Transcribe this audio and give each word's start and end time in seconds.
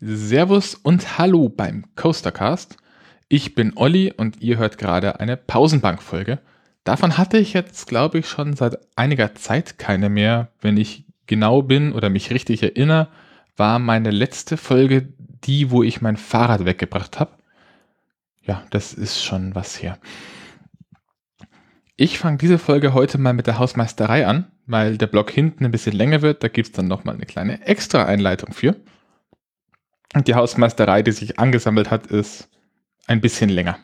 Servus 0.00 0.74
und 0.74 1.16
Hallo 1.16 1.48
beim 1.48 1.84
Coastercast. 1.96 2.76
Ich 3.28 3.54
bin 3.54 3.72
Olli 3.76 4.12
und 4.14 4.42
ihr 4.42 4.58
hört 4.58 4.76
gerade 4.76 5.20
eine 5.20 5.38
Pausenbank-Folge. 5.38 6.38
Davon 6.84 7.16
hatte 7.16 7.38
ich 7.38 7.54
jetzt, 7.54 7.86
glaube 7.86 8.18
ich, 8.18 8.28
schon 8.28 8.54
seit 8.54 8.78
einiger 8.94 9.34
Zeit 9.34 9.78
keine 9.78 10.10
mehr. 10.10 10.48
Wenn 10.60 10.76
ich 10.76 11.04
genau 11.26 11.62
bin 11.62 11.92
oder 11.92 12.10
mich 12.10 12.30
richtig 12.30 12.62
erinnere, 12.62 13.08
war 13.56 13.78
meine 13.78 14.10
letzte 14.10 14.58
Folge 14.58 15.08
die, 15.44 15.70
wo 15.70 15.82
ich 15.82 16.02
mein 16.02 16.18
Fahrrad 16.18 16.66
weggebracht 16.66 17.18
habe. 17.18 17.32
Ja, 18.42 18.64
das 18.70 18.92
ist 18.92 19.24
schon 19.24 19.54
was 19.54 19.82
her. 19.82 19.98
Ich 21.96 22.18
fange 22.18 22.36
diese 22.36 22.58
Folge 22.58 22.92
heute 22.92 23.16
mal 23.16 23.32
mit 23.32 23.46
der 23.46 23.58
Hausmeisterei 23.58 24.26
an, 24.26 24.46
weil 24.66 24.98
der 24.98 25.06
Block 25.06 25.30
hinten 25.30 25.64
ein 25.64 25.72
bisschen 25.72 25.96
länger 25.96 26.20
wird. 26.20 26.42
Da 26.42 26.48
gibt 26.48 26.68
es 26.68 26.72
dann 26.72 26.86
nochmal 26.86 27.14
eine 27.14 27.24
kleine 27.24 27.66
Extra-Einleitung 27.66 28.52
für. 28.52 28.76
Und 30.14 30.28
die 30.28 30.34
Hausmeisterei, 30.34 31.02
die 31.02 31.12
sich 31.12 31.38
angesammelt 31.38 31.90
hat, 31.90 32.06
ist 32.06 32.48
ein 33.06 33.20
bisschen 33.20 33.50
länger. 33.50 33.78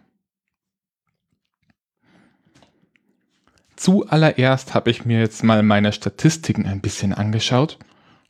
Zuallererst 3.77 4.74
habe 4.74 4.91
ich 4.91 5.05
mir 5.05 5.19
jetzt 5.19 5.43
mal 5.43 5.62
meine 5.62 5.93
Statistiken 5.93 6.66
ein 6.66 6.80
bisschen 6.80 7.12
angeschaut 7.12 7.79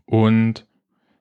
und 0.06 0.66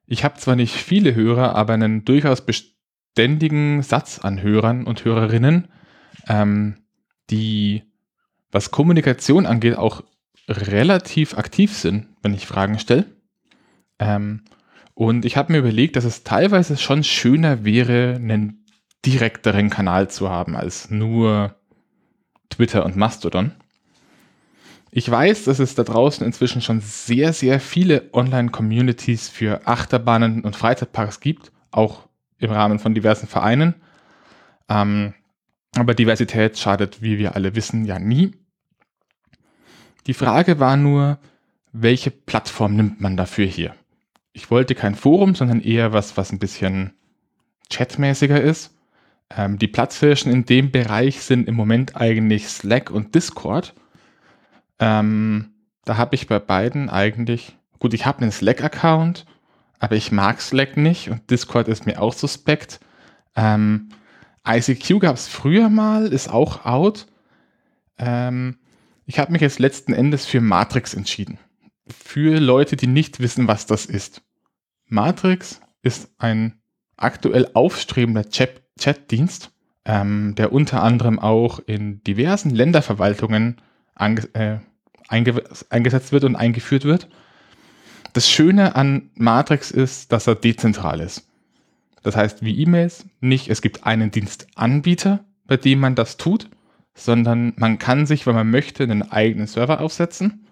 ich 0.08 0.23
habe 0.23 0.40
zwar 0.40 0.55
nicht 0.55 0.76
viele 0.76 1.16
Hörer, 1.16 1.55
aber 1.55 1.73
einen 1.73 2.05
durchaus 2.05 2.45
beständigen 2.45 3.81
Satz 3.81 4.20
an 4.20 4.42
Hörern 4.42 4.86
und 4.86 5.03
Hörerinnen, 5.06 5.67
ähm, 6.28 6.78
die, 7.30 7.84
was 8.52 8.72
Kommunikation 8.72 9.45
angeht, 9.45 9.78
auch 9.78 10.03
relativ 10.48 11.38
aktiv 11.38 11.76
sind, 11.76 12.08
wenn 12.22 12.34
ich 12.34 12.48
Fragen 12.48 12.80
stelle. 12.80 13.06
Ähm, 14.00 14.44
und 15.02 15.26
ich 15.26 15.36
habe 15.36 15.52
mir 15.52 15.58
überlegt, 15.58 15.96
dass 15.96 16.04
es 16.04 16.23
teilweise 16.23 16.78
schon 16.78 17.04
schöner 17.04 17.66
wäre, 17.66 18.18
einen 18.18 18.68
direkteren 19.03 19.72
Kanal 19.72 20.12
zu 20.12 20.30
haben 20.30 20.56
als 20.56 20.92
nur 20.92 21.56
Twitter 22.52 22.86
und 22.86 22.98
Mastodon. 22.98 23.53
Ich 24.92 25.09
weiß, 25.09 25.45
dass 25.45 25.58
es 25.58 25.73
da 25.73 25.81
draußen 25.81 26.23
inzwischen 26.23 26.62
schon 26.62 26.81
sehr, 26.81 27.34
sehr 27.34 27.59
viele 27.59 28.14
Online-Communities 28.14 29.28
für 29.28 29.66
Achterbahnen 29.66 30.44
und 30.44 30.56
Freizeitparks 30.56 31.20
gibt, 31.20 31.52
auch 31.72 32.08
im 32.38 32.52
Rahmen 32.52 32.78
von 32.78 32.94
diversen 32.94 33.25
Vereinen. 33.25 33.73
Ähm, 34.70 35.16
aber 35.75 35.95
Diversität 35.95 36.59
schadet, 36.59 37.02
wie 37.02 37.18
wir 37.18 37.34
alle 37.34 37.56
wissen, 37.56 37.86
ja 37.86 37.97
nie. 37.97 38.36
Die 40.06 40.14
Frage 40.14 40.59
war 40.59 40.78
nur, 40.78 41.18
welche 41.72 42.12
Plattform 42.12 42.75
nimmt 42.75 43.02
man 43.02 43.18
dafür 43.18 43.47
hier? 43.47 43.73
Ich 44.34 44.50
wollte 44.50 44.76
kein 44.76 44.96
Forum, 44.96 45.36
sondern 45.36 45.62
eher 45.62 45.94
was, 45.94 46.18
was 46.18 46.32
ein 46.32 46.40
bisschen 46.40 46.94
chatmäßiger 47.70 48.40
ist. 48.40 48.74
Ähm, 49.30 49.58
die 49.58 49.68
Platzhirschen 49.68 50.32
in 50.32 50.46
dem 50.46 50.72
Bereich 50.72 51.22
sind 51.22 51.48
im 51.48 51.56
Moment 51.56 51.96
eigentlich 51.96 52.48
Slack 52.48 52.90
und 52.92 53.16
Discord. 53.16 53.74
Ähm, 54.80 55.52
da 55.86 55.98
habe 55.98 56.16
ich 56.16 56.28
bei 56.28 56.40
beiden 56.40 56.90
eigentlich, 56.90 57.58
gut, 57.80 57.94
ich 57.94 58.06
habe 58.06 58.22
einen 58.22 58.32
Slack-Account, 58.32 59.26
aber 59.80 59.96
ich 59.96 60.12
mag 60.12 60.42
Slack 60.42 60.78
nicht 60.78 61.09
und 61.09 61.30
Discord 61.30 61.68
ist 61.68 61.86
mir 61.86 62.02
auch 62.02 62.14
suspekt. 62.14 62.80
Ähm, 63.36 63.90
ICQ 64.48 65.00
gab 65.00 65.16
es 65.16 65.28
früher 65.28 65.70
mal, 65.70 66.08
ist 66.08 66.30
auch 66.30 66.66
out. 66.66 67.08
Ähm, 67.98 68.58
ich 69.06 69.20
habe 69.20 69.32
mich 69.32 69.42
jetzt 69.42 69.59
letzten 69.59 69.94
Endes 69.94 70.26
für 70.26 70.42
Matrix 70.42 70.94
entschieden. 70.94 71.38
Für 71.92 72.39
Leute, 72.39 72.75
die 72.75 72.88
nicht 72.88 73.20
wissen, 73.20 73.47
was 73.47 73.66
das 73.66 73.86
ist. 73.86 74.22
Matrix 74.88 75.61
ist 75.81 76.09
ein 76.17 76.61
aktuell 76.97 77.50
aufstrebender 77.53 78.30
Chat-Dienst, 78.30 79.52
ähm, 79.86 80.36
der 80.36 80.52
unter 80.52 80.84
anderem 80.84 81.19
auch 81.19 81.59
in 81.66 82.03
diversen 82.03 82.52
Länderverwaltungen 82.52 83.62
äh, 83.96 84.57
einge 85.07 85.44
eingesetzt 85.69 86.12
wird 86.12 86.24
und 86.24 86.35
eingeführt 86.35 86.85
wird. 86.85 87.07
Das 88.13 88.29
Schöne 88.29 88.75
an 88.75 89.09
Matrix 89.16 89.72
ist, 89.72 90.12
dass 90.12 90.28
er 90.28 90.35
dezentral 90.35 91.00
ist. 91.00 91.28
Das 92.03 92.16
heißt, 92.16 92.44
wie 92.44 92.59
E-Mails 92.62 93.06
nicht, 93.19 93.50
es 93.50 93.62
gibt 93.62 93.85
einen 93.85 94.12
Dienstanbieter, 94.12 95.23
bei 95.46 95.58
dem 95.58 95.79
man 95.79 95.96
das 95.96 96.18
tut, 96.18 96.50
sondern 96.94 97.53
man 97.58 97.78
kann 97.78 98.06
sich, 98.06 98.28
wenn 98.28 98.35
man 98.35 98.50
möchte, 98.50 98.84
einen 98.84 99.12
eigenen 99.12 99.47
Server 99.47 99.79
aufsetzen 99.81 100.47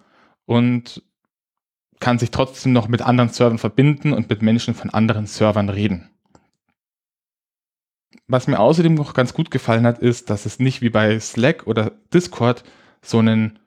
und 0.45 1.03
kann 1.99 2.19
sich 2.19 2.31
trotzdem 2.31 2.73
noch 2.73 2.87
mit 2.87 3.01
anderen 3.01 3.29
Servern 3.29 3.57
verbinden 3.57 4.13
und 4.13 4.29
mit 4.29 4.41
Menschen 4.41 4.73
von 4.73 4.89
anderen 4.89 5.25
Servern 5.25 5.69
reden. 5.69 6.09
Was 8.27 8.47
mir 8.47 8.59
außerdem 8.59 8.93
noch 8.93 9.13
ganz 9.13 9.33
gut 9.33 9.51
gefallen 9.51 9.85
hat, 9.85 9.99
ist, 9.99 10.29
dass 10.29 10.45
es 10.45 10.59
nicht 10.59 10.81
wie 10.81 10.89
bei 10.89 11.19
Slack 11.19 11.67
oder 11.67 11.91
Discord 12.13 12.63
so 13.01 13.19
einen 13.19 13.59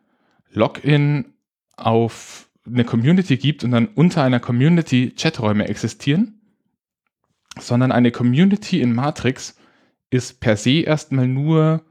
Login 0.50 1.34
auf 1.76 2.48
eine 2.66 2.84
Community 2.84 3.36
gibt 3.36 3.64
und 3.64 3.72
dann 3.72 3.88
unter 3.88 4.22
einer 4.22 4.40
Community 4.40 5.12
Chaträume 5.16 5.68
existieren, 5.68 6.40
sondern 7.58 7.92
eine 7.92 8.12
Community 8.12 8.80
in 8.80 8.94
Matrix 8.94 9.56
ist 10.10 10.40
per 10.40 10.56
se 10.56 10.82
erstmal 10.82 11.26
nur 11.26 11.82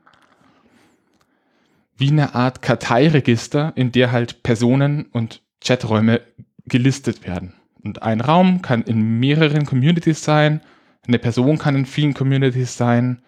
wie 1.97 2.09
eine 2.09 2.35
Art 2.35 2.61
Karteiregister, 2.61 3.73
in 3.75 3.91
der 3.91 4.11
halt 4.11 4.43
Personen 4.43 5.05
und 5.11 5.43
Chaträume 5.63 6.21
gelistet 6.65 7.25
werden. 7.25 7.53
Und 7.83 8.03
ein 8.03 8.21
Raum 8.21 8.61
kann 8.61 8.83
in 8.83 9.19
mehreren 9.19 9.65
Communities 9.65 10.23
sein, 10.23 10.61
eine 11.07 11.19
Person 11.19 11.57
kann 11.57 11.75
in 11.75 11.85
vielen 11.85 12.13
Communities 12.13 12.77
sein. 12.77 13.23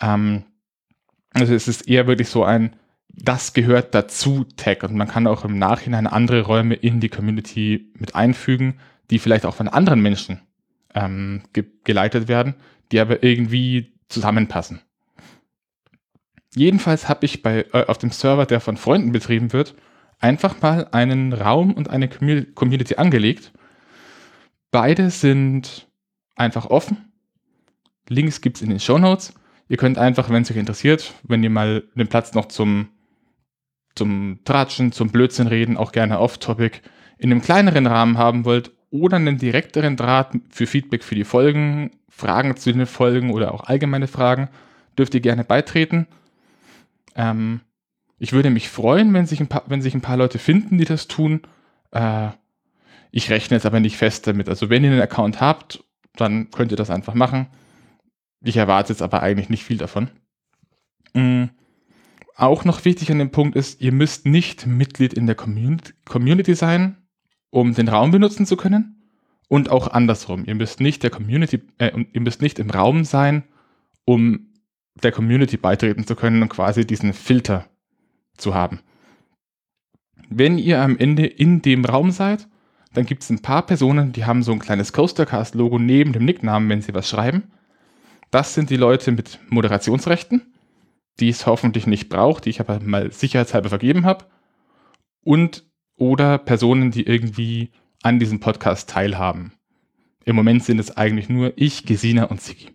Ähm, 0.00 0.44
also 1.32 1.54
es 1.54 1.66
ist 1.66 1.88
eher 1.88 2.06
wirklich 2.06 2.28
so 2.28 2.44
ein 2.44 2.76
das 3.16 3.54
gehört 3.54 3.94
dazu 3.94 4.44
Tag 4.56 4.82
und 4.82 4.94
man 4.94 5.08
kann 5.08 5.26
auch 5.26 5.44
im 5.44 5.58
Nachhinein 5.58 6.06
andere 6.06 6.42
Räume 6.42 6.74
in 6.74 7.00
die 7.00 7.08
Community 7.08 7.90
mit 7.98 8.14
einfügen, 8.14 8.78
die 9.10 9.18
vielleicht 9.18 9.46
auch 9.46 9.54
von 9.54 9.68
anderen 9.68 10.00
Menschen 10.00 10.40
ähm, 10.94 11.42
ge 11.52 11.64
geleitet 11.84 12.28
werden, 12.28 12.54
die 12.92 13.00
aber 13.00 13.22
irgendwie 13.22 13.94
zusammenpassen. 14.08 14.80
Jedenfalls 16.54 17.08
habe 17.08 17.24
ich 17.24 17.42
bei, 17.42 17.66
äh, 17.72 17.86
auf 17.86 17.98
dem 17.98 18.10
Server, 18.10 18.46
der 18.46 18.60
von 18.60 18.76
Freunden 18.76 19.12
betrieben 19.12 19.52
wird, 19.52 19.74
einfach 20.18 20.60
mal 20.62 20.88
einen 20.92 21.32
Raum 21.32 21.72
und 21.74 21.90
eine 21.90 22.08
Community 22.08 22.96
angelegt. 22.96 23.52
Beide 24.70 25.10
sind 25.10 25.88
einfach 26.34 26.66
offen. 26.66 27.12
Links 28.08 28.40
gibt 28.40 28.56
es 28.56 28.62
in 28.62 28.70
den 28.70 28.80
Show 28.80 28.98
Notes. 28.98 29.34
Ihr 29.68 29.76
könnt 29.76 29.98
einfach, 29.98 30.30
wenn 30.30 30.42
es 30.42 30.50
euch 30.50 30.56
interessiert, 30.56 31.14
wenn 31.24 31.42
ihr 31.42 31.50
mal 31.50 31.84
den 31.94 32.08
Platz 32.08 32.34
noch 32.34 32.46
zum 32.46 32.88
zum 33.96 34.40
Tratschen, 34.44 34.92
zum 34.92 35.10
Blödsinn 35.10 35.48
reden, 35.48 35.76
auch 35.76 35.90
gerne 35.90 36.20
off-topic, 36.20 36.80
in 37.18 37.32
einem 37.32 37.42
kleineren 37.42 37.86
Rahmen 37.86 38.18
haben 38.18 38.44
wollt 38.44 38.70
oder 38.90 39.16
einen 39.16 39.38
direkteren 39.38 39.96
Draht 39.96 40.32
für 40.50 40.66
Feedback 40.66 41.02
für 41.02 41.14
die 41.14 41.24
Folgen, 41.24 41.90
Fragen 42.08 42.56
zu 42.56 42.72
den 42.72 42.86
Folgen 42.86 43.32
oder 43.32 43.52
auch 43.52 43.64
allgemeine 43.64 44.06
Fragen, 44.06 44.48
dürft 44.96 45.14
ihr 45.14 45.20
gerne 45.20 45.44
beitreten. 45.44 46.06
Ähm, 47.14 47.60
ich 48.18 48.32
würde 48.32 48.50
mich 48.50 48.68
freuen, 48.68 49.12
wenn 49.14 49.26
sich, 49.26 49.40
ein 49.40 49.48
paar, 49.48 49.64
wenn 49.66 49.82
sich 49.82 49.94
ein 49.94 50.00
paar 50.00 50.16
Leute 50.16 50.38
finden, 50.38 50.78
die 50.78 50.84
das 50.84 51.08
tun. 51.08 51.42
Äh, 51.90 52.30
ich 53.10 53.30
rechne 53.30 53.56
jetzt 53.56 53.66
aber 53.66 53.80
nicht 53.80 53.96
fest 53.96 54.26
damit. 54.26 54.48
Also 54.48 54.70
wenn 54.70 54.84
ihr 54.84 54.90
einen 54.90 55.00
Account 55.00 55.40
habt, 55.40 55.84
dann 56.16 56.50
könnt 56.50 56.70
ihr 56.70 56.76
das 56.76 56.90
einfach 56.90 57.14
machen. 57.14 57.46
Ich 58.42 58.56
erwarte 58.56 58.92
jetzt 58.92 59.02
aber 59.02 59.22
eigentlich 59.22 59.48
nicht 59.48 59.64
viel 59.64 59.78
davon. 59.78 60.10
Mhm 61.14 61.50
auch 62.36 62.64
noch 62.64 62.84
wichtig 62.84 63.10
an 63.10 63.18
dem 63.18 63.30
Punkt 63.30 63.56
ist, 63.56 63.80
ihr 63.80 63.92
müsst 63.92 64.26
nicht 64.26 64.66
Mitglied 64.66 65.14
in 65.14 65.26
der 65.26 65.34
Community 65.34 66.54
sein, 66.54 66.96
um 67.50 67.74
den 67.74 67.88
Raum 67.88 68.10
benutzen 68.10 68.46
zu 68.46 68.56
können. 68.56 68.92
Und 69.48 69.70
auch 69.70 69.88
andersrum. 69.88 70.44
Ihr 70.44 70.56
müsst 70.56 70.80
nicht 70.80 71.04
der 71.04 71.10
Community, 71.10 71.62
äh, 71.78 71.92
ihr 72.12 72.20
müsst 72.20 72.42
nicht 72.42 72.58
im 72.58 72.68
Raum 72.68 73.04
sein, 73.04 73.44
um 74.04 74.52
der 75.02 75.12
Community 75.12 75.56
beitreten 75.56 76.04
zu 76.04 76.16
können 76.16 76.42
und 76.42 76.48
quasi 76.48 76.84
diesen 76.84 77.12
Filter 77.12 77.64
zu 78.36 78.54
haben. 78.54 78.80
Wenn 80.28 80.58
ihr 80.58 80.80
am 80.80 80.96
Ende 80.98 81.26
in 81.26 81.62
dem 81.62 81.84
Raum 81.84 82.10
seid, 82.10 82.48
dann 82.94 83.06
gibt 83.06 83.22
es 83.22 83.30
ein 83.30 83.42
paar 83.42 83.64
Personen, 83.64 84.12
die 84.12 84.24
haben 84.24 84.42
so 84.42 84.52
ein 84.52 84.58
kleines 84.58 84.92
Coastercast-Logo 84.92 85.78
neben 85.78 86.12
dem 86.12 86.24
Nicknamen, 86.24 86.68
wenn 86.68 86.82
sie 86.82 86.94
was 86.94 87.08
schreiben. 87.08 87.52
Das 88.30 88.54
sind 88.54 88.70
die 88.70 88.76
Leute 88.76 89.12
mit 89.12 89.38
Moderationsrechten 89.48 90.42
die 91.20 91.28
es 91.28 91.46
hoffentlich 91.46 91.86
nicht 91.86 92.08
braucht, 92.08 92.44
die 92.44 92.50
ich 92.50 92.60
aber 92.60 92.80
mal 92.80 93.10
sicherheitshalber 93.10 93.68
vergeben 93.68 94.04
habe. 94.04 94.26
Und 95.22 95.64
oder 95.96 96.38
Personen, 96.38 96.90
die 96.90 97.06
irgendwie 97.06 97.70
an 98.02 98.18
diesem 98.18 98.38
Podcast 98.40 98.90
teilhaben. 98.90 99.52
Im 100.24 100.36
Moment 100.36 100.64
sind 100.64 100.78
es 100.78 100.96
eigentlich 100.96 101.28
nur 101.28 101.52
ich, 101.56 101.86
Gesina 101.86 102.24
und 102.24 102.42
Sigi. 102.42 102.70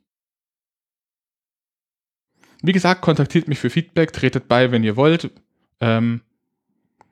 Wie 2.63 2.71
gesagt, 2.71 3.01
kontaktiert 3.01 3.47
mich 3.47 3.59
für 3.59 3.69
Feedback, 3.69 4.13
tretet 4.13 4.47
bei, 4.47 4.71
wenn 4.71 4.83
ihr 4.83 4.95
wollt. 4.95 5.31
Ähm, 5.81 6.22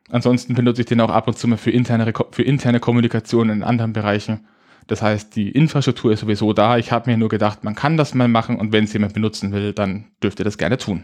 ansonsten 0.10 0.54
benutze 0.54 0.82
ich 0.82 0.88
den 0.88 1.02
auch 1.02 1.10
ab 1.10 1.28
und 1.28 1.38
zu 1.38 1.48
mal 1.48 1.58
für 1.58 1.72
interne, 1.72 2.14
für 2.32 2.44
interne 2.44 2.80
Kommunikation 2.80 3.50
in 3.50 3.64
anderen 3.64 3.94
Bereichen. 3.94 4.48
Das 4.88 5.02
heißt, 5.02 5.36
die 5.36 5.52
Infrastruktur 5.52 6.12
ist 6.12 6.22
sowieso 6.22 6.54
da. 6.54 6.78
Ich 6.78 6.92
habe 6.92 7.12
mir 7.12 7.18
nur 7.18 7.30
gedacht, 7.30 7.64
man 7.64 7.76
kann 7.76 7.98
das 7.98 8.14
mal 8.14 8.28
machen 8.28 8.58
und 8.58 8.72
wenn 8.72 8.86
es 8.86 8.94
jemand 8.94 9.14
benutzen 9.14 9.52
will, 9.52 9.74
dann 9.74 10.06
dürft 10.24 10.40
ihr 10.40 10.46
das 10.46 10.58
gerne 10.58 10.78
tun. 10.78 11.04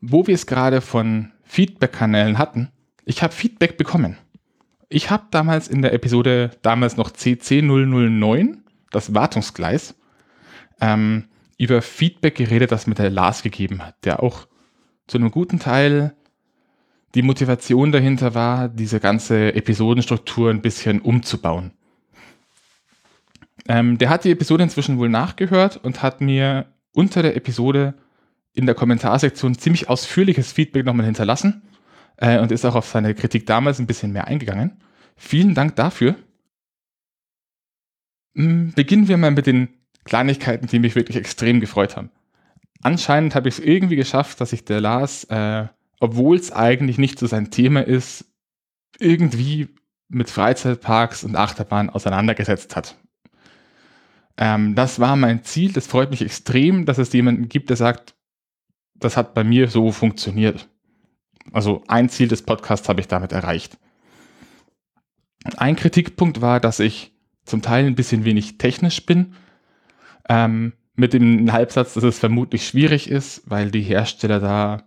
Wo 0.00 0.26
wir 0.26 0.34
es 0.34 0.46
gerade 0.46 0.80
von 0.80 1.32
Feedback-Kanälen 1.42 2.38
hatten, 2.38 2.70
ich 3.04 3.22
habe 3.22 3.32
Feedback 3.32 3.76
bekommen. 3.78 4.16
Ich 4.88 5.10
habe 5.10 5.24
damals 5.30 5.66
in 5.66 5.82
der 5.82 5.92
Episode, 5.92 6.52
damals 6.62 6.96
noch 6.96 7.10
CC009, 7.10 8.58
das 8.90 9.14
Wartungsgleis, 9.14 9.94
ähm, 10.80 11.24
über 11.58 11.82
Feedback 11.82 12.36
geredet, 12.36 12.72
das 12.72 12.86
mir 12.86 12.94
der 12.94 13.10
Lars 13.10 13.42
gegeben 13.42 13.84
hat, 13.84 13.96
der 14.04 14.22
auch 14.22 14.46
zu 15.06 15.18
einem 15.18 15.30
guten 15.30 15.58
Teil 15.58 16.14
die 17.14 17.22
Motivation 17.22 17.90
dahinter 17.90 18.34
war, 18.34 18.68
diese 18.68 19.00
ganze 19.00 19.54
Episodenstruktur 19.54 20.50
ein 20.50 20.62
bisschen 20.62 21.00
umzubauen. 21.00 21.72
Ähm, 23.66 23.98
der 23.98 24.08
hat 24.08 24.24
die 24.24 24.30
Episode 24.30 24.62
inzwischen 24.62 24.98
wohl 24.98 25.08
nachgehört 25.08 25.78
und 25.82 26.02
hat 26.02 26.20
mir 26.20 26.66
unter 26.92 27.22
der 27.22 27.36
Episode 27.36 27.94
in 28.54 28.66
der 28.66 28.74
Kommentarsektion 28.74 29.58
ziemlich 29.58 29.88
ausführliches 29.88 30.52
Feedback 30.52 30.84
nochmal 30.84 31.06
hinterlassen 31.06 31.62
äh, 32.16 32.38
und 32.38 32.52
ist 32.52 32.64
auch 32.64 32.74
auf 32.74 32.86
seine 32.86 33.14
Kritik 33.14 33.46
damals 33.46 33.78
ein 33.78 33.86
bisschen 33.86 34.12
mehr 34.12 34.26
eingegangen. 34.26 34.80
Vielen 35.16 35.54
Dank 35.54 35.76
dafür. 35.76 36.14
Hm, 38.34 38.72
beginnen 38.74 39.08
wir 39.08 39.16
mal 39.16 39.30
mit 39.30 39.46
den 39.46 39.68
Kleinigkeiten, 40.08 40.66
die 40.66 40.78
mich 40.78 40.94
wirklich 40.94 41.16
extrem 41.16 41.60
gefreut 41.60 41.96
haben. 41.96 42.10
Anscheinend 42.82 43.34
habe 43.34 43.48
ich 43.48 43.58
es 43.58 43.64
irgendwie 43.64 43.96
geschafft, 43.96 44.40
dass 44.40 44.52
ich 44.52 44.64
der 44.64 44.80
Lars, 44.80 45.24
äh, 45.24 45.66
obwohl 46.00 46.36
es 46.36 46.52
eigentlich 46.52 46.98
nicht 46.98 47.18
so 47.18 47.26
sein 47.26 47.50
Thema 47.50 47.86
ist, 47.86 48.24
irgendwie 48.98 49.68
mit 50.08 50.30
Freizeitparks 50.30 51.24
und 51.24 51.36
Achterbahnen 51.36 51.90
auseinandergesetzt 51.90 52.74
hat. 52.76 52.96
Ähm, 54.36 54.74
das 54.74 55.00
war 55.00 55.16
mein 55.16 55.44
Ziel. 55.44 55.72
Das 55.72 55.86
freut 55.86 56.10
mich 56.10 56.22
extrem, 56.22 56.86
dass 56.86 56.98
es 56.98 57.12
jemanden 57.12 57.48
gibt, 57.48 57.68
der 57.68 57.76
sagt, 57.76 58.14
das 58.94 59.16
hat 59.16 59.34
bei 59.34 59.44
mir 59.44 59.68
so 59.68 59.92
funktioniert. 59.92 60.68
Also 61.52 61.82
ein 61.88 62.08
Ziel 62.08 62.28
des 62.28 62.42
Podcasts 62.42 62.88
habe 62.88 63.00
ich 63.00 63.08
damit 63.08 63.32
erreicht. 63.32 63.76
Ein 65.56 65.76
Kritikpunkt 65.76 66.40
war, 66.40 66.60
dass 66.60 66.80
ich 66.80 67.12
zum 67.44 67.62
Teil 67.62 67.86
ein 67.86 67.94
bisschen 67.94 68.24
wenig 68.24 68.58
technisch 68.58 69.04
bin. 69.06 69.34
Ähm, 70.28 70.72
mit 70.94 71.12
dem 71.12 71.52
Halbsatz, 71.52 71.94
dass 71.94 72.02
es 72.02 72.18
vermutlich 72.18 72.66
schwierig 72.66 73.08
ist, 73.08 73.42
weil 73.46 73.70
die 73.70 73.82
Hersteller 73.82 74.40
da 74.40 74.82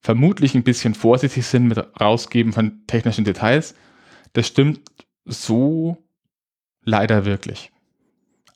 vermutlich 0.00 0.54
ein 0.54 0.62
bisschen 0.62 0.94
vorsichtig 0.94 1.46
sind 1.46 1.66
mit 1.68 1.78
Rausgeben 2.00 2.52
von 2.52 2.86
technischen 2.86 3.24
Details. 3.24 3.74
Das 4.32 4.46
stimmt 4.46 4.80
so 5.24 5.98
leider 6.84 7.24
wirklich. 7.24 7.72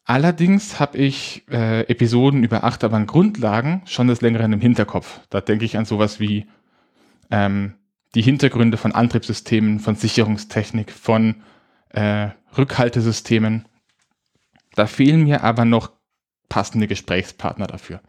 Allerdings 0.04 0.78
habe 0.78 0.98
ich 0.98 1.44
äh, 1.50 1.80
Episoden 1.88 2.44
über 2.44 2.62
Achterbahn-Grundlagen 2.62 3.82
schon 3.86 4.06
des 4.06 4.20
Längeren 4.20 4.52
im 4.52 4.60
Hinterkopf. 4.60 5.20
Da 5.30 5.40
denke 5.40 5.64
ich 5.64 5.76
an 5.76 5.84
sowas 5.84 6.20
wie 6.20 6.46
ähm, 7.32 7.74
die 8.14 8.22
Hintergründe 8.22 8.76
von 8.76 8.92
Antriebssystemen, 8.92 9.80
von 9.80 9.96
Sicherungstechnik, 9.96 10.92
von 10.92 11.42
äh, 11.90 12.28
Rückhaltesystemen. 12.56 13.66
Da 14.76 14.86
fehlen 14.86 15.24
mir 15.24 15.42
aber 15.42 15.64
noch 15.64 15.95
passende 16.48 16.86
Gesprächspartner 16.86 17.66
dafür. 17.66 18.00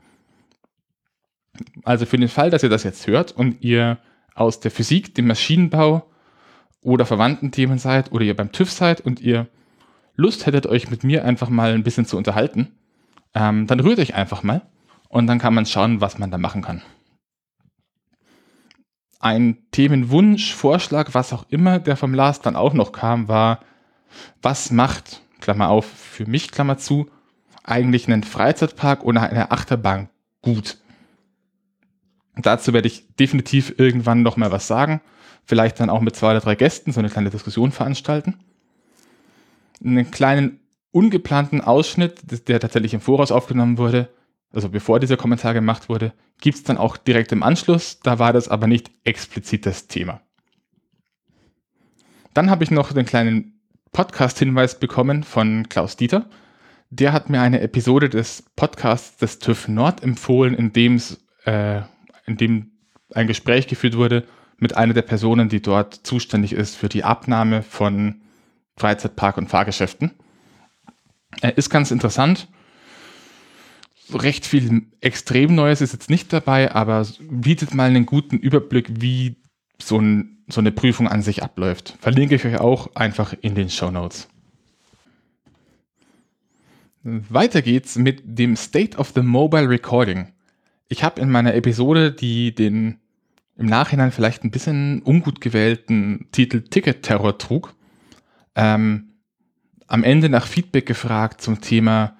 Also 1.83 2.05
für 2.05 2.17
den 2.17 2.29
Fall, 2.29 2.49
dass 2.49 2.63
ihr 2.63 2.69
das 2.69 2.83
jetzt 2.83 3.07
hört 3.07 3.31
und 3.31 3.61
ihr 3.61 3.97
aus 4.35 4.59
der 4.59 4.71
Physik, 4.71 5.15
dem 5.15 5.27
Maschinenbau 5.27 6.07
oder 6.81 7.05
verwandten 7.05 7.51
Themen 7.51 7.79
seid 7.79 8.11
oder 8.11 8.23
ihr 8.23 8.35
beim 8.35 8.51
TÜV 8.51 8.71
seid 8.71 9.01
und 9.01 9.19
ihr 9.19 9.47
Lust 10.15 10.45
hättet, 10.45 10.67
euch 10.67 10.89
mit 10.89 11.03
mir 11.03 11.25
einfach 11.25 11.49
mal 11.49 11.73
ein 11.73 11.83
bisschen 11.83 12.05
zu 12.05 12.17
unterhalten, 12.17 12.71
ähm, 13.33 13.67
dann 13.67 13.79
rührt 13.79 13.99
euch 13.99 14.15
einfach 14.15 14.43
mal 14.43 14.61
und 15.09 15.27
dann 15.27 15.39
kann 15.39 15.53
man 15.53 15.65
schauen, 15.65 16.01
was 16.01 16.17
man 16.17 16.31
da 16.31 16.37
machen 16.37 16.61
kann. 16.61 16.81
Ein 19.19 19.57
Themenwunsch, 19.71 20.53
Vorschlag, 20.53 21.13
was 21.13 21.33
auch 21.33 21.45
immer, 21.49 21.79
der 21.79 21.97
vom 21.97 22.13
Lars 22.13 22.41
dann 22.41 22.55
auch 22.55 22.73
noch 22.73 22.91
kam, 22.91 23.27
war, 23.27 23.61
was 24.41 24.71
macht, 24.71 25.21
Klammer 25.39 25.69
auf, 25.69 25.85
für 25.85 26.25
mich, 26.25 26.51
Klammer 26.51 26.77
zu, 26.77 27.09
eigentlich 27.67 28.07
einen 28.07 28.23
Freizeitpark 28.23 29.03
oder 29.03 29.21
eine 29.21 29.51
Achterbahn 29.51 30.09
gut? 30.41 30.77
Dazu 32.35 32.73
werde 32.73 32.87
ich 32.87 33.15
definitiv 33.15 33.75
irgendwann 33.77 34.21
noch 34.21 34.37
mal 34.37 34.51
was 34.51 34.67
sagen. 34.67 35.01
Vielleicht 35.45 35.79
dann 35.79 35.89
auch 35.89 36.01
mit 36.01 36.15
zwei 36.15 36.31
oder 36.31 36.39
drei 36.39 36.55
Gästen 36.55 36.91
so 36.91 36.99
eine 36.99 37.09
kleine 37.09 37.29
Diskussion 37.29 37.71
veranstalten. 37.71 38.35
Einen 39.83 40.11
kleinen 40.11 40.59
ungeplanten 40.91 41.61
Ausschnitt, 41.61 42.47
der 42.47 42.59
tatsächlich 42.59 42.93
im 42.93 43.01
Voraus 43.01 43.31
aufgenommen 43.31 43.77
wurde, 43.77 44.09
also 44.53 44.69
bevor 44.69 44.99
dieser 44.99 45.17
Kommentar 45.17 45.53
gemacht 45.53 45.89
wurde, 45.89 46.13
gibt 46.39 46.57
es 46.57 46.63
dann 46.63 46.77
auch 46.77 46.97
direkt 46.97 47.31
im 47.31 47.43
Anschluss. 47.43 47.99
Da 47.99 48.19
war 48.19 48.33
das 48.33 48.47
aber 48.47 48.67
nicht 48.67 48.91
explizit 49.03 49.65
das 49.65 49.87
Thema. 49.87 50.21
Dann 52.33 52.49
habe 52.49 52.63
ich 52.63 52.71
noch 52.71 52.93
den 52.93 53.05
kleinen 53.05 53.59
Podcast-Hinweis 53.91 54.79
bekommen 54.79 55.23
von 55.23 55.67
Klaus 55.69 55.97
Dieter. 55.97 56.29
Der 56.89 57.13
hat 57.13 57.29
mir 57.29 57.41
eine 57.41 57.59
Episode 57.61 58.09
des 58.09 58.43
Podcasts 58.55 59.17
des 59.17 59.39
TÜV 59.39 59.67
Nord 59.67 60.03
empfohlen, 60.03 60.53
in 60.53 60.71
dem 60.71 61.01
äh, 61.45 61.81
in 62.25 62.37
dem 62.37 62.71
ein 63.13 63.27
Gespräch 63.27 63.67
geführt 63.67 63.97
wurde 63.97 64.25
mit 64.57 64.75
einer 64.75 64.93
der 64.93 65.01
Personen, 65.01 65.49
die 65.49 65.61
dort 65.61 65.93
zuständig 65.93 66.53
ist 66.53 66.75
für 66.75 66.89
die 66.89 67.03
Abnahme 67.03 67.63
von 67.63 68.21
Freizeitpark- 68.77 69.37
und 69.37 69.49
Fahrgeschäften. 69.49 70.11
Er 71.41 71.57
ist 71.57 71.69
ganz 71.69 71.91
interessant. 71.91 72.47
Recht 74.13 74.45
viel 74.45 74.87
extrem 75.01 75.55
Neues 75.55 75.81
ist 75.81 75.93
jetzt 75.93 76.09
nicht 76.09 76.31
dabei, 76.31 76.73
aber 76.73 77.05
bietet 77.29 77.73
mal 77.73 77.89
einen 77.89 78.05
guten 78.05 78.37
Überblick, 78.37 79.01
wie 79.01 79.35
so, 79.81 79.99
ein, 79.99 80.43
so 80.47 80.61
eine 80.61 80.71
Prüfung 80.71 81.07
an 81.07 81.21
sich 81.21 81.43
abläuft. 81.43 81.97
Verlinke 81.99 82.35
ich 82.35 82.45
euch 82.45 82.59
auch 82.59 82.95
einfach 82.95 83.33
in 83.41 83.53
den 83.55 83.69
Show 83.69 83.91
Notes. 83.91 84.29
Weiter 87.09 87.61
geht's 87.61 87.97
mit 87.97 88.21
dem 88.25 88.57
State 88.57 88.97
of 88.97 89.13
the 89.15 89.21
Mobile 89.21 89.69
Recording. 89.69 90.33
Ich 90.89 91.05
habe 91.05 91.21
in 91.21 91.29
meiner 91.29 91.53
Episode, 91.55 92.11
die 92.11 92.53
den 92.53 92.99
im 93.55 93.65
Nachhinein 93.65 94.11
vielleicht 94.11 94.43
ein 94.43 94.51
bisschen 94.51 95.01
ungut 95.03 95.39
gewählten 95.39 96.27
Titel 96.33 96.63
Ticket 96.63 97.03
Terror 97.03 97.37
trug, 97.37 97.73
ähm, 98.55 99.13
am 99.87 100.03
Ende 100.03 100.27
nach 100.27 100.45
Feedback 100.45 100.85
gefragt 100.85 101.39
zum 101.39 101.61
Thema, 101.61 102.17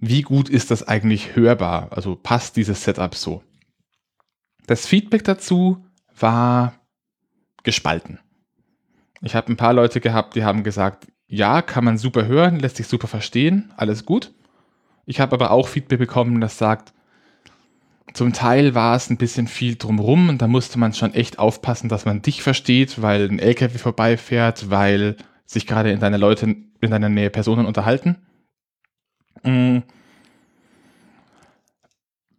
wie 0.00 0.22
gut 0.22 0.48
ist 0.48 0.72
das 0.72 0.82
eigentlich 0.86 1.36
hörbar? 1.36 1.92
Also 1.92 2.16
passt 2.16 2.56
dieses 2.56 2.82
Setup 2.82 3.14
so? 3.14 3.44
Das 4.66 4.84
Feedback 4.84 5.22
dazu 5.22 5.86
war 6.18 6.74
gespalten. 7.62 8.18
Ich 9.22 9.36
habe 9.36 9.52
ein 9.52 9.56
paar 9.56 9.74
Leute 9.74 10.00
gehabt, 10.00 10.34
die 10.34 10.42
haben 10.42 10.64
gesagt, 10.64 11.06
ja, 11.28 11.62
kann 11.62 11.84
man 11.84 11.98
super 11.98 12.26
hören, 12.26 12.58
lässt 12.58 12.76
sich 12.76 12.86
super 12.86 13.06
verstehen, 13.06 13.72
alles 13.76 14.04
gut. 14.04 14.32
Ich 15.06 15.20
habe 15.20 15.34
aber 15.34 15.50
auch 15.50 15.68
Feedback 15.68 15.98
bekommen, 15.98 16.40
das 16.40 16.58
sagt, 16.58 16.92
zum 18.14 18.32
Teil 18.32 18.74
war 18.74 18.96
es 18.96 19.10
ein 19.10 19.18
bisschen 19.18 19.46
viel 19.46 19.76
drumrum 19.76 20.30
und 20.30 20.40
da 20.40 20.48
musste 20.48 20.78
man 20.78 20.94
schon 20.94 21.14
echt 21.14 21.38
aufpassen, 21.38 21.88
dass 21.88 22.06
man 22.06 22.22
dich 22.22 22.42
versteht, 22.42 23.00
weil 23.02 23.28
ein 23.28 23.38
LKW 23.38 23.78
vorbeifährt, 23.78 24.70
weil 24.70 25.16
sich 25.44 25.66
gerade 25.66 25.90
in 25.92 26.00
deiner 26.00 26.18
Leute, 26.18 26.56
in 26.80 26.90
deiner 26.90 27.08
Nähe 27.08 27.30
Personen 27.30 27.66
unterhalten. 27.66 28.16
Mm. 29.42 29.78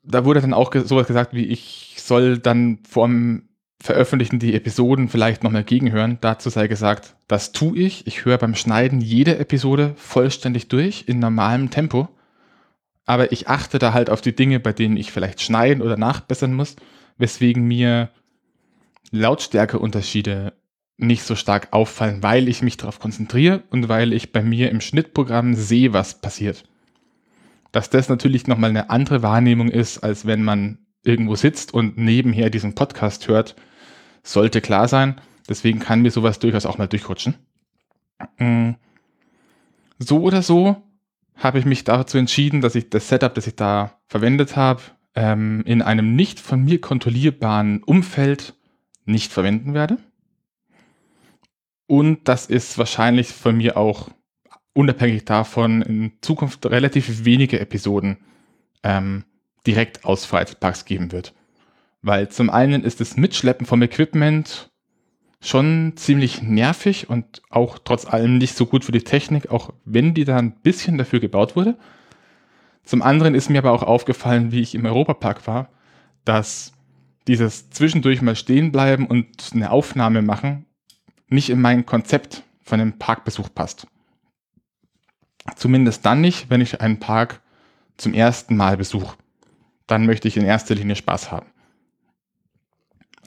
Da 0.03 0.25
wurde 0.25 0.41
dann 0.41 0.53
auch 0.53 0.73
sowas 0.73 1.05
gesagt 1.05 1.33
wie, 1.33 1.45
ich 1.45 1.95
soll 1.97 2.39
dann 2.39 2.79
vorm 2.87 3.48
Veröffentlichen 3.81 4.39
die 4.39 4.53
Episoden 4.55 5.07
vielleicht 5.07 5.43
nochmal 5.43 5.63
gegenhören. 5.63 6.17
Dazu 6.21 6.49
sei 6.49 6.67
gesagt, 6.67 7.15
das 7.27 7.53
tue 7.53 7.77
ich. 7.77 8.05
Ich 8.07 8.25
höre 8.25 8.37
beim 8.37 8.55
Schneiden 8.55 8.99
jede 8.99 9.37
Episode 9.37 9.93
vollständig 9.95 10.67
durch 10.67 11.05
in 11.07 11.19
normalem 11.19 11.69
Tempo 11.69 12.09
aber 13.09 13.31
ich 13.31 13.47
achte 13.47 13.79
da 13.79 13.91
halt 13.91 14.11
auf 14.11 14.21
die 14.21 14.35
Dinge, 14.35 14.59
bei 14.59 14.71
denen 14.71 14.95
ich 14.95 15.11
vielleicht 15.11 15.41
schneiden 15.41 15.81
oder 15.81 15.97
nachbessern 15.97 16.53
muss, 16.53 16.75
weswegen 17.17 17.65
mir 17.65 18.11
Lautstärkeunterschiede 19.09 20.53
nicht 20.97 21.23
so 21.23 21.33
stark 21.33 21.69
auffallen, 21.71 22.21
weil 22.21 22.47
ich 22.47 22.61
mich 22.61 22.77
darauf 22.77 22.99
konzentriere 22.99 23.63
und 23.71 23.89
weil 23.89 24.13
ich 24.13 24.31
bei 24.31 24.43
mir 24.43 24.69
im 24.69 24.79
Schnittprogramm 24.79 25.55
sehe, 25.55 25.91
was 25.91 26.21
passiert. 26.21 26.65
Dass 27.71 27.89
das 27.89 28.09
natürlich 28.09 28.45
nochmal 28.45 28.69
eine 28.69 28.91
andere 28.91 29.23
Wahrnehmung 29.23 29.69
ist, 29.69 29.97
als 30.03 30.27
wenn 30.27 30.43
man 30.43 30.77
irgendwo 31.03 31.33
sitzt 31.33 31.73
und 31.73 31.97
nebenher 31.97 32.51
diesen 32.51 32.75
Podcast 32.75 33.27
hört, 33.27 33.55
sollte 34.31 34.61
klar 34.61 34.87
sein. 34.87 35.19
Deswegen 35.47 35.79
kann 35.79 36.01
mir 36.01 36.11
sowas 36.11 36.39
durchaus 36.39 36.65
auch 36.65 36.77
mal 36.77 36.87
durchrutschen. 36.87 37.35
Mm. 38.37 38.71
So 39.97 40.21
oder 40.21 40.41
so 40.41 40.77
habe 41.35 41.59
ich 41.59 41.65
mich 41.65 41.83
dazu 41.83 42.17
entschieden, 42.17 42.61
dass 42.61 42.75
ich 42.75 42.89
das 42.89 43.07
Setup, 43.07 43.33
das 43.33 43.47
ich 43.47 43.55
da 43.55 43.99
verwendet 44.07 44.55
habe, 44.55 44.81
ähm, 45.15 45.63
in 45.65 45.81
einem 45.81 46.15
nicht 46.15 46.39
von 46.39 46.63
mir 46.63 46.79
kontrollierbaren 46.79 47.83
Umfeld 47.83 48.53
nicht 49.05 49.31
verwenden 49.31 49.73
werde. 49.73 49.97
Und 51.87 52.27
das 52.27 52.45
ist 52.45 52.77
wahrscheinlich 52.77 53.29
von 53.29 53.57
mir 53.57 53.75
auch 53.77 54.09
unabhängig 54.73 55.25
davon 55.25 55.81
in 55.81 56.11
Zukunft 56.21 56.65
relativ 56.67 57.25
wenige 57.25 57.59
Episoden 57.59 58.17
ähm, 58.83 59.25
direkt 59.65 60.05
aus 60.05 60.25
Freizeitparks 60.25 60.85
geben 60.85 61.11
wird. 61.11 61.33
Weil 62.01 62.29
zum 62.29 62.49
einen 62.49 62.83
ist 62.83 62.99
das 62.99 63.17
Mitschleppen 63.17 63.65
vom 63.65 63.81
Equipment 63.81 64.71
schon 65.41 65.93
ziemlich 65.95 66.41
nervig 66.41 67.09
und 67.09 67.41
auch 67.49 67.79
trotz 67.79 68.05
allem 68.05 68.37
nicht 68.37 68.55
so 68.55 68.65
gut 68.65 68.83
für 68.83 68.91
die 68.91 69.03
Technik, 69.03 69.49
auch 69.51 69.73
wenn 69.85 70.13
die 70.13 70.25
da 70.25 70.37
ein 70.37 70.51
bisschen 70.61 70.97
dafür 70.97 71.19
gebaut 71.19 71.55
wurde. 71.55 71.77
Zum 72.83 73.01
anderen 73.01 73.35
ist 73.35 73.49
mir 73.49 73.59
aber 73.59 73.71
auch 73.71 73.83
aufgefallen, 73.83 74.51
wie 74.51 74.61
ich 74.61 74.75
im 74.75 74.85
Europapark 74.85 75.47
war, 75.47 75.69
dass 76.25 76.73
dieses 77.27 77.69
zwischendurch 77.69 78.21
mal 78.21 78.35
stehen 78.35 78.71
bleiben 78.71 79.05
und 79.05 79.51
eine 79.53 79.71
Aufnahme 79.71 80.21
machen 80.21 80.65
nicht 81.29 81.49
in 81.49 81.61
mein 81.61 81.85
Konzept 81.85 82.43
von 82.61 82.81
einem 82.81 82.97
Parkbesuch 82.97 83.49
passt. 83.53 83.87
Zumindest 85.55 86.05
dann 86.05 86.21
nicht, 86.21 86.49
wenn 86.49 86.61
ich 86.61 86.81
einen 86.81 86.99
Park 86.99 87.41
zum 87.97 88.13
ersten 88.13 88.55
Mal 88.55 88.77
besuche. 88.77 89.17
Dann 89.87 90.05
möchte 90.05 90.27
ich 90.27 90.37
in 90.37 90.45
erster 90.45 90.75
Linie 90.75 90.95
Spaß 90.95 91.31
haben. 91.31 91.47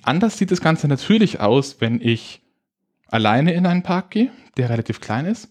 Anders 0.02 0.36
sieht 0.36 0.50
das 0.50 0.60
Ganze 0.60 0.88
natürlich 0.88 1.40
aus, 1.40 1.80
wenn 1.80 2.00
ich 2.00 2.42
alleine 3.08 3.52
in 3.52 3.66
einen 3.66 3.82
Park 3.82 4.10
gehe, 4.10 4.30
der 4.56 4.70
relativ 4.70 5.00
klein 5.00 5.26
ist, 5.26 5.48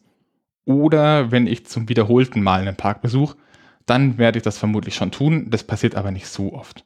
oder 0.66 1.32
wenn 1.32 1.48
ich 1.48 1.66
zum 1.66 1.90
wiederholten 1.90 2.44
Mal 2.44 2.62
einen 2.62 2.76
Park 2.76 3.02
besuche, 3.02 3.38
dann 3.86 4.18
werde 4.18 4.38
ich 4.38 4.44
das 4.44 4.58
vermutlich 4.58 4.96
schon 4.96 5.12
tun. 5.12 5.50
Das 5.50 5.64
passiert 5.64 5.96
aber 5.96 6.12
nicht 6.12 6.28
so 6.28 6.54
oft. 6.54 6.86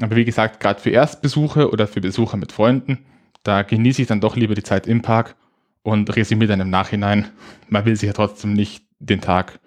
Aber 0.00 0.16
wie 0.16 0.24
gesagt, 0.24 0.60
gerade 0.60 0.80
für 0.80 0.90
Erstbesuche 0.90 1.70
oder 1.70 1.86
für 1.86 2.00
Besucher 2.00 2.36
mit 2.36 2.52
Freunden, 2.52 3.06
da 3.42 3.62
genieße 3.62 4.02
ich 4.02 4.08
dann 4.08 4.20
doch 4.20 4.36
lieber 4.36 4.54
die 4.54 4.62
Zeit 4.62 4.86
im 4.86 5.02
Park 5.02 5.36
und 5.82 6.14
resümiere 6.16 6.48
dann 6.48 6.60
im 6.60 6.70
Nachhinein. 6.70 7.28
Man 7.68 7.84
will 7.84 7.96
sich 7.96 8.08
ja 8.08 8.12
trotzdem 8.12 8.52
nicht 8.52 8.84
den 8.98 9.20
Tag 9.20 9.60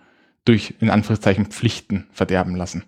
durch 0.46 0.76
in 0.80 0.90
Anführungszeichen 0.90 1.48
Pflichten 1.48 2.08
verderben 2.12 2.56
lassen. 2.56 2.84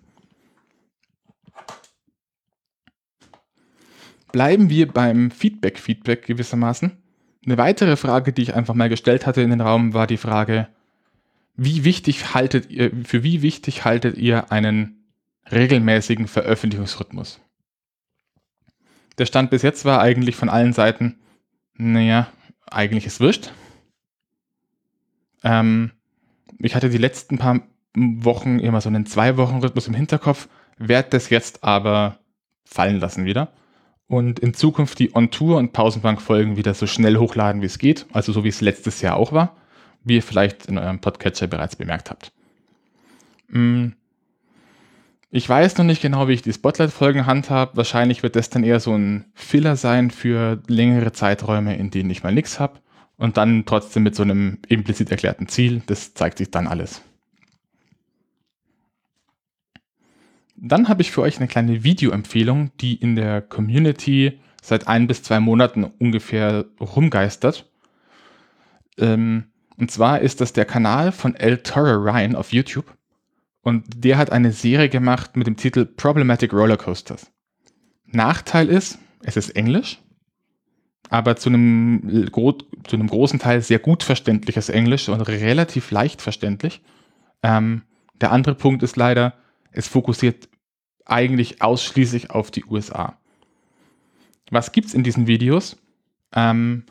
Bleiben 4.32 4.70
wir 4.70 4.88
beim 4.88 5.30
Feedback-Feedback 5.30 6.26
gewissermaßen. 6.26 6.96
Eine 7.44 7.58
weitere 7.58 7.96
Frage, 7.96 8.32
die 8.32 8.42
ich 8.42 8.54
einfach 8.54 8.74
mal 8.74 8.88
gestellt 8.88 9.26
hatte 9.26 9.42
in 9.42 9.50
den 9.50 9.60
Raum, 9.60 9.92
war 9.92 10.06
die 10.06 10.16
Frage, 10.16 10.68
wie 11.54 11.84
wichtig 11.84 12.34
haltet 12.34 12.70
ihr, 12.70 12.90
für 13.04 13.22
wie 13.22 13.42
wichtig 13.42 13.84
haltet 13.84 14.16
ihr 14.16 14.50
einen 14.50 15.04
regelmäßigen 15.50 16.28
Veröffentlichungsrhythmus? 16.28 17.40
Der 19.18 19.26
Stand 19.26 19.50
bis 19.50 19.60
jetzt 19.60 19.84
war 19.84 20.00
eigentlich 20.00 20.34
von 20.34 20.48
allen 20.48 20.72
Seiten, 20.72 21.20
naja, 21.74 22.28
eigentlich 22.70 23.04
ist 23.04 23.20
wurscht. 23.20 23.52
Ähm, 25.44 25.90
ich 26.58 26.74
hatte 26.74 26.88
die 26.88 26.98
letzten 26.98 27.36
paar 27.36 27.60
Wochen 27.94 28.60
immer 28.60 28.80
so 28.80 28.88
einen 28.88 29.04
Zwei-Wochen-Rhythmus 29.04 29.88
im 29.88 29.94
Hinterkopf, 29.94 30.48
werde 30.78 31.10
das 31.10 31.28
jetzt 31.28 31.62
aber 31.62 32.18
fallen 32.64 32.98
lassen 32.98 33.26
wieder 33.26 33.52
und 34.12 34.40
in 34.40 34.52
Zukunft 34.52 34.98
die 34.98 35.16
On-Tour 35.16 35.56
und 35.56 35.72
Pausenbank-Folgen 35.72 36.58
wieder 36.58 36.74
so 36.74 36.86
schnell 36.86 37.16
hochladen, 37.16 37.62
wie 37.62 37.66
es 37.66 37.78
geht, 37.78 38.04
also 38.12 38.30
so 38.30 38.44
wie 38.44 38.50
es 38.50 38.60
letztes 38.60 39.00
Jahr 39.00 39.16
auch 39.16 39.32
war, 39.32 39.56
wie 40.04 40.16
ihr 40.16 40.22
vielleicht 40.22 40.66
in 40.66 40.76
eurem 40.76 41.00
Podcatcher 41.00 41.46
bereits 41.46 41.76
bemerkt 41.76 42.10
habt. 42.10 42.30
Mm. 43.48 43.92
Ich 45.30 45.48
weiß 45.48 45.78
noch 45.78 45.86
nicht 45.86 46.02
genau, 46.02 46.28
wie 46.28 46.34
ich 46.34 46.42
die 46.42 46.52
Spotlight-Folgen 46.52 47.24
handhabe. 47.24 47.74
Wahrscheinlich 47.78 48.22
wird 48.22 48.36
das 48.36 48.50
dann 48.50 48.64
eher 48.64 48.80
so 48.80 48.94
ein 48.94 49.24
Filler 49.32 49.76
sein 49.76 50.10
für 50.10 50.60
längere 50.66 51.12
Zeiträume, 51.12 51.74
in 51.78 51.90
denen 51.90 52.10
ich 52.10 52.22
mal 52.22 52.34
nichts 52.34 52.60
habe. 52.60 52.80
Und 53.16 53.38
dann 53.38 53.64
trotzdem 53.64 54.02
mit 54.02 54.14
so 54.14 54.24
einem 54.24 54.58
implizit 54.68 55.10
erklärten 55.10 55.48
Ziel. 55.48 55.80
Das 55.86 56.12
zeigt 56.12 56.36
sich 56.36 56.50
dann 56.50 56.66
alles. 56.66 57.00
Dann 60.64 60.88
habe 60.88 61.02
ich 61.02 61.10
für 61.10 61.22
euch 61.22 61.38
eine 61.38 61.48
kleine 61.48 61.82
Videoempfehlung, 61.82 62.70
die 62.80 62.94
in 62.94 63.16
der 63.16 63.42
Community 63.42 64.38
seit 64.62 64.86
ein 64.86 65.08
bis 65.08 65.24
zwei 65.24 65.40
Monaten 65.40 65.82
ungefähr 65.82 66.66
rumgeistert. 66.80 67.68
Ähm, 68.96 69.46
und 69.76 69.90
zwar 69.90 70.20
ist 70.20 70.40
das 70.40 70.52
der 70.52 70.64
Kanal 70.64 71.10
von 71.10 71.34
El 71.34 71.58
Toro 71.58 71.94
Ryan 71.94 72.36
auf 72.36 72.52
YouTube. 72.52 72.96
Und 73.62 74.04
der 74.04 74.18
hat 74.18 74.30
eine 74.30 74.52
Serie 74.52 74.88
gemacht 74.88 75.36
mit 75.36 75.48
dem 75.48 75.56
Titel 75.56 75.84
Problematic 75.84 76.52
Rollercoasters. 76.52 77.32
Nachteil 78.06 78.68
ist, 78.68 79.00
es 79.24 79.36
ist 79.36 79.56
Englisch, 79.56 79.98
aber 81.10 81.34
zu 81.34 81.48
einem, 81.48 82.30
zu 82.84 82.96
einem 82.96 83.08
großen 83.08 83.40
Teil 83.40 83.62
sehr 83.62 83.80
gut 83.80 84.04
verständliches 84.04 84.68
Englisch 84.68 85.08
und 85.08 85.22
relativ 85.22 85.90
leicht 85.90 86.22
verständlich. 86.22 86.82
Ähm, 87.42 87.82
der 88.20 88.30
andere 88.30 88.54
Punkt 88.54 88.84
ist 88.84 88.94
leider, 88.94 89.34
es 89.72 89.88
fokussiert 89.88 90.48
eigentlich 91.04 91.62
ausschließlich 91.62 92.30
auf 92.30 92.50
die 92.50 92.64
USA. 92.64 93.18
Was 94.50 94.72
gibt 94.72 94.88
es 94.88 94.94
in 94.94 95.02
diesen 95.02 95.26
Videos? 95.26 95.76
Ähm, 96.34 96.84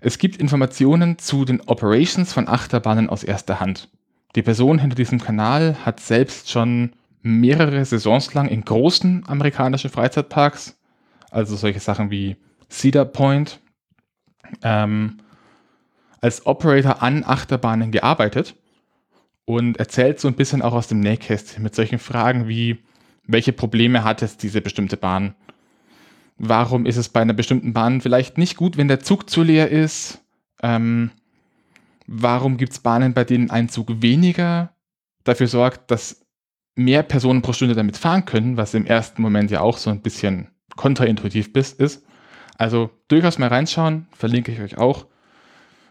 es 0.00 0.18
gibt 0.18 0.36
Informationen 0.36 1.18
zu 1.18 1.44
den 1.44 1.60
Operations 1.62 2.32
von 2.32 2.48
Achterbahnen 2.48 3.08
aus 3.08 3.24
erster 3.24 3.60
Hand. 3.60 3.88
Die 4.34 4.42
Person 4.42 4.78
hinter 4.78 4.96
diesem 4.96 5.20
Kanal 5.20 5.76
hat 5.84 6.00
selbst 6.00 6.50
schon 6.50 6.92
mehrere 7.22 7.84
Saisons 7.84 8.34
lang 8.34 8.48
in 8.48 8.64
großen 8.64 9.24
amerikanischen 9.26 9.90
Freizeitparks, 9.90 10.76
also 11.30 11.56
solche 11.56 11.80
Sachen 11.80 12.10
wie 12.10 12.36
Cedar 12.68 13.06
Point, 13.06 13.60
ähm, 14.62 15.18
als 16.20 16.46
Operator 16.46 17.02
an 17.02 17.24
Achterbahnen 17.24 17.92
gearbeitet 17.92 18.56
und 19.44 19.78
erzählt 19.78 20.20
so 20.20 20.28
ein 20.28 20.34
bisschen 20.34 20.62
auch 20.62 20.72
aus 20.72 20.88
dem 20.88 21.00
Nähkästchen 21.00 21.62
mit 21.62 21.74
solchen 21.74 21.98
Fragen 21.98 22.48
wie, 22.48 22.83
welche 23.26 23.52
Probleme 23.52 24.04
hat 24.04 24.22
es 24.22 24.36
diese 24.36 24.60
bestimmte 24.60 24.96
Bahn? 24.96 25.34
Warum 26.36 26.86
ist 26.86 26.96
es 26.96 27.08
bei 27.08 27.20
einer 27.20 27.32
bestimmten 27.32 27.72
Bahn 27.72 28.00
vielleicht 28.00 28.38
nicht 28.38 28.56
gut, 28.56 28.76
wenn 28.76 28.88
der 28.88 29.00
Zug 29.00 29.30
zu 29.30 29.42
leer 29.42 29.70
ist? 29.70 30.22
Ähm, 30.62 31.10
warum 32.06 32.56
gibt 32.56 32.72
es 32.72 32.80
Bahnen, 32.80 33.14
bei 33.14 33.24
denen 33.24 33.50
ein 33.50 33.68
Zug 33.68 34.02
weniger 34.02 34.74
dafür 35.22 35.46
sorgt, 35.46 35.90
dass 35.90 36.24
mehr 36.74 37.02
Personen 37.02 37.42
pro 37.42 37.52
Stunde 37.52 37.74
damit 37.74 37.96
fahren 37.96 38.24
können, 38.24 38.56
was 38.56 38.74
im 38.74 38.84
ersten 38.84 39.22
Moment 39.22 39.50
ja 39.50 39.60
auch 39.60 39.78
so 39.78 39.90
ein 39.90 40.02
bisschen 40.02 40.48
kontraintuitiv 40.76 41.50
ist. 41.54 42.04
Also 42.56 42.90
durchaus 43.08 43.38
mal 43.38 43.48
reinschauen, 43.48 44.06
verlinke 44.12 44.52
ich 44.52 44.60
euch 44.60 44.76
auch. 44.76 45.06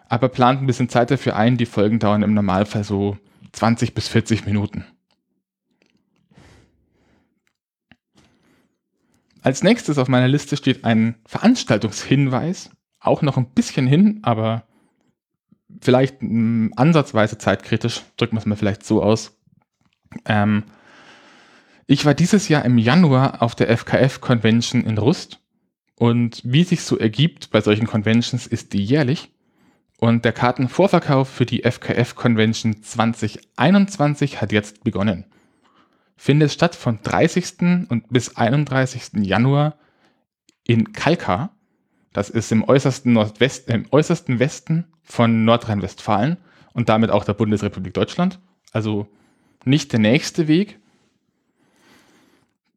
Aber 0.10 0.30
plant 0.30 0.62
ein 0.62 0.68
bisschen 0.68 0.90
Zeit 0.90 1.10
dafür 1.10 1.36
ein. 1.36 1.58
Die 1.58 1.66
Folgen 1.66 2.00
dauern 2.00 2.24
im 2.24 2.34
Normalfall 2.34 2.84
so 2.84 3.18
20 3.54 3.94
bis 3.94 4.08
40 4.10 4.46
Minuten. 4.46 4.86
Als 9.44 9.62
nächstes 9.62 9.98
auf 9.98 10.08
meiner 10.08 10.30
Liste 10.30 10.56
steht 10.56 10.86
ein 10.86 11.16
Veranstaltungshinweis. 11.26 12.70
Auch 13.02 13.22
noch 13.22 13.36
ein 13.36 13.50
bisschen 13.50 13.86
hin, 13.86 14.20
aber 14.24 14.64
vielleicht 15.82 16.22
ansatzweise 16.22 17.38
zeitkritisch. 17.38 18.04
Drücken 18.16 18.38
wir 18.38 18.40
es 18.40 18.46
mal 18.46 18.56
vielleicht 18.56 18.86
so 18.86 19.04
aus. 19.04 19.38
Ähm, 20.26 20.64
ich 21.88 22.06
war 22.06 22.14
dieses 22.14 22.48
Jahr 22.48 22.64
im 22.64 22.78
Januar 22.78 23.42
auf 23.42 23.54
der 23.54 23.70
FKF 23.78 24.22
Convention 24.22 24.86
in 24.86 24.98
Rust. 24.98 25.42
Und 25.96 26.42
wie 26.46 26.64
sich 26.64 26.84
so 26.84 26.98
ergibt 26.98 27.52
bei 27.52 27.60
solchen 27.60 27.86
Conventions, 27.86 28.48
ist 28.48 28.72
die 28.72 28.84
jährlich. 28.84 29.30
Und 30.00 30.24
der 30.24 30.32
Kartenvorverkauf 30.32 31.30
für 31.30 31.46
die 31.46 31.64
FKF 31.70 32.16
Convention 32.16 32.82
2021 32.82 34.42
hat 34.42 34.54
jetzt 34.54 34.86
begonnen 34.86 35.26
findet 36.16 36.52
statt 36.52 36.76
von 36.76 37.00
30. 37.02 37.88
und 37.90 38.10
bis 38.10 38.36
31. 38.36 39.26
Januar 39.26 39.76
in 40.64 40.94
Kalkar. 40.94 41.56
Das 42.14 42.30
ist 42.30 42.52
im 42.52 42.64
äußersten, 42.64 43.14
Nordwest, 43.14 43.70
im 43.70 43.86
äußersten 43.92 44.40
Westen 44.40 44.86
von 45.02 45.46
Nordrhein-Westfalen 45.46 46.38
und 46.74 46.90
damit 46.90 47.10
auch 47.10 47.26
der 47.26 47.34
Bundesrepublik 47.34 47.94
Deutschland. 47.94 48.40
Also 48.72 49.08
nicht 49.66 49.92
der 49.92 50.00
nächste 50.00 50.48
Weg. 50.48 50.80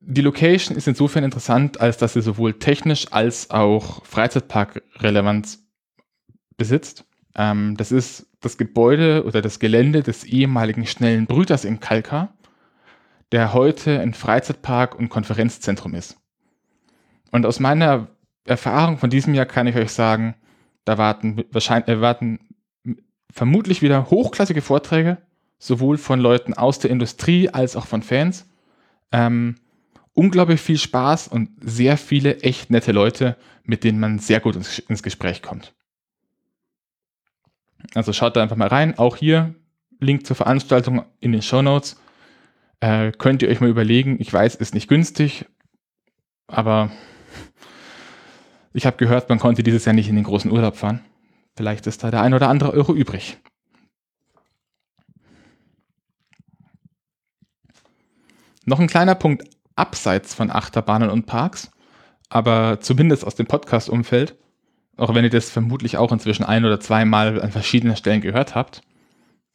Die 0.01 0.21
Location 0.21 0.77
ist 0.77 0.87
insofern 0.87 1.25
interessant, 1.25 1.81
als 1.81 1.97
dass 1.99 2.13
sie 2.13 2.23
sowohl 2.23 2.55
technisch 2.59 3.13
als 3.13 3.51
auch 3.51 4.05
Freizeitpark-Relevanz 4.05 5.65
besitzt. 6.57 7.05
Ähm, 7.35 7.77
das 7.77 7.93
ist 7.93 8.27
das 8.41 8.57
Gebäude 8.57 9.25
oder 9.25 9.43
das 9.43 9.59
Gelände 9.59 10.03
des 10.03 10.25
ehemaligen 10.25 10.87
Schnellen 10.87 11.27
Brüters 11.27 11.65
in 11.65 11.81
Kalkar 11.81 12.36
der 13.33 13.53
heute 13.53 14.01
ein 14.01 14.15
Freizeitpark 14.15 14.95
und 14.95 15.09
Konferenzzentrum 15.09 15.95
ist. 15.95 16.17
Und 17.33 17.45
aus 17.45 17.61
meiner 17.61 18.09
Erfahrung 18.45 18.99
von 18.99 19.11
diesem 19.11 19.35
Jahr 19.35 19.47
kann 19.47 19.67
ich 19.67 19.77
euch 19.77 19.93
sagen, 19.93 20.35
da 20.85 20.99
warten 20.99 21.45
wahrscheinlich 21.51 21.89
erwarten 21.89 22.39
vermutlich 23.31 23.83
wieder 23.83 24.09
hochklassige 24.11 24.63
Vorträge, 24.63 25.19
sowohl 25.59 25.99
von 25.99 26.21
Leuten 26.21 26.55
aus 26.55 26.79
der 26.79 26.91
Industrie 26.91 27.49
als 27.49 27.77
auch 27.77 27.87
von 27.87 28.03
Fans. 28.03 28.49
Ähm, 29.13 29.57
unglaublich 30.15 30.61
viel 30.61 30.79
Spaß 30.79 31.29
und 31.29 31.51
sehr 31.61 31.99
viele 31.99 32.41
echt 32.41 32.71
nette 32.71 32.93
Leute, 32.93 33.37
mit 33.65 33.85
denen 33.85 34.01
man 34.01 34.19
sehr 34.19 34.41
gut 34.41 34.57
ins, 34.57 34.79
ins 34.79 35.03
Gespräch 35.03 35.43
kommt. 35.43 35.75
Also 37.95 38.13
schaut 38.13 38.37
da 38.37 38.43
einfach 38.43 38.57
mal 38.57 38.69
rein. 38.69 38.99
Auch 38.99 39.17
hier 39.17 39.55
Link 40.01 40.27
zur 40.27 40.37
Veranstaltung 40.37 41.05
in 41.21 41.33
den 41.33 41.43
Show 41.43 41.63
Notes. 41.63 42.01
Äh, 42.81 43.13
könnt 43.13 43.43
ihr 43.43 43.49
euch 43.49 43.61
mal 43.61 43.71
überlegen. 43.71 44.17
Ich 44.21 44.33
weiß, 44.33 44.57
ist 44.57 44.75
nicht 44.75 44.89
günstig, 44.89 45.47
aber 46.47 46.91
ich 48.73 48.85
habe 48.85 48.99
gehört, 48.99 49.29
man 49.29 49.39
konnte 49.39 49.63
dieses 49.63 49.85
Jahr 49.85 49.95
nicht 49.95 50.09
in 50.09 50.17
den 50.17 50.25
großen 50.25 50.51
Urlaub 50.51 50.77
fahren. 50.77 51.05
Vielleicht 51.57 51.87
ist 51.87 52.05
da 52.05 52.11
der 52.11 52.21
ein 52.21 52.35
oder 52.35 52.49
andere 52.49 52.73
Euro 52.73 52.95
übrig. 52.95 53.39
Noch 58.67 58.81
ein 58.81 58.89
kleiner 58.89 59.15
Punkt 59.15 59.49
abseits 59.77 60.35
von 60.35 60.51
Achterbahnen 60.51 61.09
und 61.09 61.27
Parks, 61.27 61.71
aber 62.29 62.81
zumindest 62.81 63.25
aus 63.25 63.37
dem 63.37 63.47
Podcast-Umfeld, 63.47 64.37
auch 64.97 65.15
wenn 65.15 65.25
ihr 65.25 65.31
das 65.31 65.51
vermutlich 65.51 65.97
auch 65.97 66.13
inzwischen 66.13 66.45
ein 66.45 66.65
oder 66.65 66.81
zweimal 66.81 67.41
an 67.41 67.53
verschiedenen 67.53 67.97
Stellen 67.97 68.21
gehört 68.21 68.55
habt. 68.55 68.83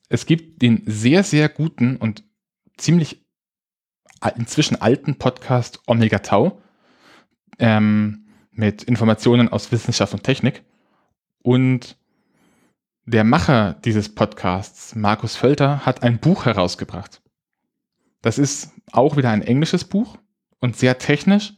Es 0.09 0.25
gibt 0.25 0.61
den 0.61 0.83
sehr, 0.85 1.23
sehr 1.23 1.49
guten 1.49 1.97
und 1.97 2.23
ziemlich 2.77 3.25
inzwischen 4.35 4.79
alten 4.79 5.17
Podcast 5.17 5.81
Omega 5.87 6.19
Tau 6.19 6.61
ähm, 7.59 8.27
mit 8.51 8.83
Informationen 8.83 9.49
aus 9.49 9.71
Wissenschaft 9.71 10.13
und 10.13 10.23
Technik. 10.23 10.63
Und 11.41 11.97
der 13.05 13.23
Macher 13.23 13.73
dieses 13.85 14.13
Podcasts, 14.13 14.95
Markus 14.95 15.35
Völter, 15.35 15.85
hat 15.85 16.03
ein 16.03 16.19
Buch 16.19 16.45
herausgebracht. 16.45 17.21
Das 18.21 18.37
ist 18.37 18.71
auch 18.91 19.17
wieder 19.17 19.31
ein 19.31 19.41
englisches 19.41 19.85
Buch 19.85 20.17
und 20.59 20.77
sehr 20.77 20.99
technisch, 20.99 21.53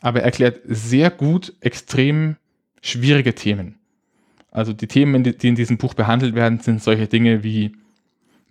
aber 0.00 0.22
erklärt 0.22 0.60
sehr 0.64 1.10
gut 1.10 1.54
extrem 1.60 2.36
schwierige 2.80 3.34
Themen. 3.34 3.78
Also 4.50 4.72
die 4.72 4.88
Themen, 4.88 5.22
die 5.22 5.48
in 5.48 5.54
diesem 5.54 5.76
Buch 5.76 5.92
behandelt 5.92 6.34
werden, 6.34 6.60
sind 6.60 6.82
solche 6.82 7.08
Dinge 7.08 7.42
wie, 7.42 7.76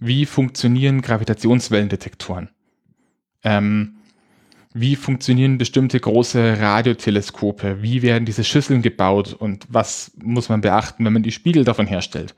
wie 0.06 0.26
funktionieren 0.26 1.02
Gravitationswellendetektoren? 1.02 2.50
Ähm, 3.44 3.98
wie 4.74 4.98
funktionieren 4.98 5.58
bestimmte 5.58 6.00
große 6.00 6.60
Radioteleskope? 6.60 7.82
Wie 7.82 8.02
werden 8.02 8.26
diese 8.26 8.44
Schüsseln 8.44 8.82
gebaut 8.82 9.34
und 9.34 9.66
was 9.70 10.12
muss 10.22 10.50
man 10.50 10.62
beachten, 10.62 11.06
wenn 11.06 11.14
man 11.14 11.24
die 11.24 11.32
Spiegel 11.32 11.64
davon 11.64 11.88
herstellt? 11.88 12.36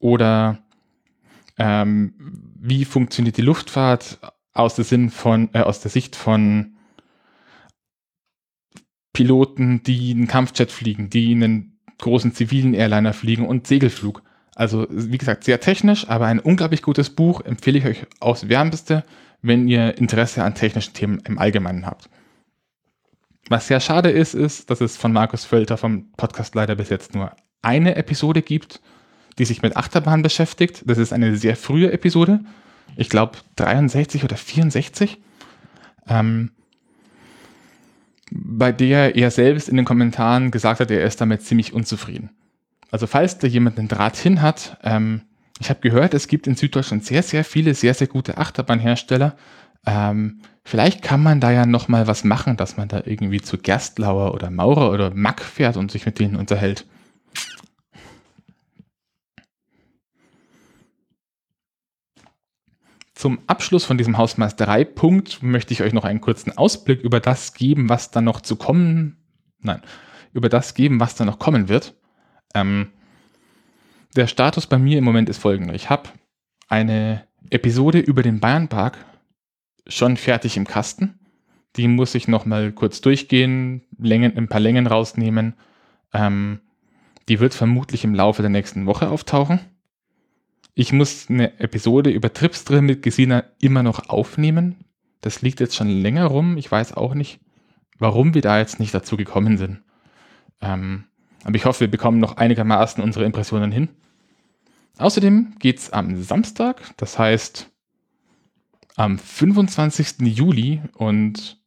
Oder 0.00 0.58
ähm, 1.58 2.14
wie 2.58 2.84
funktioniert 2.84 3.36
die 3.36 3.42
Luftfahrt 3.42 4.18
aus 4.52 4.74
der, 4.74 4.84
Sinn 4.84 5.10
von, 5.10 5.48
äh, 5.52 5.60
aus 5.60 5.80
der 5.80 5.92
Sicht 5.92 6.16
von 6.16 6.76
Piloten, 9.12 9.82
die 9.84 10.10
einen 10.10 10.26
Kampfjet 10.26 10.72
fliegen, 10.72 11.08
die 11.08 11.30
einen 11.32 11.78
großen 11.98 12.32
zivilen 12.32 12.74
Airliner 12.74 13.12
fliegen 13.12 13.46
und 13.46 13.66
Segelflug? 13.68 14.22
Also, 14.56 14.88
wie 14.90 15.18
gesagt, 15.18 15.44
sehr 15.44 15.60
technisch, 15.60 16.08
aber 16.08 16.26
ein 16.26 16.40
unglaublich 16.40 16.82
gutes 16.82 17.10
Buch, 17.10 17.42
empfehle 17.42 17.78
ich 17.78 17.84
euch 17.84 18.06
aufs 18.18 18.48
Wärmste 18.48 19.04
wenn 19.46 19.68
ihr 19.68 19.96
Interesse 19.98 20.42
an 20.42 20.54
technischen 20.54 20.94
Themen 20.94 21.20
im 21.20 21.38
Allgemeinen 21.38 21.86
habt. 21.86 22.08
Was 23.48 23.68
sehr 23.68 23.80
schade 23.80 24.10
ist, 24.10 24.34
ist, 24.34 24.70
dass 24.70 24.80
es 24.80 24.96
von 24.96 25.12
Markus 25.12 25.44
Völter 25.44 25.76
vom 25.76 26.10
Podcast 26.16 26.54
leider 26.54 26.74
bis 26.74 26.88
jetzt 26.88 27.14
nur 27.14 27.32
eine 27.62 27.94
Episode 27.94 28.42
gibt, 28.42 28.80
die 29.38 29.44
sich 29.44 29.62
mit 29.62 29.76
Achterbahn 29.76 30.22
beschäftigt. 30.22 30.82
Das 30.86 30.98
ist 30.98 31.12
eine 31.12 31.36
sehr 31.36 31.56
frühe 31.56 31.92
Episode. 31.92 32.40
Ich 32.96 33.08
glaube 33.08 33.38
63 33.56 34.24
oder 34.24 34.36
64. 34.36 35.18
Ähm, 36.08 36.50
bei 38.32 38.72
der 38.72 39.14
er 39.14 39.30
selbst 39.30 39.68
in 39.68 39.76
den 39.76 39.84
Kommentaren 39.84 40.50
gesagt 40.50 40.80
hat, 40.80 40.90
er 40.90 41.04
ist 41.04 41.20
damit 41.20 41.42
ziemlich 41.42 41.72
unzufrieden. 41.72 42.30
Also 42.90 43.06
falls 43.06 43.38
da 43.38 43.46
jemand 43.46 43.78
einen 43.78 43.88
Draht 43.88 44.16
hin 44.16 44.42
hat, 44.42 44.78
ähm, 44.82 45.22
ich 45.58 45.70
habe 45.70 45.80
gehört, 45.80 46.14
es 46.14 46.28
gibt 46.28 46.46
in 46.46 46.54
Süddeutschland 46.54 47.04
sehr, 47.04 47.22
sehr 47.22 47.44
viele, 47.44 47.74
sehr, 47.74 47.94
sehr 47.94 48.06
gute 48.06 48.36
Achterbahnhersteller. 48.36 49.36
Ähm, 49.86 50.40
vielleicht 50.64 51.02
kann 51.02 51.22
man 51.22 51.40
da 51.40 51.50
ja 51.50 51.64
noch 51.64 51.88
mal 51.88 52.06
was 52.06 52.24
machen, 52.24 52.56
dass 52.56 52.76
man 52.76 52.88
da 52.88 53.02
irgendwie 53.04 53.40
zu 53.40 53.56
Gerstlauer 53.56 54.34
oder 54.34 54.50
Maurer 54.50 54.90
oder 54.90 55.14
Mack 55.14 55.40
fährt 55.40 55.76
und 55.76 55.90
sich 55.90 56.04
mit 56.04 56.18
denen 56.18 56.36
unterhält. 56.36 56.84
Zum 63.14 63.38
Abschluss 63.46 63.86
von 63.86 63.96
diesem 63.96 64.18
Hausmeisterei-Punkt 64.18 65.42
möchte 65.42 65.72
ich 65.72 65.82
euch 65.82 65.94
noch 65.94 66.04
einen 66.04 66.20
kurzen 66.20 66.56
Ausblick 66.58 67.00
über 67.00 67.18
das 67.18 67.54
geben, 67.54 67.88
was 67.88 68.10
da 68.10 68.20
noch 68.20 68.42
zu 68.42 68.56
kommen, 68.56 69.16
nein, 69.60 69.80
über 70.34 70.50
das 70.50 70.74
geben, 70.74 71.00
was 71.00 71.14
da 71.14 71.24
noch 71.24 71.38
kommen 71.38 71.70
wird. 71.70 71.94
Ähm, 72.56 72.88
der 74.14 74.26
Status 74.26 74.66
bei 74.66 74.78
mir 74.78 74.98
im 74.98 75.04
Moment 75.04 75.28
ist 75.28 75.38
folgender. 75.38 75.74
Ich 75.74 75.90
habe 75.90 76.08
eine 76.68 77.26
Episode 77.50 77.98
über 77.98 78.22
den 78.22 78.40
Bayernpark 78.40 78.96
schon 79.86 80.16
fertig 80.16 80.56
im 80.56 80.66
Kasten. 80.66 81.18
Die 81.76 81.86
muss 81.86 82.14
ich 82.14 82.28
nochmal 82.28 82.72
kurz 82.72 83.02
durchgehen, 83.02 83.82
Längen, 83.98 84.36
ein 84.36 84.48
paar 84.48 84.60
Längen 84.60 84.86
rausnehmen. 84.86 85.54
Ähm, 86.14 86.60
die 87.28 87.40
wird 87.40 87.52
vermutlich 87.52 88.04
im 88.04 88.14
Laufe 88.14 88.40
der 88.40 88.50
nächsten 88.50 88.86
Woche 88.86 89.10
auftauchen. 89.10 89.60
Ich 90.74 90.92
muss 90.92 91.28
eine 91.28 91.60
Episode 91.60 92.10
über 92.10 92.32
Tripsdrill 92.32 92.80
mit 92.80 93.02
Gesina 93.02 93.44
immer 93.60 93.82
noch 93.82 94.08
aufnehmen. 94.08 94.76
Das 95.20 95.42
liegt 95.42 95.60
jetzt 95.60 95.76
schon 95.76 95.88
länger 95.88 96.26
rum. 96.26 96.56
Ich 96.56 96.70
weiß 96.70 96.94
auch 96.94 97.14
nicht, 97.14 97.40
warum 97.98 98.32
wir 98.32 98.42
da 98.42 98.58
jetzt 98.58 98.80
nicht 98.80 98.94
dazu 98.94 99.16
gekommen 99.16 99.58
sind. 99.58 99.82
Ähm, 100.62 101.04
aber 101.46 101.54
ich 101.54 101.64
hoffe, 101.64 101.80
wir 101.80 101.90
bekommen 101.90 102.18
noch 102.18 102.38
einigermaßen 102.38 103.00
unsere 103.00 103.24
Impressionen 103.24 103.70
hin. 103.70 103.88
Außerdem 104.98 105.54
geht 105.60 105.78
es 105.78 105.92
am 105.92 106.20
Samstag, 106.20 106.82
das 106.96 107.20
heißt 107.20 107.70
am 108.96 109.16
25. 109.16 110.22
Juli 110.22 110.82
und 110.94 111.62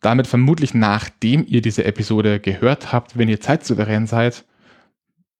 damit 0.00 0.26
vermutlich 0.26 0.74
nachdem 0.74 1.46
ihr 1.46 1.62
diese 1.62 1.84
Episode 1.84 2.40
gehört 2.40 2.92
habt, 2.92 3.16
wenn 3.16 3.28
ihr 3.28 3.40
zeitsouverän 3.40 4.08
seid, 4.08 4.44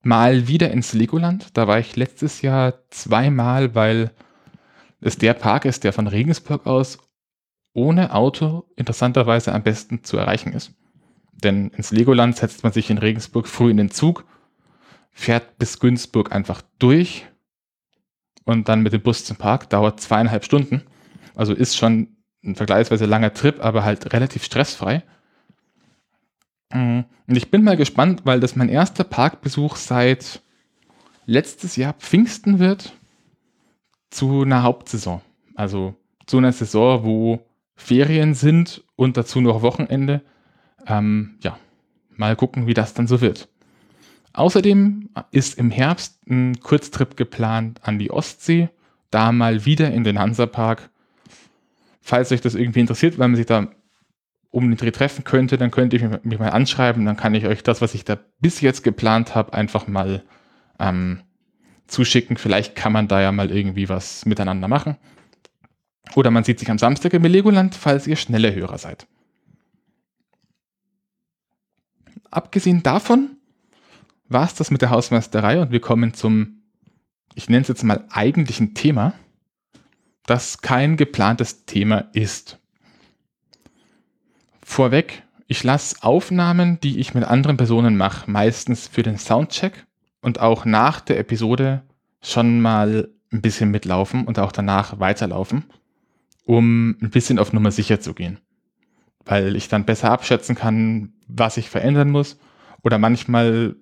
mal 0.03 0.47
wieder 0.47 0.71
ins 0.71 0.93
Legoland. 0.93 1.49
Da 1.55 1.67
war 1.67 1.81
ich 1.81 1.97
letztes 1.97 2.43
Jahr 2.43 2.75
zweimal, 2.91 3.75
weil 3.75 4.13
es 5.01 5.19
der 5.19 5.35
Park 5.35 5.65
ist, 5.65 5.83
der 5.83 5.93
von 5.93 6.07
Regensburg 6.07 6.69
aus 6.69 6.99
ohne 7.73 8.15
Auto 8.15 8.71
interessanterweise 8.77 9.53
am 9.53 9.65
besten 9.65 10.05
zu 10.05 10.17
erreichen 10.17 10.53
ist. 10.53 10.75
Denn 11.43 11.71
ins 11.71 11.91
Legoland 11.91 12.37
setzt 12.37 12.63
man 12.63 12.73
sich 12.73 12.91
in 12.91 12.99
Regensburg 12.99 13.49
früh 13.49 13.71
in 13.71 13.77
den 13.77 13.91
Zug, 13.91 14.25
fährt 15.11 15.59
bis 15.59 15.79
Günzburg 15.79 16.33
einfach 16.33 16.63
durch 16.79 17.27
und 18.45 18.69
dann 18.69 18.83
mit 18.83 18.93
dem 18.93 19.03
Bus 19.03 19.25
zum 19.25 19.37
Park, 19.37 19.71
dauert 19.71 20.01
zweieinhalb 20.01 20.45
Stunden. 20.45 20.83
Also 21.35 21.55
ist 21.55 21.77
schon 21.77 22.17
ein 22.45 22.55
vergleichsweise 22.55 23.07
langer 23.07 23.33
Trip, 23.33 23.63
aber 23.65 23.85
halt 23.85 24.13
relativ 24.13 24.45
stressfrei. 24.45 25.03
Mm, 26.73 27.01
und 27.27 27.37
ich 27.37 27.51
bin 27.51 27.65
mal 27.65 27.77
gespannt, 27.77 28.23
weil 28.25 28.41
das 28.41 28.57
mein 28.57 28.69
erster 28.69 29.05
Parkbesuch 29.05 29.77
seit 29.77 30.43
letztes 31.27 31.77
Jahr 31.77 31.95
Pfingsten 31.95 32.59
wird 32.59 32.93
zu 34.11 34.43
einer 34.43 34.63
Hauptsaison. 34.63 35.23
Also 35.55 35.95
zu 36.27 36.39
einer 36.39 36.53
Saison, 36.53 37.05
wo 37.05 37.47
Ferien 37.75 38.35
sind 38.35 38.85
und 38.97 39.17
dazu 39.17 39.41
noch 39.41 39.63
Wochenende. 39.63 40.23
Ähm, 40.87 41.37
ja, 41.43 41.59
mal 42.17 42.37
gucken, 42.37 42.67
wie 42.67 42.75
das 42.75 42.95
dann 42.95 43.07
so 43.07 43.21
wird. 43.21 43.49
Außerdem 44.33 45.11
ist 45.31 45.59
im 45.59 45.71
Herbst 45.71 46.27
ein 46.29 46.59
Kurztrip 46.61 47.17
geplant 47.17 47.81
an 47.85 47.99
die 47.99 48.11
Ostsee, 48.11 48.69
da 49.11 49.31
mal 49.31 49.65
wieder 49.65 49.93
in 49.93 50.03
den 50.03 50.19
Hansapark. 50.19 50.91
Falls 52.01 52.33
euch 52.33 52.41
das 52.41 52.55
irgendwie 52.55 52.81
interessiert, 52.81 53.19
weil 53.19 53.29
man 53.29 53.37
sich 53.37 53.47
da 53.47 53.69
um 54.51 54.69
den 54.69 54.77
Dreh 54.77 54.91
treffen 54.91 55.25
könnte, 55.25 55.57
dann 55.57 55.71
könnt 55.71 55.93
ihr 55.93 56.21
mich 56.23 56.39
mal 56.39 56.51
anschreiben, 56.51 57.05
dann 57.05 57.17
kann 57.17 57.35
ich 57.35 57.47
euch 57.47 57.63
das, 57.63 57.81
was 57.81 57.95
ich 57.95 58.05
da 58.05 58.19
bis 58.41 58.61
jetzt 58.61 58.85
geplant 58.85 59.35
habe, 59.35 59.53
einfach 59.53 59.87
mal 59.87 60.23
ähm, 60.79 61.23
zuschicken. 61.87 62.37
Vielleicht 62.37 62.77
kann 62.77 62.93
man 62.93 63.09
da 63.09 63.21
ja 63.21 63.33
mal 63.33 63.51
irgendwie 63.51 63.89
was 63.89 64.27
miteinander 64.27 64.69
machen. 64.69 64.97
Oder 66.15 66.31
man 66.31 66.45
sieht 66.45 66.59
sich 66.59 66.71
am 66.71 66.79
Samstag 66.79 67.15
im 67.15 67.23
Legoland, 67.23 67.75
falls 67.75 68.07
ihr 68.07 68.17
schnelle 68.17 68.55
Hörer 68.55 68.79
seid. 68.79 69.07
Abgesehen 72.35 72.83
davon 72.83 73.37
war 74.29 74.45
es 74.45 74.55
das 74.55 74.73
mit 74.73 74.83
der 74.83 74.91
Hausmeisterei 74.91 75.61
und 75.61 75.71
wir 75.71 75.81
kommen 75.81 76.15
zum, 76.15 76.65
ich 77.37 77.49
nenne 77.49 77.63
es 77.63 77.69
jetzt 77.69 77.85
mal 77.85 78.05
eigentlichen 78.11 78.75
Thema, 78.75 79.15
das 80.27 80.61
kein 80.61 80.97
geplantes 80.97 81.65
Thema 81.65 82.09
ist. 82.13 82.59
Vorweg, 84.65 85.23
ich 85.47 85.63
lasse 85.63 86.03
Aufnahmen, 86.03 86.81
die 86.81 86.99
ich 86.99 87.15
mit 87.15 87.23
anderen 87.23 87.57
Personen 87.57 87.97
mache, 87.97 88.29
meistens 88.29 88.89
für 88.89 89.05
den 89.05 89.17
Soundcheck 89.17 89.87
und 90.21 90.41
auch 90.41 90.65
nach 90.65 91.01
der 91.01 91.21
Episode 91.21 91.83
schon 92.21 92.61
mal 92.61 93.11
ein 93.33 93.43
bisschen 93.43 93.71
mitlaufen 93.71 94.27
und 94.27 94.41
auch 94.41 94.51
danach 94.51 94.99
weiterlaufen, 94.99 95.67
um 96.45 96.97
ein 97.01 97.11
bisschen 97.11 97.39
auf 97.39 97.53
Nummer 97.53 97.71
sicher 97.71 98.01
zu 98.01 98.13
gehen. 98.13 98.41
Weil 99.25 99.57
ich 99.57 99.69
dann 99.69 99.87
besser 99.87 100.11
abschätzen 100.11 100.55
kann, 100.55 101.15
was 101.27 101.57
ich 101.57 101.71
verändern 101.71 102.11
muss 102.11 102.39
oder 102.83 102.99
manchmal 102.99 103.77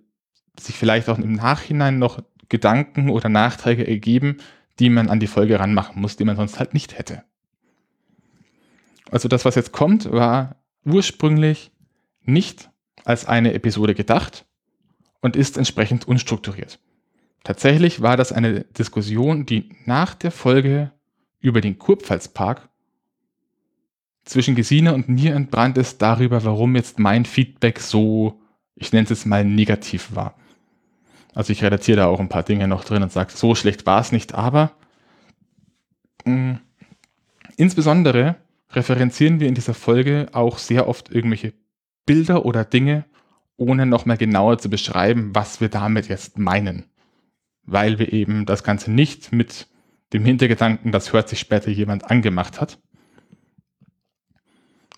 sich 0.59 0.76
vielleicht 0.76 1.09
auch 1.09 1.18
im 1.18 1.33
Nachhinein 1.33 1.98
noch 1.98 2.22
Gedanken 2.48 3.11
oder 3.11 3.28
Nachträge 3.28 3.87
ergeben, 3.87 4.38
die 4.78 4.90
man 4.90 5.09
an 5.09 5.20
die 5.20 5.26
Folge 5.26 5.59
ranmachen 5.59 6.00
muss, 6.00 6.16
die 6.16 6.24
man 6.24 6.37
sonst 6.37 6.59
halt 6.59 6.74
nicht 6.74 6.98
hätte. 6.98 7.24
Also 9.11 9.28
das, 9.28 9.44
was 9.44 9.55
jetzt 9.55 9.72
kommt, 9.72 10.11
war 10.11 10.57
ursprünglich 10.85 11.72
nicht 12.22 12.70
als 13.05 13.26
eine 13.26 13.52
Episode 13.55 13.94
gedacht 13.94 14.46
und 15.20 15.37
ist 15.37 15.57
entsprechend 15.57 16.07
unstrukturiert. 16.07 16.78
Tatsächlich 17.44 18.02
war 18.02 18.16
das 18.16 18.33
eine 18.33 18.64
Diskussion, 18.64 19.46
die 19.46 19.70
nach 19.85 20.14
der 20.14 20.31
Folge 20.31 20.92
über 21.40 21.61
den 21.61 21.78
Kurpfalzpark 21.78 22.68
zwischen 24.25 24.55
Gesine 24.55 24.95
und 24.95 25.09
mir 25.09 25.35
entbrannt 25.35 25.79
ist 25.79 26.01
darüber, 26.01 26.45
warum 26.45 26.77
jetzt 26.77 26.99
mein 26.99 27.25
Feedback 27.25 27.81
so, 27.81 28.41
ich 28.75 28.93
nenne 28.93 29.05
es 29.05 29.11
jetzt 29.11 29.27
mal 29.27 29.45
negativ 29.45 30.15
war. 30.15 30.35
Also 31.35 31.53
ich 31.53 31.63
relatiere 31.63 31.99
da 31.99 32.07
auch 32.07 32.21
ein 32.21 32.29
paar 32.29 32.43
Dinge 32.43 32.69
noch 32.69 32.85
drin 32.85 33.03
und 33.03 33.13
sage, 33.13 33.33
so 33.33 33.55
schlecht 33.55 33.87
war 33.87 34.01
es 34.01 34.13
nicht, 34.13 34.35
aber 34.35 34.73
mh, 36.25 36.35
mm, 36.35 36.61
insbesondere 37.57 38.37
referenzieren 38.71 39.41
wir 39.41 39.49
in 39.49 39.55
dieser 39.55 39.75
Folge 39.75 40.29
auch 40.33 40.59
sehr 40.59 40.89
oft 40.89 41.11
irgendwelche 41.11 41.55
Bilder 42.07 42.45
oder 42.45 42.65
Dinge, 42.65 43.05
ohne 43.57 43.87
nochmal 43.87 44.17
genauer 44.17 44.59
zu 44.59 44.69
beschreiben, 44.71 45.31
was 45.35 45.61
wir 45.61 45.69
damit 45.69 46.09
jetzt 46.09 46.39
meinen. 46.39 46.87
Weil 47.65 47.99
wir 47.99 48.13
eben 48.13 48.45
das 48.45 48.65
Ganze 48.65 48.91
nicht 48.91 49.33
mit 49.33 49.69
dem 50.13 50.25
Hintergedanken, 50.25 50.93
das 50.93 51.13
hört 51.13 51.29
sich 51.29 51.39
später 51.39 51.71
jemand 51.71 52.11
angemacht 52.11 52.61
hat. 52.61 52.79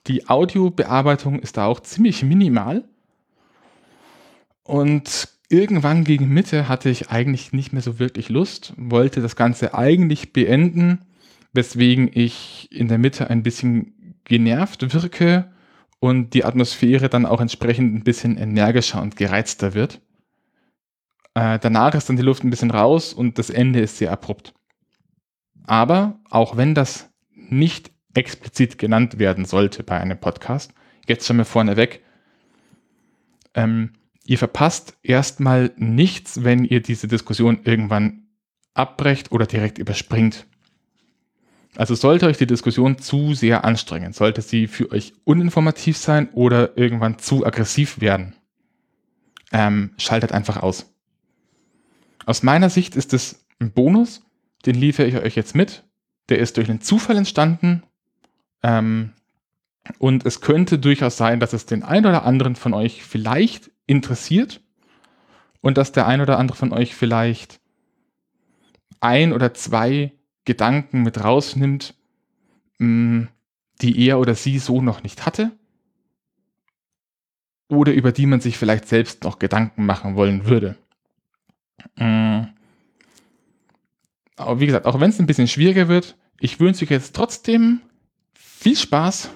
Die 0.07 0.29
Audiobearbeitung 0.29 1.39
ist 1.39 1.57
da 1.57 1.67
auch 1.67 1.81
ziemlich 1.81 2.23
minimal. 2.23 2.85
Und 4.63 5.29
irgendwann 5.49 6.05
gegen 6.05 6.29
Mitte 6.29 6.69
hatte 6.69 6.91
ich 6.91 7.11
eigentlich 7.11 7.53
nicht 7.53 7.73
mehr 7.73 7.83
so 7.83 7.99
wirklich 7.99 8.29
Lust, 8.29 8.75
wollte 8.77 9.21
das 9.21 9.37
Ganze 9.37 9.75
eigentlich 9.75 10.33
beenden, 10.33 11.05
weswegen 11.53 12.11
ich 12.13 12.69
in 12.71 12.89
der 12.89 12.99
Mitte 12.99 13.31
ein 13.31 13.43
bisschen 13.43 14.19
genervt 14.25 14.93
wirke 14.93 15.53
und 16.01 16.35
die 16.35 16.45
Atmosphäre 16.45 17.09
dann 17.09 17.27
auch 17.27 17.41
entsprechend 17.41 17.95
ein 17.95 18.05
bisschen 18.05 18.37
energischer 18.37 19.01
und 19.01 19.17
gereizter 19.17 19.75
wird. 19.75 20.01
Äh, 21.35 21.59
danach 21.59 21.95
ist 21.95 22.09
dann 22.09 22.17
die 22.17 22.23
Luft 22.23 22.45
ein 22.45 22.51
bisschen 22.51 22.71
raus 22.71 23.13
und 23.13 23.39
das 23.39 23.51
Ende 23.51 23.81
ist 23.81 23.99
sehr 23.99 24.13
abrupt. 24.13 24.55
Aber 25.67 26.21
auch 26.31 26.57
wenn 26.57 26.75
das 26.75 27.11
nicht 27.35 27.94
explizit 28.15 28.79
genannt 28.79 29.19
werden 29.19 29.45
sollte 29.45 29.83
bei 29.83 29.99
einem 29.99 30.19
Podcast, 30.19 30.73
jetzt 31.07 31.27
schon 31.27 31.37
mal 31.37 31.45
vorneweg, 31.45 32.03
ähm, 33.55 33.93
ihr 34.25 34.39
verpasst 34.39 34.97
erstmal 35.03 35.73
nichts, 35.77 36.45
wenn 36.45 36.65
ihr 36.65 36.81
diese 36.81 37.09
Diskussion 37.09 37.61
irgendwann 37.65 38.27
abbrecht 38.75 39.33
oder 39.33 39.47
direkt 39.47 39.79
überspringt. 39.79 40.47
Also 41.77 41.95
sollte 41.95 42.27
euch 42.27 42.39
die 42.39 42.47
Diskussion 42.47 42.99
zu 42.99 43.35
sehr 43.35 43.65
anstrengen, 43.65 44.13
sollte 44.13 44.43
sie 44.43 44.69
für 44.69 44.93
euch 44.93 45.13
uninformativ 45.25 45.97
sein 45.97 46.29
oder 46.33 46.77
irgendwann 46.79 47.19
zu 47.19 47.45
aggressiv 47.45 48.01
werden, 48.01 48.37
ähm, 49.53 49.91
schaltet 49.99 50.33
einfach 50.33 50.63
aus. 50.63 50.93
Aus 52.27 52.43
meiner 52.43 52.71
Sicht 52.71 52.97
ist 52.97 53.13
es 53.13 53.45
ein 53.61 53.73
Bonus, 53.73 54.23
den 54.67 54.77
liefere 54.77 55.07
ich 55.07 55.17
euch 55.17 55.35
jetzt 55.35 55.55
mit. 55.55 55.85
Der 56.29 56.39
ist 56.39 56.57
durch 56.57 56.71
einen 56.71 56.81
Zufall 56.81 57.17
entstanden 57.17 57.83
ähm, 58.65 59.13
und 59.99 60.25
es 60.25 60.41
könnte 60.41 60.79
durchaus 60.79 61.19
sein, 61.19 61.39
dass 61.39 61.53
es 61.53 61.67
den 61.67 61.83
einen 61.83 62.07
oder 62.07 62.25
anderen 62.25 62.57
von 62.57 62.73
euch 62.73 63.05
vielleicht 63.05 63.71
interessiert 63.87 64.63
und 65.61 65.77
dass 65.77 65.93
der 65.93 66.07
ein 66.07 66.23
oder 66.23 66.39
andere 66.39 66.57
von 66.57 66.73
euch 66.73 66.95
vielleicht 66.95 67.61
ein 69.01 69.35
oder 69.35 69.53
zwei 69.53 70.13
Gedanken 70.47 71.03
mit 71.03 71.23
rausnimmt, 71.23 71.95
mm, 72.79 73.25
die 73.83 74.07
er 74.07 74.19
oder 74.19 74.35
sie 74.35 74.59
so 74.59 74.81
noch 74.81 75.03
nicht 75.03 75.27
hatte 75.27 75.53
oder 77.69 77.93
über 77.93 78.13
die 78.13 78.27
man 78.27 78.41
sich 78.41 78.57
vielleicht 78.57 78.89
selbst 78.89 79.25
noch 79.25 79.39
Gedanken 79.39 79.85
machen 79.85 80.17
wollen 80.17 80.47
würde. 80.47 80.77
Mm. 81.97 82.45
Aber 84.37 84.61
wie 84.61 84.67
gesagt, 84.67 84.87
auch 84.87 85.01
wenn 85.01 85.11
es 85.11 85.19
ein 85.19 85.27
bisschen 85.27 85.49
schwieriger 85.49 85.89
wird, 85.89 86.17
ich 86.41 86.61
wünsche 86.61 86.85
euch 86.85 86.91
jetzt 86.91 87.15
trotzdem 87.15 87.83
viel 88.65 88.77
Spaß 88.77 89.29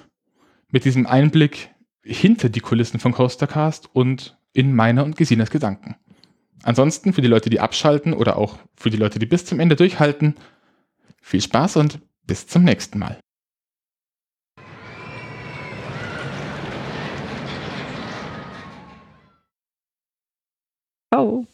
mit 0.71 0.85
diesem 0.85 1.05
Einblick 1.05 1.69
hinter 2.01 2.49
die 2.49 2.61
Kulissen 2.61 2.99
von 2.99 3.11
Coastercast 3.11 3.87
und 3.93 4.39
in 4.53 4.73
meiner 4.73 5.03
und 5.03 5.17
Gesinas 5.17 5.51
Gedanken. 5.51 5.97
Ansonsten 6.63 7.13
für 7.13 7.21
die 7.21 7.27
Leute, 7.27 7.51
die 7.51 7.59
abschalten 7.59 8.13
oder 8.13 8.37
auch 8.37 8.57
für 8.75 8.89
die 8.89 8.97
Leute, 8.97 9.19
die 9.19 9.27
bis 9.27 9.45
zum 9.45 9.59
Ende 9.59 9.75
durchhalten, 9.75 10.33
viel 11.21 11.41
Spaß 11.41 11.77
und 11.77 11.99
bis 12.25 12.47
zum 12.47 12.63
nächsten 12.63 12.97
Mal. 12.97 13.19
Oh. 21.11 21.45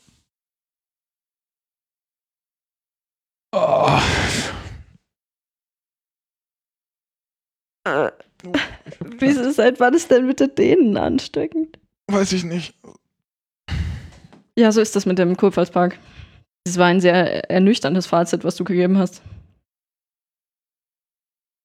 oh. 3.51 4.44
Wieso, 9.19 9.51
seit 9.51 9.79
wann 9.79 9.93
ist 9.93 10.11
denn 10.11 10.27
mit 10.27 10.39
den 10.39 10.53
Dänen 10.55 10.97
ansteckend? 10.97 11.79
Weiß 12.07 12.33
ich 12.33 12.43
nicht. 12.43 12.75
Ja, 14.57 14.71
so 14.71 14.81
ist 14.81 14.95
das 14.95 15.05
mit 15.05 15.19
dem 15.19 15.35
Kurpfalzpark. 15.37 15.97
Das 16.63 16.77
war 16.77 16.87
ein 16.87 17.01
sehr 17.01 17.49
ernüchterndes 17.49 18.07
Fazit, 18.07 18.43
was 18.43 18.55
du 18.55 18.63
gegeben 18.63 18.97
hast. 18.97 19.21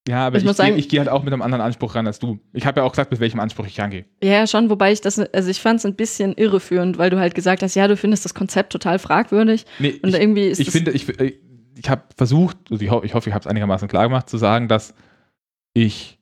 Ja, 0.07 0.27
aber 0.27 0.37
ich, 0.37 0.45
ich, 0.45 0.59
ich 0.59 0.89
gehe 0.89 0.99
halt 0.99 1.09
auch 1.09 1.23
mit 1.23 1.31
einem 1.31 1.43
anderen 1.43 1.61
Anspruch 1.61 1.93
ran 1.93 2.07
als 2.07 2.17
du. 2.19 2.39
Ich 2.53 2.65
habe 2.65 2.79
ja 2.79 2.85
auch 2.85 2.91
gesagt, 2.91 3.11
mit 3.11 3.19
welchem 3.19 3.39
Anspruch 3.39 3.67
ich 3.67 3.79
rangehe. 3.79 4.05
Ja, 4.21 4.47
schon, 4.47 4.69
wobei 4.69 4.91
ich 4.91 5.01
das, 5.01 5.19
also 5.19 5.49
ich 5.49 5.61
fand 5.61 5.79
es 5.79 5.85
ein 5.85 5.95
bisschen 5.95 6.33
irreführend, 6.33 6.97
weil 6.97 7.11
du 7.11 7.19
halt 7.19 7.35
gesagt 7.35 7.61
hast, 7.61 7.75
ja, 7.75 7.87
du 7.87 7.95
findest 7.95 8.25
das 8.25 8.33
Konzept 8.33 8.71
total 8.73 8.97
fragwürdig. 8.97 9.65
Nee, 9.77 9.99
und 10.01 10.09
ich, 10.09 10.19
irgendwie 10.19 10.47
ist 10.47 10.59
ich 10.59 10.71
finde, 10.71 10.91
ich, 10.91 11.07
ich 11.07 11.89
habe 11.89 12.03
versucht, 12.17 12.57
also 12.71 12.83
ich, 12.83 12.89
ho 12.89 13.03
ich 13.03 13.13
hoffe, 13.13 13.29
ich 13.29 13.35
habe 13.35 13.41
es 13.43 13.47
einigermaßen 13.47 13.87
klar 13.87 14.03
gemacht, 14.03 14.27
zu 14.27 14.37
sagen, 14.37 14.67
dass 14.67 14.95
ich 15.73 16.19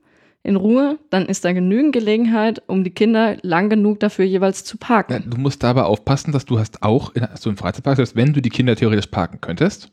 in 0.44 0.55
Ruhe, 0.55 0.96
dann 1.11 1.27
ist 1.27 1.44
da 1.44 1.53
genügend 1.53 1.92
Gelegenheit, 1.92 2.62
um 2.68 2.85
die 2.85 2.92
Kinder 2.92 3.37
lang 3.42 3.68
genug 3.68 3.98
dafür 3.98 4.24
jeweils 4.27 4.62
zu 4.62 4.77
parken. 4.79 5.12
Ja, 5.12 5.18
du 5.18 5.38
musst 5.38 5.64
dabei 5.64 5.83
aufpassen, 5.83 6.31
dass 6.31 6.44
du 6.44 6.61
hast 6.61 6.85
auch 6.85 7.12
in 7.16 7.27
so 7.35 7.51
einem 7.51 7.57
Freizeitpark, 7.57 7.96
selbst 7.96 8.14
wenn 8.14 8.33
du 8.33 8.40
die 8.40 8.51
Kinder 8.51 8.77
theoretisch 8.77 9.09
parken 9.09 9.40
könntest, 9.40 9.90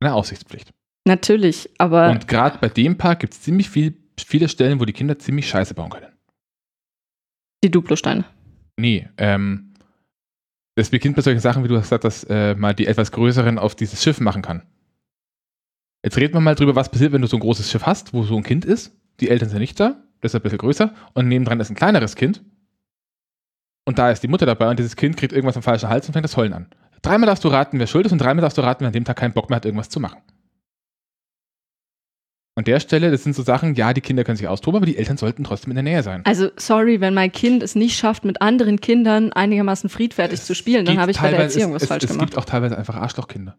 eine 0.00 0.14
Aussichtspflicht. 0.14 0.72
Natürlich, 1.06 1.68
aber 1.76 2.08
Und 2.08 2.28
gerade 2.28 2.56
bei 2.62 2.70
dem 2.70 2.96
Park 2.96 3.20
gibt 3.20 3.34
es 3.34 3.42
ziemlich 3.42 3.68
viel, 3.68 3.94
viele 4.18 4.48
Stellen, 4.48 4.80
wo 4.80 4.86
die 4.86 4.94
Kinder 4.94 5.18
ziemlich 5.18 5.46
scheiße 5.50 5.74
bauen 5.74 5.90
können. 5.90 6.12
die 7.62 7.70
Duplosteine. 7.70 8.24
Nee, 8.78 9.08
ähm, 9.16 9.65
das 10.76 10.90
beginnt 10.90 11.16
bei 11.16 11.22
solchen 11.22 11.40
Sachen, 11.40 11.64
wie 11.64 11.68
du 11.68 11.76
hast 11.76 11.84
gesagt, 11.84 12.04
dass 12.04 12.24
äh, 12.24 12.54
mal 12.54 12.74
die 12.74 12.86
etwas 12.86 13.10
größeren 13.10 13.58
auf 13.58 13.74
dieses 13.74 14.02
Schiff 14.02 14.20
machen 14.20 14.42
kann. 14.42 14.62
Jetzt 16.04 16.18
reden 16.18 16.34
wir 16.34 16.40
mal 16.40 16.54
drüber, 16.54 16.76
was 16.76 16.90
passiert, 16.90 17.12
wenn 17.12 17.22
du 17.22 17.26
so 17.26 17.36
ein 17.36 17.40
großes 17.40 17.70
Schiff 17.70 17.84
hast, 17.84 18.12
wo 18.12 18.22
so 18.22 18.36
ein 18.36 18.42
Kind 18.42 18.64
ist. 18.64 18.94
Die 19.20 19.30
Eltern 19.30 19.48
sind 19.48 19.58
nicht 19.58 19.80
da, 19.80 19.96
das 20.20 20.32
ist 20.32 20.36
ein 20.36 20.42
bisschen 20.42 20.58
größer. 20.58 20.94
Und 21.14 21.28
nebendran 21.28 21.58
ist 21.58 21.70
ein 21.70 21.76
kleineres 21.76 22.14
Kind. 22.14 22.44
Und 23.86 23.98
da 23.98 24.10
ist 24.10 24.22
die 24.22 24.28
Mutter 24.28 24.46
dabei 24.46 24.68
und 24.68 24.78
dieses 24.78 24.96
Kind 24.96 25.16
kriegt 25.16 25.32
irgendwas 25.32 25.56
am 25.56 25.62
falschen 25.62 25.88
Hals 25.88 26.06
und 26.06 26.12
fängt 26.12 26.24
das 26.24 26.36
Heulen 26.36 26.52
an. 26.52 26.66
Dreimal 27.02 27.26
darfst 27.26 27.44
du 27.44 27.48
raten, 27.48 27.78
wer 27.78 27.86
schuld 27.86 28.04
ist 28.04 28.12
und 28.12 28.20
dreimal 28.20 28.42
darfst 28.42 28.58
du 28.58 28.62
raten, 28.62 28.80
wer 28.80 28.88
an 28.88 28.92
dem 28.92 29.04
Tag 29.04 29.16
keinen 29.16 29.32
Bock 29.32 29.48
mehr 29.48 29.56
hat, 29.56 29.64
irgendwas 29.64 29.88
zu 29.88 30.00
machen. 30.00 30.20
An 32.58 32.64
der 32.64 32.80
Stelle, 32.80 33.10
das 33.10 33.22
sind 33.22 33.34
so 33.34 33.42
Sachen, 33.42 33.74
ja, 33.74 33.92
die 33.92 34.00
Kinder 34.00 34.24
können 34.24 34.38
sich 34.38 34.48
austoben, 34.48 34.78
aber 34.78 34.86
die 34.86 34.96
Eltern 34.96 35.18
sollten 35.18 35.44
trotzdem 35.44 35.72
in 35.72 35.76
der 35.76 35.82
Nähe 35.82 36.02
sein. 36.02 36.22
Also, 36.24 36.48
sorry, 36.56 37.02
wenn 37.02 37.12
mein 37.12 37.30
Kind 37.30 37.62
es 37.62 37.74
nicht 37.74 37.98
schafft, 37.98 38.24
mit 38.24 38.40
anderen 38.40 38.80
Kindern 38.80 39.30
einigermaßen 39.30 39.90
friedfertig 39.90 40.40
zu 40.40 40.54
spielen, 40.54 40.86
dann 40.86 40.98
habe 40.98 41.10
ich 41.10 41.20
bei 41.20 41.30
der 41.30 41.40
Erziehung 41.40 41.72
es, 41.72 41.74
was 41.74 41.82
es, 41.82 41.88
falsch 41.88 42.04
es 42.04 42.10
gemacht. 42.10 42.28
gibt 42.28 42.38
auch 42.38 42.46
teilweise 42.46 42.78
einfach 42.78 42.96
Arschlochkinder. 42.96 43.58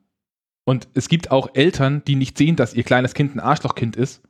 Und 0.66 0.88
es 0.96 1.10
gibt 1.10 1.30
auch 1.30 1.50
Eltern, 1.54 2.02
die 2.08 2.16
nicht 2.16 2.40
sehen, 2.40 2.56
dass 2.56 2.74
ihr 2.74 2.84
kleines 2.84 3.14
Kind 3.14 3.36
ein 3.36 3.40
Arschlochkind 3.40 3.96
ist. 3.96 4.24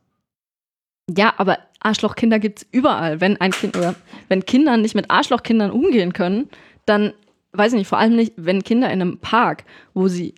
Ja, 1.10 1.32
aber 1.38 1.58
Arschlochkinder 1.80 2.38
gibt 2.38 2.58
es 2.60 2.68
überall. 2.70 3.22
Wenn 3.22 3.40
ein 3.40 3.52
Kind 3.52 3.74
oder 3.74 3.94
wenn 4.28 4.44
Kinder 4.44 4.76
nicht 4.76 4.94
mit 4.94 5.10
Arschlochkindern 5.10 5.70
umgehen 5.70 6.12
können, 6.12 6.50
dann 6.84 7.14
weiß 7.52 7.72
ich 7.72 7.78
nicht, 7.78 7.88
vor 7.88 7.98
allem 7.98 8.14
nicht, 8.14 8.34
wenn 8.36 8.62
Kinder 8.62 8.88
in 8.88 9.00
einem 9.00 9.18
Park, 9.18 9.64
wo 9.94 10.08
sie 10.08 10.34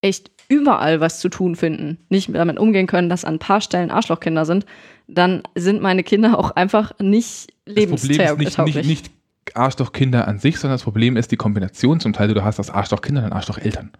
echt 0.00 0.30
überall 0.48 1.00
was 1.00 1.20
zu 1.20 1.28
tun 1.28 1.56
finden, 1.56 1.98
nicht 2.08 2.34
damit 2.34 2.58
umgehen 2.58 2.86
können, 2.86 3.08
dass 3.08 3.24
an 3.24 3.34
ein 3.34 3.38
paar 3.38 3.60
Stellen 3.60 3.90
Arschlochkinder 3.90 4.46
sind, 4.46 4.64
dann 5.06 5.42
sind 5.54 5.82
meine 5.82 6.02
Kinder 6.02 6.38
auch 6.38 6.50
einfach 6.52 6.92
nicht 6.98 7.52
Das 7.66 7.74
Problem 7.74 7.94
ist 7.94 8.08
nicht, 8.08 8.18
lebenstauglich. 8.18 8.76
nicht, 8.76 8.88
nicht 8.88 9.10
Arschlochkinder 9.56 10.26
an 10.26 10.38
sich, 10.38 10.58
sondern 10.58 10.74
das 10.74 10.84
Problem 10.84 11.16
ist 11.16 11.30
die 11.30 11.36
Kombination 11.36 12.00
zum 12.00 12.12
Teil, 12.12 12.32
du 12.32 12.42
hast 12.42 12.58
aus 12.60 12.70
Arschlochkindern 12.70 13.26
und 13.26 13.32
Arschlocheltern. 13.32 13.92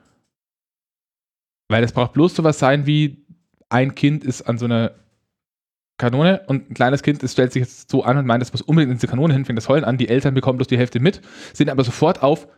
Weil 1.69 1.85
es 1.85 1.93
braucht 1.93 2.15
bloß 2.15 2.35
sowas 2.35 2.59
sein 2.59 2.87
wie 2.87 3.25
ein 3.69 3.95
Kind 3.95 4.25
ist 4.25 4.43
an 4.43 4.57
so 4.57 4.65
einer 4.65 4.93
Kanone 5.99 6.43
und 6.47 6.71
ein 6.71 6.75
kleines 6.75 7.03
Kind 7.03 7.23
das 7.23 7.33
stellt 7.33 7.53
sich 7.53 7.61
jetzt 7.61 7.91
so 7.91 8.05
an 8.05 8.17
und 8.17 8.27
meint, 8.27 8.43
es 8.43 8.53
muss 8.53 8.63
unbedingt 8.63 8.93
in 8.93 8.97
diese 8.97 9.09
Kanone 9.09 9.35
hin, 9.35 9.45
fängt 9.45 9.59
das 9.59 9.69
Heulen 9.69 9.85
an, 9.85 9.99
die 9.99 10.09
Eltern 10.09 10.33
bekommen 10.33 10.57
bloß 10.57 10.69
die 10.69 10.79
Hälfte 10.79 11.01
mit, 11.01 11.21
sind 11.53 11.69
aber 11.69 11.85
sofort 11.85 12.23
auf, 12.23 12.49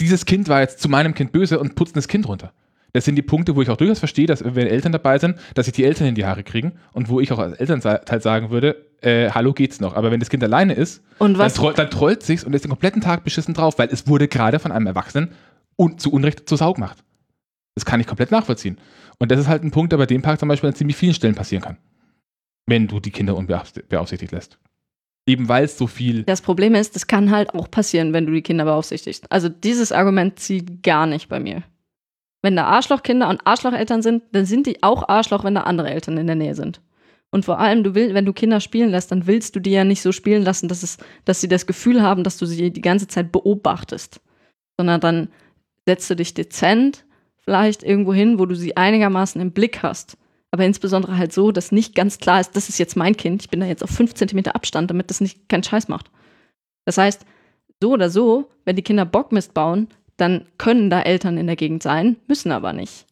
dieses 0.00 0.24
Kind 0.24 0.48
war 0.48 0.60
jetzt 0.60 0.80
zu 0.80 0.88
meinem 0.88 1.14
Kind 1.14 1.32
böse 1.32 1.58
und 1.58 1.74
putzen 1.74 1.94
das 1.94 2.08
Kind 2.08 2.28
runter. 2.28 2.52
Das 2.92 3.04
sind 3.04 3.16
die 3.16 3.22
Punkte, 3.22 3.56
wo 3.56 3.62
ich 3.62 3.68
auch 3.68 3.76
durchaus 3.76 3.98
verstehe, 3.98 4.26
dass 4.26 4.42
wenn 4.42 4.66
Eltern 4.66 4.92
dabei 4.92 5.18
sind, 5.18 5.36
dass 5.54 5.66
sich 5.66 5.74
die 5.74 5.84
Eltern 5.84 6.06
in 6.06 6.14
die 6.14 6.24
Haare 6.24 6.42
kriegen 6.42 6.72
und 6.92 7.08
wo 7.08 7.20
ich 7.20 7.30
auch 7.32 7.38
als 7.38 7.58
Elternteil 7.58 8.22
sagen 8.22 8.50
würde, 8.50 8.86
äh, 9.02 9.30
hallo 9.30 9.52
geht's 9.52 9.80
noch. 9.80 9.94
Aber 9.94 10.10
wenn 10.10 10.20
das 10.20 10.30
Kind 10.30 10.42
alleine 10.42 10.74
ist, 10.74 11.02
Und 11.18 11.38
dann, 11.38 11.52
troll, 11.52 11.74
dann 11.74 11.90
trollt 11.90 12.22
sich's 12.22 12.44
und 12.44 12.54
ist 12.54 12.64
den 12.64 12.70
kompletten 12.70 13.02
Tag 13.02 13.24
beschissen 13.24 13.54
drauf, 13.54 13.78
weil 13.78 13.88
es 13.90 14.08
wurde 14.08 14.28
gerade 14.28 14.58
von 14.58 14.72
einem 14.72 14.86
Erwachsenen 14.86 15.32
un 15.78 15.98
zu 15.98 16.10
Unrecht 16.10 16.48
zur 16.48 16.58
Sau 16.58 16.72
gemacht. 16.72 17.04
Das 17.74 17.84
kann 17.84 18.00
ich 18.00 18.06
komplett 18.06 18.30
nachvollziehen. 18.30 18.78
Und 19.18 19.30
das 19.30 19.38
ist 19.38 19.48
halt 19.48 19.62
ein 19.62 19.70
Punkt, 19.70 19.92
der 19.92 19.98
bei 19.98 20.06
dem 20.06 20.22
Park 20.22 20.40
zum 20.40 20.48
Beispiel 20.48 20.68
an 20.68 20.74
ziemlich 20.74 20.96
vielen 20.96 21.14
Stellen 21.14 21.34
passieren 21.34 21.62
kann. 21.62 21.76
Wenn 22.66 22.88
du 22.88 23.00
die 23.00 23.10
Kinder 23.10 23.36
unbeaufsichtigt 23.36 24.32
lässt. 24.32 24.58
Eben 25.26 25.48
weil 25.48 25.64
es 25.64 25.76
so 25.76 25.86
viel. 25.86 26.22
das 26.22 26.40
Problem 26.40 26.74
ist, 26.74 26.94
das 26.94 27.06
kann 27.06 27.30
halt 27.30 27.52
auch 27.54 27.70
passieren, 27.70 28.12
wenn 28.12 28.26
du 28.26 28.32
die 28.32 28.42
Kinder 28.42 28.64
beaufsichtigst. 28.64 29.30
Also 29.30 29.48
dieses 29.48 29.92
Argument 29.92 30.38
zieht 30.38 30.82
gar 30.82 31.06
nicht 31.06 31.28
bei 31.28 31.40
mir. 31.40 31.64
Wenn 32.46 32.54
da 32.54 32.66
Arschlochkinder 32.66 33.28
und 33.28 33.44
Arschlocheltern 33.44 34.02
sind, 34.02 34.22
dann 34.30 34.46
sind 34.46 34.68
die 34.68 34.80
auch 34.84 35.08
Arschloch, 35.08 35.42
wenn 35.42 35.56
da 35.56 35.62
andere 35.62 35.90
Eltern 35.90 36.16
in 36.16 36.28
der 36.28 36.36
Nähe 36.36 36.54
sind. 36.54 36.80
Und 37.32 37.44
vor 37.44 37.58
allem, 37.58 37.82
du 37.82 37.96
will, 37.96 38.14
wenn 38.14 38.24
du 38.24 38.32
Kinder 38.32 38.60
spielen 38.60 38.90
lässt, 38.90 39.10
dann 39.10 39.26
willst 39.26 39.56
du 39.56 39.60
die 39.60 39.72
ja 39.72 39.82
nicht 39.82 40.00
so 40.00 40.12
spielen 40.12 40.44
lassen, 40.44 40.68
dass, 40.68 40.84
es, 40.84 40.98
dass 41.24 41.40
sie 41.40 41.48
das 41.48 41.66
Gefühl 41.66 42.02
haben, 42.02 42.22
dass 42.22 42.38
du 42.38 42.46
sie 42.46 42.70
die 42.70 42.80
ganze 42.80 43.08
Zeit 43.08 43.32
beobachtest. 43.32 44.20
Sondern 44.76 45.00
dann 45.00 45.28
setzt 45.86 46.08
du 46.08 46.14
dich 46.14 46.34
dezent 46.34 47.04
vielleicht 47.42 47.82
irgendwo 47.82 48.14
hin, 48.14 48.38
wo 48.38 48.46
du 48.46 48.54
sie 48.54 48.76
einigermaßen 48.76 49.40
im 49.40 49.50
Blick 49.50 49.82
hast. 49.82 50.16
Aber 50.52 50.64
insbesondere 50.64 51.18
halt 51.18 51.32
so, 51.32 51.50
dass 51.50 51.72
nicht 51.72 51.96
ganz 51.96 52.18
klar 52.18 52.38
ist, 52.38 52.54
das 52.54 52.68
ist 52.68 52.78
jetzt 52.78 52.96
mein 52.96 53.16
Kind, 53.16 53.42
ich 53.42 53.50
bin 53.50 53.58
da 53.58 53.66
jetzt 53.66 53.82
auf 53.82 53.90
fünf 53.90 54.14
Zentimeter 54.14 54.54
Abstand, 54.54 54.88
damit 54.88 55.10
das 55.10 55.20
nicht 55.20 55.48
keinen 55.48 55.64
Scheiß 55.64 55.88
macht. 55.88 56.12
Das 56.84 56.96
heißt, 56.96 57.26
so 57.82 57.90
oder 57.90 58.08
so, 58.08 58.52
wenn 58.64 58.76
die 58.76 58.82
Kinder 58.82 59.04
Bockmist 59.04 59.52
bauen, 59.52 59.88
dann 60.16 60.46
können 60.58 60.90
da 60.90 61.02
Eltern 61.02 61.38
in 61.38 61.46
der 61.46 61.56
Gegend 61.56 61.82
sein, 61.82 62.16
müssen 62.26 62.52
aber 62.52 62.72
nicht. 62.72 63.06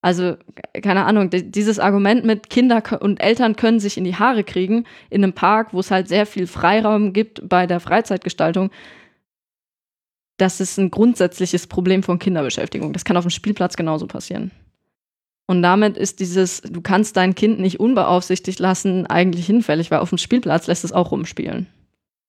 Also, 0.00 0.36
keine 0.82 1.06
Ahnung, 1.06 1.28
di- 1.30 1.50
dieses 1.50 1.78
Argument 1.78 2.24
mit 2.24 2.50
Kinder 2.50 2.82
und 3.02 3.20
Eltern 3.20 3.56
können 3.56 3.80
sich 3.80 3.96
in 3.98 4.04
die 4.04 4.14
Haare 4.14 4.44
kriegen, 4.44 4.84
in 5.10 5.24
einem 5.24 5.32
Park, 5.32 5.72
wo 5.72 5.80
es 5.80 5.90
halt 5.90 6.06
sehr 6.08 6.24
viel 6.24 6.46
Freiraum 6.46 7.12
gibt 7.12 7.48
bei 7.48 7.66
der 7.66 7.80
Freizeitgestaltung, 7.80 8.70
das 10.38 10.60
ist 10.60 10.78
ein 10.78 10.92
grundsätzliches 10.92 11.66
Problem 11.66 12.04
von 12.04 12.20
Kinderbeschäftigung. 12.20 12.92
Das 12.92 13.04
kann 13.04 13.16
auf 13.16 13.24
dem 13.24 13.30
Spielplatz 13.30 13.76
genauso 13.76 14.06
passieren. 14.06 14.52
Und 15.48 15.62
damit 15.62 15.96
ist 15.96 16.20
dieses, 16.20 16.60
du 16.60 16.80
kannst 16.80 17.16
dein 17.16 17.34
Kind 17.34 17.58
nicht 17.58 17.80
unbeaufsichtigt 17.80 18.60
lassen, 18.60 19.06
eigentlich 19.06 19.46
hinfällig, 19.46 19.90
weil 19.90 19.98
auf 19.98 20.10
dem 20.10 20.18
Spielplatz 20.18 20.68
lässt 20.68 20.84
es 20.84 20.92
auch 20.92 21.10
rumspielen. 21.10 21.66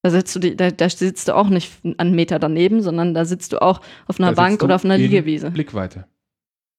Da 0.01 0.11
sitzt 0.11 0.35
du, 0.35 0.39
da, 0.39 0.71
da 0.71 0.89
sitzt 0.89 1.27
du 1.27 1.35
auch 1.35 1.49
nicht 1.49 1.71
einen 1.97 2.15
Meter 2.15 2.39
daneben, 2.39 2.81
sondern 2.81 3.13
da 3.13 3.25
sitzt 3.25 3.53
du 3.53 3.61
auch 3.61 3.81
auf 4.07 4.19
einer 4.19 4.29
da 4.29 4.41
Bank 4.41 4.63
oder 4.63 4.75
auf 4.75 4.85
einer 4.85 4.95
in 4.95 5.01
Liegewiese. 5.01 5.51
Blickweite. 5.51 6.05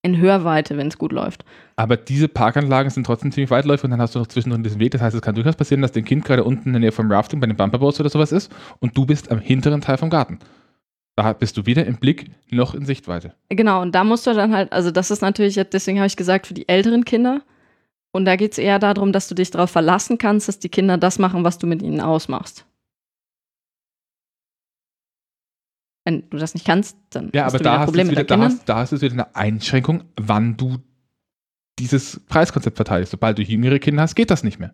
In 0.03 0.17
Hörweite, 0.17 0.79
wenn 0.79 0.89
es 0.89 0.97
gut 0.97 1.13
läuft. 1.13 1.45
Aber 1.77 1.99
diese 1.99 2.29
Parkanlagen 2.29 2.91
sind 2.91 3.05
trotzdem 3.05 3.33
ziemlich 3.33 3.51
weitläufig 3.51 3.85
und 3.85 3.91
dann 3.91 4.01
hast 4.01 4.15
du 4.15 4.19
noch 4.19 4.27
zwischendrin 4.27 4.63
diesen 4.63 4.81
Weg. 4.81 4.93
Das 4.93 5.03
heißt, 5.03 5.15
es 5.15 5.21
kann 5.21 5.35
durchaus 5.35 5.57
passieren, 5.57 5.83
dass 5.83 5.93
dein 5.93 6.07
Kind 6.07 6.25
gerade 6.25 6.45
unten 6.45 6.69
in 6.69 6.73
der 6.73 6.81
Nähe 6.81 6.93
vom 6.93 7.13
Rafting 7.13 7.39
bei 7.41 7.47
den 7.47 7.57
Bumperboards 7.57 8.01
oder 8.01 8.09
sowas 8.09 8.33
ist 8.33 8.51
und 8.79 8.97
du 8.97 9.05
bist 9.05 9.31
am 9.31 9.39
hinteren 9.39 9.83
Teil 9.83 9.99
vom 9.99 10.09
Garten. 10.09 10.39
Da 11.17 11.35
bist 11.35 11.59
du 11.59 11.67
weder 11.67 11.85
im 11.85 11.97
Blick 11.97 12.31
noch 12.51 12.75
in 12.75 12.87
Sichtweite. 12.87 13.35
Genau, 13.51 13.83
und 13.83 13.95
da 13.95 14.05
musst 14.05 14.27
du 14.27 14.33
dann 14.33 14.55
halt, 14.55 14.73
also 14.73 14.91
das 14.91 15.11
ist 15.11 15.21
natürlich, 15.21 15.61
deswegen 15.71 15.99
habe 15.99 16.07
ich 16.07 16.17
gesagt, 16.17 16.47
für 16.47 16.55
die 16.55 16.67
älteren 16.67 17.05
Kinder. 17.05 17.43
Und 18.13 18.25
da 18.25 18.37
geht 18.37 18.53
es 18.53 18.59
eher 18.59 18.79
darum, 18.79 19.13
dass 19.13 19.29
du 19.29 19.35
dich 19.35 19.51
darauf 19.51 19.71
verlassen 19.71 20.17
kannst, 20.17 20.49
dass 20.49 20.59
die 20.59 20.71
Kinder 20.71 20.97
das 20.97 21.19
machen, 21.19 21.45
was 21.45 21.59
du 21.59 21.67
mit 21.67 21.83
ihnen 21.83 22.01
ausmachst. 22.01 22.65
Wenn 26.05 26.29
du 26.31 26.39
das 26.39 26.55
nicht 26.55 26.67
kannst, 26.67 26.97
dann 27.11 27.31
Ja, 27.35 27.45
hast 27.45 27.55
aber 27.55 27.59
du 27.59 27.65
da 27.65 27.71
wieder 27.71 27.81
hast, 27.81 27.87
Probleme 27.87 28.11
wieder, 28.11 28.21
mit 28.23 28.31
da, 28.31 28.39
hast, 28.39 28.69
da 28.69 28.77
hast 28.77 28.93
du 28.93 29.01
wieder 29.01 29.13
eine 29.13 29.37
Einschränkung, 29.37 30.05
wann 30.17 30.57
du 30.57 30.79
dieses 31.79 32.21
Preiskonzept 32.29 32.77
verteidigst. 32.77 33.11
Sobald 33.11 33.39
du 33.39 33.43
jüngere 33.43 33.79
Kinder 33.79 34.03
hast, 34.03 34.15
geht 34.15 34.31
das 34.31 34.43
nicht 34.43 34.59
mehr. 34.59 34.73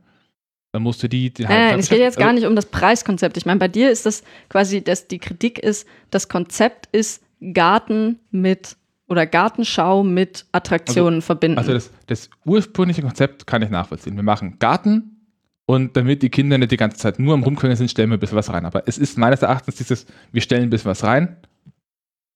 Dann 0.73 0.83
musst 0.83 1.03
du 1.03 1.09
die. 1.09 1.33
die 1.33 1.45
Nein, 1.45 1.71
nein, 1.71 1.79
es 1.79 1.89
geht 1.89 2.01
jetzt 2.01 2.19
gar 2.19 2.29
also, 2.29 2.41
nicht 2.41 2.49
um 2.49 2.55
das 2.55 2.67
Preiskonzept. 2.67 3.37
Ich 3.37 3.47
meine, 3.47 3.59
bei 3.59 3.69
dir 3.69 3.91
ist 3.91 4.07
das 4.07 4.23
quasi, 4.49 4.83
dass 4.83 5.09
die 5.09 5.19
Kritik 5.19 5.59
ist, 5.59 5.87
das 6.11 6.29
Konzept 6.29 6.89
ist 6.93 7.23
Garten 7.53 8.19
mit 8.31 8.77
oder 9.09 9.27
Gartenschau 9.27 10.03
mit 10.03 10.47
Attraktionen 10.53 11.23
verbinden. 11.23 11.59
Also 11.59 11.73
das, 11.73 11.91
das 12.07 12.31
ursprüngliche 12.45 13.03
Konzept 13.03 13.47
kann 13.47 13.63
ich 13.63 13.71
nachvollziehen. 13.71 14.17
Wir 14.17 14.23
machen 14.23 14.59
Garten 14.59 15.16
und 15.67 15.97
damit 15.97 16.23
die 16.23 16.31
Kinder 16.31 16.59
nicht 16.59 16.71
die 16.71 16.77
ganze 16.77 16.97
Zeit 16.97 17.19
nur 17.19 17.35
am 17.35 17.43
Rumkönnen 17.43 17.77
sind, 17.77 17.91
stellen 17.91 18.11
wir 18.11 18.17
ein 18.17 18.21
bisschen 18.21 18.39
was 18.39 18.53
rein. 18.53 18.65
Aber 18.65 18.87
es 18.87 18.99
ist 18.99 19.19
meines 19.19 19.43
Erachtens 19.43 19.77
dieses, 19.77 20.07
wir 20.33 20.41
stellen 20.41 20.65
ein 20.65 20.71
bisschen 20.71 20.91
was 20.91 21.03
rein, 21.03 21.37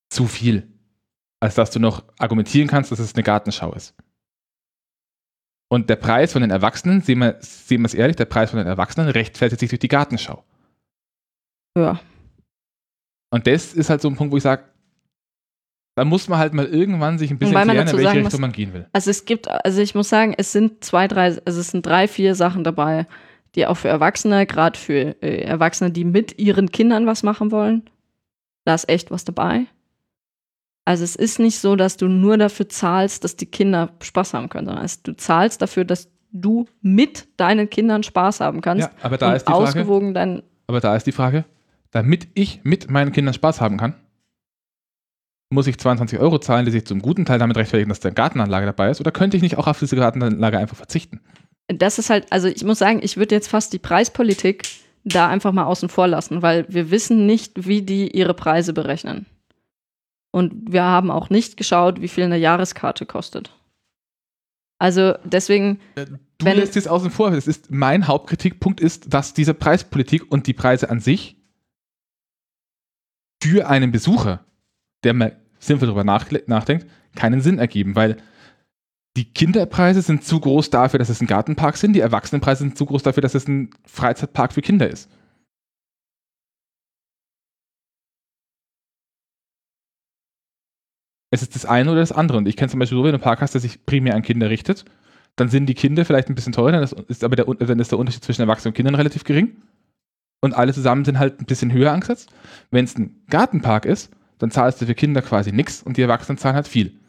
zu 0.09 0.27
viel. 0.27 0.67
Als 1.39 1.55
dass 1.55 1.71
du 1.71 1.79
noch 1.79 2.03
argumentieren 2.19 2.67
kannst, 2.67 2.91
dass 2.91 2.99
es 2.99 3.15
eine 3.15 3.23
Gartenschau 3.23 3.73
ist. 3.73 3.95
Und 5.69 5.89
der 5.89 5.95
Preis 5.95 6.33
von 6.33 6.41
den 6.41 6.51
Erwachsenen, 6.51 7.01
sehen 7.01 7.19
wir, 7.19 7.37
sehen 7.39 7.81
wir 7.81 7.85
es 7.85 7.93
ehrlich, 7.93 8.17
der 8.17 8.25
Preis 8.25 8.49
von 8.49 8.57
den 8.57 8.67
Erwachsenen 8.67 9.07
rechtfertigt 9.09 9.61
sich 9.61 9.69
durch 9.69 9.79
die 9.79 9.87
Gartenschau. 9.87 10.43
ja. 11.77 11.99
Und 13.33 13.47
das 13.47 13.73
ist 13.73 13.89
halt 13.89 14.01
so 14.01 14.09
ein 14.09 14.17
Punkt, 14.17 14.33
wo 14.33 14.37
ich 14.37 14.43
sage, 14.43 14.65
da 15.95 16.05
muss 16.05 16.27
man 16.29 16.39
halt 16.39 16.53
mal 16.53 16.65
irgendwann 16.65 17.17
sich 17.17 17.31
ein 17.31 17.37
bisschen 17.37 17.53
klären, 17.53 17.87
in 17.87 17.97
welche 17.97 18.09
Richtung 18.09 18.23
muss- 18.23 18.39
man 18.39 18.51
gehen 18.51 18.73
will. 18.73 18.87
Also 18.93 19.09
es 19.11 19.25
gibt, 19.25 19.47
also 19.49 19.81
ich 19.81 19.93
muss 19.95 20.09
sagen, 20.09 20.33
es 20.37 20.51
sind 20.51 20.83
zwei, 20.83 21.07
drei, 21.07 21.25
also 21.45 21.59
es 21.59 21.71
sind 21.71 21.85
drei, 21.85 22.07
vier 22.07 22.35
Sachen 22.35 22.63
dabei, 22.63 23.07
die 23.55 23.67
auch 23.67 23.75
für 23.75 23.89
Erwachsene, 23.89 24.45
gerade 24.45 24.79
für 24.79 25.21
äh, 25.21 25.41
Erwachsene, 25.43 25.91
die 25.91 26.05
mit 26.05 26.39
ihren 26.39 26.71
Kindern 26.71 27.05
was 27.07 27.23
machen 27.23 27.51
wollen, 27.51 27.83
da 28.63 28.73
ist 28.75 28.87
echt 28.89 29.11
was 29.11 29.25
dabei. 29.25 29.65
Also 30.85 31.03
es 31.03 31.15
ist 31.15 31.39
nicht 31.39 31.59
so, 31.59 31.75
dass 31.75 31.97
du 31.97 32.07
nur 32.07 32.37
dafür 32.37 32.67
zahlst, 32.69 33.23
dass 33.23 33.35
die 33.35 33.45
Kinder 33.45 33.89
Spaß 34.01 34.33
haben 34.33 34.49
können, 34.49 34.67
sondern 34.67 34.87
du 35.03 35.15
zahlst 35.15 35.61
dafür, 35.61 35.85
dass 35.85 36.09
du 36.31 36.65
mit 36.81 37.27
deinen 37.37 37.69
Kindern 37.69 38.03
Spaß 38.03 38.39
haben 38.39 38.61
kannst 38.61 38.87
Ja, 38.87 38.91
aber 39.01 39.17
da 39.17 39.33
ist 39.35 39.47
die 39.47 39.51
Frage, 39.51 39.85
Aber 40.67 40.79
da 40.79 40.95
ist 40.95 41.05
die 41.05 41.11
Frage, 41.11 41.43
damit 41.91 42.29
ich 42.33 42.61
mit 42.63 42.89
meinen 42.89 43.11
Kindern 43.11 43.33
Spaß 43.33 43.59
haben 43.61 43.77
kann, 43.77 43.95
muss 45.51 45.67
ich 45.67 45.77
22 45.77 46.19
Euro 46.19 46.39
zahlen, 46.39 46.65
die 46.65 46.71
sich 46.71 46.85
zum 46.85 47.01
guten 47.01 47.25
Teil 47.25 47.39
damit 47.39 47.57
rechtfertigen, 47.57 47.89
dass 47.89 47.99
da 47.99 48.09
eine 48.09 48.15
Gartenanlage 48.15 48.65
dabei 48.65 48.89
ist, 48.89 48.99
oder 49.01 49.11
könnte 49.11 49.37
ich 49.37 49.43
nicht 49.43 49.57
auch 49.57 49.67
auf 49.67 49.79
diese 49.79 49.95
Gartenanlage 49.95 50.57
einfach 50.57 50.77
verzichten? 50.77 51.19
das 51.67 51.99
ist 51.99 52.09
halt, 52.09 52.29
also 52.33 52.49
ich 52.49 52.65
muss 52.65 52.79
sagen, 52.79 52.99
ich 53.01 53.15
würde 53.15 53.33
jetzt 53.33 53.47
fast 53.47 53.71
die 53.71 53.79
Preispolitik 53.79 54.63
da 55.05 55.29
einfach 55.29 55.53
mal 55.53 55.63
außen 55.63 55.87
vor 55.87 56.05
lassen, 56.07 56.41
weil 56.41 56.65
wir 56.67 56.91
wissen 56.91 57.25
nicht, 57.25 57.65
wie 57.65 57.81
die 57.81 58.11
ihre 58.11 58.33
Preise 58.33 58.73
berechnen. 58.73 59.25
Und 60.31 60.73
wir 60.73 60.83
haben 60.83 61.09
auch 61.11 61.29
nicht 61.29 61.55
geschaut, 61.55 62.01
wie 62.01 62.09
viel 62.09 62.25
eine 62.25 62.37
Jahreskarte 62.37 63.05
kostet. 63.05 63.51
Also 64.79 65.13
deswegen, 65.23 65.79
Äh, 65.95 66.05
Du 66.39 66.45
Wenn- 66.47 66.57
lässt 66.57 66.75
es 66.75 66.87
außen 66.87 67.11
vor. 67.11 67.29
Das 67.29 67.45
ist, 67.47 67.69
mein 67.69 68.07
Hauptkritikpunkt 68.07 68.81
ist, 68.81 69.13
dass 69.13 69.33
diese 69.35 69.53
Preispolitik 69.53 70.31
und 70.31 70.47
die 70.47 70.53
Preise 70.53 70.89
an 70.89 70.99
sich 70.99 71.37
für 73.41 73.67
einen 73.69 73.91
Besucher, 73.91 74.43
der 75.03 75.13
mal 75.13 75.40
sinnvoll 75.61 75.87
darüber 75.87 76.03
nach, 76.03 76.25
nachdenkt, 76.47 76.87
keinen 77.15 77.41
Sinn 77.41 77.59
ergeben, 77.59 77.95
weil 77.95 78.17
die 79.17 79.31
Kinderpreise 79.33 80.01
sind 80.01 80.23
zu 80.23 80.39
groß 80.39 80.69
dafür, 80.69 80.97
dass 80.97 81.09
es 81.09 81.21
ein 81.21 81.27
Gartenpark 81.27 81.77
sind, 81.77 81.93
die 81.93 81.99
Erwachsenenpreise 81.99 82.63
sind 82.63 82.77
zu 82.77 82.85
groß 82.85 83.03
dafür, 83.03 83.21
dass 83.21 83.35
es 83.35 83.47
ein 83.47 83.71
Freizeitpark 83.85 84.53
für 84.53 84.61
Kinder 84.61 84.89
ist. 84.89 85.09
Es 91.33 91.41
ist 91.41 91.55
das 91.55 91.65
eine 91.65 91.91
oder 91.91 92.01
das 92.01 92.11
andere. 92.11 92.37
Und 92.37 92.47
ich 92.47 92.57
kenne 92.57 92.69
zum 92.69 92.79
Beispiel 92.79 92.97
so, 92.97 93.03
wenn 93.03 93.11
du 93.11 93.15
einen 93.15 93.23
Park 93.23 93.41
hast, 93.41 93.53
der 93.53 93.61
sich 93.61 93.85
primär 93.85 94.15
an 94.15 94.21
Kinder 94.21 94.49
richtet, 94.49 94.85
dann 95.37 95.49
sind 95.49 95.65
die 95.67 95.73
Kinder 95.73 96.03
vielleicht 96.03 96.29
ein 96.29 96.35
bisschen 96.35 96.51
teurer, 96.51 96.73
dann 96.73 96.83
ist 97.07 97.23
aber 97.23 97.37
der, 97.37 97.45
dann 97.45 97.79
ist 97.79 97.91
der 97.91 97.99
Unterschied 97.99 98.23
zwischen 98.23 98.41
Erwachsenen 98.41 98.71
und 98.71 98.75
Kindern 98.75 98.95
relativ 98.95 99.23
gering. 99.23 99.55
Und 100.41 100.53
alle 100.53 100.73
zusammen 100.73 101.05
sind 101.05 101.19
halt 101.19 101.39
ein 101.39 101.45
bisschen 101.45 101.71
höher 101.71 101.91
angesetzt. 101.91 102.33
Wenn 102.69 102.85
es 102.85 102.97
ein 102.97 103.23
Gartenpark 103.29 103.85
ist, 103.85 104.11
dann 104.41 104.51
zahlst 104.51 104.81
du 104.81 104.85
für 104.85 104.95
Kinder 104.95 105.21
quasi 105.21 105.51
nichts 105.51 105.83
und 105.83 105.97
die 105.97 106.01
Erwachsenen 106.01 106.37
zahlen 106.37 106.55
halt 106.55 106.67
viel. 106.67 106.99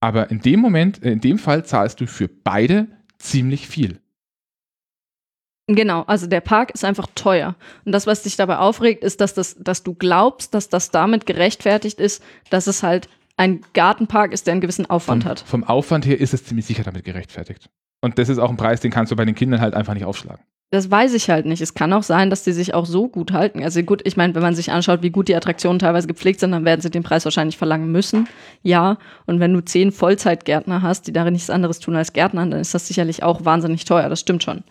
Aber 0.00 0.30
in 0.30 0.40
dem 0.40 0.60
Moment, 0.60 1.02
äh, 1.02 1.12
in 1.12 1.20
dem 1.20 1.38
Fall 1.38 1.64
zahlst 1.64 2.00
du 2.00 2.06
für 2.06 2.28
beide 2.28 2.88
ziemlich 3.18 3.68
viel. 3.68 4.00
genau, 5.68 6.02
also 6.02 6.26
der 6.26 6.40
Park 6.40 6.72
ist 6.72 6.84
einfach 6.84 7.06
teuer. 7.14 7.54
Und 7.84 7.92
das, 7.92 8.06
was 8.06 8.24
dich 8.24 8.36
dabei 8.36 8.58
aufregt, 8.58 9.04
ist, 9.04 9.20
dass, 9.20 9.32
das, 9.34 9.56
dass 9.58 9.84
du 9.84 9.94
glaubst, 9.94 10.54
dass 10.54 10.68
das 10.68 10.90
damit 10.90 11.24
gerechtfertigt 11.24 12.00
ist, 12.00 12.22
dass 12.50 12.66
es 12.66 12.82
halt 12.82 13.08
ein 13.36 13.62
Gartenpark 13.72 14.32
ist, 14.32 14.46
der 14.46 14.52
einen 14.52 14.60
gewissen 14.60 14.90
Aufwand 14.90 15.22
Vom, 15.22 15.30
hat. 15.30 15.40
vom 15.40 15.64
Aufwand 15.64 16.04
her 16.04 16.20
ist 16.20 16.34
es 16.34 16.44
ziemlich 16.44 16.66
sicher 16.66 16.82
damit 16.82 17.04
gerechtfertigt. 17.04 17.70
Und 18.02 18.18
das 18.18 18.28
ist 18.28 18.38
auch 18.38 18.50
ein 18.50 18.56
Preis, 18.56 18.80
den 18.80 18.90
kannst 18.90 19.10
du 19.10 19.16
bei 19.16 19.24
den 19.24 19.34
Kindern 19.34 19.60
halt 19.60 19.74
einfach 19.74 19.94
nicht 19.94 20.04
aufschlagen. 20.04 20.42
Das 20.70 20.90
weiß 20.90 21.12
ich 21.12 21.28
halt 21.28 21.44
nicht. 21.44 21.60
Es 21.60 21.74
kann 21.74 21.92
auch 21.92 22.02
sein, 22.02 22.30
dass 22.30 22.44
die 22.44 22.52
sich 22.52 22.72
auch 22.72 22.86
so 22.86 23.06
gut 23.06 23.32
halten. 23.32 23.62
Also 23.62 23.82
gut, 23.82 24.00
ich 24.04 24.16
meine, 24.16 24.34
wenn 24.34 24.42
man 24.42 24.54
sich 24.54 24.72
anschaut, 24.72 25.02
wie 25.02 25.10
gut 25.10 25.28
die 25.28 25.36
Attraktionen 25.36 25.78
teilweise 25.78 26.08
gepflegt 26.08 26.40
sind, 26.40 26.52
dann 26.52 26.64
werden 26.64 26.80
sie 26.80 26.90
den 26.90 27.02
Preis 27.02 27.26
wahrscheinlich 27.26 27.58
verlangen 27.58 27.92
müssen. 27.92 28.26
Ja. 28.62 28.96
Und 29.26 29.38
wenn 29.38 29.52
du 29.52 29.62
zehn 29.62 29.92
Vollzeitgärtner 29.92 30.80
hast, 30.80 31.06
die 31.06 31.12
darin 31.12 31.34
nichts 31.34 31.50
anderes 31.50 31.78
tun 31.78 31.94
als 31.94 32.14
Gärtnern, 32.14 32.50
dann 32.50 32.60
ist 32.60 32.74
das 32.74 32.88
sicherlich 32.88 33.22
auch 33.22 33.44
wahnsinnig 33.44 33.84
teuer. 33.84 34.08
Das 34.08 34.20
stimmt 34.20 34.42
schon. 34.42 34.64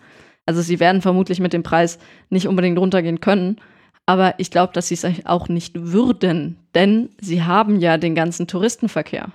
Also 0.44 0.60
sie 0.60 0.80
werden 0.80 1.02
vermutlich 1.02 1.38
mit 1.38 1.52
dem 1.52 1.62
Preis 1.62 2.00
nicht 2.30 2.48
unbedingt 2.48 2.78
runtergehen 2.78 3.20
können. 3.20 3.60
Aber 4.04 4.34
ich 4.38 4.50
glaube, 4.50 4.72
dass 4.72 4.88
sie 4.88 4.94
es 4.94 5.06
auch 5.24 5.48
nicht 5.48 5.92
würden, 5.92 6.56
denn 6.74 7.10
sie 7.20 7.44
haben 7.44 7.78
ja 7.78 7.96
den 7.96 8.16
ganzen 8.16 8.48
Touristenverkehr. 8.48 9.28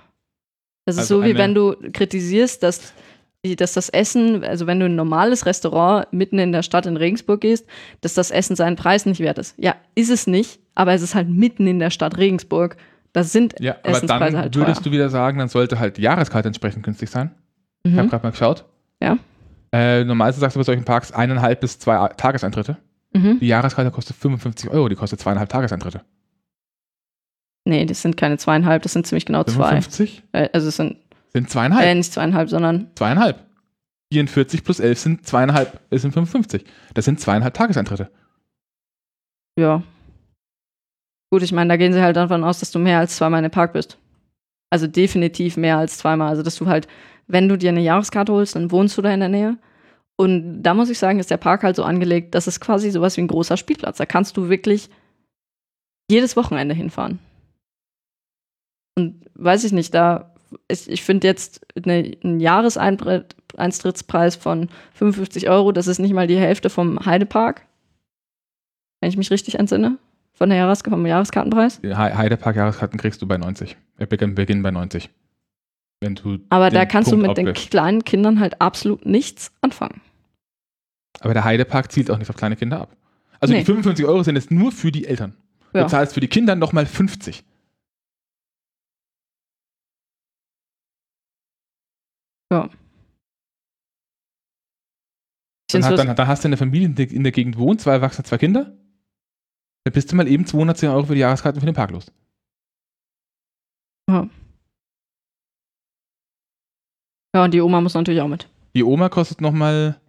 Das 0.84 0.96
ist 0.96 1.00
Also 1.00 1.20
so, 1.20 1.24
wie 1.24 1.36
wenn 1.36 1.54
du 1.54 1.76
kritisierst, 1.92 2.62
dass, 2.62 2.92
dass 3.56 3.72
das 3.72 3.88
Essen, 3.88 4.42
also 4.44 4.66
wenn 4.66 4.80
du 4.80 4.86
in 4.86 4.92
ein 4.92 4.96
normales 4.96 5.46
Restaurant 5.46 6.12
mitten 6.12 6.38
in 6.38 6.52
der 6.52 6.62
Stadt 6.62 6.86
in 6.86 6.96
Regensburg 6.96 7.40
gehst, 7.40 7.66
dass 8.00 8.14
das 8.14 8.30
Essen 8.30 8.56
seinen 8.56 8.76
Preis 8.76 9.06
nicht 9.06 9.20
wert 9.20 9.38
ist. 9.38 9.54
Ja, 9.58 9.76
ist 9.94 10.10
es 10.10 10.26
nicht, 10.26 10.60
aber 10.74 10.92
es 10.92 11.02
ist 11.02 11.14
halt 11.14 11.28
mitten 11.28 11.66
in 11.66 11.78
der 11.78 11.90
Stadt 11.90 12.16
Regensburg. 12.18 12.76
Da 13.12 13.22
sind 13.22 13.54
Ja, 13.60 13.76
aber 13.82 13.90
Essenspreise 13.90 14.32
dann 14.32 14.42
halt 14.42 14.56
würdest 14.56 14.84
du 14.84 14.90
wieder 14.90 15.08
sagen, 15.08 15.38
dann 15.38 15.48
sollte 15.48 15.78
halt 15.78 15.96
die 15.96 16.02
Jahreskarte 16.02 16.48
entsprechend 16.48 16.82
günstig 16.82 17.10
sein. 17.10 17.30
Ich 17.84 17.92
habe 17.92 18.02
Mhm. 18.04 18.10
gerade 18.10 18.22
mal 18.24 18.30
geschaut. 18.30 18.64
Ja. 19.00 19.18
Äh, 19.72 20.04
normalerweise 20.04 20.40
sagst 20.40 20.56
du 20.56 20.60
bei 20.60 20.64
solchen 20.64 20.84
Parks 20.84 21.12
eineinhalb 21.12 21.60
bis 21.60 21.78
zwei 21.78 22.08
Tageseintritte. 22.16 22.76
Mhm. 23.12 23.38
Die 23.40 23.46
Jahreskarte 23.46 23.90
kostet 23.90 24.16
55 24.16 24.68
Euro, 24.70 24.88
die 24.88 24.96
kostet 24.96 25.20
zweieinhalb 25.20 25.48
Tageseintritte. 25.48 26.02
Nee, 27.64 27.84
das 27.86 28.02
sind 28.02 28.16
keine 28.16 28.38
zweieinhalb, 28.38 28.82
das 28.82 28.94
sind 28.94 29.06
ziemlich 29.06 29.26
genau 29.26 29.44
zwei. 29.44 29.80
55 29.80 30.22
Äh, 30.32 30.48
also 30.52 30.68
es 30.68 30.76
sind 30.76 30.96
sind 31.32 31.50
zweieinhalb. 31.50 31.86
äh, 31.86 31.94
nicht 31.94 32.12
zweieinhalb, 32.12 32.48
sondern 32.48 32.90
Zweieinhalb. 32.94 33.44
44 34.12 34.64
plus 34.64 34.80
11 34.80 34.98
sind 34.98 35.26
zweieinhalb, 35.26 35.80
es 35.90 36.02
sind 36.02 36.12
55. 36.12 36.64
Das 36.94 37.04
sind 37.04 37.20
zweieinhalb 37.20 37.52
Tageseintritte. 37.54 38.10
Ja. 39.58 39.82
Gut, 41.30 41.42
ich 41.42 41.52
meine, 41.52 41.68
da 41.68 41.76
gehen 41.76 41.92
sie 41.92 42.00
halt 42.00 42.16
davon 42.16 42.42
aus, 42.42 42.60
dass 42.60 42.70
du 42.70 42.78
mehr 42.78 42.98
als 42.98 43.16
zweimal 43.16 43.40
in 43.40 43.44
den 43.44 43.50
Park 43.50 43.74
bist. 43.74 43.98
Also 44.70 44.86
definitiv 44.86 45.56
mehr 45.58 45.76
als 45.76 45.98
zweimal. 45.98 46.28
Also, 46.28 46.42
dass 46.42 46.56
du 46.56 46.66
halt, 46.66 46.88
wenn 47.26 47.48
du 47.48 47.58
dir 47.58 47.68
eine 47.70 47.82
Jahreskarte 47.82 48.32
holst, 48.32 48.56
dann 48.56 48.70
wohnst 48.70 48.96
du 48.96 49.02
da 49.02 49.12
in 49.12 49.20
der 49.20 49.28
Nähe. 49.28 49.58
Und 50.16 50.62
da 50.62 50.74
muss 50.74 50.88
ich 50.90 50.98
sagen, 50.98 51.18
ist 51.18 51.30
der 51.30 51.36
Park 51.36 51.62
halt 51.62 51.76
so 51.76 51.84
angelegt, 51.84 52.34
das 52.34 52.46
ist 52.46 52.60
quasi 52.60 52.90
sowas 52.90 53.16
wie 53.16 53.20
ein 53.20 53.28
großer 53.28 53.56
Spielplatz. 53.56 53.98
Da 53.98 54.06
kannst 54.06 54.36
du 54.36 54.48
wirklich 54.48 54.88
jedes 56.10 56.34
Wochenende 56.36 56.74
hinfahren. 56.74 57.18
Und 58.96 59.24
weiß 59.34 59.64
ich 59.64 59.72
nicht, 59.72 59.94
da 59.94 60.34
ist, 60.68 60.88
ich 60.88 61.02
finde 61.02 61.26
jetzt 61.26 61.66
eine, 61.76 62.16
ein 62.24 62.40
Jahreseintrittspreis 62.40 64.36
von 64.36 64.68
55 64.94 65.48
Euro, 65.48 65.72
das 65.72 65.86
ist 65.86 65.98
nicht 65.98 66.12
mal 66.14 66.26
die 66.26 66.38
Hälfte 66.38 66.70
vom 66.70 67.04
Heidepark 67.04 67.66
wenn 69.00 69.08
ich 69.10 69.16
mich 69.16 69.30
richtig 69.30 69.58
entsinne, 69.58 69.98
von 70.32 70.48
der 70.48 70.58
Jahres 70.58 70.82
vom 70.82 71.06
Jahreskartenpreis. 71.06 71.80
Heidepark-Jahreskarten 71.84 72.98
kriegst 72.98 73.22
du 73.22 73.26
bei 73.26 73.36
90. 73.36 73.76
Wir 73.96 74.06
beginnen, 74.06 74.62
bei 74.62 74.70
90. 74.70 75.10
Wenn 76.00 76.14
du 76.14 76.38
Aber 76.48 76.70
den 76.70 76.74
da 76.74 76.86
kannst 76.86 77.10
Punkt 77.10 77.24
du 77.24 77.28
mit 77.28 77.36
den 77.36 77.48
aufgreifst. 77.48 77.70
kleinen 77.70 78.04
Kindern 78.04 78.40
halt 78.40 78.60
absolut 78.60 79.04
nichts 79.04 79.52
anfangen. 79.60 80.00
Aber 81.20 81.34
der 81.34 81.44
Heidepark 81.44 81.90
zielt 81.90 82.10
auch 82.10 82.18
nicht 82.18 82.30
auf 82.30 82.36
kleine 82.36 82.54
Kinder 82.56 82.80
ab. 82.80 82.96
Also 83.40 83.52
Nee. 83.52 83.60
die 83.60 83.64
55 83.66 84.06
Euro 84.06 84.22
sind 84.22 84.36
jetzt 84.36 84.50
nur 84.50 84.70
für 84.70 84.92
die 84.92 85.06
Eltern. 85.06 85.34
Ja. 85.72 85.82
Du 85.82 85.88
zahlst 85.88 86.14
für 86.14 86.20
die 86.20 86.28
Kinder 86.28 86.54
nochmal 86.54 86.86
50. 86.86 87.44
Ja. 92.52 92.68
Ich 92.68 92.78
Dann, 95.70 95.84
hat, 95.84 95.98
dann, 95.98 96.16
dann 96.16 96.26
hast 96.28 96.44
du 96.44 96.48
eine 96.48 96.56
Familie, 96.56 96.86
in 96.86 96.94
der, 96.94 97.10
in 97.10 97.22
der 97.22 97.32
Gegend 97.32 97.58
wohnt, 97.58 97.80
zwei 97.80 97.92
Erwachsene, 97.92 98.24
zwei 98.24 98.38
Kinder. 98.38 98.74
Da 99.84 99.90
bist 99.90 100.10
du 100.10 100.16
mal 100.16 100.26
eben 100.26 100.46
210 100.46 100.88
Euro 100.90 101.04
für 101.06 101.14
die 101.14 101.20
Jahreskarten 101.20 101.60
für 101.60 101.66
den 101.66 101.74
Park 101.74 101.90
los. 101.90 102.10
ja, 107.34 107.44
und 107.44 107.52
die 107.52 107.60
Oma 107.60 107.80
muss 107.80 107.94
natürlich 107.94 108.20
auch 108.22 108.28
mit. 108.28 108.48
Die 108.74 108.82
Oma 108.84 109.08
kostet 109.08 109.40
nochmal 109.40 110.00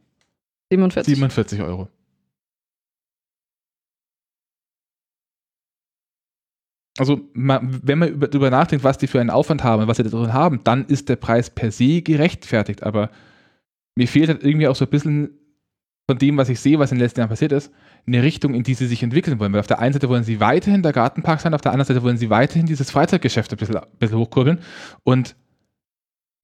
47. 0.71 1.13
47 1.15 1.61
Euro. 1.61 1.89
Also, 6.97 7.21
wenn 7.33 7.97
man 7.99 8.09
über- 8.09 8.27
darüber 8.27 8.49
nachdenkt, 8.49 8.83
was 8.83 8.97
die 8.97 9.07
für 9.07 9.21
einen 9.21 9.29
Aufwand 9.29 9.63
haben, 9.63 9.87
was 9.87 9.97
sie 9.97 10.03
da 10.03 10.09
drin 10.09 10.33
haben, 10.33 10.61
dann 10.65 10.85
ist 10.85 11.07
der 11.07 11.15
Preis 11.15 11.49
per 11.49 11.71
se 11.71 12.01
gerechtfertigt. 12.01 12.83
Aber 12.83 13.09
mir 13.97 14.07
fehlt 14.07 14.27
halt 14.29 14.43
irgendwie 14.43 14.67
auch 14.67 14.75
so 14.75 14.85
ein 14.85 14.91
bisschen 14.91 15.38
von 16.09 16.17
dem, 16.17 16.37
was 16.37 16.49
ich 16.49 16.59
sehe, 16.59 16.79
was 16.79 16.91
in 16.91 16.97
den 16.97 17.03
letzten 17.03 17.19
Jahren 17.19 17.29
passiert 17.29 17.51
ist, 17.51 17.71
eine 18.07 18.23
Richtung, 18.23 18.55
in 18.55 18.63
die 18.63 18.73
sie 18.73 18.87
sich 18.87 19.03
entwickeln 19.03 19.39
wollen. 19.39 19.53
Weil 19.53 19.59
auf 19.59 19.67
der 19.67 19.77
einen 19.77 19.93
Seite 19.93 20.09
wollen 20.09 20.23
sie 20.23 20.39
weiterhin 20.39 20.81
der 20.81 20.91
Gartenpark 20.91 21.39
sein, 21.39 21.53
auf 21.53 21.61
der 21.61 21.71
anderen 21.71 21.85
Seite 21.85 22.01
wollen 22.01 22.17
sie 22.17 22.31
weiterhin 22.31 22.65
dieses 22.65 22.89
Freizeitgeschäft 22.89 23.51
ein 23.51 23.57
bisschen, 23.57 23.77
ein 23.77 23.85
bisschen 23.99 24.17
hochkurbeln. 24.17 24.59
Und 25.03 25.35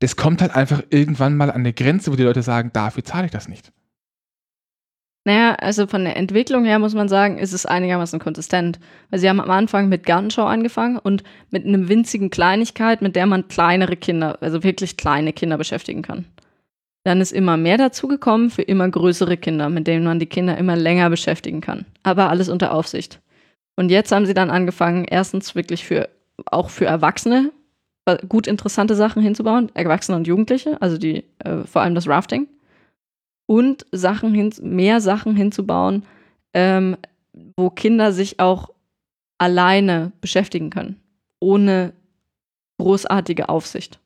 das 0.01 0.17
kommt 0.17 0.43
halt 0.43 0.56
einfach 0.56 0.84
irgendwann 0.91 1.36
mal 1.36 1.49
an 1.49 1.62
eine 1.62 1.73
Grenze, 1.73 2.12
wo 2.12 2.15
die 2.15 2.21
Leute 2.21 2.43
sagen, 2.43 2.69
dafür 2.73 3.04
zahle 3.04 3.25
ich 3.25 3.32
das 3.32 3.47
nicht. 3.47 3.71
Naja, 5.23 5.56
also 5.56 5.88
von 5.88 6.04
der 6.04 6.15
Entwicklung 6.15 6.63
her 6.63 6.78
muss 6.78 6.93
man 6.93 7.10
sagen, 7.10 7.39
ist 7.39 7.51
es 7.51 7.65
einigermaßen 7.65 8.19
konsistent. 8.19 8.80
Weil 9.10 9.17
sie 9.17 9.28
haben 9.28 9.41
am 9.41 9.49
Anfang 9.49 9.89
mit 9.89 10.06
Gartenschau 10.06 10.45
angefangen 10.45 10.99
und 10.99 11.23
mit 11.49 11.65
einem 11.65 11.89
winzigen 11.89 12.30
Kleinigkeit, 12.30 13.01
mit 13.01 13.15
der 13.15 13.25
man 13.25 13.47
kleinere 13.47 13.95
Kinder, 13.95 14.38
also 14.43 14.62
wirklich 14.62 14.95
kleine 14.95 15.34
Kinder 15.34 15.58
beschäftigen 15.58 16.04
kann. 16.04 16.25
Dann 17.06 17.22
ist 17.22 17.32
immer 17.32 17.56
mehr 17.56 17.78
dazugekommen 17.78 18.50
für 18.50 18.63
immer 18.63 18.89
größere 18.89 19.38
Kinder, 19.38 19.70
mit 19.70 19.86
denen 19.86 20.06
man 20.06 20.20
die 20.20 20.26
Kinder 20.26 20.58
immer 20.58 20.76
länger 20.76 21.10
beschäftigen 21.10 21.62
kann. 21.62 21.86
Aber 22.02 22.30
alles 22.30 22.50
unter 22.50 22.74
Aufsicht. 22.74 23.22
Und 23.76 23.89
jetzt 23.89 24.12
haben 24.12 24.26
sie 24.26 24.34
dann 24.34 24.50
angefangen, 24.50 25.06
erstens 25.06 25.53
wirklich 25.53 25.86
für, 25.86 26.10
auch 26.47 26.72
für 26.72 26.86
Erwachsene 26.86 27.51
äh, 28.06 28.18
gut 28.28 28.47
interessante 28.47 28.95
Sachen 28.95 29.22
hinzubauen, 29.22 29.70
Erwachsene 29.76 30.18
und 30.18 30.26
Jugendliche, 30.26 30.82
also 30.82 30.97
die, 30.97 31.24
äh, 31.39 31.64
vor 31.66 31.84
allem 31.84 31.93
das 31.93 32.08
Rafting 32.08 32.47
und 33.45 33.86
Sachen 33.91 34.34
hin, 34.34 34.51
mehr 34.62 34.99
Sachen 34.99 35.36
hinzubauen, 35.36 36.03
ähm, 36.53 36.97
wo 37.56 37.70
Kinder 37.70 38.14
sich 38.14 38.39
auch 38.39 38.70
alleine 39.38 40.12
beschäftigen 40.22 40.72
können, 40.72 40.99
ohne 41.39 41.93
großartige 42.80 43.47
Aufsicht. 43.49 43.99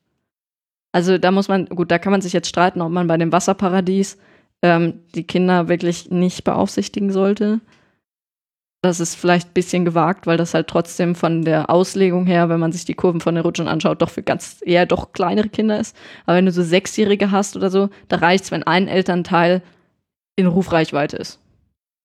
Also 0.92 1.18
da 1.18 1.30
muss 1.30 1.48
man, 1.48 1.66
gut, 1.66 1.90
da 1.90 1.98
kann 1.98 2.10
man 2.10 2.20
sich 2.20 2.32
jetzt 2.32 2.48
streiten, 2.48 2.80
ob 2.80 2.90
man 2.90 3.06
bei 3.06 3.16
dem 3.16 3.32
Wasserparadies 3.32 4.18
ähm, 4.62 5.00
die 5.14 5.24
Kinder 5.26 5.68
wirklich 5.68 6.10
nicht 6.10 6.44
beaufsichtigen 6.44 7.12
sollte. 7.12 7.60
Das 8.82 8.98
ist 8.98 9.14
vielleicht 9.14 9.48
ein 9.48 9.54
bisschen 9.54 9.84
gewagt, 9.84 10.26
weil 10.26 10.38
das 10.38 10.54
halt 10.54 10.66
trotzdem 10.66 11.14
von 11.14 11.42
der 11.42 11.68
Auslegung 11.68 12.26
her, 12.26 12.48
wenn 12.48 12.60
man 12.60 12.72
sich 12.72 12.86
die 12.86 12.94
Kurven 12.94 13.20
von 13.20 13.34
den 13.34 13.44
Rutschen 13.44 13.68
anschaut, 13.68 14.00
doch 14.00 14.08
für 14.08 14.22
ganz 14.22 14.62
eher 14.64 14.86
doch 14.86 15.12
kleinere 15.12 15.50
Kinder 15.50 15.78
ist. 15.78 15.94
Aber 16.24 16.36
wenn 16.36 16.46
du 16.46 16.52
so 16.52 16.62
Sechsjährige 16.62 17.30
hast 17.30 17.56
oder 17.56 17.70
so, 17.70 17.90
da 18.08 18.16
reicht 18.16 18.44
es, 18.44 18.50
wenn 18.50 18.62
ein 18.62 18.88
Elternteil 18.88 19.62
in 20.36 20.46
Rufreichweite 20.46 21.18
ist. 21.18 21.40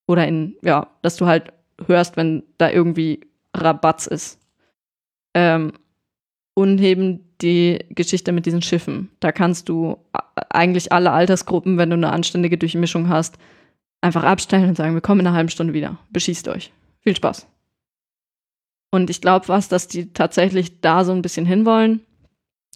Oder 0.08 0.28
in, 0.28 0.58
ja, 0.62 0.88
dass 1.02 1.16
du 1.16 1.26
halt 1.26 1.54
hörst, 1.88 2.18
wenn 2.18 2.44
da 2.58 2.70
irgendwie 2.70 3.22
Rabatz 3.56 4.06
ist. 4.06 4.40
Ähm, 5.34 5.74
und 6.56 6.80
eben 6.82 7.25
die 7.42 7.80
Geschichte 7.90 8.32
mit 8.32 8.46
diesen 8.46 8.62
Schiffen. 8.62 9.10
Da 9.20 9.32
kannst 9.32 9.70
du 9.70 9.98
eigentlich 10.50 10.92
alle 10.92 11.12
Altersgruppen, 11.12 11.78
wenn 11.78 11.90
du 11.90 11.96
eine 11.96 12.12
anständige 12.12 12.58
Durchmischung 12.58 13.10
hast, 13.10 13.38
einfach 14.02 14.24
abstellen 14.24 14.70
und 14.70 14.78
sagen, 14.78 14.94
wir 14.94 15.02
kommen 15.02 15.22
in 15.22 15.28
einer 15.28 15.36
halben 15.36 15.50
Stunde 15.50 15.74
wieder. 15.74 15.98
Beschießt 16.12 16.48
euch. 16.48 16.72
Viel 17.02 17.16
Spaß. 17.16 17.48
Und 18.92 19.10
ich 19.10 19.22
glaube 19.22 19.48
was, 19.50 19.68
dass 19.68 19.88
die 19.88 20.14
tatsächlich 20.14 20.80
da 20.82 21.04
so 21.04 21.12
ein 21.12 21.22
bisschen 21.22 21.46
hinwollen, 21.46 22.02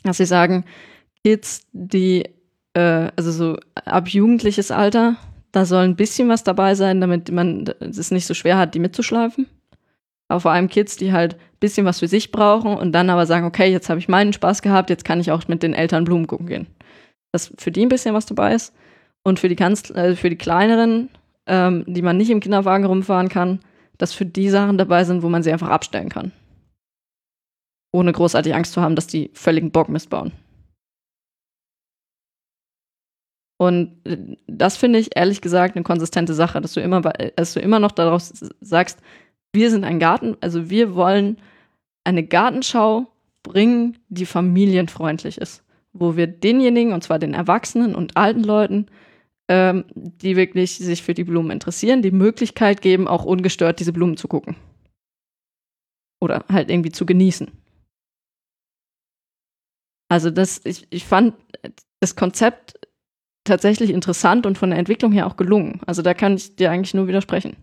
dass 0.04 0.18
sie 0.18 0.26
sagen, 0.26 0.66
Kids, 1.24 1.62
die, 1.72 2.26
äh, 2.74 3.12
also 3.16 3.32
so 3.32 3.58
ab 3.86 4.10
jugendliches 4.10 4.72
Alter, 4.72 5.16
da 5.52 5.66
soll 5.66 5.84
ein 5.84 5.96
bisschen 5.96 6.30
was 6.30 6.44
dabei 6.44 6.76
sein, 6.76 7.02
damit 7.02 7.32
man 7.32 7.68
es 7.80 8.12
nicht 8.12 8.26
so 8.26 8.34
schwer 8.34 8.58
hat, 8.58 8.76
die 8.76 8.80
mitzuschleifen. 8.80 9.48
Aber 10.30 10.40
vor 10.40 10.52
allem 10.52 10.70
Kids, 10.70 10.96
die 10.96 11.12
halt 11.12 11.36
ein 11.36 11.60
bisschen 11.60 11.86
was 11.86 12.00
für 12.00 12.08
sich 12.08 12.32
brauchen 12.32 12.78
und 12.78 12.92
dann 12.92 13.10
aber 13.10 13.26
sagen, 13.26 13.46
okay, 13.46 13.72
jetzt 13.72 13.90
habe 13.90 14.00
ich 14.00 14.08
meinen 14.08 14.32
Spaß 14.32 14.62
gehabt, 14.62 14.90
jetzt 14.90 15.04
kann 15.04 15.20
ich 15.20 15.32
auch 15.32 15.48
mit 15.48 15.64
den 15.64 15.74
Eltern 15.74 16.06
Blumen 16.06 16.28
gucken 16.28 16.46
gehen. 16.46 16.68
Dass 17.32 17.52
für 17.58 17.72
die 17.72 17.86
ein 17.86 17.90
bisschen 17.90 18.14
was 18.14 18.28
dabei 18.28 18.54
ist. 18.54 18.74
Und 19.24 19.40
für 19.40 19.50
die, 19.50 19.56
ganz, 19.56 19.90
äh, 19.90 20.16
für 20.16 20.30
die 20.30 20.38
kleineren, 20.38 21.10
ähm, 21.46 21.84
die 21.88 22.02
man 22.02 22.16
nicht 22.16 22.30
im 22.30 22.40
Kinderwagen 22.40 22.86
rumfahren 22.86 23.28
kann, 23.28 23.60
dass 23.98 24.14
für 24.14 24.26
die 24.26 24.50
Sachen 24.50 24.78
dabei 24.78 25.04
sind, 25.04 25.24
wo 25.24 25.30
man 25.30 25.44
sie 25.44 25.52
einfach 25.52 25.70
abstellen 25.70 26.10
kann. 26.10 26.32
Ohne 27.92 28.14
großartig 28.14 28.54
Angst 28.54 28.74
zu 28.74 28.82
haben, 28.82 28.96
dass 28.96 29.08
die 29.08 29.32
völligen 29.34 29.72
Bock 29.72 29.90
missbauen. 29.90 30.32
Und 33.58 33.98
äh, 34.06 34.38
das 34.48 34.78
finde 34.78 35.00
ich 35.00 35.18
ehrlich 35.18 35.42
gesagt 35.42 35.76
eine 35.76 35.84
konsistente 35.84 36.34
Sache, 36.34 36.62
dass 36.62 36.74
du 36.74 36.82
immer, 36.82 37.02
dass 37.02 37.54
du 37.54 37.60
immer 37.60 37.80
noch 37.80 37.92
darauf 37.92 38.22
sagst, 38.62 39.00
wir 39.54 39.70
sind 39.70 39.84
ein 39.84 40.00
Garten, 40.00 40.38
also 40.42 40.70
wir 40.70 40.96
wollen 40.96 41.38
eine 42.04 42.24
Gartenschau 42.24 43.08
bringen, 43.44 43.98
die 44.10 44.26
familienfreundlich 44.26 45.38
ist, 45.38 45.64
wo 45.94 46.16
wir 46.16 46.28
denjenigen, 46.28 46.94
und 46.94 47.04
zwar 47.04 47.20
den 47.20 47.34
Erwachsenen 47.34 47.96
und 47.96 48.18
alten 48.18 48.44
Leuten, 48.44 48.88
ähm, 49.48 49.86
die 49.96 50.36
wirklich 50.36 50.78
sich 50.78 51.02
für 51.02 51.14
die 51.14 51.24
Blumen 51.24 51.52
interessieren, 51.52 52.02
die 52.02 52.12
Möglichkeit 52.12 52.82
geben, 52.82 53.08
auch 53.08 53.26
ungestört 53.26 53.80
diese 53.80 53.94
Blumen 53.94 54.18
zu 54.18 54.28
gucken. 54.28 54.56
Oder 56.22 56.46
halt 56.52 56.70
irgendwie 56.70 56.92
zu 56.92 57.06
genießen. 57.06 57.50
Also 60.10 60.32
das, 60.32 60.62
ich, 60.66 60.88
ich 60.90 61.06
fand 61.06 61.36
das 62.00 62.16
Konzept 62.16 62.80
tatsächlich 63.44 63.90
interessant 63.90 64.46
und 64.46 64.58
von 64.58 64.70
der 64.70 64.80
Entwicklung 64.80 65.12
her 65.12 65.28
auch 65.28 65.38
gelungen. 65.38 65.82
Also 65.86 66.02
da 66.02 66.14
kann 66.14 66.36
ich 66.36 66.56
dir 66.56 66.72
eigentlich 66.72 66.94
nur 66.94 67.08
widersprechen. 67.08 67.56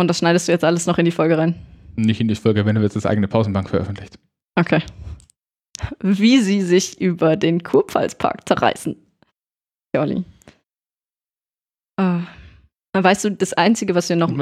Und 0.00 0.08
das 0.08 0.18
schneidest 0.18 0.48
du 0.48 0.52
jetzt 0.52 0.64
alles 0.64 0.86
noch 0.86 0.98
in 0.98 1.04
die 1.04 1.10
Folge 1.10 1.38
rein? 1.38 1.54
Nicht 1.96 2.20
in 2.20 2.28
die 2.28 2.34
Folge, 2.34 2.64
wenn 2.64 2.74
du 2.74 2.82
jetzt 2.82 2.96
das 2.96 3.06
eigene 3.06 3.28
Pausenbank 3.28 3.68
veröffentlicht. 3.68 4.18
Okay. 4.56 4.82
Wie 6.00 6.38
sie 6.38 6.62
sich 6.62 7.00
über 7.00 7.36
den 7.36 7.62
Kurpfalzpark 7.62 8.48
zerreißen. 8.48 8.96
Jolly. 9.94 10.24
Uh, 12.00 12.20
weißt 12.94 13.24
du, 13.24 13.30
das 13.30 13.52
Einzige, 13.52 13.94
was 13.94 14.08
wir 14.08 14.16
noch. 14.16 14.32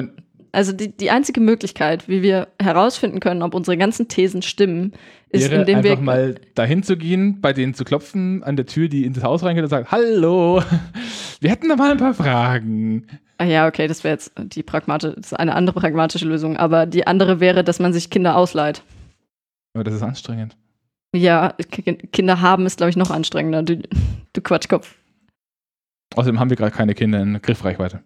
Also 0.52 0.72
die, 0.72 0.96
die 0.96 1.10
einzige 1.10 1.40
Möglichkeit, 1.40 2.08
wie 2.08 2.22
wir 2.22 2.48
herausfinden 2.60 3.20
können, 3.20 3.42
ob 3.42 3.54
unsere 3.54 3.76
ganzen 3.76 4.08
Thesen 4.08 4.42
stimmen, 4.42 4.92
ist, 5.28 5.50
Wäre 5.50 5.60
indem 5.60 5.78
einfach 5.78 5.90
wir. 5.90 6.02
mal 6.02 6.34
dahin 6.54 6.82
zu 6.82 6.96
gehen, 6.96 7.40
bei 7.40 7.52
denen 7.52 7.74
zu 7.74 7.84
klopfen, 7.84 8.42
an 8.42 8.56
der 8.56 8.66
Tür, 8.66 8.88
die 8.88 9.04
in 9.04 9.12
das 9.12 9.24
Haus 9.24 9.42
reingeht 9.42 9.64
und 9.64 9.70
sagt: 9.70 9.92
Hallo, 9.92 10.62
wir 11.40 11.50
hätten 11.50 11.68
da 11.68 11.76
mal 11.76 11.92
ein 11.92 11.98
paar 11.98 12.14
Fragen. 12.14 13.06
Ah 13.38 13.44
ja, 13.44 13.68
okay, 13.68 13.86
das 13.86 14.02
wäre 14.02 14.14
jetzt 14.14 14.32
die 14.36 14.64
pragmatische, 14.64 15.14
das 15.14 15.32
ist 15.32 15.38
eine 15.38 15.54
andere 15.54 15.78
pragmatische 15.78 16.26
Lösung. 16.26 16.56
Aber 16.56 16.86
die 16.86 17.06
andere 17.06 17.38
wäre, 17.38 17.62
dass 17.62 17.78
man 17.78 17.92
sich 17.92 18.10
Kinder 18.10 18.36
ausleiht. 18.36 18.82
Aber 19.74 19.84
das 19.84 19.94
ist 19.94 20.02
anstrengend. 20.02 20.56
Ja, 21.14 21.54
Kinder 22.12 22.40
haben 22.40 22.66
ist, 22.66 22.78
glaube 22.78 22.90
ich, 22.90 22.96
noch 22.96 23.10
anstrengender. 23.10 23.62
Du, 23.62 23.80
du 24.32 24.40
Quatschkopf. 24.40 24.96
Außerdem 26.16 26.40
haben 26.40 26.50
wir 26.50 26.56
gerade 26.56 26.74
keine 26.74 26.94
Kinder 26.94 27.20
in 27.20 27.40
Griffreichweite. 27.40 28.02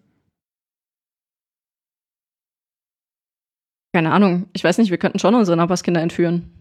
Keine 3.93 4.11
Ahnung. 4.11 4.47
Ich 4.53 4.63
weiß 4.63 4.77
nicht, 4.77 4.91
wir 4.91 4.97
könnten 4.97 5.19
schon 5.19 5.35
unsere 5.35 5.57
Nachbarskinder 5.57 6.01
entführen. 6.01 6.51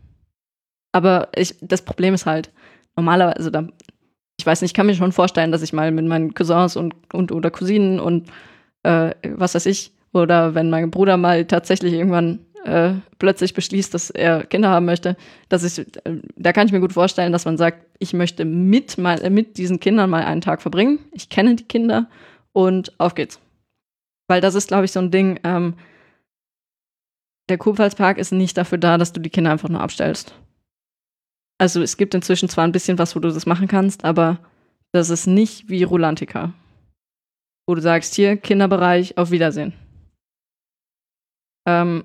Aber 0.93 1.29
ich, 1.35 1.57
das 1.61 1.83
Problem 1.83 2.15
ist 2.15 2.27
halt, 2.27 2.53
normalerweise, 2.97 3.37
also 3.37 3.51
da, 3.51 3.69
ich 4.39 4.47
weiß 4.47 4.63
nicht, 4.63 4.71
ich 4.71 4.75
kann 4.75 4.87
mir 4.87 4.95
schon 4.95 5.13
vorstellen, 5.13 5.53
dass 5.53 5.63
ich 5.63 5.73
mal 5.73 5.91
mit 5.91 6.07
meinen 6.07 6.35
Cousins 6.35 6.77
und, 6.77 6.95
und 7.15 7.33
oder 7.33 7.51
Cousinen 7.51 8.01
und 8.01 8.31
äh, 8.83 9.15
was 9.29 9.55
weiß 9.55 9.67
ich, 9.67 9.93
oder 10.13 10.55
wenn 10.55 10.71
mein 10.71 10.91
Bruder 10.91 11.17
mal 11.17 11.45
tatsächlich 11.47 11.93
irgendwann 11.95 12.41
äh, 12.65 12.95
plötzlich 13.19 13.55
beschließt, 13.55 13.93
dass 13.93 14.11
er 14.11 14.45
Kinder 14.45 14.69
haben 14.69 14.87
möchte, 14.87 15.17
dass 15.49 15.65
ich, 15.65 15.79
äh, 16.05 16.21
da 16.37 16.53
kann 16.53 16.67
ich 16.67 16.73
mir 16.73 16.81
gut 16.81 16.93
vorstellen, 16.93 17.33
dass 17.33 17.45
man 17.45 17.57
sagt, 17.59 17.87
ich 17.99 18.13
möchte 18.13 18.45
mit, 18.45 18.99
mal, 18.99 19.21
äh, 19.23 19.31
mit 19.31 19.59
diesen 19.59 19.81
Kindern 19.81 20.11
mal 20.11 20.25
einen 20.25 20.41
Tag 20.41 20.63
verbringen. 20.63 21.01
Ich 21.13 21.29
kenne 21.29 21.57
die 21.57 21.65
Kinder 21.65 22.09
und 22.53 22.93
auf 22.99 23.15
geht's. 23.15 23.41
Weil 24.29 24.41
das 24.41 24.55
ist, 24.55 24.69
glaube 24.69 24.85
ich, 24.85 24.93
so 24.93 25.01
ein 25.01 25.11
Ding, 25.11 25.41
ähm, 25.45 25.75
der 27.49 27.59
Kurpfalzpark 27.59 28.19
ist 28.19 28.33
nicht 28.33 28.57
dafür 28.57 28.79
da, 28.79 28.99
dass 28.99 29.13
du 29.13 29.21
die 29.21 29.31
Kinder 29.31 29.51
einfach 29.51 29.69
nur 29.69 29.81
abstellst. 29.81 30.35
Also 31.59 31.83
es 31.83 31.97
gibt 31.97 32.15
inzwischen 32.15 32.49
zwar 32.49 32.65
ein 32.65 32.73
bisschen 32.73 32.99
was, 32.99 33.17
wo 33.17 33.21
du 33.21 33.29
das 33.29 33.47
machen 33.47 33.69
kannst, 33.69 34.05
aber 34.05 34.39
das 34.93 35.11
ist 35.11 35.27
nicht 35.27 35.69
wie 35.69 35.83
Rulantica 35.83 36.53
wo 37.67 37.75
du 37.75 37.81
sagst, 37.81 38.15
hier, 38.15 38.37
Kinderbereich, 38.37 39.19
auf 39.19 39.31
Wiedersehen. 39.31 39.73
Ähm, 41.67 42.05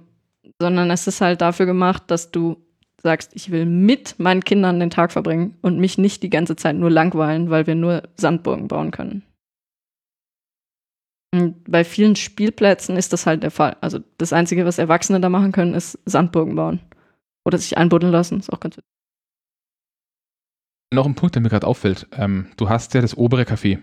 sondern 0.62 0.90
es 0.92 1.08
ist 1.08 1.22
halt 1.22 1.42
dafür 1.42 1.66
gemacht, 1.66 2.04
dass 2.08 2.32
du 2.32 2.58
sagst, 3.02 3.32
ich 3.36 3.52
will 3.52 3.66
mit 3.66 4.20
meinen 4.20 4.44
Kindern 4.44 4.80
den 4.80 4.90
Tag 4.90 5.12
verbringen 5.12 5.58
und 5.62 5.80
mich 5.80 5.98
nicht 5.98 6.24
die 6.24 6.30
ganze 6.30 6.56
Zeit 6.56 6.76
nur 6.76 6.90
langweilen, 6.90 7.50
weil 7.50 7.68
wir 7.68 7.76
nur 7.76 8.04
Sandburgen 8.16 8.68
bauen 8.68 8.92
können. 8.92 9.24
Und 11.34 11.64
bei 11.70 11.84
vielen 11.84 12.16
Spielplätzen 12.16 12.96
ist 12.96 13.14
das 13.14 13.26
halt 13.26 13.44
der 13.44 13.52
Fall. 13.52 13.78
Also 13.82 14.00
das 14.18 14.34
Einzige, 14.34 14.66
was 14.66 14.78
Erwachsene 14.78 15.20
da 15.20 15.30
machen 15.30 15.52
können, 15.52 15.74
ist 15.74 16.00
Sandburgen 16.06 16.56
bauen. 16.56 16.80
Oder 17.46 17.58
sich 17.58 17.78
einbuddeln 17.78 18.12
lassen. 18.12 18.40
Ist 18.40 18.52
auch 18.52 18.60
ganz 18.60 18.78
witzig. 18.78 18.92
Noch 20.94 21.06
ein 21.06 21.16
Punkt, 21.16 21.36
der 21.36 21.42
mir 21.42 21.50
gerade 21.50 21.68
auffällt. 21.68 22.08
Ähm, 22.14 22.48
du 22.56 22.70
hast 22.70 22.94
ja 22.94 23.02
das 23.02 23.18
obere 23.18 23.44
Café. 23.44 23.80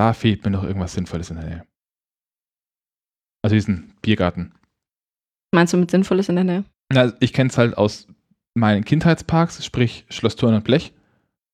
Da 0.00 0.14
fehlt 0.14 0.42
mir 0.46 0.50
noch 0.50 0.62
irgendwas 0.62 0.94
Sinnvolles 0.94 1.28
in 1.28 1.36
der 1.36 1.44
Nähe. 1.44 1.66
Also 3.44 3.54
diesen 3.54 3.92
Biergarten. 4.00 4.54
Meinst 5.54 5.74
du 5.74 5.76
mit 5.76 5.90
Sinnvolles 5.90 6.30
in 6.30 6.36
der 6.36 6.44
Nähe? 6.44 6.64
Na, 6.90 7.12
ich 7.20 7.34
kenne 7.34 7.50
es 7.50 7.58
halt 7.58 7.76
aus 7.76 8.08
meinen 8.54 8.82
Kindheitsparks, 8.82 9.62
sprich 9.62 10.06
Schloss 10.08 10.36
Turn 10.36 10.54
und 10.54 10.64
Blech. 10.64 10.94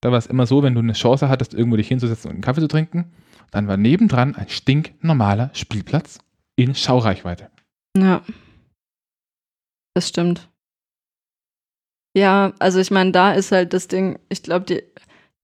Da 0.00 0.12
war 0.12 0.18
es 0.18 0.28
immer 0.28 0.46
so, 0.46 0.62
wenn 0.62 0.74
du 0.74 0.80
eine 0.80 0.92
Chance 0.92 1.28
hattest, 1.28 1.54
irgendwo 1.54 1.76
dich 1.76 1.88
hinzusetzen 1.88 2.28
und 2.28 2.36
einen 2.36 2.42
Kaffee 2.42 2.60
zu 2.60 2.68
trinken, 2.68 3.10
dann 3.50 3.66
war 3.66 3.76
nebendran 3.76 4.36
ein 4.36 4.48
stinknormaler 4.48 5.50
Spielplatz 5.52 6.20
in 6.54 6.76
Schaureichweite. 6.76 7.50
Ja. 7.96 8.22
Das 9.96 10.08
stimmt. 10.08 10.48
Ja, 12.16 12.52
also 12.60 12.78
ich 12.78 12.92
meine, 12.92 13.10
da 13.10 13.32
ist 13.32 13.50
halt 13.50 13.72
das 13.72 13.88
Ding, 13.88 14.20
ich 14.28 14.44
glaube, 14.44 14.66
die 14.66 14.84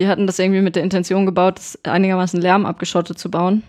die 0.02 0.08
hatten 0.08 0.26
das 0.26 0.38
irgendwie 0.38 0.60
mit 0.60 0.74
der 0.74 0.82
Intention 0.82 1.26
gebaut, 1.26 1.58
das 1.58 1.78
einigermaßen 1.84 2.40
lärmabgeschottet 2.40 3.18
zu 3.18 3.30
bauen. 3.30 3.62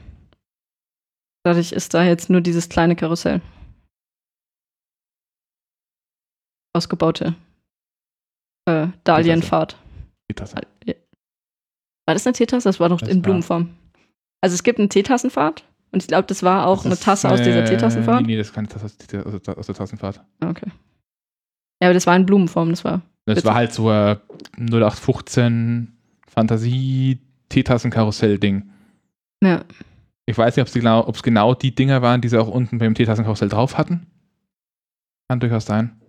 Dadurch 1.45 1.71
ist 1.71 1.93
da 1.93 2.03
jetzt 2.03 2.29
nur 2.29 2.41
dieses 2.41 2.69
kleine 2.69 2.95
Karussell. 2.95 3.41
Ausgebaute 6.75 7.35
äh, 8.65 8.87
Dahlienfahrt. 9.03 9.77
Teetasse. 10.27 10.55
War 10.55 12.15
das 12.15 12.25
eine 12.25 12.33
Teetasse? 12.33 12.67
Das 12.67 12.79
war 12.79 12.89
doch 12.89 12.99
das 12.99 13.09
in 13.09 13.17
war. 13.17 13.21
Blumenform. 13.23 13.69
Also 14.41 14.55
es 14.55 14.63
gibt 14.63 14.79
eine 14.79 14.89
Teetassenfahrt 14.89 15.63
und 15.91 16.01
ich 16.01 16.07
glaube, 16.07 16.27
das 16.27 16.41
war 16.41 16.65
auch 16.65 16.77
das 16.77 16.85
eine 16.85 16.97
Tasse 16.97 17.29
aus 17.29 17.41
dieser 17.41 17.63
Teetassenfahrt. 17.63 18.21
Nee, 18.21 18.33
nee, 18.33 18.37
das 18.37 18.47
ist 18.47 18.53
keine 18.53 18.67
Tasse 18.67 18.85
aus, 18.85 19.67
der 19.67 19.75
Tassenfahrt. 19.75 20.21
Ah, 20.39 20.49
okay. 20.49 20.71
Ja, 21.81 21.89
aber 21.89 21.93
das 21.93 22.07
war 22.07 22.15
in 22.15 22.25
Blumenform, 22.25 22.71
das 22.71 22.83
war. 22.83 23.01
Das 23.25 23.45
war 23.45 23.53
halt 23.55 23.71
so 23.71 23.89
ein 23.89 24.17
0815 24.57 25.92
Fantasie-Teetassen-Karussell-Ding. 26.33 28.69
Ja. 29.43 29.65
Ich 30.25 30.37
weiß 30.37 30.55
nicht, 30.55 30.61
ob 30.61 30.67
es 30.67 30.73
genau, 30.73 31.11
genau 31.23 31.53
die 31.53 31.75
Dinger 31.75 32.01
waren, 32.01 32.21
die 32.21 32.29
sie 32.29 32.39
auch 32.39 32.47
unten 32.47 32.77
beim 32.77 32.95
Teetassen-Karussell 32.95 33.49
drauf 33.49 33.77
hatten. 33.77 34.07
Kann 35.29 35.39
durchaus 35.39 35.65
sein. 35.65 35.99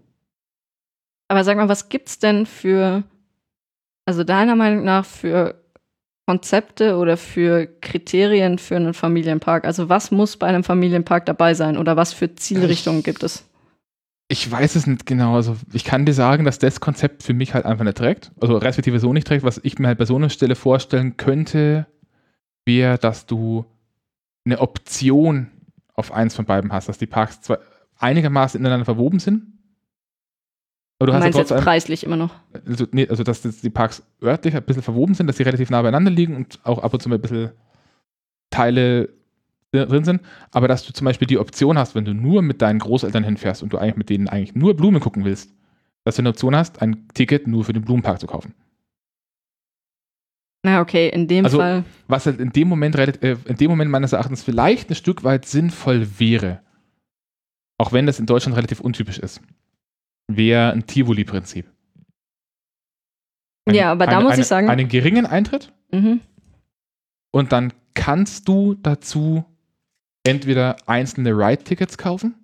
Aber 1.28 1.44
sag 1.44 1.56
mal, 1.56 1.68
was 1.68 1.88
gibt's 1.88 2.18
denn 2.18 2.46
für, 2.46 3.04
also 4.06 4.24
deiner 4.24 4.56
Meinung 4.56 4.84
nach, 4.84 5.04
für 5.04 5.60
Konzepte 6.26 6.96
oder 6.96 7.16
für 7.16 7.66
Kriterien 7.80 8.58
für 8.58 8.76
einen 8.76 8.94
Familienpark? 8.94 9.64
Also 9.64 9.88
was 9.88 10.10
muss 10.10 10.36
bei 10.36 10.46
einem 10.46 10.64
Familienpark 10.64 11.26
dabei 11.26 11.54
sein 11.54 11.76
oder 11.76 11.96
was 11.96 12.12
für 12.12 12.34
Zielrichtungen 12.34 13.02
gibt 13.02 13.22
es? 13.22 13.44
Ich 14.28 14.50
weiß 14.50 14.76
es 14.76 14.86
nicht 14.86 15.06
genau. 15.06 15.34
Also 15.34 15.56
ich 15.72 15.84
kann 15.84 16.06
dir 16.06 16.14
sagen, 16.14 16.44
dass 16.44 16.58
das 16.58 16.80
Konzept 16.80 17.22
für 17.22 17.34
mich 17.34 17.54
halt 17.54 17.66
einfach 17.66 17.84
nicht 17.84 17.98
trägt. 17.98 18.32
Also 18.40 18.56
respektive 18.56 18.98
so 18.98 19.12
nicht 19.12 19.26
trägt. 19.26 19.44
Was 19.44 19.60
ich 19.62 19.78
mir 19.78 19.88
halt 19.88 19.98
bei 19.98 20.06
so 20.06 20.16
einer 20.16 20.30
Stelle 20.30 20.54
vorstellen 20.54 21.16
könnte, 21.16 21.86
wäre, 22.64 22.98
dass 22.98 23.26
du 23.26 23.66
eine 24.46 24.60
Option 24.60 25.50
auf 25.94 26.12
eins 26.12 26.34
von 26.34 26.46
beiden 26.46 26.72
hast, 26.72 26.88
dass 26.88 26.98
die 26.98 27.06
Parks 27.06 27.40
zwar 27.42 27.58
einigermaßen 27.98 28.58
ineinander 28.58 28.84
verwoben 28.84 29.18
sind. 29.18 29.46
Aber 30.98 31.08
du, 31.08 31.12
hast 31.12 31.20
meinst 31.20 31.36
ja 31.36 31.42
trotzdem, 31.42 31.56
jetzt 31.58 31.64
preislich 31.64 32.04
immer 32.04 32.16
noch? 32.16 32.34
Also, 32.66 32.86
nee, 32.92 33.08
also 33.08 33.24
dass 33.24 33.42
die 33.42 33.70
Parks 33.70 34.02
örtlich 34.22 34.54
ein 34.54 34.62
bisschen 34.62 34.82
verwoben 34.82 35.14
sind, 35.14 35.26
dass 35.26 35.36
sie 35.36 35.42
relativ 35.42 35.70
nah 35.70 35.82
beieinander 35.82 36.10
liegen 36.10 36.36
und 36.36 36.60
auch 36.64 36.82
ab 36.82 36.94
und 36.94 37.00
zu 37.00 37.08
mal 37.08 37.16
ein 37.16 37.20
bisschen 37.20 37.50
Teile 38.50 39.10
drin 39.74 40.04
sind, 40.04 40.22
aber 40.52 40.68
dass 40.68 40.84
du 40.84 40.92
zum 40.92 41.04
Beispiel 41.04 41.26
die 41.26 41.38
Option 41.38 41.78
hast, 41.78 41.94
wenn 41.94 42.04
du 42.04 42.14
nur 42.14 42.42
mit 42.42 42.62
deinen 42.62 42.78
Großeltern 42.78 43.24
hinfährst 43.24 43.62
und 43.62 43.72
du 43.72 43.78
eigentlich 43.78 43.96
mit 43.96 44.10
denen 44.10 44.28
eigentlich 44.28 44.54
nur 44.54 44.74
Blumen 44.74 45.00
gucken 45.00 45.24
willst, 45.24 45.52
dass 46.04 46.16
du 46.16 46.22
eine 46.22 46.28
Option 46.30 46.54
hast, 46.54 46.82
ein 46.82 47.08
Ticket 47.14 47.46
nur 47.46 47.64
für 47.64 47.72
den 47.72 47.82
Blumenpark 47.82 48.20
zu 48.20 48.26
kaufen. 48.26 48.54
Na, 50.64 50.80
okay, 50.80 51.10
in 51.10 51.28
dem 51.28 51.44
also, 51.44 51.58
Fall. 51.58 51.84
Was 52.08 52.24
halt 52.24 52.40
in 52.40 52.50
dem 52.50 52.68
Moment, 52.68 52.96
äh, 52.96 53.36
in 53.44 53.56
dem 53.56 53.70
Moment 53.70 53.90
meines 53.90 54.14
Erachtens 54.14 54.42
vielleicht 54.42 54.90
ein 54.90 54.94
Stück 54.94 55.22
weit 55.22 55.44
sinnvoll 55.44 56.18
wäre, 56.18 56.60
auch 57.78 57.92
wenn 57.92 58.06
das 58.06 58.18
in 58.18 58.24
Deutschland 58.24 58.56
relativ 58.56 58.80
untypisch 58.80 59.18
ist, 59.18 59.42
wäre 60.26 60.72
ein 60.72 60.86
Tivoli-Prinzip. 60.86 61.66
ja, 63.70 63.92
aber 63.92 64.06
da 64.06 64.16
eine, 64.16 64.24
muss 64.24 64.32
eine, 64.32 64.42
ich 64.42 64.48
sagen. 64.48 64.70
Einen 64.70 64.88
geringen 64.88 65.26
Eintritt 65.26 65.72
mhm. 65.92 66.20
und 67.30 67.52
dann 67.52 67.74
kannst 67.92 68.48
du 68.48 68.74
dazu 68.74 69.44
entweder 70.24 70.76
einzelne 70.86 71.30
Ride-Tickets 71.30 71.98
kaufen 71.98 72.34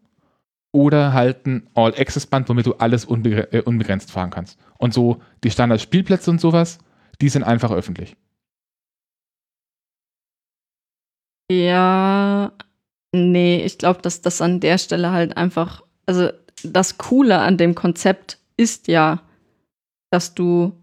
oder 0.73 1.13
halt 1.13 1.47
ein 1.47 1.69
All-Access-Band, 1.75 2.49
womit 2.49 2.67
du 2.67 2.75
alles 2.75 3.05
unbegrenzt, 3.05 3.53
äh, 3.53 3.63
unbegrenzt 3.63 4.13
fahren 4.13 4.31
kannst. 4.31 4.59
Und 4.79 4.95
so 4.95 5.21
die 5.43 5.51
Standard-Spielplätze 5.51 6.31
und 6.31 6.41
sowas, 6.41 6.79
die 7.21 7.29
sind 7.29 7.43
einfach 7.43 7.73
öffentlich. 7.73 8.17
Ja, 11.51 12.53
nee, 13.13 13.65
ich 13.65 13.79
glaube, 13.79 14.03
dass 14.03 14.21
das 14.21 14.41
an 14.41 14.61
der 14.61 14.79
Stelle 14.79 15.11
halt 15.11 15.37
einfach, 15.37 15.83
also 16.07 16.31
das 16.63 16.97
Coole 16.99 17.39
an 17.41 17.57
dem 17.57 17.75
Konzept 17.75 18.39
ist 18.57 18.87
ja, 18.87 19.23
dass 20.11 20.35
du 20.35 20.79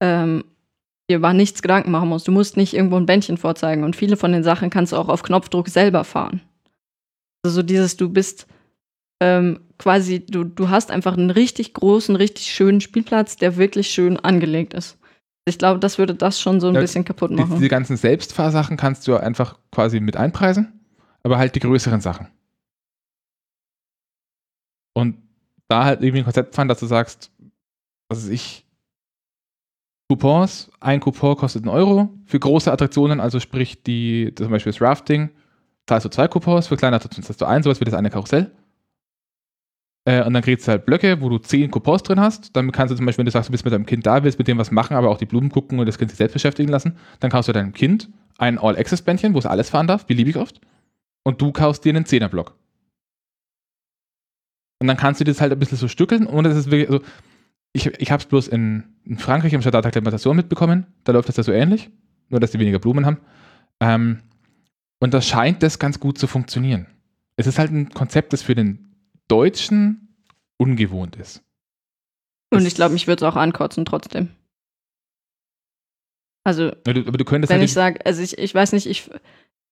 ähm, 0.00 0.44
dir 1.10 1.16
über 1.16 1.32
nichts 1.32 1.62
Gedanken 1.62 1.90
machen 1.90 2.08
musst. 2.08 2.28
Du 2.28 2.32
musst 2.32 2.56
nicht 2.56 2.74
irgendwo 2.74 2.96
ein 2.96 3.06
Bändchen 3.06 3.36
vorzeigen 3.36 3.84
und 3.84 3.96
viele 3.96 4.16
von 4.16 4.32
den 4.32 4.42
Sachen 4.42 4.70
kannst 4.70 4.92
du 4.92 4.96
auch 4.96 5.08
auf 5.08 5.22
Knopfdruck 5.22 5.68
selber 5.68 6.04
fahren. 6.04 6.40
Also 7.44 7.56
so 7.56 7.62
dieses, 7.62 7.96
du 7.96 8.08
bist 8.08 8.46
ähm, 9.20 9.60
quasi, 9.78 10.24
du, 10.24 10.44
du 10.44 10.70
hast 10.70 10.90
einfach 10.90 11.16
einen 11.16 11.30
richtig 11.30 11.74
großen, 11.74 12.16
richtig 12.16 12.46
schönen 12.46 12.80
Spielplatz, 12.80 13.36
der 13.36 13.56
wirklich 13.56 13.90
schön 13.90 14.18
angelegt 14.18 14.74
ist. 14.74 14.98
Ich 15.46 15.58
glaube, 15.58 15.78
das 15.78 15.98
würde 15.98 16.14
das 16.14 16.40
schon 16.40 16.60
so 16.60 16.68
ein 16.68 16.74
ja, 16.74 16.80
bisschen 16.80 17.04
kaputt 17.04 17.30
machen. 17.30 17.50
Die, 17.50 17.56
diese 17.56 17.68
ganzen 17.68 17.96
Selbstfahrsachen 17.96 18.76
kannst 18.76 19.06
du 19.06 19.16
einfach 19.16 19.58
quasi 19.70 20.00
mit 20.00 20.16
einpreisen, 20.16 20.80
aber 21.22 21.36
halt 21.36 21.54
die 21.54 21.60
größeren 21.60 22.00
Sachen. 22.00 22.28
Und 24.94 25.18
da 25.68 25.84
halt 25.84 26.00
irgendwie 26.00 26.18
ein 26.18 26.24
Konzept 26.24 26.54
fahren, 26.54 26.68
dass 26.68 26.80
du 26.80 26.86
sagst, 26.86 27.30
was 28.08 28.28
ich, 28.28 28.63
Coupons. 30.08 30.70
Ein 30.80 31.00
Coupon 31.00 31.36
kostet 31.36 31.62
einen 31.62 31.74
Euro. 31.74 32.10
Für 32.26 32.38
große 32.38 32.70
Attraktionen, 32.70 33.20
also 33.20 33.40
sprich 33.40 33.82
die, 33.82 34.32
zum 34.36 34.50
Beispiel 34.50 34.72
das 34.72 34.80
Rafting, 34.80 35.30
zahlst 35.86 36.04
du 36.04 36.10
zwei 36.10 36.28
Coupons. 36.28 36.66
Für 36.66 36.76
kleine 36.76 36.96
Attraktionen 36.96 37.24
zahlst 37.24 37.40
du 37.40 37.46
ein, 37.46 37.62
sowas 37.62 37.80
wie 37.80 37.84
das 37.84 37.94
eine 37.94 38.10
Karussell. 38.10 38.50
Äh, 40.06 40.24
und 40.24 40.34
dann 40.34 40.42
kriegst 40.42 40.66
du 40.66 40.72
halt 40.72 40.84
Blöcke, 40.84 41.20
wo 41.20 41.28
du 41.30 41.38
zehn 41.38 41.70
Coupons 41.70 42.02
drin 42.02 42.20
hast. 42.20 42.54
Dann 42.54 42.70
kannst 42.72 42.92
du 42.92 42.96
zum 42.96 43.06
Beispiel, 43.06 43.22
wenn 43.22 43.26
du 43.26 43.32
sagst, 43.32 43.48
du 43.48 43.52
bist 43.52 43.64
mit 43.64 43.72
deinem 43.72 43.86
Kind 43.86 44.04
da, 44.06 44.22
willst 44.22 44.38
mit 44.38 44.48
dem 44.48 44.58
was 44.58 44.70
machen, 44.70 44.96
aber 44.96 45.10
auch 45.10 45.18
die 45.18 45.26
Blumen 45.26 45.50
gucken 45.50 45.78
und 45.78 45.86
das 45.86 45.98
Kind 45.98 46.10
sich 46.10 46.18
selbst 46.18 46.34
beschäftigen 46.34 46.68
lassen, 46.68 46.98
dann 47.20 47.30
kaufst 47.30 47.48
du 47.48 47.52
deinem 47.52 47.72
Kind 47.72 48.10
ein 48.36 48.58
All-Access-Bändchen, 48.58 49.32
wo 49.32 49.38
es 49.38 49.46
alles 49.46 49.70
fahren 49.70 49.86
darf, 49.86 50.06
beliebig 50.06 50.36
oft. 50.36 50.60
Und 51.22 51.40
du 51.40 51.52
kaufst 51.52 51.84
dir 51.84 51.90
einen 51.90 52.04
Zehner-Block. 52.04 52.54
Und 54.80 54.88
dann 54.88 54.96
kannst 54.96 55.20
du 55.20 55.24
das 55.24 55.40
halt 55.40 55.52
ein 55.52 55.58
bisschen 55.58 55.78
so 55.78 55.88
stückeln 55.88 56.26
und 56.26 56.44
das 56.44 56.56
ist 56.56 56.70
wirklich, 56.70 56.90
also 56.90 57.04
ich, 57.72 57.86
ich 57.86 58.10
habe 58.10 58.20
es 58.20 58.26
bloß 58.26 58.48
in, 58.48 58.84
in, 59.04 59.18
Frankreich 59.18 59.52
im 59.52 59.60
Stadtrat 59.60 59.86
Akklimatation 59.86 60.36
mitbekommen. 60.36 60.86
Da 61.04 61.12
läuft 61.12 61.28
das 61.28 61.36
ja 61.36 61.42
so 61.42 61.52
ähnlich, 61.52 61.90
nur 62.28 62.40
dass 62.40 62.50
die 62.50 62.58
weniger 62.58 62.78
Blumen 62.78 63.06
haben. 63.06 63.18
Ähm, 63.80 64.20
und 65.00 65.14
da 65.14 65.20
scheint 65.20 65.62
das 65.62 65.78
ganz 65.78 66.00
gut 66.00 66.18
zu 66.18 66.26
funktionieren. 66.26 66.86
Es 67.36 67.46
ist 67.46 67.58
halt 67.58 67.70
ein 67.72 67.90
Konzept, 67.90 68.32
das 68.32 68.42
für 68.42 68.54
den 68.54 68.94
Deutschen 69.28 70.16
ungewohnt 70.56 71.16
ist. 71.16 71.42
Und 72.52 72.64
ich 72.66 72.74
glaube, 72.74 72.92
mich 72.92 73.06
würde 73.06 73.24
es 73.24 73.30
auch 73.30 73.36
ankotzen 73.36 73.84
trotzdem. 73.84 74.30
Also, 76.44 76.64
ja, 76.86 76.92
du, 76.92 77.00
aber 77.06 77.18
du 77.18 77.24
könntest 77.24 77.50
wenn 77.50 77.58
halt 77.58 77.68
ich 77.68 77.72
sage, 77.72 78.04
also 78.04 78.22
ich, 78.22 78.38
ich 78.38 78.54
weiß 78.54 78.72
nicht, 78.72 78.86
ich, 78.86 79.10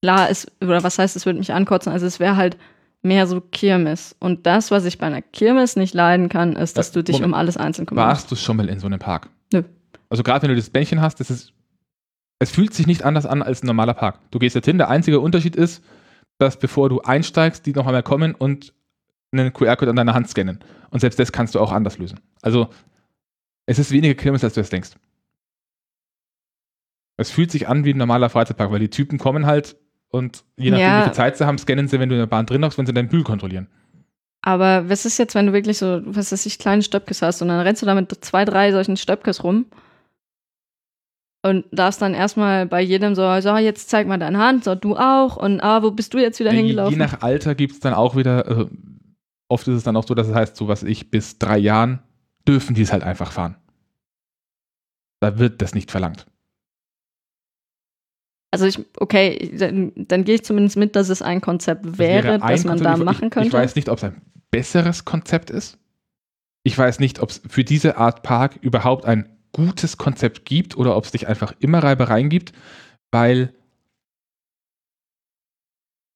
klar, 0.03 0.31
es, 0.31 0.51
oder 0.61 0.83
was 0.83 0.99
heißt, 0.99 1.15
es 1.17 1.27
würde 1.27 1.39
mich 1.39 1.53
ankotzen, 1.53 1.93
also 1.93 2.07
es 2.07 2.19
wäre 2.19 2.37
halt, 2.37 2.57
mehr 3.03 3.27
so 3.27 3.41
Kirmes. 3.41 4.17
Und 4.21 4.47
das, 4.47 4.71
was 4.71 4.85
ich 4.85 4.99
bei 4.99 5.07
einer 5.07 5.23
Kirmes 5.23 5.77
nicht 5.77 5.95
leiden 5.95 6.29
kann, 6.29 6.55
ist, 6.55 6.79
dass 6.79 6.93
du 6.93 7.03
dich 7.03 7.17
Moment. 7.17 7.33
um 7.33 7.35
alles 7.35 7.57
einzeln 7.57 7.87
kümmerst. 7.87 8.09
Warst 8.09 8.31
du 8.31 8.37
schon 8.37 8.57
mal 8.57 8.69
in 8.69 8.79
so 8.79 8.87
einem 8.87 8.99
Park? 8.99 9.29
Nö. 9.53 9.63
Also 10.09 10.23
gerade 10.23 10.43
wenn 10.43 10.51
du 10.51 10.57
das 10.57 10.71
Bändchen 10.71 11.01
hast, 11.01 11.21
das 11.21 11.31
ist, 11.31 11.53
es 12.39 12.51
fühlt 12.51 12.75
sich 12.75 12.87
nicht 12.87 13.03
anders 13.05 13.27
an 13.27 13.43
als 13.43 13.63
ein 13.63 13.67
normaler 13.67 13.95
Park. 13.95 14.19
Du 14.31 14.39
gehst 14.39 14.55
jetzt 14.55 14.67
hin, 14.67 14.79
der 14.79 14.89
einzige 14.89 15.21
Unterschied 15.21 15.57
ist, 15.57 15.83
dass 16.39 16.59
bevor 16.59 16.89
du 16.89 17.01
einsteigst, 17.01 17.67
die 17.67 17.73
noch 17.73 17.87
einmal 17.87 18.03
kommen 18.03 18.35
und 18.35 18.73
einen 19.33 19.53
QR-Code 19.53 19.91
an 19.91 19.97
deiner 19.97 20.15
Hand 20.15 20.29
scannen. 20.29 20.61
Und 20.91 21.01
selbst 21.01 21.19
das 21.19 21.33
kannst 21.33 21.55
du 21.55 21.61
auch 21.61 21.73
anders 21.73 21.99
lösen. 21.99 22.21
Also 22.43 22.69
es 23.67 23.79
ist 23.79 23.91
weniger 23.91 24.15
Kirmes, 24.15 24.45
als 24.45 24.55
du 24.55 24.61
es 24.61 24.71
denkst. 24.71 24.91
Es 27.17 27.31
fühlt 27.31 27.51
sich 27.51 27.69
an 27.69 27.85
wie 27.85 27.95
ein 27.95 27.99
normaler 27.99 28.29
Freizeitpark, 28.29 28.71
weil 28.71 28.81
die 28.81 28.91
Typen 28.91 29.19
kommen 29.19 29.47
halt 29.47 29.77
und 30.13 30.45
je 30.57 30.71
nachdem, 30.71 30.87
ja. 30.87 31.01
wie 31.01 31.05
viel 31.05 31.15
Zeit 31.15 31.37
sie 31.37 31.47
haben, 31.47 31.59
scannen 31.59 31.89
sie, 31.89 31.99
wenn 31.99 32.09
du 32.09 32.15
in 32.15 32.21
der 32.21 32.27
Bahn 32.27 32.47
drin 32.47 32.65
hockst, 32.65 32.79
wenn 32.79 32.87
sie 32.87 32.93
deinen 32.93 33.09
Bügel 33.09 33.25
kontrollieren. 33.25 33.67
Aber 34.43 34.89
was 34.89 35.07
ist 35.07 35.19
jetzt, 35.19 35.35
wenn 35.35 35.47
du 35.47 35.53
wirklich 35.53 35.79
so, 35.79 36.03
was 36.05 36.33
weiß 36.33 36.47
ich, 36.47 36.59
kleine 36.59 36.83
Stöpkes 36.83 37.23
hast 37.23 37.41
und 37.43 37.49
dann 37.49 37.61
rennst 37.61 37.81
du 37.81 37.87
da 37.87 37.95
mit 37.95 38.13
zwei, 38.25 38.45
drei 38.45 38.73
solchen 38.73 38.97
Stöpkes 38.97 39.43
rum 39.43 39.67
und 41.43 41.65
darfst 41.73 42.03
dann 42.03 42.13
erstmal 42.13 42.67
bei 42.67 42.83
jedem 42.83 43.15
so, 43.15 43.41
so, 43.41 43.57
jetzt 43.57 43.89
zeig 43.89 44.07
mal 44.07 44.19
deine 44.19 44.39
Hand, 44.39 44.65
so, 44.65 44.75
du 44.75 44.97
auch 44.97 45.37
und 45.37 45.61
ah, 45.61 45.83
wo 45.83 45.91
bist 45.91 46.13
du 46.13 46.19
jetzt 46.19 46.41
wieder 46.41 46.53
hingelaufen? 46.53 46.93
Je 46.93 46.99
nach 46.99 47.23
Alter 47.23 47.55
gibt 47.55 47.73
es 47.73 47.81
dann 47.81 47.95
auch 47.95 48.15
wieder, 48.15 48.47
also 48.47 48.69
oft 49.49 49.67
ist 49.67 49.77
es 49.77 49.85
dann 49.85 49.97
auch 49.97 50.07
so, 50.07 50.15
dass 50.15 50.29
es 50.29 50.35
heißt, 50.35 50.57
so 50.57 50.69
was 50.69 50.83
ich, 50.83 51.11
bis 51.11 51.39
drei 51.39 51.57
Jahren 51.57 52.01
dürfen 52.47 52.75
die 52.75 52.83
es 52.83 52.93
halt 52.93 53.05
einfach 53.05 53.33
fahren. 53.33 53.57
Da 55.21 55.39
wird 55.39 55.63
das 55.63 55.75
nicht 55.75 55.91
verlangt. 55.91 56.27
Also 58.53 58.67
ich, 58.67 58.79
okay, 58.99 59.51
dann, 59.57 59.93
dann 59.97 60.25
gehe 60.25 60.35
ich 60.35 60.45
zumindest 60.45 60.77
mit, 60.77 60.95
dass 60.95 61.09
es 61.09 61.23
ein 61.23 61.41
Konzept 61.41 61.99
wäre, 61.99 62.25
wäre 62.25 62.33
ein 62.35 62.41
das 62.41 62.65
man 62.65 62.77
Konzept, 62.77 62.99
da 62.99 63.03
machen 63.03 63.31
könnte. 63.31 63.49
Ich 63.49 63.55
weiß 63.55 63.75
nicht, 63.77 63.89
ob 63.89 63.97
es 63.97 64.05
ein 64.05 64.21
besseres 64.51 65.07
Konzept 65.07 65.49
ist. 65.49 65.79
Ich 66.63 66.77
weiß 66.77 67.01
nicht, 67.01 67.21
ob 67.21 67.31
es 67.31 67.41
für 67.49 67.65
diese 67.65 67.97
Art 67.97 68.23
Park 68.23 68.59
überhaupt 68.61 69.07
ein 69.07 69.39
gutes 69.53 69.97
Konzept 69.97 70.45
gibt 70.45 70.77
oder 70.77 70.97
ob 70.99 71.05
es 71.05 71.13
dich 71.13 71.29
einfach 71.29 71.55
immer 71.61 71.83
Reibereien 71.83 72.29
gibt, 72.29 72.53
weil 73.11 73.55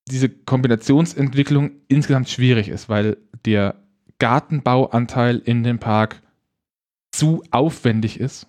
diese 0.08 0.28
Kombinationsentwicklung 0.28 1.70
insgesamt 1.88 2.28
schwierig 2.28 2.68
ist, 2.68 2.90
weil 2.90 3.16
der 3.46 3.82
Gartenbauanteil 4.18 5.38
in 5.38 5.62
dem 5.62 5.78
Park 5.78 6.20
zu 7.12 7.42
aufwendig 7.50 8.20
ist 8.20 8.46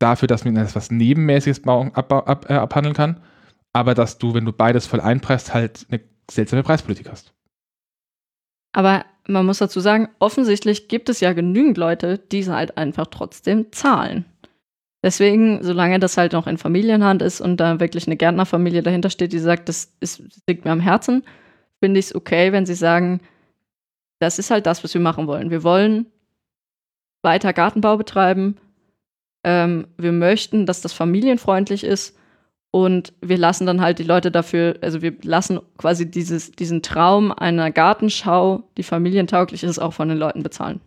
dafür, 0.00 0.26
dass 0.26 0.44
man 0.44 0.56
etwas 0.56 0.90
Nebenmäßiges 0.90 1.60
äh, 1.60 2.54
abhandeln 2.54 2.94
kann, 2.94 3.20
aber 3.72 3.94
dass 3.94 4.18
du, 4.18 4.34
wenn 4.34 4.44
du 4.44 4.52
beides 4.52 4.86
voll 4.86 5.00
einpreist, 5.00 5.54
halt 5.54 5.86
eine 5.90 6.00
seltsame 6.28 6.64
Preispolitik 6.64 7.08
hast. 7.08 7.32
Aber 8.72 9.04
man 9.26 9.46
muss 9.46 9.58
dazu 9.58 9.80
sagen, 9.80 10.08
offensichtlich 10.18 10.88
gibt 10.88 11.08
es 11.08 11.20
ja 11.20 11.32
genügend 11.32 11.76
Leute, 11.76 12.18
die 12.18 12.48
halt 12.48 12.76
einfach 12.76 13.06
trotzdem 13.06 13.72
zahlen. 13.72 14.24
Deswegen, 15.02 15.62
solange 15.62 15.98
das 15.98 16.16
halt 16.16 16.32
noch 16.32 16.46
in 16.46 16.58
Familienhand 16.58 17.22
ist 17.22 17.40
und 17.40 17.58
da 17.58 17.80
wirklich 17.80 18.06
eine 18.06 18.16
Gärtnerfamilie 18.16 18.82
dahinter 18.82 19.10
steht, 19.10 19.32
die 19.32 19.38
sagt, 19.38 19.68
das, 19.68 19.94
ist, 20.00 20.20
das 20.20 20.42
liegt 20.46 20.64
mir 20.64 20.72
am 20.72 20.80
Herzen, 20.80 21.24
finde 21.82 22.00
ich 22.00 22.06
es 22.06 22.14
okay, 22.14 22.52
wenn 22.52 22.66
sie 22.66 22.74
sagen, 22.74 23.20
das 24.18 24.38
ist 24.38 24.50
halt 24.50 24.66
das, 24.66 24.84
was 24.84 24.92
wir 24.92 25.00
machen 25.00 25.26
wollen. 25.26 25.50
Wir 25.50 25.62
wollen 25.62 26.06
weiter 27.22 27.52
Gartenbau 27.52 27.96
betreiben, 27.96 28.56
ähm, 29.44 29.86
wir 29.96 30.12
möchten, 30.12 30.66
dass 30.66 30.80
das 30.80 30.92
familienfreundlich 30.92 31.84
ist 31.84 32.16
und 32.70 33.12
wir 33.20 33.38
lassen 33.38 33.66
dann 33.66 33.80
halt 33.80 33.98
die 33.98 34.04
Leute 34.04 34.30
dafür, 34.30 34.76
also 34.80 35.02
wir 35.02 35.14
lassen 35.22 35.60
quasi 35.76 36.10
dieses, 36.10 36.52
diesen 36.52 36.82
Traum 36.82 37.32
einer 37.32 37.70
Gartenschau, 37.70 38.62
die 38.76 38.82
familientauglich 38.82 39.64
ist, 39.64 39.78
auch 39.78 39.92
von 39.92 40.08
den 40.08 40.18
Leuten 40.18 40.42
bezahlen. 40.42 40.80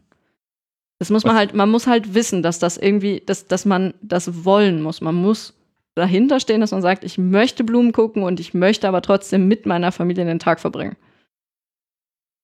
Das 0.99 1.10
muss 1.10 1.26
man 1.26 1.34
Was? 1.34 1.39
halt, 1.39 1.54
man 1.54 1.70
muss 1.70 1.88
halt 1.88 2.14
wissen, 2.14 2.43
dass 2.43 2.60
das 2.60 2.78
irgendwie, 2.78 3.22
dass, 3.26 3.47
dass 3.47 3.66
man 3.66 3.93
das 4.01 4.45
wollen 4.45 4.82
muss. 4.82 5.01
Man 5.01 5.16
muss 5.16 5.54
dahinter 5.95 6.39
stehen, 6.39 6.62
dass 6.62 6.72
man 6.72 6.82
sagt, 6.82 7.04
ich 7.04 7.18
möchte 7.18 7.66
Blumen 7.66 7.91
gucken 7.91 8.24
und 8.24 8.39
ich 8.39 8.54
möchte 8.54 8.88
aber 8.88 9.01
trotzdem 9.01 9.47
mit 9.47 9.66
meiner 9.66 9.91
Familie 9.91 10.24
den 10.24 10.39
Tag 10.39 10.62
verbringen. 10.62 10.95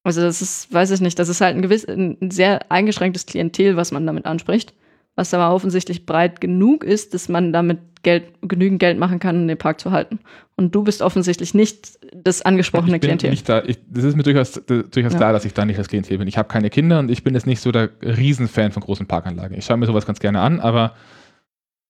Also 0.03 0.21
das 0.21 0.41
ist, 0.41 0.73
weiß 0.73 0.91
ich 0.91 1.01
nicht, 1.01 1.19
das 1.19 1.29
ist 1.29 1.39
halt 1.39 1.55
ein 1.55 1.61
gewiss, 1.61 1.85
ein 1.87 2.31
sehr 2.31 2.71
eingeschränktes 2.71 3.25
Klientel, 3.25 3.77
was 3.77 3.91
man 3.91 4.05
damit 4.05 4.25
anspricht. 4.25 4.73
Was 5.15 5.33
aber 5.33 5.53
offensichtlich 5.53 6.05
breit 6.05 6.39
genug 6.39 6.83
ist, 6.83 7.13
dass 7.13 7.29
man 7.29 7.51
damit 7.51 7.79
Geld, 8.03 8.33
genügend 8.41 8.79
Geld 8.79 8.97
machen 8.97 9.19
kann, 9.19 9.35
um 9.41 9.47
den 9.47 9.57
Park 9.57 9.81
zu 9.81 9.91
halten. 9.91 10.19
Und 10.55 10.73
du 10.73 10.83
bist 10.83 11.01
offensichtlich 11.01 11.53
nicht 11.53 11.99
das 12.15 12.41
angesprochene 12.41 12.95
ich 12.95 13.01
bin 13.01 13.09
Klientel. 13.09 13.29
Nicht 13.29 13.49
da, 13.49 13.63
ich, 13.63 13.79
das 13.89 14.05
ist 14.05 14.15
mir 14.15 14.23
durchaus, 14.23 14.53
durchaus 14.53 15.13
Ja. 15.13 15.17
klar, 15.17 15.33
dass 15.33 15.43
ich 15.43 15.53
da 15.53 15.65
nicht 15.65 15.77
das 15.77 15.89
Klientel 15.89 16.17
bin. 16.17 16.27
Ich 16.27 16.37
habe 16.37 16.47
keine 16.47 16.69
Kinder 16.69 16.99
und 16.99 17.11
ich 17.11 17.23
bin 17.23 17.33
jetzt 17.33 17.47
nicht 17.47 17.59
so 17.59 17.71
der 17.71 17.89
Riesenfan 18.01 18.71
von 18.71 18.81
großen 18.83 19.05
Parkanlagen. 19.05 19.57
Ich 19.57 19.65
schaue 19.65 19.77
mir 19.77 19.85
sowas 19.85 20.05
ganz 20.05 20.19
gerne 20.19 20.39
an, 20.39 20.61
aber 20.61 20.95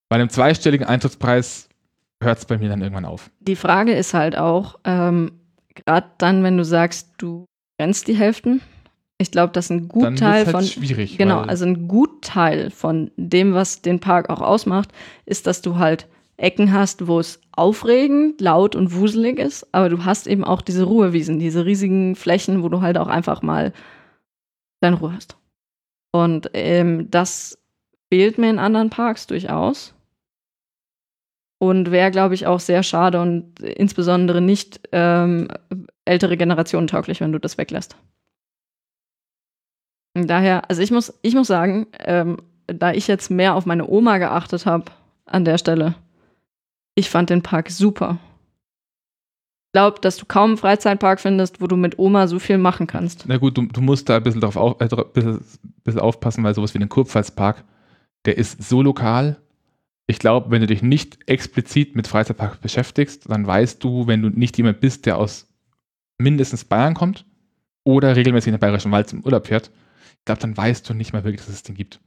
bei 0.09 0.15
einem 0.15 0.29
zweistelligen 0.29 0.87
Eintrittspreis 0.87 1.69
hört 2.23 2.39
es 2.39 2.45
bei 2.45 2.57
mir 2.57 2.69
dann 2.69 2.81
irgendwann 2.81 3.05
auf. 3.05 3.29
Die 3.39 3.55
Frage 3.55 3.93
ist 3.93 4.15
halt 4.15 4.35
auch, 4.35 4.79
ähm, 4.83 5.33
gerade 5.85 6.07
dann, 6.17 6.43
wenn 6.43 6.57
du 6.57 6.65
sagst, 6.65 7.11
du 7.19 7.45
grenzt 7.79 8.07
die 8.07 8.15
Hälften, 8.15 8.61
ich 9.21 9.31
glaube, 9.31 9.51
dass 9.51 9.69
ein 9.69 9.89
Gutteil 9.89 10.45
halt 10.45 10.49
von 10.49 10.63
schwierig. 10.63 11.17
Genau, 11.17 11.41
also 11.41 11.65
ein 11.65 11.89
Gutteil 11.89 12.71
von 12.71 13.11
dem, 13.17 13.53
was 13.53 13.81
den 13.81 13.99
Park 13.99 14.29
auch 14.29 14.41
ausmacht, 14.41 14.91
ist, 15.25 15.45
dass 15.45 15.61
du 15.61 15.75
halt 15.75 16.07
Ecken 16.37 16.71
hast, 16.71 17.05
wo 17.05 17.19
es 17.19 17.41
aufregend, 17.51 18.39
laut 18.39 18.75
und 18.75 18.93
wuselig 18.93 19.37
ist, 19.37 19.67
aber 19.73 19.89
du 19.89 20.05
hast 20.05 20.25
eben 20.25 20.45
auch 20.45 20.61
diese 20.61 20.85
Ruhewiesen, 20.85 21.37
diese 21.37 21.65
riesigen 21.65 22.15
Flächen, 22.15 22.63
wo 22.63 22.69
du 22.69 22.81
halt 22.81 22.97
auch 22.97 23.09
einfach 23.09 23.41
mal 23.41 23.73
deine 24.79 24.95
Ruhe 24.95 25.13
hast. 25.13 25.35
Und 26.13 26.49
ähm, 26.53 27.11
das 27.11 27.59
fehlt 28.11 28.37
mir 28.37 28.49
in 28.49 28.57
anderen 28.57 28.89
Parks 28.89 29.27
durchaus. 29.27 29.93
Und 31.61 31.91
wäre, 31.91 32.09
glaube 32.09 32.35
ich, 32.35 32.47
auch 32.47 32.61
sehr 32.61 32.83
schade 32.83 33.19
und 33.19 33.59
insbesondere 33.59 34.39
nicht 34.39 34.79
ähm, 34.93 35.49
ältere 36.05 36.37
Generationen 36.37 36.87
tauglich, 36.87 37.19
wenn 37.19 37.33
du 37.33 37.39
das 37.39 37.57
weglässt. 37.57 37.97
Daher, 40.13 40.69
also 40.69 40.81
ich 40.81 40.91
muss, 40.91 41.13
ich 41.21 41.35
muss 41.35 41.47
sagen, 41.47 41.87
ähm, 41.99 42.37
da 42.67 42.91
ich 42.91 43.07
jetzt 43.07 43.29
mehr 43.29 43.55
auf 43.55 43.65
meine 43.65 43.87
Oma 43.87 44.17
geachtet 44.17 44.65
habe 44.65 44.85
an 45.25 45.45
der 45.45 45.57
Stelle, 45.57 45.95
ich 46.95 47.09
fand 47.09 47.29
den 47.29 47.41
Park 47.41 47.69
super. 47.69 48.17
Ich 49.67 49.73
glaube, 49.73 49.99
dass 50.01 50.17
du 50.17 50.25
kaum 50.25 50.51
einen 50.51 50.57
Freizeitpark 50.57 51.19
findest, 51.19 51.61
wo 51.61 51.67
du 51.67 51.75
mit 51.75 51.99
Oma 51.99 52.27
so 52.27 52.39
viel 52.39 52.57
machen 52.57 52.87
kannst. 52.87 53.25
Na 53.27 53.37
gut, 53.37 53.55
du, 53.57 53.67
du 53.67 53.81
musst 53.81 54.09
da 54.09 54.17
ein 54.17 54.23
bisschen, 54.23 54.41
drauf 54.41 54.55
auf, 54.55 54.81
äh, 54.81 54.87
bisschen, 55.13 55.41
bisschen 55.83 56.01
aufpassen, 56.01 56.43
weil 56.43 56.55
sowas 56.55 56.73
wie 56.73 56.79
den 56.79 56.89
Kurpfalzpark, 56.89 57.63
der 58.25 58.37
ist 58.37 58.63
so 58.63 58.81
lokal. 58.81 59.37
Ich 60.07 60.17
glaube, 60.17 60.49
wenn 60.49 60.61
du 60.61 60.67
dich 60.67 60.81
nicht 60.81 61.19
explizit 61.29 61.95
mit 61.95 62.07
Freizeitpark 62.07 62.61
beschäftigst, 62.61 63.29
dann 63.29 63.45
weißt 63.45 63.83
du, 63.83 64.07
wenn 64.07 64.23
du 64.23 64.29
nicht 64.29 64.57
jemand 64.57 64.79
bist, 64.79 65.05
der 65.05 65.19
aus 65.19 65.47
mindestens 66.17 66.65
Bayern 66.65 66.95
kommt 66.95 67.25
oder 67.83 68.15
regelmäßig 68.15 68.47
in 68.47 68.55
den 68.55 68.59
Bayerischen 68.59 68.91
Wald 68.91 69.07
zum 69.07 69.23
Urlaub 69.23 69.45
fährt, 69.45 69.69
glaube, 70.29 70.41
dann 70.41 70.55
weißt 70.55 70.87
du 70.87 70.93
nicht 70.93 71.11
mal 71.11 71.23
wirklich, 71.23 71.43
dass 71.43 71.49
es 71.49 71.63
den 71.63 71.75
gibt. 71.75 71.99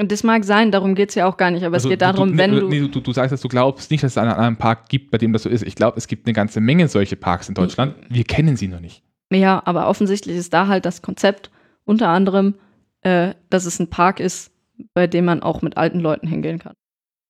Und 0.00 0.12
das 0.12 0.24
mag 0.24 0.44
sein, 0.44 0.70
darum 0.70 0.94
geht 0.94 1.10
es 1.10 1.14
ja 1.14 1.26
auch 1.26 1.36
gar 1.36 1.50
nicht, 1.50 1.64
aber 1.64 1.74
Also 1.74 1.88
es 1.88 1.92
geht 1.92 2.02
darum, 2.02 2.32
du, 2.32 2.38
wenn 2.38 2.50
nee, 2.50 2.60
du. 2.60 2.68
Nee, 2.68 2.88
du, 2.88 3.00
du 3.00 3.12
sagst, 3.12 3.32
dass 3.32 3.40
du 3.40 3.48
glaubst 3.48 3.90
nicht, 3.90 4.02
dass 4.02 4.12
es 4.12 4.18
einen 4.18 4.30
anderen 4.30 4.56
Park 4.56 4.88
gibt, 4.88 5.10
bei 5.10 5.18
dem 5.18 5.32
das 5.32 5.44
so 5.44 5.48
ist. 5.48 5.62
Ich 5.62 5.74
glaube, 5.74 5.96
es 5.96 6.06
gibt 6.06 6.26
eine 6.26 6.32
ganze 6.32 6.60
Menge 6.60 6.88
solche 6.88 7.16
Parks 7.16 7.48
in 7.48 7.54
Deutschland. 7.54 7.94
Wir 8.08 8.24
kennen 8.24 8.56
sie 8.56 8.68
noch 8.68 8.80
nicht. 8.80 9.02
Ja, 9.32 9.62
aber 9.64 9.88
offensichtlich 9.88 10.36
ist 10.36 10.54
da 10.54 10.66
halt 10.66 10.86
das 10.86 11.02
Konzept 11.02 11.50
unter 11.84 12.08
anderem, 12.08 12.54
äh, 13.02 13.34
dass 13.50 13.64
es 13.64 13.78
ein 13.78 13.90
Park 13.90 14.20
ist, 14.20 14.52
bei 14.94 15.06
dem 15.06 15.24
man 15.24 15.42
auch 15.42 15.62
mit 15.62 15.76
alten 15.76 16.00
Leuten 16.00 16.26
hingehen 16.26 16.58
kann. 16.58 16.74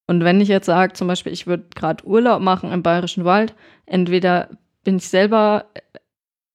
Und 0.07 0.24
wenn 0.24 0.40
ich 0.40 0.49
jetzt 0.49 0.66
sage, 0.66 0.94
zum 0.94 1.09
Beispiel, 1.09 1.32
ich 1.32 1.46
würde 1.46 1.64
gerade 1.74 2.07
Urlaub 2.07 2.40
machen 2.40 2.72
im 2.72 2.82
Bayerischen 2.82 3.24
Wald, 3.24 3.55
entweder 3.86 4.49
bin 4.84 4.96
ich 4.96 5.09
selber 5.09 5.66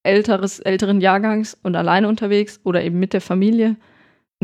älteres, 0.03 0.59
älteren 0.59 1.01
Jahrgangs 1.01 1.57
und 1.63 1.75
alleine 1.75 2.07
unterwegs 2.07 2.59
oder 2.63 2.83
eben 2.83 2.99
mit 2.99 3.13
der 3.13 3.21
Familie, 3.21 3.77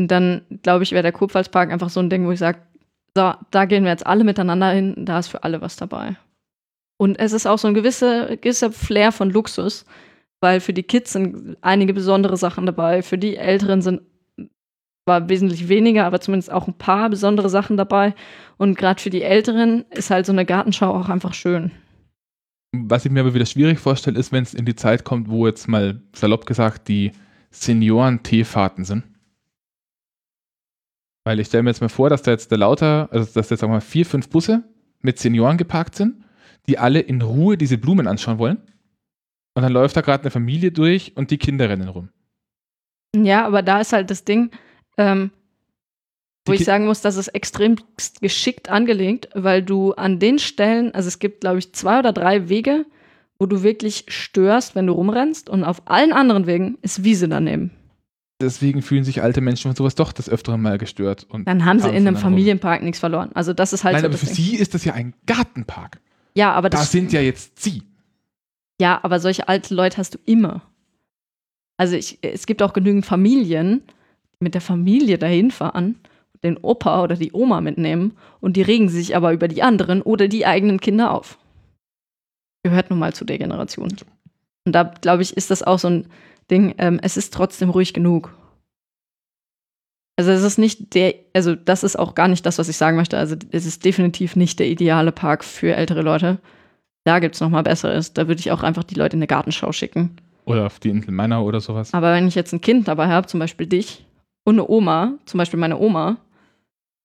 und 0.00 0.10
dann 0.10 0.46
glaube 0.62 0.82
ich, 0.82 0.92
wäre 0.92 1.02
der 1.02 1.12
Kurpfalzpark 1.12 1.70
einfach 1.70 1.90
so 1.90 2.00
ein 2.00 2.08
Ding, 2.08 2.26
wo 2.26 2.32
ich 2.32 2.38
sage, 2.38 2.60
so, 3.14 3.34
da 3.50 3.64
gehen 3.66 3.84
wir 3.84 3.90
jetzt 3.90 4.06
alle 4.06 4.24
miteinander 4.24 4.70
hin, 4.70 4.94
da 4.96 5.18
ist 5.18 5.28
für 5.28 5.44
alle 5.44 5.60
was 5.60 5.76
dabei. 5.76 6.16
Und 6.96 7.18
es 7.18 7.32
ist 7.32 7.46
auch 7.46 7.58
so 7.58 7.68
ein 7.68 7.74
gewisser, 7.74 8.38
gewisser 8.38 8.72
Flair 8.72 9.12
von 9.12 9.30
Luxus, 9.30 9.84
weil 10.40 10.60
für 10.60 10.72
die 10.72 10.84
Kids 10.84 11.12
sind 11.12 11.58
einige 11.60 11.92
besondere 11.92 12.38
Sachen 12.38 12.64
dabei, 12.64 13.02
für 13.02 13.18
die 13.18 13.36
Älteren 13.36 13.82
sind 13.82 14.00
zwar 15.04 15.28
wesentlich 15.28 15.68
weniger, 15.68 16.06
aber 16.06 16.20
zumindest 16.22 16.50
auch 16.50 16.66
ein 16.66 16.78
paar 16.78 17.10
besondere 17.10 17.50
Sachen 17.50 17.76
dabei. 17.76 18.14
Und 18.56 18.78
gerade 18.78 19.02
für 19.02 19.10
die 19.10 19.22
Älteren 19.22 19.84
ist 19.90 20.10
halt 20.10 20.24
so 20.24 20.32
eine 20.32 20.46
Gartenschau 20.46 20.94
auch 20.94 21.10
einfach 21.10 21.34
schön. 21.34 21.72
Was 22.72 23.04
ich 23.04 23.10
mir 23.10 23.20
aber 23.20 23.34
wieder 23.34 23.46
schwierig 23.46 23.78
vorstelle, 23.80 24.18
ist, 24.18 24.32
wenn 24.32 24.44
es 24.44 24.54
in 24.54 24.64
die 24.64 24.76
Zeit 24.76 25.04
kommt, 25.04 25.28
wo 25.28 25.46
jetzt 25.46 25.66
mal 25.66 26.00
salopp 26.14 26.46
gesagt 26.46 26.88
die 26.88 27.12
Senioren-Teefahrten 27.50 28.84
sind. 28.84 29.04
Weil 31.24 31.40
ich 31.40 31.48
stelle 31.48 31.64
mir 31.64 31.70
jetzt 31.70 31.80
mal 31.80 31.88
vor, 31.88 32.08
dass 32.10 32.22
da 32.22 32.30
jetzt 32.30 32.50
der 32.50 32.58
lauter, 32.58 33.08
also 33.10 33.24
dass 33.24 33.48
da 33.48 33.54
jetzt 33.54 33.60
sagen 33.60 33.72
wir 33.72 33.76
mal 33.76 33.80
vier, 33.80 34.06
fünf 34.06 34.28
Busse 34.28 34.64
mit 35.00 35.18
Senioren 35.18 35.58
geparkt 35.58 35.96
sind, 35.96 36.24
die 36.68 36.78
alle 36.78 37.00
in 37.00 37.22
Ruhe 37.22 37.56
diese 37.56 37.78
Blumen 37.78 38.06
anschauen 38.06 38.38
wollen. 38.38 38.58
Und 39.54 39.62
dann 39.62 39.72
läuft 39.72 39.96
da 39.96 40.00
gerade 40.00 40.22
eine 40.22 40.30
Familie 40.30 40.70
durch 40.70 41.16
und 41.16 41.30
die 41.30 41.38
Kinder 41.38 41.68
rennen 41.68 41.88
rum. 41.88 42.10
Ja, 43.16 43.46
aber 43.46 43.62
da 43.62 43.80
ist 43.80 43.92
halt 43.92 44.10
das 44.10 44.24
Ding, 44.24 44.52
ähm, 44.96 45.32
wo 46.46 46.52
ich 46.52 46.64
sagen 46.64 46.86
muss, 46.86 47.00
das 47.02 47.16
ist 47.16 47.28
extrem 47.28 47.76
geschickt 48.20 48.68
angelegt, 48.68 49.28
weil 49.34 49.62
du 49.62 49.92
an 49.92 50.18
den 50.18 50.38
Stellen, 50.38 50.94
also 50.94 51.08
es 51.08 51.18
gibt, 51.18 51.42
glaube 51.42 51.58
ich, 51.58 51.72
zwei 51.74 51.98
oder 51.98 52.12
drei 52.12 52.48
Wege, 52.48 52.86
wo 53.38 53.46
du 53.46 53.62
wirklich 53.62 54.06
störst, 54.08 54.74
wenn 54.74 54.86
du 54.86 54.92
rumrennst, 54.94 55.48
und 55.48 55.64
auf 55.64 55.82
allen 55.86 56.12
anderen 56.12 56.46
Wegen 56.46 56.78
ist 56.82 57.04
Wiese 57.04 57.28
daneben. 57.28 57.70
Deswegen 58.40 58.80
fühlen 58.80 59.04
sich 59.04 59.22
alte 59.22 59.42
Menschen 59.42 59.68
von 59.68 59.76
sowas 59.76 59.94
doch 59.94 60.12
des 60.12 60.28
Öfteren 60.30 60.62
mal 60.62 60.78
gestört. 60.78 61.26
Und 61.28 61.46
Dann 61.46 61.66
haben 61.66 61.78
sie 61.78 61.88
in 61.88 61.96
einem 61.96 62.04
dann 62.06 62.14
rum. 62.14 62.22
Familienpark 62.22 62.82
nichts 62.82 62.98
verloren. 62.98 63.30
Also 63.34 63.52
das 63.52 63.74
ist 63.74 63.84
halt 63.84 63.92
Nein, 63.94 64.02
so 64.02 64.06
aber 64.06 64.12
das 64.12 64.20
für 64.20 64.26
Ding. 64.26 64.34
sie 64.36 64.56
ist 64.56 64.72
das 64.72 64.84
ja 64.84 64.94
ein 64.94 65.14
Gartenpark. 65.26 66.00
Ja, 66.34 66.52
aber 66.52 66.70
Da 66.70 66.78
das 66.78 66.90
sind 66.90 67.12
ja 67.12 67.20
jetzt 67.20 67.60
sie. 67.62 67.82
Ja, 68.80 68.98
aber 69.02 69.20
solche 69.20 69.46
alte 69.48 69.74
Leute 69.74 69.98
hast 69.98 70.14
du 70.14 70.18
immer. 70.24 70.62
Also 71.76 71.96
ich, 71.96 72.18
es 72.22 72.46
gibt 72.46 72.62
auch 72.62 72.72
genügend 72.72 73.04
Familien, 73.04 73.82
die 74.34 74.44
mit 74.44 74.54
der 74.54 74.62
Familie 74.62 75.18
dahin 75.18 75.50
fahren, 75.50 75.96
den 76.42 76.56
Opa 76.58 77.02
oder 77.02 77.16
die 77.16 77.32
Oma 77.32 77.60
mitnehmen 77.60 78.16
und 78.40 78.56
die 78.56 78.62
regen 78.62 78.88
sich 78.88 79.16
aber 79.16 79.32
über 79.32 79.48
die 79.48 79.62
anderen 79.62 80.02
oder 80.02 80.28
die 80.28 80.46
eigenen 80.46 80.80
Kinder 80.80 81.12
auf. 81.12 81.38
Gehört 82.62 82.90
nun 82.90 82.98
mal 82.98 83.12
zu 83.12 83.24
der 83.24 83.38
Generation. 83.38 83.88
Und 84.66 84.72
da, 84.72 84.82
glaube 84.84 85.22
ich, 85.22 85.36
ist 85.36 85.50
das 85.50 85.62
auch 85.62 85.78
so 85.78 85.88
ein 85.88 86.06
Ding, 86.50 86.74
ähm, 86.78 87.00
es 87.02 87.16
ist 87.16 87.32
trotzdem 87.32 87.70
ruhig 87.70 87.94
genug. 87.94 88.34
Also 90.18 90.32
es 90.32 90.42
ist 90.42 90.58
nicht 90.58 90.94
der, 90.94 91.14
also 91.32 91.54
das 91.54 91.82
ist 91.82 91.98
auch 91.98 92.14
gar 92.14 92.28
nicht 92.28 92.44
das, 92.44 92.58
was 92.58 92.68
ich 92.68 92.76
sagen 92.76 92.96
möchte. 92.96 93.16
Also 93.16 93.36
es 93.52 93.64
ist 93.64 93.84
definitiv 93.84 94.36
nicht 94.36 94.58
der 94.58 94.68
ideale 94.68 95.12
Park 95.12 95.44
für 95.44 95.74
ältere 95.74 96.02
Leute. 96.02 96.38
Da 97.04 97.20
gibt 97.20 97.36
es 97.36 97.40
nochmal 97.40 97.62
Besseres. 97.62 98.12
Da 98.12 98.28
würde 98.28 98.40
ich 98.40 98.52
auch 98.52 98.62
einfach 98.62 98.84
die 98.84 98.96
Leute 98.96 99.16
in 99.16 99.20
eine 99.20 99.26
Gartenschau 99.26 99.72
schicken. 99.72 100.16
Oder 100.44 100.66
auf 100.66 100.78
die 100.78 100.90
Insel 100.90 101.12
Meiner 101.12 101.42
oder 101.42 101.60
sowas. 101.60 101.94
Aber 101.94 102.12
wenn 102.12 102.28
ich 102.28 102.34
jetzt 102.34 102.52
ein 102.52 102.60
Kind 102.60 102.88
dabei 102.88 103.08
habe, 103.08 103.28
zum 103.28 103.40
Beispiel 103.40 103.66
dich 103.66 104.04
und 104.44 104.56
eine 104.56 104.68
Oma, 104.68 105.14
zum 105.24 105.38
Beispiel 105.38 105.58
meine 105.58 105.78
Oma, 105.78 106.18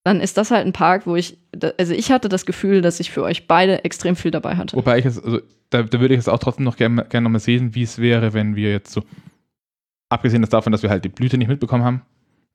dann 0.06 0.22
ist 0.22 0.38
das 0.38 0.52
halt 0.52 0.66
ein 0.68 0.72
Park, 0.72 1.08
wo 1.08 1.16
ich, 1.16 1.38
da- 1.52 1.74
also 1.80 1.94
ich 1.94 2.12
hatte 2.12 2.30
das 2.30 2.46
Gefühl, 2.46 2.82
dass 2.82 3.00
ich 3.00 3.10
für 3.12 3.24
euch 3.24 3.48
beide 3.48 3.84
extrem 3.84 4.16
viel 4.16 4.30
dabei 4.30 4.56
hatte. 4.56 4.78
Wobei 4.78 5.00
ich 5.00 5.06
es, 5.06 5.22
also 5.22 5.42
da, 5.72 5.82
da 5.82 6.00
würde 6.00 6.14
ich 6.14 6.20
es 6.20 6.28
auch 6.30 6.38
trotzdem 6.38 6.64
noch 6.64 6.78
gerne 6.78 7.06
gern 7.10 7.24
nochmal 7.24 7.42
sehen, 7.42 7.74
wie 7.74 7.82
es 7.82 7.98
wäre, 7.98 8.34
wenn 8.34 8.56
wir 8.56 8.70
jetzt 8.72 8.94
so, 8.94 9.04
abgesehen 10.10 10.44
davon, 10.44 10.72
dass 10.72 10.84
wir 10.84 10.92
halt 10.92 11.04
die 11.04 11.10
Blüte 11.10 11.40
nicht 11.40 11.48
mitbekommen 11.48 11.84
haben, 11.84 12.02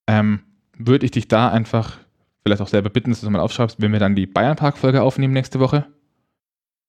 ähm, 0.06 0.40
würde 0.78 1.04
ich 1.04 1.10
dich 1.10 1.26
da 1.26 1.50
einfach 1.50 1.98
vielleicht 2.44 2.62
auch 2.62 2.68
selber 2.68 2.88
bitten, 2.88 3.10
dass 3.10 3.20
du 3.20 3.26
es 3.26 3.32
mal 3.32 3.40
aufschreibst, 3.40 3.82
wenn 3.82 3.92
wir 3.92 3.98
dann 3.98 4.14
die 4.14 4.26
Bayern-Park-Folge 4.26 5.02
aufnehmen 5.02 5.34
nächste 5.34 5.58
Woche, 5.58 5.86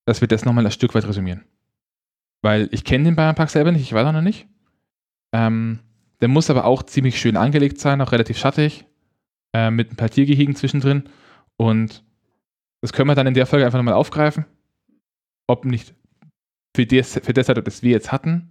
dass 0.05 0.21
wir 0.21 0.27
das 0.27 0.45
nochmal 0.45 0.65
ein 0.65 0.71
Stück 0.71 0.93
weit 0.93 1.07
resümieren. 1.07 1.43
Weil 2.43 2.69
ich 2.71 2.83
kenne 2.83 3.05
den 3.05 3.15
Bayern-Park 3.15 3.49
selber 3.49 3.71
nicht, 3.71 3.81
ich 3.81 3.93
weiß 3.93 4.05
auch 4.05 4.13
noch 4.13 4.21
nicht. 4.21 4.47
Ähm, 5.33 5.79
der 6.21 6.27
muss 6.27 6.51
aber 6.51 6.65
auch 6.65 6.83
ziemlich 6.83 7.19
schön 7.19 7.35
angelegt 7.35 7.79
sein, 7.79 7.99
auch 7.99 8.11
relativ 8.11 8.37
schattig, 8.37 8.85
äh, 9.53 9.71
mit 9.71 9.91
ein 9.91 9.95
paar 9.95 10.09
Tiergehegen 10.09 10.55
zwischendrin. 10.55 11.03
Und 11.57 12.03
das 12.81 12.93
können 12.93 13.09
wir 13.09 13.15
dann 13.15 13.27
in 13.27 13.33
der 13.33 13.45
Folge 13.45 13.65
einfach 13.65 13.79
nochmal 13.79 13.93
aufgreifen 13.93 14.45
ob 15.51 15.65
nicht 15.65 15.93
für 16.75 16.85
das, 16.85 17.19
für 17.21 17.33
das 17.33 17.47
Setup, 17.47 17.65
das 17.65 17.83
wir 17.83 17.91
jetzt 17.91 18.11
hatten, 18.11 18.49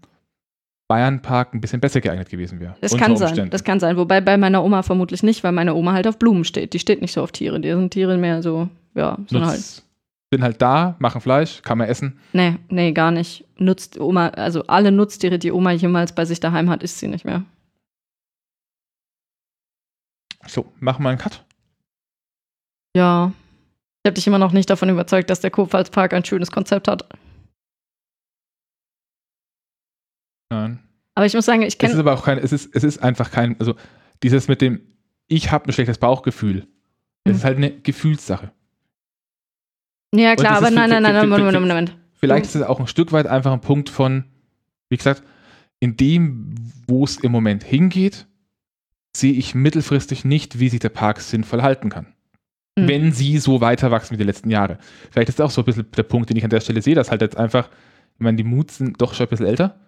Bayern 0.88 1.22
Park 1.22 1.54
ein 1.54 1.60
bisschen 1.60 1.80
besser 1.80 2.00
geeignet 2.00 2.28
gewesen 2.28 2.60
wäre. 2.60 2.76
Das 2.80 2.96
kann 2.96 3.16
sein, 3.16 3.48
das 3.50 3.64
kann 3.64 3.80
sein. 3.80 3.96
Wobei 3.96 4.20
bei 4.20 4.36
meiner 4.36 4.62
Oma 4.62 4.82
vermutlich 4.82 5.22
nicht, 5.22 5.42
weil 5.42 5.52
meine 5.52 5.74
Oma 5.74 5.92
halt 5.92 6.06
auf 6.06 6.18
Blumen 6.18 6.44
steht. 6.44 6.74
Die 6.74 6.78
steht 6.78 7.00
nicht 7.00 7.12
so 7.12 7.22
auf 7.22 7.32
Tiere. 7.32 7.60
Die 7.60 7.70
sind 7.70 7.90
Tiere 7.90 8.18
mehr 8.18 8.42
so, 8.42 8.68
ja, 8.94 9.16
sind 9.28 9.44
halt. 9.44 9.82
Sind 10.32 10.42
halt 10.44 10.62
da, 10.62 10.94
machen 11.00 11.20
Fleisch, 11.20 11.60
kann 11.62 11.78
man 11.78 11.88
essen. 11.88 12.20
Nee, 12.32 12.56
nee, 12.68 12.92
gar 12.92 13.10
nicht. 13.10 13.44
Nutzt 13.56 13.98
Oma, 13.98 14.28
also 14.28 14.64
alle 14.66 14.92
Nutztiere, 14.92 15.40
die 15.40 15.50
Oma 15.50 15.72
jemals 15.72 16.14
bei 16.14 16.24
sich 16.24 16.38
daheim 16.38 16.70
hat, 16.70 16.84
isst 16.84 17.00
sie 17.00 17.08
nicht 17.08 17.24
mehr. 17.24 17.42
So, 20.50 20.72
machen 20.80 21.02
wir 21.04 21.10
einen 21.10 21.18
Cut. 21.18 21.44
Ja. 22.96 23.32
Ich 24.02 24.08
habe 24.08 24.14
dich 24.14 24.26
immer 24.26 24.38
noch 24.38 24.52
nicht 24.52 24.68
davon 24.70 24.88
überzeugt, 24.88 25.30
dass 25.30 25.40
der 25.40 25.50
Kurpfalzpark 25.50 26.12
ein 26.12 26.24
schönes 26.24 26.50
Konzept 26.50 26.88
hat. 26.88 27.08
Nein. 30.50 30.80
Aber 31.14 31.26
ich 31.26 31.34
muss 31.34 31.44
sagen, 31.44 31.62
ich 31.62 31.68
Es 31.68 31.74
ist 31.74 31.78
kenne. 31.78 31.98
aber 32.00 32.14
auch 32.14 32.24
kein, 32.24 32.38
es 32.38 32.52
ist, 32.52 32.74
es 32.74 32.82
ist 32.82 33.02
einfach 33.02 33.30
kein, 33.30 33.58
also 33.60 33.74
dieses 34.22 34.48
mit 34.48 34.60
dem, 34.60 34.80
ich 35.28 35.52
habe 35.52 35.66
ein 35.68 35.72
schlechtes 35.72 35.98
Bauchgefühl, 35.98 36.66
Mhm. 37.22 37.30
Das 37.32 37.36
ist 37.36 37.44
halt 37.44 37.58
eine 37.58 37.70
Gefühlssache. 37.70 38.50
Ja, 40.14 40.34
klar, 40.36 40.56
aber 40.56 40.70
nein, 40.70 40.88
nein, 40.88 41.02
nein, 41.02 41.12
nein, 41.12 41.28
Moment, 41.28 41.44
Moment, 41.52 41.68
Moment. 41.68 41.96
Vielleicht 42.14 42.46
ist 42.46 42.54
es 42.54 42.62
auch 42.62 42.80
ein 42.80 42.86
Stück 42.86 43.12
weit 43.12 43.26
einfach 43.26 43.52
ein 43.52 43.60
Punkt 43.60 43.90
von, 43.90 44.24
wie 44.88 44.96
gesagt, 44.96 45.22
in 45.80 45.98
dem, 45.98 46.54
wo 46.88 47.04
es 47.04 47.18
im 47.18 47.30
Moment 47.30 47.62
hingeht, 47.62 48.26
sehe 49.16 49.32
ich 49.32 49.54
mittelfristig 49.54 50.24
nicht, 50.24 50.58
wie 50.58 50.68
sich 50.68 50.80
der 50.80 50.88
Park 50.88 51.20
sinnvoll 51.20 51.62
halten 51.62 51.90
kann. 51.90 52.06
Hm. 52.78 52.88
Wenn 52.88 53.12
sie 53.12 53.38
so 53.38 53.60
weiter 53.60 53.90
wachsen 53.90 54.14
wie 54.14 54.18
die 54.18 54.24
letzten 54.24 54.50
Jahre. 54.50 54.78
Vielleicht 55.10 55.28
ist 55.28 55.38
das 55.38 55.46
auch 55.46 55.50
so 55.50 55.62
ein 55.62 55.64
bisschen 55.64 55.90
der 55.90 56.02
Punkt, 56.04 56.30
den 56.30 56.36
ich 56.36 56.44
an 56.44 56.50
der 56.50 56.60
Stelle 56.60 56.82
sehe, 56.82 56.94
dass 56.94 57.10
halt 57.10 57.20
jetzt 57.20 57.36
einfach, 57.36 57.68
ich 58.14 58.20
meine, 58.20 58.36
die 58.36 58.44
Moods 58.44 58.78
sind 58.78 59.00
doch 59.00 59.14
schon 59.14 59.26
ein 59.26 59.30
bisschen 59.30 59.46
älter, 59.46 59.80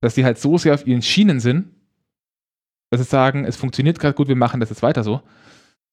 dass 0.00 0.14
die 0.14 0.24
halt 0.24 0.38
so 0.38 0.58
sehr 0.58 0.74
auf 0.74 0.86
ihren 0.86 1.02
Schienen 1.02 1.40
sind, 1.40 1.70
dass 2.90 3.00
sie 3.00 3.06
sagen, 3.06 3.44
es 3.44 3.56
funktioniert 3.56 3.98
gerade 3.98 4.14
gut, 4.14 4.28
wir 4.28 4.36
machen 4.36 4.60
das 4.60 4.70
jetzt 4.70 4.82
weiter 4.82 5.04
so. 5.04 5.22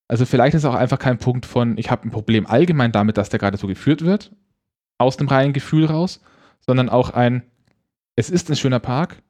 Also 0.08 0.26
vielleicht 0.26 0.56
ist 0.56 0.66
auch 0.66 0.76
einfach 0.76 1.00
kein 1.00 1.18
Punkt 1.18 1.46
von, 1.46 1.78
ich 1.78 1.90
habe 1.90 2.08
ein 2.08 2.12
Problem 2.12 2.46
allgemein 2.46 2.92
damit, 2.92 3.18
dass 3.18 3.30
der 3.30 3.40
gerade 3.40 3.58
so 3.58 3.68
geführt 3.68 4.04
wird, 4.06 4.36
aus 4.98 5.18
dem 5.18 5.28
reinen 5.28 5.54
Gefühl 5.54 5.86
raus, 5.86 6.22
sondern 6.60 6.90
auch 6.90 7.10
ein, 7.10 7.44
es 8.16 8.30
ist 8.30 8.50
ein 8.50 8.56
schöner 8.56 8.80
Park 8.80 9.22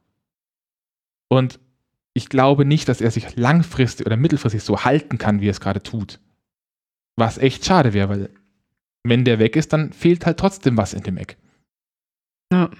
und 1.30 1.60
ich 2.18 2.30
glaube 2.30 2.66
nicht, 2.66 2.88
dass 2.90 3.02
er 3.02 3.12
sich 3.12 3.36
langfristig 3.36 4.06
oder 4.06 4.18
mittelfristig 4.18 4.64
so 4.64 4.86
halten 4.86 5.18
kann, 5.18 5.42
wie 5.42 5.48
er 5.48 5.52
es 5.52 5.60
gerade 5.60 5.84
tut. 5.84 6.20
Was 7.18 7.38
echt 7.38 7.66
schade 7.66 7.94
wäre, 7.94 8.10
weil 8.10 8.30
wenn 9.04 9.26
der 9.26 9.38
weg 9.38 9.56
ist, 9.56 9.74
dann 9.74 9.94
fehlt 9.94 10.26
halt 10.26 10.40
trotzdem 10.40 10.78
was 10.78 10.94
in 10.94 11.04
dem 11.04 11.18
Eck. 11.18 11.38
Ja. 12.52 12.72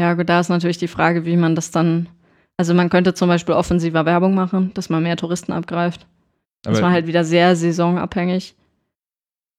Ja, 0.00 0.14
gut, 0.14 0.28
da 0.28 0.40
ist 0.40 0.48
natürlich 0.48 0.78
die 0.78 0.88
Frage, 0.88 1.24
wie 1.24 1.36
man 1.36 1.54
das 1.54 1.70
dann. 1.70 2.08
Also 2.58 2.74
man 2.74 2.88
könnte 2.90 3.14
zum 3.14 3.28
Beispiel 3.28 3.54
offensiver 3.54 4.04
Werbung 4.06 4.34
machen, 4.34 4.72
dass 4.74 4.88
man 4.88 5.02
mehr 5.02 5.16
Touristen 5.16 5.52
abgreift. 5.52 6.06
Das 6.62 6.74
war 6.76 6.84
Aber 6.84 6.92
halt 6.92 7.06
wieder 7.06 7.24
sehr 7.24 7.54
saisonabhängig. 7.56 8.56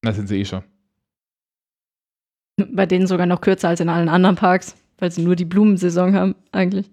das 0.02 0.16
sind 0.16 0.28
sie 0.28 0.40
eh 0.40 0.46
schon. 0.46 0.64
Bei 2.72 2.86
denen 2.88 3.06
sogar 3.08 3.28
noch 3.28 3.42
kürzer 3.42 3.70
als 3.70 3.80
in 3.80 3.90
allen 3.90 4.10
anderen 4.10 4.36
Parks, 4.36 4.76
weil 4.98 5.12
sie 5.12 5.24
nur 5.24 5.36
die 5.36 5.46
Blumensaison 5.46 6.16
haben, 6.16 6.36
eigentlich. 6.52 6.90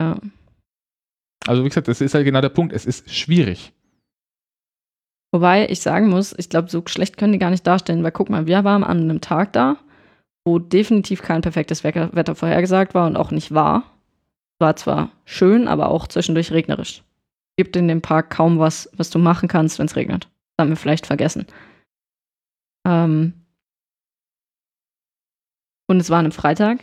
Ja. 0.00 0.18
Also 1.46 1.64
wie 1.64 1.68
gesagt, 1.68 1.88
das 1.88 2.00
ist 2.00 2.14
halt 2.14 2.24
genau 2.24 2.40
der 2.40 2.48
Punkt. 2.48 2.72
Es 2.72 2.86
ist 2.86 3.12
schwierig. 3.12 3.72
Wobei 5.34 5.68
ich 5.68 5.80
sagen 5.80 6.08
muss, 6.08 6.34
ich 6.38 6.48
glaube, 6.48 6.70
so 6.70 6.82
schlecht 6.86 7.16
können 7.16 7.32
die 7.32 7.38
gar 7.38 7.50
nicht 7.50 7.66
darstellen, 7.66 8.02
weil 8.02 8.12
guck 8.12 8.28
mal, 8.28 8.46
wir 8.46 8.64
waren 8.64 8.84
an 8.84 9.00
einem 9.00 9.20
Tag 9.20 9.52
da, 9.54 9.78
wo 10.44 10.58
definitiv 10.58 11.22
kein 11.22 11.40
perfektes 11.40 11.84
Wetter 11.84 12.34
vorhergesagt 12.34 12.94
war 12.94 13.06
und 13.06 13.16
auch 13.16 13.30
nicht 13.30 13.52
war. 13.52 13.84
War 14.60 14.76
zwar 14.76 15.10
schön, 15.24 15.68
aber 15.68 15.88
auch 15.88 16.06
zwischendurch 16.06 16.52
regnerisch. 16.52 17.02
Gibt 17.56 17.76
in 17.76 17.88
dem 17.88 18.02
Park 18.02 18.30
kaum 18.30 18.58
was, 18.58 18.90
was 18.96 19.10
du 19.10 19.18
machen 19.18 19.48
kannst, 19.48 19.78
wenn 19.78 19.86
es 19.86 19.96
regnet. 19.96 20.24
Das 20.56 20.64
haben 20.64 20.70
wir 20.70 20.76
vielleicht 20.76 21.06
vergessen. 21.06 21.46
Ähm 22.86 23.41
und 25.92 26.00
es 26.00 26.10
war 26.10 26.18
an 26.18 26.26
einem 26.26 26.32
Freitag, 26.32 26.80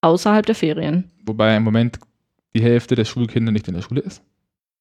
außerhalb 0.00 0.44
der 0.44 0.54
Ferien. 0.54 1.10
Wobei 1.24 1.56
im 1.56 1.62
Moment 1.62 1.98
die 2.54 2.62
Hälfte 2.62 2.96
der 2.96 3.04
Schulkinder 3.04 3.52
nicht 3.52 3.68
in 3.68 3.74
der 3.74 3.82
Schule 3.82 4.00
ist. 4.00 4.22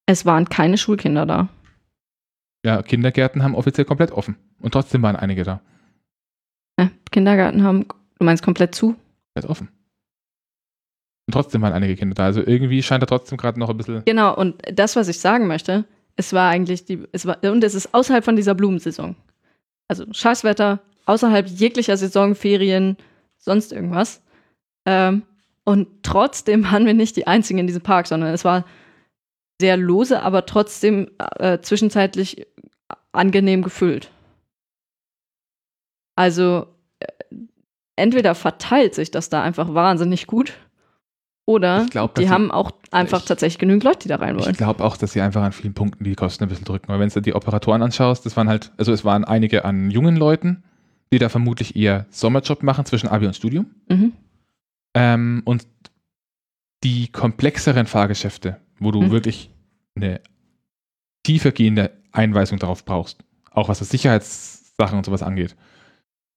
Es 0.07 0.25
waren 0.25 0.49
keine 0.49 0.77
Schulkinder 0.77 1.25
da. 1.25 1.49
Ja, 2.65 2.81
Kindergärten 2.81 3.43
haben 3.43 3.55
offiziell 3.55 3.85
komplett 3.85 4.11
offen. 4.11 4.35
Und 4.59 4.73
trotzdem 4.73 5.01
waren 5.01 5.15
einige 5.15 5.43
da. 5.43 5.61
Ja, 6.79 6.89
Kindergarten 7.11 7.63
haben, 7.63 7.85
du 8.17 8.25
meinst 8.25 8.43
komplett 8.43 8.73
zu? 8.73 8.95
Komplett 9.33 9.49
offen. 9.49 9.67
Und 11.27 11.33
trotzdem 11.33 11.61
waren 11.61 11.73
einige 11.73 11.95
Kinder 11.95 12.15
da. 12.15 12.25
Also 12.25 12.41
irgendwie 12.45 12.81
scheint 12.81 13.03
da 13.03 13.05
trotzdem 13.05 13.37
gerade 13.37 13.59
noch 13.59 13.69
ein 13.69 13.77
bisschen. 13.77 14.03
Genau, 14.05 14.35
und 14.35 14.55
das, 14.73 14.95
was 14.95 15.07
ich 15.07 15.19
sagen 15.19 15.47
möchte, 15.47 15.85
es 16.15 16.33
war 16.33 16.49
eigentlich 16.49 16.85
die, 16.85 17.03
es 17.11 17.25
war, 17.25 17.37
und 17.43 17.63
es 17.63 17.75
ist 17.75 17.93
außerhalb 17.93 18.25
von 18.25 18.35
dieser 18.35 18.55
Blumensaison. 18.55 19.15
Also 19.87 20.05
Scheißwetter, 20.11 20.79
außerhalb 21.05 21.47
jeglicher 21.47 21.97
Saison, 21.97 22.35
Ferien, 22.35 22.97
sonst 23.49 23.71
irgendwas. 23.73 24.21
Ähm, 24.87 25.23
und 25.65 25.87
trotzdem 26.03 26.63
waren 26.71 26.85
wir 26.85 26.93
nicht 26.93 27.15
die 27.15 27.25
Einzigen 27.27 27.59
in 27.59 27.67
diesem 27.67 27.81
Park, 27.81 28.07
sondern 28.07 28.33
es 28.33 28.45
war 28.45 28.63
sehr 29.59 29.75
lose, 29.75 30.21
aber 30.21 30.45
trotzdem 30.45 31.09
äh, 31.39 31.59
zwischenzeitlich 31.59 32.45
angenehm 33.11 33.61
gefüllt. 33.63 34.11
Also 36.15 36.67
äh, 36.99 37.07
entweder 37.95 38.35
verteilt 38.35 38.95
sich 38.95 39.11
das 39.11 39.29
da 39.29 39.41
einfach 39.41 39.73
wahnsinnig 39.73 40.27
gut 40.27 40.53
oder 41.47 41.83
Ich 41.85 41.91
glaub, 41.91 42.15
die 42.15 42.29
haben 42.29 42.51
auch 42.51 42.71
einfach 42.91 43.19
ich- 43.19 43.25
tatsächlich 43.25 43.57
genügend 43.59 43.83
Leute, 43.83 43.99
die 43.99 44.07
da 44.09 44.17
rein 44.17 44.37
Ich 44.37 44.43
wollen. 44.45 44.55
glaube 44.55 44.83
auch, 44.83 44.97
dass 44.97 45.13
sie 45.13 45.21
einfach 45.21 45.41
an 45.43 45.51
vielen 45.51 45.73
Punkten 45.73 46.03
die 46.03 46.15
Kosten 46.15 46.43
ein 46.43 46.49
bisschen 46.49 46.65
drücken. 46.65 46.87
Weil 46.87 46.99
wenn 46.99 47.09
du 47.09 47.21
die 47.21 47.33
Operatoren 47.33 47.81
anschaust, 47.81 48.25
das 48.25 48.37
waren 48.37 48.47
halt, 48.49 48.71
also 48.77 48.91
es 48.93 49.03
waren 49.05 49.23
einige 49.25 49.65
an 49.65 49.89
jungen 49.91 50.15
Leuten, 50.15 50.63
die 51.11 51.19
da 51.19 51.29
vermutlich 51.29 51.75
eher 51.75 52.05
Sommerjob 52.09 52.63
machen 52.63 52.85
zwischen 52.85 53.07
Abi 53.09 53.25
und 53.27 53.35
Studium. 53.35 53.67
Mhm. 53.89 54.13
Ähm, 54.95 55.41
und 55.45 55.67
die 56.83 57.11
komplexeren 57.11 57.87
Fahrgeschäfte, 57.87 58.59
wo 58.79 58.91
du 58.91 59.01
Mhm. 59.01 59.11
wirklich 59.11 59.49
eine 59.95 60.21
tiefergehende 61.23 61.91
Einweisung 62.11 62.59
darauf 62.59 62.85
brauchst, 62.85 63.23
auch 63.51 63.69
was 63.69 63.79
das 63.79 63.89
Sicherheitssachen 63.89 64.97
und 64.97 65.05
sowas 65.05 65.23
angeht. 65.23 65.55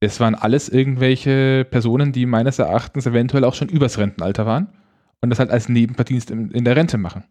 Das 0.00 0.18
waren 0.20 0.34
alles 0.34 0.68
irgendwelche 0.68 1.64
Personen, 1.70 2.12
die 2.12 2.26
meines 2.26 2.58
Erachtens 2.58 3.06
eventuell 3.06 3.44
auch 3.44 3.54
schon 3.54 3.68
übers 3.68 3.98
Rentenalter 3.98 4.46
waren 4.46 4.68
und 5.20 5.30
das 5.30 5.38
halt 5.38 5.50
als 5.50 5.68
Nebenverdienst 5.68 6.30
in, 6.30 6.50
in 6.50 6.64
der 6.64 6.74
Rente 6.74 6.98
machen. 6.98 7.24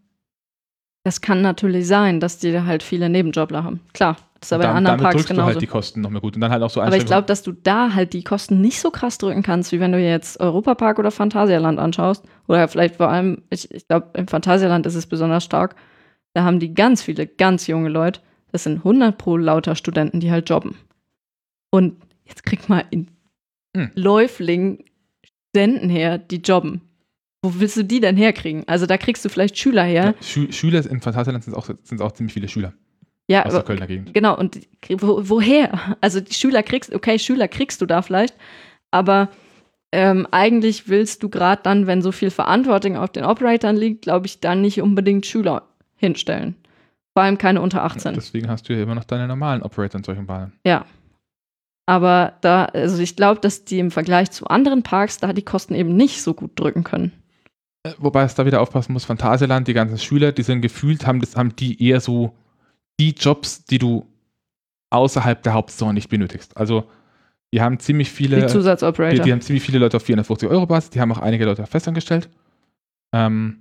Das 1.04 1.22
kann 1.22 1.41
natürlich 1.41 1.88
sein, 1.88 2.20
dass 2.20 2.38
die 2.38 2.52
da 2.52 2.66
halt 2.66 2.84
viele 2.84 3.10
Nebenjobler 3.10 3.64
haben. 3.64 3.80
Klar, 3.93 4.18
das 4.39 4.49
ist 4.49 4.54
aber 4.54 4.64
in 4.64 4.68
Dam- 4.70 4.78
anderen 4.78 4.97
damit 4.99 5.04
Parks 5.04 5.16
drückst 5.16 5.30
du 5.32 5.34
genauso. 5.34 5.47
halt 5.54 5.62
die 5.62 5.68
Kosten 5.68 6.02
noch 6.02 6.10
mehr 6.12 6.22
gut. 6.22 6.36
Und 6.36 6.41
dann 6.41 6.52
halt 6.52 6.62
auch 6.62 6.70
so 6.70 6.80
aber 6.82 6.95
ich 6.97 7.06
glaube, 7.06 7.26
dass 7.26 7.41
du 7.41 7.52
da 7.54 7.93
halt 7.95 8.14
die 8.14 8.24
Kosten 8.24 8.62
nicht 8.62 8.80
so 8.80 8.91
krass 8.91 9.18
drücken 9.18 9.41
kannst, 9.41 9.72
wie 9.72 9.80
wenn 9.80 9.91
du 9.91 9.99
jetzt 9.99 10.39
Europapark 10.39 10.99
oder 10.99 11.10
Phantasialand 11.12 11.80
anschaust. 11.80 12.24
Oder 12.47 12.68
vielleicht 12.68 12.97
vor 12.97 13.10
allem, 13.10 13.41
ich, 13.49 13.72
ich 13.72 13.88
glaube, 13.88 14.10
im 14.14 14.28
Phantasialand 14.28 14.86
ist 14.86 14.95
es 14.95 15.08
besonders 15.08 15.43
stark. 15.43 15.76
Da 16.34 16.43
haben 16.43 16.60
die 16.60 16.74
ganz 16.74 17.02
viele, 17.02 17.26
ganz 17.26 17.66
junge 17.68 17.89
Leute. 17.89 18.22
Das 18.52 18.64
sind 18.64 18.78
100 18.78 19.18
pro 19.18 19.38
lauter 19.38 19.76
Studenten, 19.76 20.20
die 20.20 20.30
halt 20.32 20.49
jobben. 20.49 20.78
Und 21.72 21.95
jetzt 22.26 22.43
krieg 22.43 22.70
mal 22.70 22.84
in 22.91 23.08
Hm. 23.76 23.89
Läufling 23.95 24.84
Studenten 25.54 25.89
her, 25.89 26.18
die 26.18 26.38
jobben. 26.41 26.82
Wo 27.44 27.54
willst 27.60 27.76
du 27.78 27.84
die 27.84 28.00
denn 28.00 28.18
herkriegen? 28.18 28.64
Also 28.68 28.86
da 28.86 28.98
kriegst 28.98 29.26
du 29.26 29.30
vielleicht 29.30 29.58
Schüler 29.58 29.84
her. 29.84 30.04
ja, 30.06 30.14
Schü 30.24 30.52
Schüler 30.52 30.86
in 30.89 31.02
Phantasialand 31.02 31.44
sind 31.44 31.56
auch, 31.56 31.70
sind 31.84 32.02
auch 32.02 32.12
ziemlich 32.12 32.34
viele 32.34 32.48
Schüler 32.48 32.74
Ja, 33.28 33.46
aus 33.46 33.54
der 33.54 33.64
Kölner 33.64 33.88
Gegend. 33.88 34.14
genau. 34.14 34.38
Und 34.38 34.60
wo, 34.89 35.22
woher? 35.30 35.98
Also 36.02 36.22
die 36.22 36.34
Schüler 36.34 36.62
kriegst, 36.62 36.94
okay, 36.94 37.18
Schüler 37.18 37.48
kriegst 37.48 37.82
du 37.82 37.86
da 37.88 38.02
vielleicht, 38.04 38.36
aber 38.92 39.30
ähm, 39.92 40.28
eigentlich 40.32 40.88
willst 40.88 41.24
du 41.24 41.30
gerade 41.30 41.62
dann, 41.64 41.88
wenn 41.88 42.02
so 42.02 42.12
viel 42.12 42.30
Verantwortung 42.30 42.96
auf 42.96 43.10
den 43.12 43.26
Operatoren 43.26 43.76
liegt, 43.76 44.04
glaube 44.04 44.28
ich, 44.28 44.39
dann 44.39 44.62
nicht 44.62 44.82
unbedingt 44.82 45.26
Schüler 45.26 45.64
hinstellen. 45.98 46.56
Vor 47.14 47.24
allem 47.24 47.38
keine 47.38 47.60
unter 47.62 47.84
18. 47.84 48.14
Deswegen 48.14 48.50
hast 48.50 48.70
du 48.70 48.74
ja 48.74 48.84
immer 48.84 48.96
noch 48.96 49.04
deine 49.04 49.28
normalen 49.28 49.64
Operator 49.64 49.98
in 50.00 50.04
solchen 50.06 50.28
Bahnen. 50.28 50.54
Ja. 50.66 50.86
Aber 51.88 52.38
da, 52.42 52.66
also 52.66 53.02
ich 53.02 53.16
glaube, 53.18 53.42
dass 53.42 53.66
die 53.66 53.80
im 53.80 53.92
Vergleich 53.92 54.32
zu 54.32 54.46
anderen 54.48 54.84
Parks 54.84 55.18
da 55.18 55.34
die 55.34 55.42
Kosten 55.42 55.74
eben 55.76 55.96
nicht 55.98 56.22
so 56.22 56.34
gut 56.34 56.52
drücken 56.58 56.84
können. 56.86 57.12
Wobei 57.98 58.24
es 58.24 58.36
da 58.36 58.46
wieder 58.46 58.62
aufpassen 58.62 58.94
muss, 58.94 59.06
Phantasialand, 59.06 59.68
die 59.68 59.74
ganzen 59.74 59.98
Schüler, 59.98 60.32
die 60.32 60.44
sind 60.44 60.62
gefühlt, 60.62 61.08
haben, 61.08 61.20
das, 61.20 61.36
haben 61.36 61.56
die 61.56 61.84
eher 61.84 62.00
so 62.00 62.36
die 63.00 63.12
Jobs, 63.12 63.66
die 63.66 63.80
du 63.80 64.06
außerhalb 64.92 65.42
der 65.42 65.54
Hauptsaison 65.54 65.94
nicht 65.94 66.10
benötigst. 66.10 66.56
Also 66.58 66.88
die 67.52 67.62
haben 67.62 67.80
ziemlich 67.80 68.10
Die 68.10 68.16
viele, 68.16 68.42
die, 68.42 68.48
Zusatzoperator. 68.48 69.26
die 69.26 69.32
haben 69.32 69.42
ziemlich 69.42 69.64
viele 69.64 69.80
Leute 69.80 69.98
auf 69.98 70.04
450 70.04 70.48
Euro 70.48 70.68
Basis, 70.68 70.92
die 70.92 71.02
haben 71.02 71.12
auch 71.12 71.20
einige 71.20 71.46
Leute 71.46 71.66
festangestellt. 71.66 72.30
Ähm, 73.14 73.58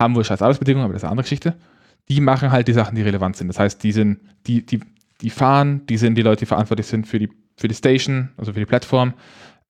haben 0.00 0.14
wohl 0.14 0.24
scheiß 0.24 0.42
Arbeitsbedingungen, 0.42 0.84
aber 0.84 0.94
das 0.94 1.00
ist 1.00 1.04
eine 1.04 1.12
andere 1.12 1.24
Geschichte. 1.24 1.56
Die 2.08 2.20
machen 2.20 2.50
halt 2.50 2.66
die 2.66 2.72
Sachen, 2.72 2.96
die 2.96 3.02
relevant 3.02 3.36
sind. 3.36 3.48
Das 3.48 3.58
heißt, 3.58 3.82
die 3.82 3.92
sind, 3.92 4.20
die, 4.46 4.64
die, 4.64 4.80
die 5.20 5.30
fahren, 5.30 5.86
die 5.86 5.96
sind 5.96 6.16
die 6.16 6.22
Leute, 6.22 6.40
die 6.40 6.46
verantwortlich 6.46 6.86
sind 6.86 7.06
für 7.06 7.18
die, 7.18 7.30
für 7.56 7.68
die 7.68 7.74
Station, 7.74 8.30
also 8.36 8.52
für 8.52 8.60
die 8.60 8.66
Plattform. 8.66 9.14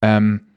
Ähm, 0.03 0.48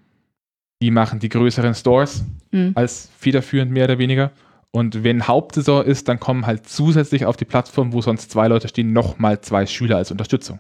die 0.82 0.92
machen 0.92 1.20
die 1.20 1.30
größeren 1.30 1.76
Stores 1.76 2.24
Hm. 2.52 2.74
als 2.76 3.10
federführend 3.18 3.72
mehr 3.72 3.86
oder 3.86 3.98
weniger. 3.98 4.32
Und 4.72 5.04
wenn 5.04 5.28
Hauptsaison 5.28 5.86
ist, 5.86 6.08
dann 6.08 6.20
kommen 6.20 6.46
halt 6.46 6.68
zusätzlich 6.68 7.26
auf 7.26 7.38
die 7.38 7.46
Plattform, 7.46 7.94
wo 7.94 8.02
sonst 8.02 8.32
zwei 8.32 8.48
Leute 8.48 8.68
stehen, 8.68 8.94
nochmal 8.94 9.42
zwei 9.42 9.66
Schüler 9.66 9.98
als 9.98 10.12
Unterstützung. 10.12 10.60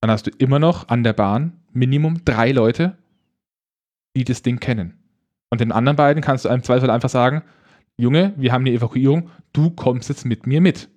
Dann 0.00 0.10
hast 0.10 0.26
du 0.26 0.30
immer 0.38 0.58
noch 0.58 0.88
an 0.88 1.02
der 1.02 1.12
Bahn 1.12 1.60
Minimum 1.72 2.24
drei 2.24 2.52
Leute, 2.52 2.96
die 4.16 4.24
das 4.24 4.42
Ding 4.42 4.58
kennen. 4.58 4.98
Und 5.50 5.60
den 5.60 5.72
anderen 5.72 5.96
beiden 5.96 6.22
kannst 6.22 6.44
du 6.44 6.48
im 6.48 6.62
Zweifel 6.62 6.90
einfach 6.90 7.08
sagen, 7.08 7.42
Junge, 7.96 8.32
wir 8.36 8.52
haben 8.52 8.62
eine 8.62 8.72
Evakuierung, 8.72 9.30
du 9.52 9.70
kommst 9.70 10.08
jetzt 10.08 10.24
mit 10.24 10.46
mir 10.46 10.60
mit. 10.60 10.88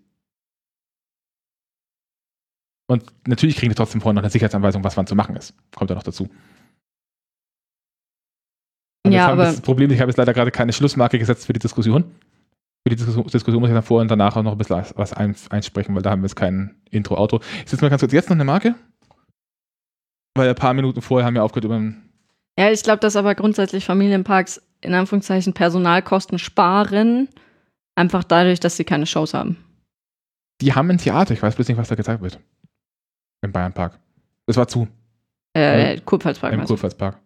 Und 2.88 3.06
natürlich 3.26 3.56
kriegen 3.56 3.72
die 3.72 3.76
trotzdem 3.76 4.02
vorher 4.02 4.14
noch 4.14 4.22
eine 4.24 4.30
Sicherheitsanweisung, 4.30 4.84
was 4.84 4.97
wann 4.97 5.08
zu 5.08 5.16
machen 5.16 5.36
ist. 5.36 5.56
Kommt 5.76 5.89
da 5.89 5.95
noch 5.95 6.04
dazu. 6.04 6.30
Und 9.12 9.18
Ja, 9.18 9.28
aber- 9.28 9.45
das 9.45 9.62
Problem, 9.62 9.91
ich 9.91 9.99
habe 9.99 10.09
jetzt 10.09 10.18
leider 10.18 10.34
gerade 10.34 10.51
keine 10.51 10.74
Schlussmarke 10.74 11.20
gesetzt 11.20 11.45
für 11.45 11.53
die 11.53 11.59
Diskussion. 11.59 12.03
Für 12.84 12.89
die 12.89 12.95
Diskussion, 12.95 13.28
Diskussion 13.28 13.62
muss 13.62 13.70
ich 13.70 13.76
dann 13.76 13.84
vorher 13.84 14.01
und 14.03 14.07
danach 14.09 14.36
auch 14.36 14.43
noch 14.43 14.53
ein 14.53 14.57
bisschen 14.57 14.84
was 14.95 15.14
ein, 15.14 15.36
einsprechen, 15.49 15.93
weil 15.93 16.01
da 16.01 16.12
haben 16.12 16.22
wir 16.22 16.28
jetzt 16.28 16.36
kein 16.36 16.76
Intro-Outro. 16.89 17.38
Ist 17.64 17.72
jetzt 17.72 17.82
mal 17.82 17.89
ganz 17.89 18.01
kurz, 18.01 18.12
jetzt 18.14 18.30
noch 18.30 18.36
eine 18.36 18.43
Marke? 18.45 18.76
Weil 20.36 20.49
ein 20.49 20.55
paar 20.55 20.74
Minuten 20.74 21.01
vorher 21.01 21.26
haben 21.28 21.36
wir 21.36 21.43
aufgehört 21.43 21.66
über 21.66 21.80
Ja, 22.57 22.72
ich 22.72 22.82
glaube, 22.84 22.99
dass 22.99 23.16
aber 23.16 23.36
grundsätzlich 23.36 23.86
Familienparks 23.86 24.62
in 24.82 24.93
Anführungszeichen 24.93 25.53
Personalkosten 25.53 26.39
sparen, 26.39 27.30
einfach 27.95 28.24
dadurch, 28.24 28.59
dass 28.59 28.78
sie 28.78 28.84
keine 28.84 29.05
Shows 29.05 29.34
haben. 29.34 29.57
Die 30.62 30.74
haben 30.74 30.89
ein 30.89 30.97
Theater, 30.97 31.34
ich 31.34 31.41
weiß 31.41 31.55
bloß 31.55 31.68
nicht, 31.68 31.78
was 31.78 31.89
da 31.89 31.95
gezeigt 31.95 32.22
wird. 32.22 32.39
Im 33.43 33.51
Bayernpark. 33.51 33.99
Das 34.47 34.57
war 34.57 34.68
zu. 34.68 34.88
Äh, 35.53 35.99
Kurpfalzpark. 36.01 36.53
Im? 36.53 36.64
Kurpfalzpark. 36.66 37.20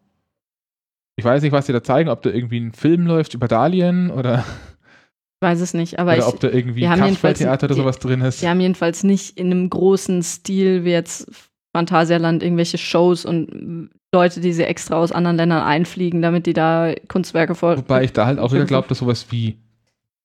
Ich 1.18 1.24
weiß 1.26 1.42
nicht, 1.44 1.52
was 1.52 1.66
sie 1.66 1.74
da 1.74 1.82
zeigen, 1.84 2.10
ob 2.10 2.22
da 2.24 2.30
irgendwie 2.30 2.60
ein 2.60 2.74
Film 2.74 3.06
läuft 3.08 3.34
über 3.34 3.48
Dalien 3.48 4.12
oder, 4.12 4.40
Ich 4.40 5.42
weiß 5.48 5.62
es 5.62 5.74
nicht, 5.74 5.98
aber 6.00 6.12
oder 6.14 6.20
ich, 6.20 6.26
ob 6.26 6.40
da 6.40 6.50
irgendwie 6.50 6.82
die 6.82 6.86
jedenfalls- 6.88 7.14
Kasperltheater 7.40 7.66
oder 7.66 7.76
die- 7.76 7.82
sowas 7.82 8.00
drin 8.00 8.22
ist. 8.22 8.40
sie 8.40 8.50
haben 8.50 8.60
jedenfalls 8.60 9.04
nicht 9.04 9.38
in 9.38 9.48
einem 9.52 9.70
großen 9.70 10.24
Stil 10.24 10.84
wie 10.84 10.92
jetzt 10.92 11.30
Phantasialand 11.74 12.44
irgendwelche 12.44 12.78
Shows 12.78 13.26
und 13.26 13.90
Leute, 14.14 14.40
die 14.40 14.54
sie 14.54 14.64
extra 14.64 14.96
aus 14.96 15.12
anderen 15.12 15.36
Ländern 15.38 15.64
einfliegen, 15.64 16.22
damit 16.22 16.46
die 16.46 16.54
da 16.54 16.94
Kunstwerke 17.10 17.54
vor. 17.56 17.78
Wobei 17.78 18.04
ich 18.06 18.14
da 18.14 18.26
halt 18.26 18.40
auch 18.40 18.54
wieder 18.54 18.64
glaube, 18.66 18.88
dass 18.88 19.00
sowas 19.00 19.28
wie 19.32 19.58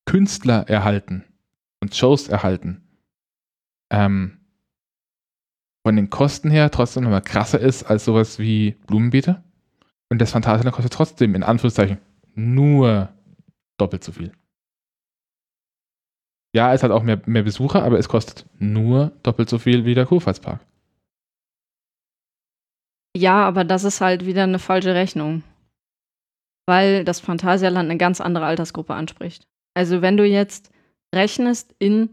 Künstler 0.07 0.69
erhalten 0.69 1.25
und 1.81 1.95
Shows 1.97 2.29
erhalten 2.29 2.83
ähm, 3.93 4.39
von 5.85 5.97
den 5.97 6.11
Kosten 6.11 6.51
her 6.51 6.71
trotzdem 6.71 7.03
nochmal 7.05 7.23
krasser 7.23 7.59
ist 7.59 7.85
als 7.85 8.05
sowas 8.05 8.39
wie 8.39 8.77
Blumenbeete. 8.87 9.43
Und 10.11 10.21
das 10.21 10.33
Phantasialand 10.33 10.75
kostet 10.75 10.93
trotzdem 10.93 11.35
in 11.35 11.43
Anführungszeichen 11.43 11.99
nur 12.35 13.09
doppelt 13.79 14.05
so 14.05 14.13
viel. 14.13 14.33
Ja, 16.55 16.75
es 16.75 16.83
hat 16.83 16.91
auch 16.91 17.05
mehr, 17.05 17.23
mehr 17.27 17.45
Besucher, 17.45 17.85
aber 17.85 17.99
es 17.99 18.09
kostet 18.09 18.45
nur 18.59 19.13
doppelt 19.23 19.49
so 19.49 19.59
viel 19.59 19.85
wie 19.85 19.95
der 19.95 20.07
Kurpfalzpark. 20.07 20.61
Ja, 23.17 23.47
aber 23.47 23.65
das 23.65 23.85
ist 23.85 24.01
halt 24.01 24.27
wieder 24.27 24.43
eine 24.43 24.59
falsche 24.59 24.95
Rechnung. 24.95 25.43
Weil 26.67 27.05
das 27.05 27.21
Phantasialand 27.21 27.89
eine 27.89 27.99
ganz 27.99 28.21
andere 28.21 28.47
Altersgruppe 28.47 28.95
anspricht. 28.95 29.47
Also 29.75 30.03
wenn 30.03 30.17
du 30.17 30.25
jetzt 30.25 30.71
rechnest 31.15 31.75
in 31.79 32.11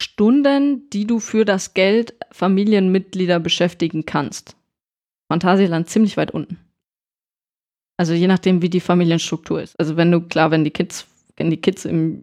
Stunden, 0.00 0.88
die 0.90 1.06
du 1.06 1.20
für 1.20 1.44
das 1.44 1.74
Geld 1.74 2.14
Familienmitglieder 2.30 3.38
beschäftigen 3.38 4.06
kannst. 4.06 4.56
Phantasialand 5.30 5.88
ziemlich 5.88 6.16
weit 6.16 6.30
unten. 6.30 6.58
Also 8.00 8.14
je 8.14 8.28
nachdem, 8.28 8.62
wie 8.62 8.70
die 8.70 8.80
Familienstruktur 8.80 9.60
ist. 9.60 9.78
Also 9.78 9.94
wenn 9.98 10.10
du, 10.10 10.22
klar, 10.22 10.50
wenn 10.50 10.64
die 10.64 10.70
Kids, 10.70 11.06
wenn 11.36 11.50
die 11.50 11.58
Kids 11.58 11.84
im 11.84 12.22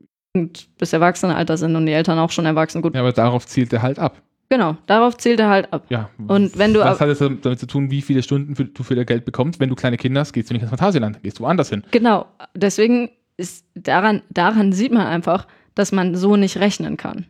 bis 0.80 0.92
Erwachsenenalter 0.92 1.56
sind 1.56 1.76
und 1.76 1.86
die 1.86 1.92
Eltern 1.92 2.18
auch 2.18 2.32
schon 2.32 2.48
erwachsen, 2.48 2.82
gut, 2.82 2.96
Ja, 2.96 3.02
aber 3.02 3.12
darauf 3.12 3.46
zielt 3.46 3.72
er 3.74 3.84
halt 3.84 4.00
ab. 4.00 4.20
genau, 4.50 4.76
darauf 4.88 5.18
zählt 5.18 5.40
er 5.40 5.50
halt 5.50 5.72
ab. 5.72 5.86
Ja. 5.90 6.10
Und 6.28 6.58
wenn 6.58 6.74
du 6.74 6.80
Was 6.80 7.00
hat 7.00 7.10
es 7.10 7.20
damit 7.20 7.60
zu 7.60 7.68
tun, 7.68 7.92
wie 7.92 8.02
viele 8.02 8.24
Stunden 8.24 8.56
für, 8.56 8.66
du 8.66 8.82
für 8.82 8.96
dein 8.96 9.06
Geld 9.06 9.24
bekommst? 9.24 9.60
Wenn 9.60 9.70
du 9.70 9.76
kleine 9.76 9.98
Kinder 9.98 10.22
hast, 10.22 10.34
gehst 10.34 10.50
du 10.50 10.56
nicht 10.56 10.64
ins 10.64 10.72
Phantasialand, 10.72 11.22
gehst 11.22 11.38
du 11.38 11.44
woanders 11.44 11.70
hin. 11.70 11.84
Genau, 11.92 12.26
deswegen 12.56 13.12
ist 13.38 13.64
daran, 13.76 14.24
daran 14.32 14.74
sieht 14.74 14.92
man 14.92 15.06
einfach, 15.06 15.46
dass 15.76 15.92
man 15.92 16.16
so 16.16 16.38
nicht 16.38 16.58
rechnen 16.58 16.98
kann. 16.98 17.28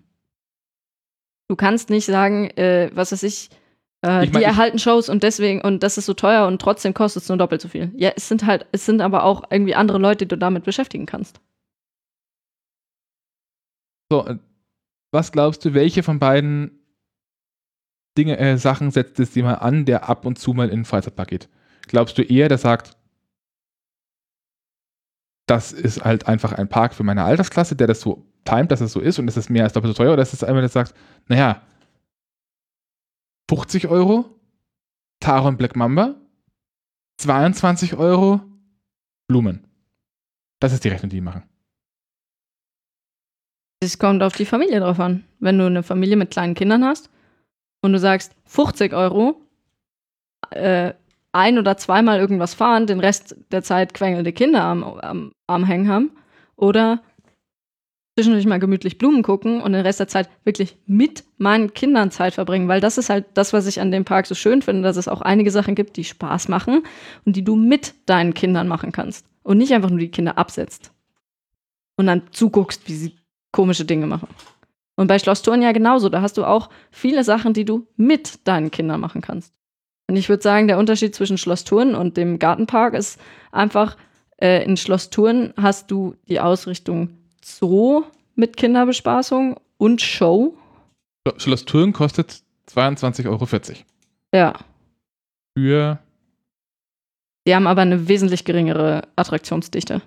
Du 1.50 1.58
kannst 1.58 1.90
nicht 1.90 2.06
sagen, 2.06 2.50
äh, 2.52 2.92
was 2.94 3.12
weiß 3.12 3.24
ich, 3.24 3.50
äh, 4.06 4.26
Ich 4.26 4.32
mein, 4.32 4.42
die 4.42 4.46
erhalten 4.46 4.80
Shows 4.80 5.10
und 5.10 5.24
deswegen, 5.24 5.62
und 5.62 5.84
das 5.84 5.98
ist 5.98 6.06
so 6.06 6.14
teuer 6.14 6.48
und 6.48 6.62
trotzdem 6.62 6.94
kostet 6.94 7.24
es 7.24 7.30
nur 7.30 7.38
doppelt 7.38 7.62
so 7.62 7.68
viel. 7.68 7.92
Ja, 7.96 8.12
es 8.16 8.28
sind 8.28 8.46
halt, 8.46 8.66
es 8.72 8.86
sind 8.86 9.02
aber 9.02 9.24
auch 9.24 9.44
irgendwie 9.50 9.76
andere 9.76 9.98
Leute, 9.98 10.26
die 10.26 10.30
du 10.30 10.38
damit 10.38 10.64
beschäftigen 10.64 11.06
kannst. 11.06 11.40
So, 14.12 14.26
äh, 14.26 14.38
was 15.12 15.32
glaubst 15.32 15.64
du, 15.66 15.74
welche 15.74 16.04
von 16.04 16.20
beiden 16.20 16.80
Dinge, 18.18 18.38
äh, 18.38 18.58
Sachen 18.58 18.92
setzt 18.92 19.20
es 19.20 19.36
jemand 19.36 19.62
an, 19.62 19.86
der 19.86 20.10
ab 20.10 20.26
und 20.26 20.40
zu 20.40 20.54
mal 20.54 20.70
in 20.70 20.80
den 20.80 20.86
Freizeitpark 20.86 21.28
geht? 21.28 21.50
Glaubst 21.88 22.18
du 22.18 22.24
eher, 22.24 22.50
der 22.50 22.58
sagt, 22.58 22.98
das 25.48 25.72
ist 25.72 26.04
halt 26.04 26.28
einfach 26.28 26.52
ein 26.52 26.68
Park 26.68 26.94
für 26.94 27.04
meine 27.04 27.24
Altersklasse, 27.24 27.76
der 27.76 27.88
das 27.88 28.02
so 28.02 28.26
timet, 28.44 28.72
dass 28.72 28.82
es 28.82 28.92
so 28.92 29.00
ist 29.00 29.18
und 29.20 29.28
es 29.28 29.38
ist 29.38 29.50
mehr 29.50 29.64
als 29.64 29.74
doppelt 29.74 29.96
so 29.96 30.04
teuer, 30.04 30.14
oder 30.14 30.22
ist 30.22 30.34
es 30.34 30.44
einmal, 30.44 30.62
der 30.62 30.70
sagt, 30.70 30.94
naja, 31.28 31.62
50 33.50 33.88
Euro, 33.88 34.26
Taron 35.20 35.58
Black 35.58 35.76
Mamba, 35.76 36.16
22 37.18 37.96
Euro, 37.96 38.42
Blumen. 39.28 39.66
Das 40.60 40.74
ist 40.74 40.84
die 40.84 40.90
Rechnung, 40.90 41.10
die 41.10 41.18
die 41.18 41.22
machen. 41.22 41.44
Es 43.80 44.00
kommt 44.00 44.24
auf 44.24 44.36
die 44.36 44.46
Familie 44.46 44.80
drauf 44.80 45.00
an. 45.00 45.24
Wenn 45.40 45.58
du 45.58 45.66
eine 45.66 45.84
Familie 45.84 46.16
mit 46.16 46.32
kleinen 46.32 46.56
Kindern 46.56 46.84
hast 46.84 47.10
und 47.82 47.94
du 47.94 48.00
sagst 48.00 48.34
50 48.46 48.94
Euro, 48.94 49.42
äh, 50.50 50.94
ein 51.32 51.60
oder 51.60 51.78
zweimal 51.78 52.20
irgendwas 52.20 52.54
fahren, 52.54 52.88
den 52.88 53.00
Rest 53.00 53.36
der 53.52 53.62
Zeit 53.62 53.94
quengelnde 53.94 54.34
Kinder 54.34 54.64
am, 54.64 54.84
am, 54.84 55.32
am 55.46 55.64
Hängen 55.66 55.88
haben, 55.88 56.12
oder 56.56 57.04
zwischendurch 58.18 58.48
mal 58.48 58.58
gemütlich 58.58 58.98
Blumen 58.98 59.22
gucken 59.22 59.62
und 59.62 59.74
den 59.74 59.84
Rest 59.84 60.00
der 60.00 60.08
Zeit 60.08 60.28
wirklich 60.44 60.76
mit 60.88 61.24
meinen 61.38 61.76
Kindern 61.76 62.10
Zeit 62.10 62.34
verbringen, 62.34 62.68
weil 62.68 62.82
das 62.82 62.98
ist 62.98 63.12
halt 63.12 63.26
das, 63.36 63.54
was 63.54 63.68
ich 63.68 63.80
an 63.80 63.92
dem 63.92 64.06
Park 64.06 64.26
so 64.26 64.34
schön 64.34 64.64
finde, 64.64 64.82
dass 64.82 64.98
es 64.98 65.08
auch 65.08 65.22
einige 65.22 65.52
Sachen 65.52 65.76
gibt, 65.76 65.98
die 65.98 66.04
Spaß 66.04 66.48
machen 66.48 66.82
und 67.26 67.36
die 67.36 67.44
du 67.44 67.56
mit 67.56 67.94
deinen 68.08 68.34
Kindern 68.34 68.68
machen 68.68 68.92
kannst 68.92 69.28
und 69.44 69.60
nicht 69.60 69.72
einfach 69.72 69.92
nur 69.92 70.00
die 70.00 70.10
Kinder 70.10 70.36
absetzt 70.40 70.92
und 71.96 72.08
dann 72.08 72.24
zuguckst, 72.32 72.88
wie 72.88 72.96
sie 72.96 73.16
komische 73.52 73.86
Dinge 73.86 74.08
machen. 74.08 74.30
Und 74.96 75.06
bei 75.06 75.20
Schloss 75.20 75.44
Thurn 75.44 75.62
ja 75.62 75.72
genauso. 75.72 76.10
Da 76.10 76.24
hast 76.24 76.40
du 76.40 76.44
auch 76.44 76.72
viele 76.90 77.24
Sachen, 77.24 77.54
die 77.54 77.66
du 77.66 77.86
mit 77.98 78.48
deinen 78.48 78.72
Kindern 78.72 79.00
machen 79.00 79.22
kannst. 79.22 79.54
Und 80.08 80.16
ich 80.16 80.28
würde 80.28 80.42
sagen, 80.42 80.68
der 80.68 80.80
Unterschied 80.80 81.14
zwischen 81.14 81.38
Schloss 81.38 81.66
Thurn 81.66 81.94
und 81.94 82.18
dem 82.18 82.40
Gartenpark 82.40 82.96
ist 82.96 83.20
einfach, 83.52 83.96
äh, 84.42 84.66
in 84.66 84.76
Schloss 84.76 85.12
Thurn 85.12 85.54
hast 85.56 85.92
du 85.92 86.16
die 86.28 86.40
Ausrichtung 86.40 87.17
Zoo 87.48 88.04
mit 88.36 88.58
Kinderbespaßung 88.58 89.58
und 89.78 90.02
Show. 90.02 90.58
Schloss 91.38 91.66
Thurn 91.66 91.94
kostet 91.94 92.44
22,40 92.70 93.28
Euro. 93.28 93.48
Ja. 94.34 94.60
Für, 95.58 96.00
Die 97.48 97.56
haben 97.56 97.68
aber 97.68 97.82
eine 97.82 98.08
wesentlich 98.08 98.44
geringere 98.46 99.08
Attraktionsdichte. 99.16 100.02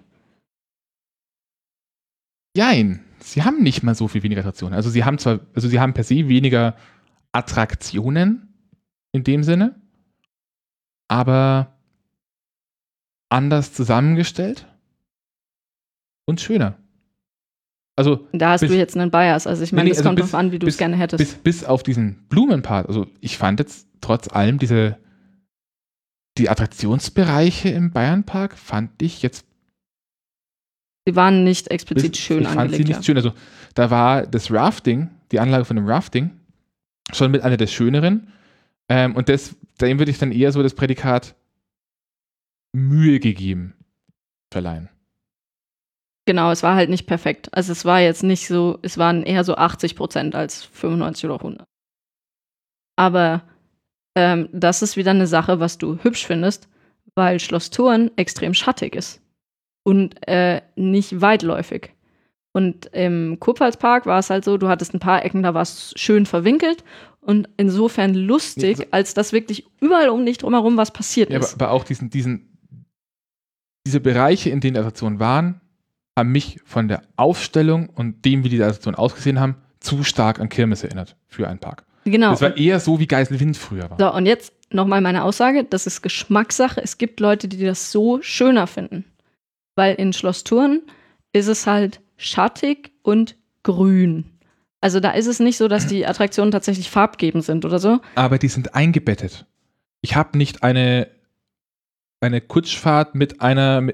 jein, 2.57 3.05
sie 3.21 3.43
haben 3.43 3.63
nicht 3.63 3.83
mal 3.83 3.95
so 3.95 4.07
viel 4.07 4.23
weniger 4.23 4.41
Attraktionen. 4.41 4.75
Also 4.75 4.91
sie 4.91 5.05
haben 5.05 5.19
zwar, 5.19 5.41
also 5.55 5.69
sie 5.69 5.81
haben 5.81 5.95
per 5.95 6.05
se 6.05 6.29
weniger 6.29 6.77
Attraktionen 7.33 8.55
in 9.13 9.25
dem 9.25 9.43
Sinne, 9.45 9.81
aber 11.09 11.79
anders 13.31 13.73
zusammengestellt 13.73 14.67
und 16.27 16.41
schöner. 16.41 16.77
Also 18.01 18.27
Da 18.33 18.51
hast 18.53 18.63
Bis- 18.63 18.71
du 18.71 18.77
jetzt 18.77 18.97
einen 18.97 19.11
Bias. 19.11 19.47
Also 19.47 19.63
ich 19.63 19.73
meine, 19.73 19.85
Nee, 19.85 19.91
das 19.91 19.99
also 19.99 20.09
kommt 20.09 20.17
bis- 20.21 20.31
drauf 20.31 20.35
an, 20.41 20.53
wie 20.53 20.59
du 20.59 20.67
es 20.67 20.77
gerne 20.79 20.97
hättest. 20.97 21.19
bis, 21.19 21.35
bis 21.35 21.65
auf 21.65 21.83
diesen 21.83 22.17
Blumenpart, 22.29 22.89
also 22.89 23.07
ich 23.21 23.39
fand 23.39 23.61
jetzt 23.61 23.87
trotz 24.01 24.29
allem 24.29 24.59
diese 24.59 24.97
die 26.39 26.49
Attraktionsbereiche 26.49 27.69
im 27.71 27.91
Bayernpark 27.91 28.57
fand 28.57 29.03
ich 29.03 29.21
jetzt 29.23 29.45
Sie 31.07 31.17
waren 31.17 31.45
nicht 31.45 31.69
explizit 31.71 32.13
Bis- 32.13 32.21
schön 32.21 32.43
ich 32.43 32.49
fand 32.49 32.55
sie 32.57 32.61
angelegt. 32.77 32.89
nicht 32.89 32.97
ja. 32.99 33.03
schön. 33.03 33.17
Also 33.17 33.33
da 33.75 33.91
war 33.91 34.27
das 34.27 34.51
Rafting, 34.51 35.11
die 35.33 35.41
Anlage 35.41 35.65
von 35.65 35.77
dem 35.77 35.87
Rafting, 35.89 36.31
schon 37.13 37.31
mit 37.31 37.43
einer 37.43 37.57
der 37.57 37.67
schöneren. 37.67 38.29
Ähm, 38.89 39.17
und 39.17 39.29
das, 39.29 39.57
dem 39.81 39.99
würde 39.99 40.11
ich 40.11 40.19
dann 40.19 40.31
eher 40.33 40.53
so 40.53 40.63
das 40.63 40.75
Prädikat 40.75 41.35
Mühe 42.73 43.19
gegeben 43.19 43.75
verleihen. 44.53 44.89
Genau, 46.31 46.53
es 46.53 46.63
war 46.63 46.77
halt 46.77 46.91
nicht 46.91 47.09
perfekt. 47.09 47.49
Also 47.53 47.73
es 47.73 47.85
war 47.85 47.99
jetzt 48.01 48.23
nicht 48.23 48.47
so, 48.47 48.79
es 48.83 48.99
waren 48.99 49.25
eher 49.25 49.43
so 49.43 49.57
80 49.57 49.97
Prozent 49.97 50.37
als 50.37 50.63
95 50.65 51.25
oder 51.25 51.35
100. 51.35 51.67
Aber 52.97 53.43
ähm, 54.15 54.49
das 54.53 54.81
ist 54.83 54.97
wieder 54.97 55.11
eine 55.11 55.27
Sache, 55.27 55.59
was 55.59 55.77
du 55.79 55.99
hübsch 56.05 56.25
findest, 56.25 56.69
weil 57.17 57.41
Schloss 57.41 57.71
Thurn 57.71 58.13
extrem 58.15 58.55
schattig 58.55 58.95
ist 58.95 59.21
und 59.83 60.25
äh, 60.29 60.63
nicht 60.77 61.21
weitläufig. 61.21 61.91
Und 62.53 62.87
im 62.95 63.41
Kurpfalzpark 63.41 64.07
war 64.07 64.21
es 64.21 64.31
halt 64.31 64.45
so, 64.45 64.57
du 64.57 64.69
hattest 64.69 64.95
ein 64.95 65.01
paar 65.01 65.25
Ecken, 65.25 65.43
da 65.43 65.53
war 65.53 65.63
es 65.63 65.93
schön 65.97 66.27
verwinkelt 66.27 66.85
und 67.21 67.49
insofern 67.57 68.15
lustig, 68.15 68.79
Nee, 68.79 68.85
also- 68.85 68.93
als 68.93 69.15
dass 69.15 69.33
wirklich 69.33 69.67
überall 69.81 70.11
um 70.11 70.25
dich 70.25 70.39
drumherum 70.39 70.77
was 70.77 70.93
passiert 70.93 71.31
Ja, 71.31 71.39
aber, 71.39 71.47
ist. 71.47 71.55
aber 71.55 71.73
auch 71.73 71.83
diesen, 71.83 72.09
diesen, 72.09 72.57
diese 73.85 73.99
Bereiche, 73.99 74.51
in 74.51 74.61
denen 74.61 74.75
die 74.75 74.79
Attraktionen 74.81 75.19
waren, 75.19 75.61
haben 76.21 76.33
mich 76.33 76.61
von 76.65 76.89
der 76.89 77.03
Aufstellung 77.17 77.89
und 77.89 78.25
dem, 78.25 78.45
wie 78.45 78.49
die 78.49 78.63
Attraktionen 78.63 78.99
ausgesehen 78.99 79.41
haben, 79.41 79.57
zu 79.81 80.05
stark 80.05 80.41
an 80.41 80.49
Kirmes 80.49 80.85
erinnert 80.85 81.17
für 81.27 81.49
einen 81.49 81.59
Park. 81.59 81.85
genau. 82.05 82.31
Das 82.31 82.43
war 82.43 82.57
eher 82.57 82.81
so, 82.81 83.01
wie 83.01 83.07
Geiselwind 83.07 83.57
früher 83.57 83.91
war. 83.91 83.99
So, 83.99 84.15
und 84.15 84.27
jetzt 84.27 84.53
nochmal 84.71 85.01
meine 85.01 85.25
Aussage, 85.25 85.65
das 85.65 85.87
ist 85.87 86.03
Geschmackssache. 86.03 86.81
Es 86.83 86.99
gibt 86.99 87.21
Leute, 87.21 87.49
die 87.49 87.65
das 87.65 87.91
so 87.91 88.23
schöner 88.23 88.67
finden. 88.67 89.05
Weil 89.75 89.95
in 89.95 90.13
Schloss 90.13 90.45
Thurn 90.45 90.83
ist 91.33 91.49
es 91.49 91.67
halt 91.67 92.01
schattig 92.17 92.93
und 93.03 93.37
grün. 93.63 94.25
Also 94.81 95.01
da 95.01 95.11
ist 95.11 95.27
es 95.27 95.41
nicht 95.41 95.57
so, 95.57 95.69
dass 95.69 95.87
die 95.87 96.07
Attraktionen 96.07 96.51
tatsächlich 96.51 96.91
farbgebend 96.91 97.45
sind 97.45 97.65
oder 97.65 97.79
so. 97.79 98.01
Aber 98.15 98.39
die 98.39 98.49
sind 98.49 98.75
eingebettet. 98.75 99.47
Ich 100.01 100.17
habe 100.17 100.39
nicht 100.39 100.63
eine, 100.63 101.09
eine 102.21 102.41
Kutschfahrt 102.41 103.15
mit 103.15 103.43
einer 103.43 103.89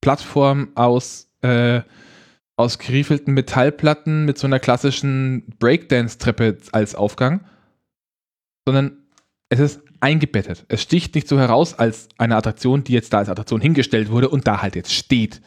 Plattform 0.00 0.68
aus, 0.74 1.27
äh, 1.42 1.82
aus 2.56 2.78
geriefelten 2.78 3.34
Metallplatten 3.34 4.24
mit 4.24 4.38
so 4.38 4.46
einer 4.46 4.58
klassischen 4.58 5.44
Breakdance-Treppe 5.58 6.58
als 6.72 6.94
Aufgang, 6.94 7.44
sondern 8.66 8.98
es 9.48 9.60
ist 9.60 9.80
eingebettet. 10.00 10.64
Es 10.68 10.82
sticht 10.82 11.14
nicht 11.14 11.28
so 11.28 11.38
heraus 11.38 11.74
als 11.78 12.08
eine 12.18 12.36
Attraktion, 12.36 12.84
die 12.84 12.92
jetzt 12.92 13.12
da 13.12 13.18
als 13.18 13.28
Attraktion 13.28 13.60
hingestellt 13.60 14.10
wurde 14.10 14.28
und 14.28 14.46
da 14.46 14.60
halt 14.62 14.76
jetzt 14.76 14.92
steht. 14.92 15.40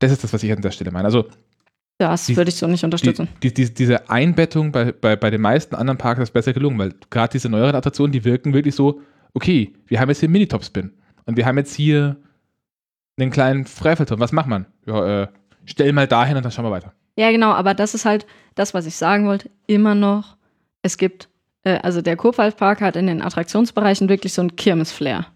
Das 0.00 0.10
ist 0.12 0.24
das, 0.24 0.32
was 0.32 0.42
ich 0.42 0.50
an 0.52 0.62
der 0.62 0.70
Stelle 0.72 0.90
meine. 0.90 1.04
Also 1.06 1.26
Das 1.98 2.26
Die- 2.26 2.36
würde 2.36 2.48
ich 2.48 2.56
so 2.56 2.66
nicht 2.66 2.82
unterstützen. 2.84 3.28
die, 3.42 3.54
die, 3.54 3.72
diese 3.72 4.10
Einbettung 4.10 4.72
bei, 4.72 4.90
bei, 4.92 5.14
bei 5.14 5.30
den 5.30 5.40
meisten 5.40 5.74
anderen 5.76 5.98
Parks 5.98 6.20
ist 6.20 6.32
besser 6.32 6.52
gelungen, 6.52 6.78
weil 6.78 6.94
gerade 7.10 7.32
diese 7.32 7.48
neueren 7.48 7.76
Attraktionen, 7.76 8.12
die 8.12 8.24
wirken 8.24 8.52
wirklich 8.54 8.74
so, 8.74 9.00
okay, 9.34 9.72
wir 9.86 10.00
haben 10.00 10.08
jetzt 10.08 10.18
hier 10.20 10.28
Minitop-Spin 10.28 10.92
und 11.26 11.36
wir 11.36 11.46
haben 11.46 11.58
jetzt 11.58 11.74
hier 11.74 12.16
einen 13.18 13.30
kleinen 13.30 13.64
Freifallturm. 13.66 14.20
Was 14.20 14.32
macht 14.32 14.48
man? 14.48 14.66
Ja, 14.86 15.22
äh, 15.22 15.28
stell 15.64 15.92
mal 15.92 16.06
dahin 16.06 16.36
und 16.36 16.44
dann 16.44 16.52
schauen 16.52 16.64
wir 16.64 16.70
weiter. 16.70 16.92
Ja, 17.16 17.30
genau, 17.30 17.50
aber 17.52 17.74
das 17.74 17.94
ist 17.94 18.04
halt 18.04 18.26
das, 18.54 18.74
was 18.74 18.86
ich 18.86 18.96
sagen 18.96 19.26
wollte. 19.26 19.50
Immer 19.66 19.94
noch, 19.94 20.36
es 20.82 20.96
gibt, 20.96 21.28
äh, 21.64 21.78
also 21.82 22.00
der 22.00 22.16
Kurpfalzpark 22.16 22.80
hat 22.80 22.96
in 22.96 23.06
den 23.06 23.22
Attraktionsbereichen 23.22 24.08
wirklich 24.08 24.32
so 24.32 24.42
ein 24.42 24.56
Kirmes-Flair. 24.56 25.26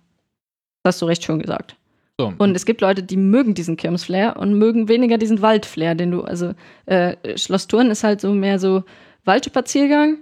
Das 0.82 0.94
hast 0.94 1.02
du 1.02 1.06
recht 1.06 1.24
schon 1.24 1.40
gesagt. 1.40 1.76
So, 2.18 2.32
Und 2.38 2.56
es 2.56 2.64
gibt 2.64 2.80
Leute, 2.80 3.02
die 3.02 3.18
mögen 3.18 3.52
diesen 3.52 3.76
Kirmes-Flair 3.76 4.36
und 4.38 4.54
mögen 4.58 4.88
weniger 4.88 5.18
diesen 5.18 5.42
Wald-Flair, 5.42 5.94
den 5.94 6.12
du, 6.12 6.22
also 6.22 6.54
äh, 6.86 7.36
Schloss 7.36 7.66
Thurn 7.66 7.90
ist 7.90 8.04
halt 8.04 8.22
so 8.22 8.32
mehr 8.32 8.58
so 8.58 8.84
Waldspaziergang. 9.24 10.18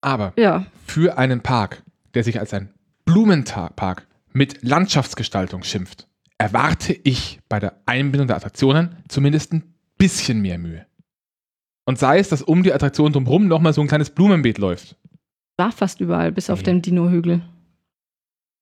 aber 0.00 0.32
Ja, 0.38 0.66
für 0.86 1.18
einen 1.18 1.40
Park, 1.40 1.82
der 2.14 2.22
sich 2.22 2.38
als 2.38 2.54
ein 2.54 2.72
Blumenpark 3.06 4.06
mit 4.34 4.62
Landschaftsgestaltung 4.62 5.62
schimpft, 5.62 6.06
erwarte 6.38 6.92
ich 7.04 7.40
bei 7.48 7.60
der 7.60 7.80
Einbindung 7.86 8.26
der 8.26 8.36
Attraktionen 8.36 8.96
zumindest 9.08 9.52
ein 9.54 9.74
bisschen 9.96 10.42
mehr 10.42 10.58
Mühe. 10.58 10.84
Und 11.86 11.98
sei 11.98 12.18
es, 12.18 12.28
dass 12.28 12.42
um 12.42 12.62
die 12.62 12.72
Attraktion 12.72 13.12
drumherum 13.12 13.46
nochmal 13.46 13.72
so 13.72 13.80
ein 13.80 13.88
kleines 13.88 14.10
Blumenbeet 14.10 14.58
läuft. 14.58 14.96
war 15.56 15.70
fast 15.70 16.00
überall, 16.00 16.32
bis 16.32 16.50
auf 16.50 16.58
Nee. 16.60 16.64
den 16.64 16.82
Dino-Hügel. 16.82 17.42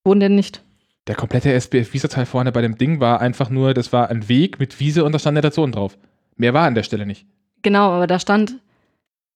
Wohnen 0.04 0.20
denn 0.20 0.34
nicht? 0.34 0.62
Der 1.06 1.14
komplette 1.14 1.52
SBF-Visa-Teil 1.52 2.26
vorne 2.26 2.52
bei 2.52 2.60
dem 2.60 2.76
Ding 2.76 3.00
war 3.00 3.20
einfach 3.20 3.48
nur, 3.50 3.72
das 3.74 3.92
war 3.92 4.08
ein 4.10 4.28
Weg 4.28 4.60
mit 4.60 4.78
Wiese 4.78 5.04
und 5.04 5.12
da 5.12 5.18
stand 5.18 5.32
eine 5.32 5.40
Attraktion 5.40 5.72
drauf. 5.72 5.96
Mehr 6.36 6.52
war 6.54 6.66
an 6.66 6.74
der 6.74 6.82
Stelle 6.82 7.06
nicht. 7.06 7.26
Genau, 7.62 7.90
aber 7.92 8.06
da 8.06 8.18
stand 8.18 8.56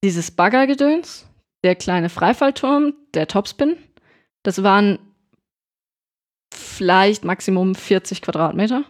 dieses 0.04 0.30
Baggergedöns, 0.30 1.26
der 1.64 1.74
kleine 1.76 2.08
Freifallturm, 2.08 2.92
der 3.14 3.26
Topspin. 3.26 3.76
Das 4.42 4.62
waren 4.62 4.98
vielleicht 6.76 7.24
Maximum 7.24 7.74
40 7.74 8.22
Quadratmeter. 8.22 8.84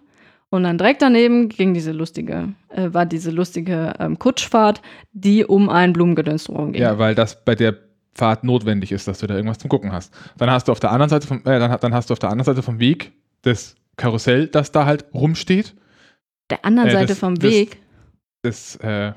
Und 0.49 0.63
dann 0.63 0.79
direkt 0.79 1.03
daneben 1.03 1.49
ging 1.49 1.75
diese 1.75 1.91
lustige, 1.93 2.51
äh, 2.69 2.89
war 2.93 3.05
diese 3.05 3.31
lustige 3.31 3.95
ähm, 3.99 4.19
Kutschfahrt, 4.19 4.81
die 5.13 5.45
um 5.45 5.69
ein 5.69 5.93
Blumengedöns 5.93 6.45
drumherum 6.45 6.73
ging. 6.73 6.83
Ja, 6.83 6.99
weil 6.99 7.15
das 7.15 7.45
bei 7.45 7.55
der 7.57 7.77
Fahrt 8.15 8.45
notwendig 8.45 8.93
ist, 8.93 9.09
dass 9.09 9.19
du 9.19 9.27
da 9.27 9.35
irgendwas 9.35 9.59
zum 9.59 9.69
Gucken 9.69 9.93
hast. 9.93 10.15
Dann 10.39 10.51
hast 10.51 10.69
du 10.69 10.73
auf 10.73 10.81
der 10.81 10.93
anderen 10.93 11.11
Seite 11.11 11.27
vom, 11.27 11.39
äh, 11.41 11.59
dann, 11.59 11.77
dann 11.81 11.93
hast 11.95 12.09
du 12.11 12.13
auf 12.13 12.19
der 12.21 12.31
anderen 12.31 12.45
Seite 12.47 12.63
vom 12.63 12.79
Weg 12.79 13.13
das 13.43 13.75
Karussell, 13.97 14.47
das 14.47 14.71
da 14.73 14.87
halt 14.87 15.05
rumsteht. 15.13 15.75
Der 16.51 16.65
anderen 16.65 16.89
Äh, 16.89 16.93
Seite 16.93 17.07
das- 17.09 17.19
vom 17.19 17.35
das- 17.35 17.51
Weg 17.51 17.79
Das, 18.43 18.77
äh, 18.77 19.13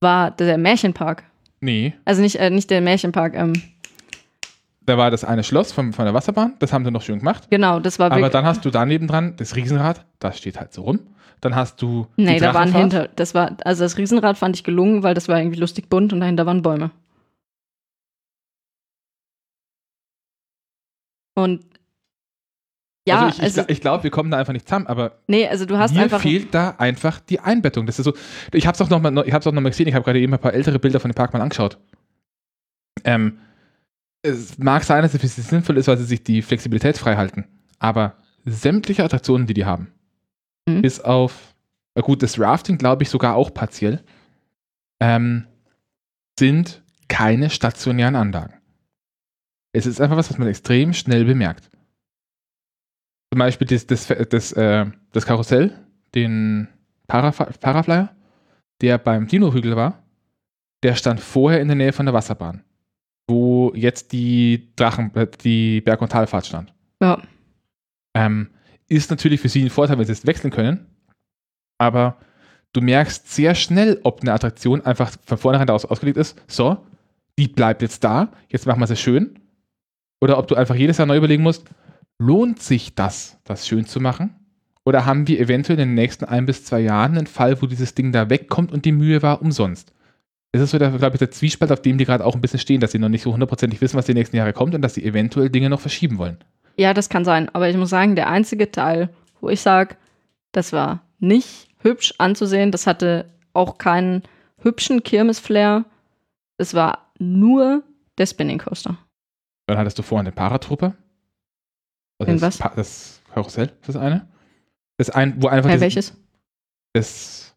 war 0.00 0.30
der 0.32 0.58
Märchenpark. 0.58 1.24
nee, 1.60 1.94
Also 2.04 2.20
nicht, 2.20 2.36
äh, 2.36 2.50
nicht 2.50 2.70
der 2.70 2.80
Märchenpark, 2.82 3.34
ähm, 3.34 3.54
da 4.90 4.98
war 4.98 5.10
das 5.12 5.24
eine 5.24 5.44
Schloss 5.44 5.70
vom, 5.70 5.92
von 5.92 6.04
der 6.04 6.14
Wasserbahn, 6.14 6.56
das 6.58 6.72
haben 6.72 6.84
sie 6.84 6.90
noch 6.90 7.02
schön 7.02 7.20
gemacht. 7.20 7.48
genau, 7.48 7.78
das 7.78 8.00
war 8.00 8.06
Aber 8.06 8.16
wirklich. 8.16 8.32
dann 8.32 8.44
hast 8.44 8.64
du 8.64 8.70
daneben 8.70 9.06
dran 9.06 9.34
das 9.36 9.54
Riesenrad, 9.54 10.04
das 10.18 10.36
steht 10.36 10.58
halt 10.58 10.72
so 10.72 10.82
rum. 10.82 11.00
Dann 11.40 11.54
hast 11.54 11.80
du 11.80 12.06
Nee, 12.16 12.38
da 12.38 12.52
waren 12.52 12.74
hinter, 12.74 13.08
das 13.08 13.34
war, 13.34 13.56
also 13.64 13.84
das 13.84 13.96
Riesenrad 13.96 14.36
fand 14.36 14.56
ich 14.56 14.64
gelungen, 14.64 15.02
weil 15.02 15.14
das 15.14 15.28
war 15.28 15.38
irgendwie 15.38 15.58
lustig 15.60 15.88
bunt 15.88 16.12
und 16.12 16.20
dahinter 16.20 16.44
waren 16.44 16.60
Bäume. 16.62 16.90
Und 21.34 21.64
ja, 23.08 23.26
also 23.26 23.38
ich, 23.38 23.42
also, 23.42 23.62
ich, 23.68 23.80
glaube, 23.80 24.04
wir 24.04 24.10
kommen 24.10 24.30
da 24.30 24.38
einfach 24.38 24.52
nicht 24.52 24.68
zusammen, 24.68 24.88
aber 24.88 25.20
nee, 25.28 25.48
also 25.48 25.64
du 25.64 25.78
hast 25.78 25.94
mir 25.94 26.02
einfach. 26.02 26.20
fehlt 26.20 26.52
da 26.52 26.74
einfach 26.78 27.20
die 27.20 27.40
Einbettung. 27.40 27.86
Das 27.86 27.98
ist 27.98 28.04
so, 28.04 28.12
ich 28.52 28.66
habe 28.66 28.74
es 28.74 28.82
auch 28.82 28.90
noch 28.90 29.00
mal, 29.00 29.24
ich 29.26 29.32
habe 29.32 29.48
auch 29.48 29.52
noch 29.52 29.62
mal 29.62 29.70
gesehen, 29.70 29.88
ich 29.88 29.94
habe 29.94 30.04
gerade 30.04 30.20
eben 30.20 30.34
ein 30.34 30.40
paar 30.40 30.52
ältere 30.52 30.78
Bilder 30.78 31.00
von 31.00 31.10
dem 31.10 31.14
Park 31.14 31.32
mal 31.32 31.40
angeschaut. 31.40 31.78
Ähm, 33.04 33.38
es 34.22 34.58
mag 34.58 34.84
sein, 34.84 35.02
dass 35.02 35.14
es 35.14 35.20
für 35.20 35.28
sie 35.28 35.40
sinnvoll 35.42 35.78
ist, 35.78 35.88
weil 35.88 35.98
sie 35.98 36.04
sich 36.04 36.22
die 36.22 36.42
Flexibilität 36.42 36.98
frei 36.98 37.16
halten, 37.16 37.46
aber 37.78 38.16
sämtliche 38.44 39.04
Attraktionen, 39.04 39.46
die 39.46 39.54
die 39.54 39.64
haben, 39.64 39.92
Mhm. 40.68 40.82
bis 40.82 41.00
auf, 41.00 41.54
gut, 42.02 42.22
das 42.22 42.38
Rafting 42.38 42.76
glaube 42.78 43.02
ich 43.02 43.08
sogar 43.10 43.34
auch 43.34 43.52
partiell, 43.54 44.02
ähm, 45.00 45.46
sind 46.38 46.82
keine 47.08 47.50
stationären 47.50 48.16
Anlagen. 48.16 48.54
Es 49.72 49.86
ist 49.86 50.00
einfach 50.00 50.16
was, 50.16 50.30
was 50.30 50.38
man 50.38 50.48
extrem 50.48 50.92
schnell 50.92 51.24
bemerkt. 51.24 51.70
Zum 53.32 53.38
Beispiel 53.38 53.66
das, 53.66 53.86
das, 53.86 54.06
das, 54.28 54.52
äh, 54.52 54.86
das 55.12 55.26
Karussell, 55.26 55.78
den 56.14 56.68
Paraf 57.06 57.38
Paraflyer, 57.60 58.14
der 58.80 58.98
beim 58.98 59.26
Dino-Hügel 59.28 59.76
war, 59.76 60.02
der 60.82 60.94
stand 60.94 61.20
vorher 61.20 61.60
in 61.60 61.68
der 61.68 61.76
Nähe 61.76 61.92
von 61.92 62.06
der 62.06 62.14
Wasserbahn, 62.14 62.64
wo 63.70 63.76
jetzt 63.76 64.12
die 64.12 64.72
Drachen, 64.76 65.14
äh, 65.14 65.26
die 65.42 65.80
Berg- 65.80 66.02
und 66.02 66.12
Talfahrt 66.12 66.46
stand. 66.46 66.72
Ja, 67.02 67.22
Ähm, 68.14 68.50
ist 68.88 69.10
natürlich 69.10 69.40
für 69.40 69.48
sie 69.48 69.62
ein 69.62 69.70
Vorteil, 69.70 69.98
wenn 69.98 70.04
sie 70.04 70.12
es 70.12 70.26
wechseln 70.26 70.50
können, 70.50 70.86
aber 71.78 72.16
du 72.72 72.80
merkst 72.80 73.32
sehr 73.32 73.54
schnell, 73.54 74.00
ob 74.02 74.20
eine 74.20 74.32
Attraktion 74.32 74.80
einfach 74.80 75.12
von 75.24 75.38
vornherein 75.38 75.68
daraus 75.68 75.84
ausgelegt 75.84 76.18
ist, 76.18 76.42
so, 76.48 76.84
die 77.38 77.46
bleibt 77.46 77.82
jetzt 77.82 78.02
da, 78.02 78.32
jetzt 78.48 78.66
machen 78.66 78.80
wir 78.80 78.88
sie 78.88 78.96
schön, 78.96 79.38
oder 80.20 80.38
ob 80.38 80.48
du 80.48 80.56
einfach 80.56 80.74
jedes 80.74 80.98
Jahr 80.98 81.06
neu 81.06 81.16
überlegen 81.16 81.44
musst, 81.44 81.64
lohnt 82.18 82.60
sich 82.60 82.94
das, 82.96 83.38
das 83.44 83.66
schön 83.66 83.86
zu 83.86 84.00
machen? 84.00 84.34
Oder 84.84 85.06
haben 85.06 85.28
wir 85.28 85.38
eventuell 85.38 85.78
in 85.78 85.90
den 85.90 85.94
nächsten 85.94 86.24
ein 86.24 86.46
bis 86.46 86.64
zwei 86.64 86.80
Jahren 86.80 87.16
einen 87.16 87.26
Fall, 87.26 87.62
wo 87.62 87.66
dieses 87.66 87.94
Ding 87.94 88.12
da 88.12 88.28
wegkommt 88.28 88.72
und 88.72 88.84
die 88.84 88.92
Mühe 88.92 89.22
war 89.22 89.40
umsonst? 89.40 89.92
Ist 90.52 90.68
so, 90.70 90.78
der, 90.78 90.90
glaube 90.90 91.14
ich, 91.14 91.18
der 91.20 91.30
Zwiespalt, 91.30 91.70
auf 91.70 91.80
dem 91.82 91.96
die 91.96 92.04
gerade 92.04 92.24
auch 92.24 92.34
ein 92.34 92.40
bisschen 92.40 92.58
stehen, 92.58 92.80
dass 92.80 92.90
sie 92.92 92.98
noch 92.98 93.08
nicht 93.08 93.22
so 93.22 93.32
hundertprozentig 93.32 93.80
wissen, 93.80 93.96
was 93.96 94.06
die 94.06 94.14
nächsten 94.14 94.36
Jahre 94.36 94.52
kommt 94.52 94.74
und 94.74 94.82
dass 94.82 94.94
sie 94.94 95.04
eventuell 95.04 95.48
Dinge 95.48 95.70
noch 95.70 95.80
verschieben 95.80 96.18
wollen. 96.18 96.38
ja, 96.76 96.92
das 96.94 97.08
kann 97.08 97.24
sein. 97.24 97.48
Aber 97.54 97.68
ich 97.68 97.76
muss 97.76 97.90
sagen, 97.90 98.16
der 98.16 98.28
einzige 98.28 98.70
Teil, 98.72 99.10
wo 99.40 99.48
ich 99.48 99.60
sage, 99.60 99.96
das 100.52 100.72
war 100.72 101.02
nicht 101.20 101.68
hübsch 101.82 102.14
anzusehen, 102.18 102.72
das 102.72 102.86
hatte 102.88 103.26
auch 103.52 103.78
keinen 103.78 104.22
hübschen 104.58 105.02
Kirmes-Flair. 105.04 105.84
Es 106.58 106.74
war 106.74 107.12
nur 107.18 107.82
der 108.18 108.26
Spinning 108.26 108.58
Coaster. 108.58 108.98
Dann 109.68 109.78
hattest 109.78 109.98
du 109.98 110.02
vorhin 110.02 110.24
den 110.24 110.34
Paratrooper. 110.34 110.94
Also 112.18 112.32
Den 112.32 112.40
das, 112.40 112.42
was? 112.42 112.58
Pa- 112.58 112.72
das 112.74 113.20
Karussell, 113.32 113.66
ist 113.80 113.88
das 113.88 113.96
eine? 113.96 114.26
Das 114.98 115.10
ein, 115.10 115.40
wo 115.40 115.46
einfach 115.48 115.68
Bei 115.70 115.74
das, 115.76 115.80
welches? 115.82 116.12
das 116.92 117.49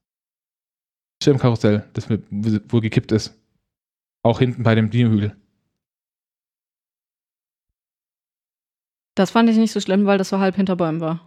Schirmkarussell, 1.24 1.86
das 1.94 2.10
mit, 2.10 2.24
wo 2.70 2.80
gekippt 2.80 3.12
ist. 3.12 3.34
Auch 4.24 4.40
hinten 4.40 4.64
bei 4.64 4.76
dem 4.76 4.90
Dino-Hügel. 4.90 5.36
Das 9.16 9.32
fand 9.32 9.50
ich 9.50 9.58
nicht 9.58 9.72
so 9.72 9.80
schlimm, 9.80 10.06
weil 10.06 10.18
das 10.18 10.30
so 10.30 10.40
halb 10.40 10.56
hinter 10.56 10.76
Bäumen 10.76 11.02
war. 11.02 11.20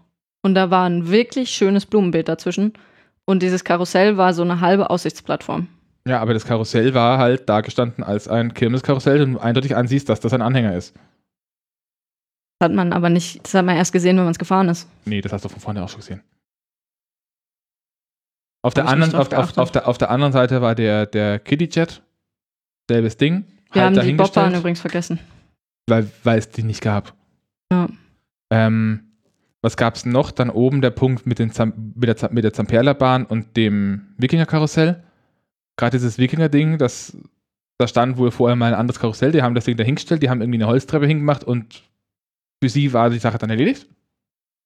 Und 0.43 0.55
da 0.55 0.71
war 0.71 0.89
ein 0.89 1.09
wirklich 1.09 1.51
schönes 1.51 1.87
Blumenbeet 1.87 2.29
dazwischen. 2.29 2.73
Und 3.25 3.43
dieses 3.43 3.65
Karussell 3.65 4.17
war 4.17 4.35
so 4.35 4.43
eine 4.43 4.61
halbe 4.61 4.91
Aussichtsplattform. 4.91 5.69
Ja, 6.07 6.21
aber 6.21 6.35
das 6.35 6.45
Karussell 6.45 6.95
war 6.95 7.19
halt 7.19 7.49
da 7.49 7.61
gestanden 7.61 8.05
als 8.05 8.29
ein 8.29 8.55
Kirmeskarussell 8.55 9.23
und 9.23 9.33
du 9.35 9.39
eindeutig 9.41 9.75
ansiehst, 9.75 10.09
dass 10.09 10.21
das 10.21 10.33
ein 10.33 10.43
Anhänger 10.43 10.77
ist. 10.77 10.95
Das 12.59 12.71
hat 12.71 12.73
man 12.75 12.93
aber 12.93 13.11
nicht, 13.11 13.45
das 13.45 13.55
hat 13.55 13.67
man 13.67 13.77
erst 13.77 13.93
gesehen, 13.93 14.17
wenn 14.17 14.25
man 14.25 14.33
es 14.33 14.39
gefahren 14.39 14.69
ist. 14.69 14.89
Nee, 15.05 15.21
das 15.21 15.33
hast 15.33 15.45
du 15.45 15.49
von 15.49 15.61
vorne 15.61 15.83
auch 15.83 15.89
schon 15.89 16.01
gesehen. 16.01 16.23
Auf 18.63 18.75
der, 18.75 18.89
anderen, 18.89 19.15
auf, 19.15 19.33
auf, 19.33 19.59
auf, 19.59 19.71
der, 19.71 19.87
auf 19.87 19.99
der 19.99 20.11
anderen 20.11 20.33
Seite 20.33 20.61
war 20.61 20.75
der, 20.75 21.07
der 21.07 21.39
Kitty 21.39 21.69
Jet. 21.71 22.03
Selbes 22.89 23.17
Ding. 23.17 23.45
Wir 23.73 23.83
halt 23.83 23.97
haben 23.99 24.07
die 24.07 24.13
Bobbahn 24.15 24.55
übrigens 24.55 24.81
vergessen. 24.81 25.19
weil, 25.89 26.11
weil 26.25 26.39
es 26.39 26.51
die 26.51 26.63
nicht 26.63 26.81
gab. 26.81 27.15
Ja. 27.73 27.89
Ähm, 28.51 29.01
was 29.63 29.77
gab 29.77 29.97
es 29.97 30.07
noch? 30.07 30.31
Dann 30.31 30.51
oben 30.51 30.81
der 30.81 30.91
Punkt 30.91 31.27
mit, 31.27 31.39
den 31.39 31.51
Zam 31.51 31.93
mit 31.97 32.09
der, 32.09 32.17
Zam- 32.17 32.33
mit 32.33 32.45
der 32.45 32.53
Zamperla-Bahn 32.53 33.25
und 33.27 33.57
dem 33.57 34.15
Wikinger-Karussell. 34.19 35.03
Gerade 35.77 35.97
dieses 35.97 36.19
Wikinger-Ding, 36.19 36.79
das 36.79 37.17
da 37.79 37.87
stand 37.87 38.17
wohl 38.17 38.31
vorher 38.31 38.57
mal 38.57 38.73
ein 38.73 38.79
anderes 38.79 38.99
Karussell, 39.01 39.33
die 39.33 39.43
haben 39.43 39.55
das 39.55 39.67
Ding 39.67 39.77
dahingestellt, 39.77 40.23
die 40.23 40.31
haben 40.31 40.41
irgendwie 40.41 40.59
eine 40.59 40.67
Holztreppe 40.67 41.07
hingemacht 41.07 41.45
und 41.45 41.83
für 42.63 42.71
sie 42.71 42.93
war 42.95 43.11
die 43.11 43.19
Sache 43.19 43.37
dann 43.37 43.51
erledigt. 43.51 43.87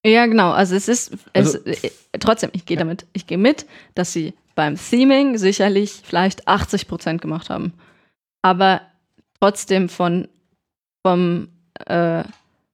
Ja, 0.04 0.26
genau. 0.26 0.50
Also 0.50 0.74
es 0.74 0.88
ist, 0.88 1.12
es, 1.32 1.56
Also- 1.56 1.58
äh, 1.66 1.90
trotzdem, 2.18 2.50
ich 2.54 2.64
gehe 2.64 2.76
damit, 2.76 3.06
ich 3.12 3.26
gehe 3.26 3.38
mit, 3.38 3.66
dass 3.94 4.12
sie 4.12 4.34
beim 4.54 4.76
Theming 4.76 5.38
sicherlich 5.38 6.00
vielleicht 6.04 6.48
80 6.48 6.88
Prozent 6.88 7.20
gemacht 7.22 7.50
haben. 7.50 7.74
Aber 8.42 8.80
trotzdem 9.40 9.88
von, 9.88 10.28
vom, 11.06 11.48
äh, 11.86 12.24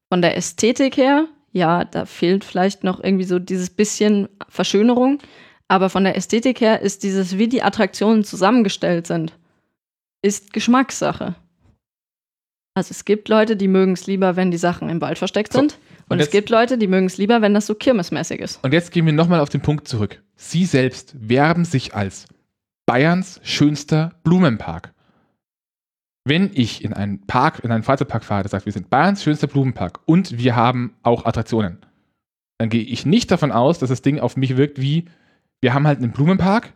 von 0.09 0.23
der 0.23 0.37
Ästhetik 0.37 0.97
her, 0.97 1.27
ja, 1.53 1.85
da 1.85 2.07
fehlt 2.07 2.45
vielleicht 2.45 2.85
noch 2.85 3.03
irgendwie 3.03 3.25
so 3.25 3.39
dieses 3.39 3.71
bisschen 3.71 4.29
Verschönerung. 4.49 5.19
Aber 5.69 5.91
von 5.91 6.05
der 6.05 6.17
Ästhetik 6.17 6.61
her 6.61 6.81
ist 6.81 7.03
dieses, 7.03 7.39
wie 7.39 7.49
die 7.49 7.63
Attraktionen 7.63 8.23
zusammengestellt 8.25 9.07
sind, 9.09 9.33
ist 10.23 10.53
Geschmackssache. 10.53 11.35
Also 12.77 12.91
es 12.91 13.07
gibt 13.07 13.31
Leute, 13.31 13.57
die 13.57 13.69
mögen 13.69 13.95
es 13.95 14.07
lieber, 14.07 14.37
wenn 14.37 14.51
die 14.51 14.59
Sachen 14.59 14.91
im 14.91 15.01
Wald 15.01 15.17
versteckt 15.17 15.51
So, 15.51 15.61
sind. 15.61 15.79
Und, 16.09 16.17
und 16.17 16.21
es 16.21 16.31
gibt 16.31 16.51
Leute, 16.51 16.77
die 16.77 16.87
mögen 16.87 17.07
es 17.07 17.17
lieber, 17.17 17.41
wenn 17.41 17.55
das 17.55 17.67
so 17.67 17.75
kirmesmäßig 17.75 18.39
ist. 18.39 18.63
Und 18.63 18.75
jetzt 18.75 18.93
gehen 18.93 19.07
wir 19.07 19.15
nochmal 19.15 19.41
auf 19.41 19.49
den 19.49 19.63
Punkt 19.63 19.89
zurück. 19.89 20.23
Sie 20.37 20.67
selbst 20.67 21.15
werben 21.19 21.65
sich 21.65 21.95
als 21.95 22.27
Bayerns 22.85 23.41
schönster 23.43 24.13
Blumenpark. 24.25 24.93
Wenn 26.27 26.51
ich 26.53 26.85
in 26.85 26.93
einen 26.93 27.27
Park, 27.27 27.65
in 27.65 27.73
einen 27.73 27.83
Freizeitpark 27.83 28.25
fahre, 28.25 28.43
der 28.43 28.51
sagt, 28.51 28.67
wir 28.67 28.73
sind 28.75 28.91
Bayerns 28.91 29.23
schönster 29.23 29.47
Blumenpark 29.47 30.01
und 30.05 30.37
wir 30.37 30.55
haben 30.55 30.97
auch 31.03 31.25
Attraktionen, 31.25 31.79
dann 32.59 32.69
gehe 32.69 32.83
ich 32.83 33.07
nicht 33.07 33.31
davon 33.31 33.53
aus, 33.53 33.79
dass 33.79 33.89
das 33.89 34.03
Ding 34.03 34.21
auf 34.21 34.37
mich 34.37 34.59
wirkt 34.59 34.83
wie, 34.83 35.07
wir 35.63 35.73
haben 35.73 35.87
halt 35.87 36.03
einen 36.03 36.13
Blumenpark 36.13 36.75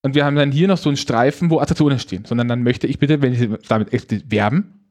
und 0.00 0.14
wir 0.14 0.24
haben 0.24 0.36
dann 0.36 0.50
hier 0.50 0.66
noch 0.66 0.78
so 0.78 0.88
einen 0.88 0.96
Streifen, 0.96 1.50
wo 1.50 1.60
Attraktionen 1.60 1.98
stehen, 1.98 2.24
sondern 2.24 2.48
dann 2.48 2.62
möchte 2.62 2.86
ich 2.86 2.98
bitte, 2.98 3.20
wenn 3.20 3.34
sie 3.34 3.54
damit 3.68 3.92
werben, 4.30 4.81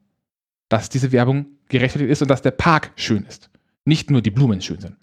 dass 0.72 0.88
diese 0.88 1.12
Werbung 1.12 1.46
gerechtfertigt 1.68 2.10
ist 2.10 2.22
und 2.22 2.28
dass 2.28 2.40
der 2.42 2.50
Park 2.52 2.92
schön 2.96 3.24
ist. 3.28 3.50
Nicht 3.84 4.10
nur 4.10 4.22
die 4.22 4.30
Blumen 4.30 4.60
schön 4.62 4.80
sind. 4.80 4.96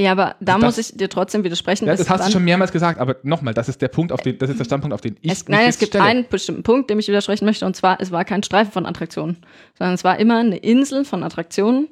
Ja, 0.00 0.12
aber 0.12 0.36
da 0.40 0.54
Das- 0.54 0.62
muss 0.62 0.78
ich 0.78 0.96
dir 0.96 1.08
trotzdem 1.10 1.44
widersprechen. 1.44 1.86
Ja, 1.86 1.94
das 1.94 2.08
hast 2.08 2.26
du 2.28 2.32
schon 2.32 2.44
mehrmals 2.44 2.72
gesagt, 2.72 2.98
aber 2.98 3.16
nochmal, 3.22 3.52
das 3.52 3.68
ist 3.68 3.82
der 3.82 3.88
Punkt, 3.88 4.10
auf 4.10 4.22
den, 4.22 4.38
das 4.38 4.48
ist 4.50 4.58
der 4.58 4.64
Standpunkt, 4.64 4.94
auf 4.94 5.02
den 5.02 5.16
ich 5.20 5.30
es, 5.30 5.46
nein, 5.48 5.68
es 5.68 5.78
gibt 5.78 5.90
stelle. 5.90 6.04
einen 6.04 6.26
bestimmten 6.28 6.62
Punkt, 6.62 6.88
dem 6.88 6.98
ich 6.98 7.06
widersprechen 7.08 7.44
möchte, 7.44 7.66
und 7.66 7.76
zwar, 7.76 8.00
es 8.00 8.10
war 8.10 8.24
kein 8.24 8.42
Streifen 8.42 8.72
von 8.72 8.86
Attraktionen, 8.86 9.36
sondern 9.76 9.94
es 9.94 10.02
war 10.02 10.18
immer 10.18 10.38
eine 10.38 10.56
Insel 10.56 11.04
von 11.04 11.22
Attraktionen, 11.22 11.88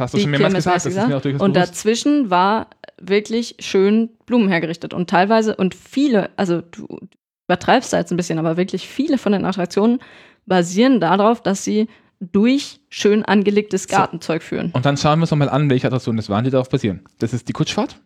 Hast 0.00 0.14
du 0.14 0.18
schon 0.18 0.30
mehrmals 0.32 0.54
gesagt, 0.54 0.84
ist 0.84 0.96
mir 1.06 1.14
und 1.16 1.22
bewusst. 1.22 1.56
dazwischen 1.56 2.28
war 2.30 2.66
wirklich 3.00 3.54
schön 3.60 4.10
Blumen 4.26 4.48
hergerichtet. 4.48 4.92
Und 4.92 5.08
teilweise, 5.08 5.54
und 5.54 5.74
viele, 5.76 6.30
also 6.36 6.60
du 6.62 6.88
übertreibst 7.46 7.92
da 7.92 7.98
jetzt 7.98 8.10
ein 8.10 8.16
bisschen, 8.16 8.40
aber 8.40 8.56
wirklich 8.56 8.88
viele 8.88 9.16
von 9.18 9.30
den 9.32 9.44
Attraktionen 9.44 10.00
basieren 10.46 11.00
darauf, 11.00 11.42
dass 11.42 11.64
sie 11.64 11.88
durch 12.20 12.80
schön 12.88 13.24
angelegtes. 13.24 13.88
Gartenzeug 13.88 14.42
führen. 14.42 14.70
Und 14.72 14.84
dann 14.86 14.96
schauen 14.96 15.18
wir 15.18 15.22
uns 15.22 15.30
nochmal 15.30 15.48
an, 15.48 15.68
welche 15.70 15.86
Attraktionen 15.88 16.16
das 16.18 16.28
waren, 16.28 16.44
die 16.44 16.50
darauf 16.50 16.68
basieren. 16.68 17.00
Das 17.18 17.32
ist 17.32 17.48
die 17.48 17.52
Kutschfahrt, 17.52 18.00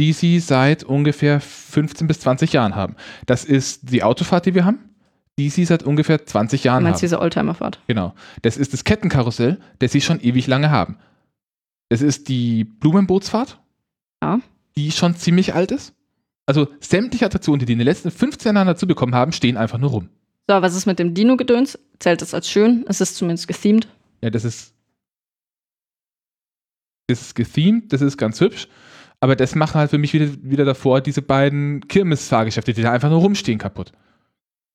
die 0.00 0.12
sie 0.12 0.40
seit 0.40 0.84
ungefähr 0.84 1.40
15 1.40 2.06
bis 2.06 2.20
20 2.20 2.52
Jahren 2.52 2.74
haben. 2.74 2.96
Das 3.26 3.44
ist 3.44 3.90
die 3.92 4.02
Autofahrt, 4.02 4.46
die 4.46 4.54
wir 4.54 4.64
haben, 4.64 4.78
die 5.38 5.50
sie 5.50 5.64
seit 5.66 5.82
ungefähr 5.82 6.24
20 6.24 6.62
Du 6.62 6.66
Jahren 6.68 6.82
meinst 6.84 6.98
haben. 6.98 7.06
diese 7.06 7.20
Oldtimerfahrt? 7.20 7.80
Genau. 7.86 8.14
Das 8.42 8.56
ist 8.56 8.72
das 8.72 8.84
Kettenkarussell, 8.84 9.58
das 9.78 9.92
sie 9.92 10.00
schon 10.00 10.20
ewig 10.20 10.46
lange 10.46 10.70
haben. 10.70 10.96
Das 11.90 12.00
ist 12.00 12.28
die 12.28 12.64
Blumenbootsfahrt, 12.64 13.60
Ja. 14.22 14.40
die 14.76 14.90
schon 14.90 15.14
ziemlich 15.16 15.54
alt 15.54 15.70
ist. 15.70 15.92
Also 16.46 16.68
sämtliche 16.80 17.26
Attraktionen, 17.26 17.58
die 17.60 17.66
die 17.66 17.72
in 17.74 17.78
den 17.78 17.86
letzten 17.86 18.10
15 18.10 18.54
Jahren 18.54 18.66
dazu 18.68 18.86
bekommen 18.86 19.14
haben, 19.14 19.32
stehen 19.32 19.56
einfach 19.58 19.78
nur 19.78 19.90
rum. 19.90 20.08
So, 20.48 20.62
was 20.62 20.76
ist 20.76 20.86
mit 20.86 20.98
dem 20.98 21.14
Dino-Gedöns? 21.14 21.78
Zählt 21.98 22.22
das 22.22 22.34
als 22.34 22.48
schön? 22.48 22.84
Es 22.88 23.00
ist 23.00 23.16
zumindest 23.16 23.48
gethemed. 23.48 23.88
Ja, 24.22 24.30
das 24.30 24.44
ist. 24.44 24.74
Das 27.08 27.20
ist 27.20 27.34
gethemed, 27.34 27.92
das 27.92 28.00
ist 28.00 28.16
ganz 28.16 28.40
hübsch. 28.40 28.68
Aber 29.20 29.36
das 29.36 29.54
machen 29.54 29.78
halt 29.78 29.90
für 29.90 29.98
mich 29.98 30.12
wieder, 30.12 30.28
wieder 30.42 30.64
davor 30.64 31.00
diese 31.00 31.22
beiden 31.22 31.86
Kirmes-Fahrgeschäfte, 31.88 32.74
die 32.74 32.82
da 32.82 32.92
einfach 32.92 33.10
nur 33.10 33.20
rumstehen, 33.20 33.58
kaputt. 33.58 33.92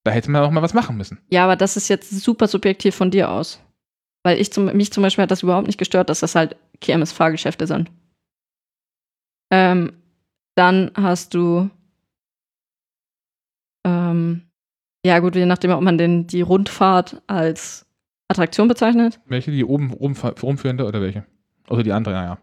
Da 0.04 0.12
hätte 0.12 0.32
man 0.32 0.42
auch 0.44 0.52
mal 0.52 0.64
was 0.64 0.74
machen 0.74 0.98
müssen. 0.98 1.20
Ja, 1.30 1.44
aber 1.44 1.56
das 1.56 1.78
ist 1.78 1.90
jetzt 1.90 2.10
super 2.10 2.48
subjektiv 2.48 2.96
von 2.96 3.12
dir 3.12 3.30
aus. 3.30 3.62
Weil 4.24 4.40
ich 4.40 4.52
zum, 4.52 4.66
mich 4.66 4.92
zum 4.92 5.04
Beispiel 5.04 5.24
hat 5.24 5.32
das 5.32 5.44
überhaupt 5.44 5.68
nicht 5.68 5.78
gestört, 5.78 6.10
dass 6.10 6.22
das 6.22 6.36
halt 6.36 6.56
KMS-Fahrgeschäfte 6.82 7.68
sind. 7.68 7.92
Ähm, 9.52 9.94
dann 10.56 10.92
hast 10.96 11.34
du, 11.34 11.70
ähm, 13.86 14.51
ja 15.06 15.20
gut, 15.20 15.36
je 15.36 15.46
nachdem, 15.46 15.72
ob 15.72 15.82
man 15.82 15.98
den, 15.98 16.28
die 16.28 16.42
Rundfahrt 16.42 17.22
als 17.28 17.86
Attraktion 18.28 18.68
bezeichnet. 18.68 19.20
Welche, 19.26 19.52
die 19.52 19.66
oben 19.66 19.92
rumführende 19.92 20.86
oder 20.86 21.02
welche? 21.02 21.26
Oder 21.70 21.84
die 21.84 21.92
andere, 21.92 22.14
naja. 22.14 22.38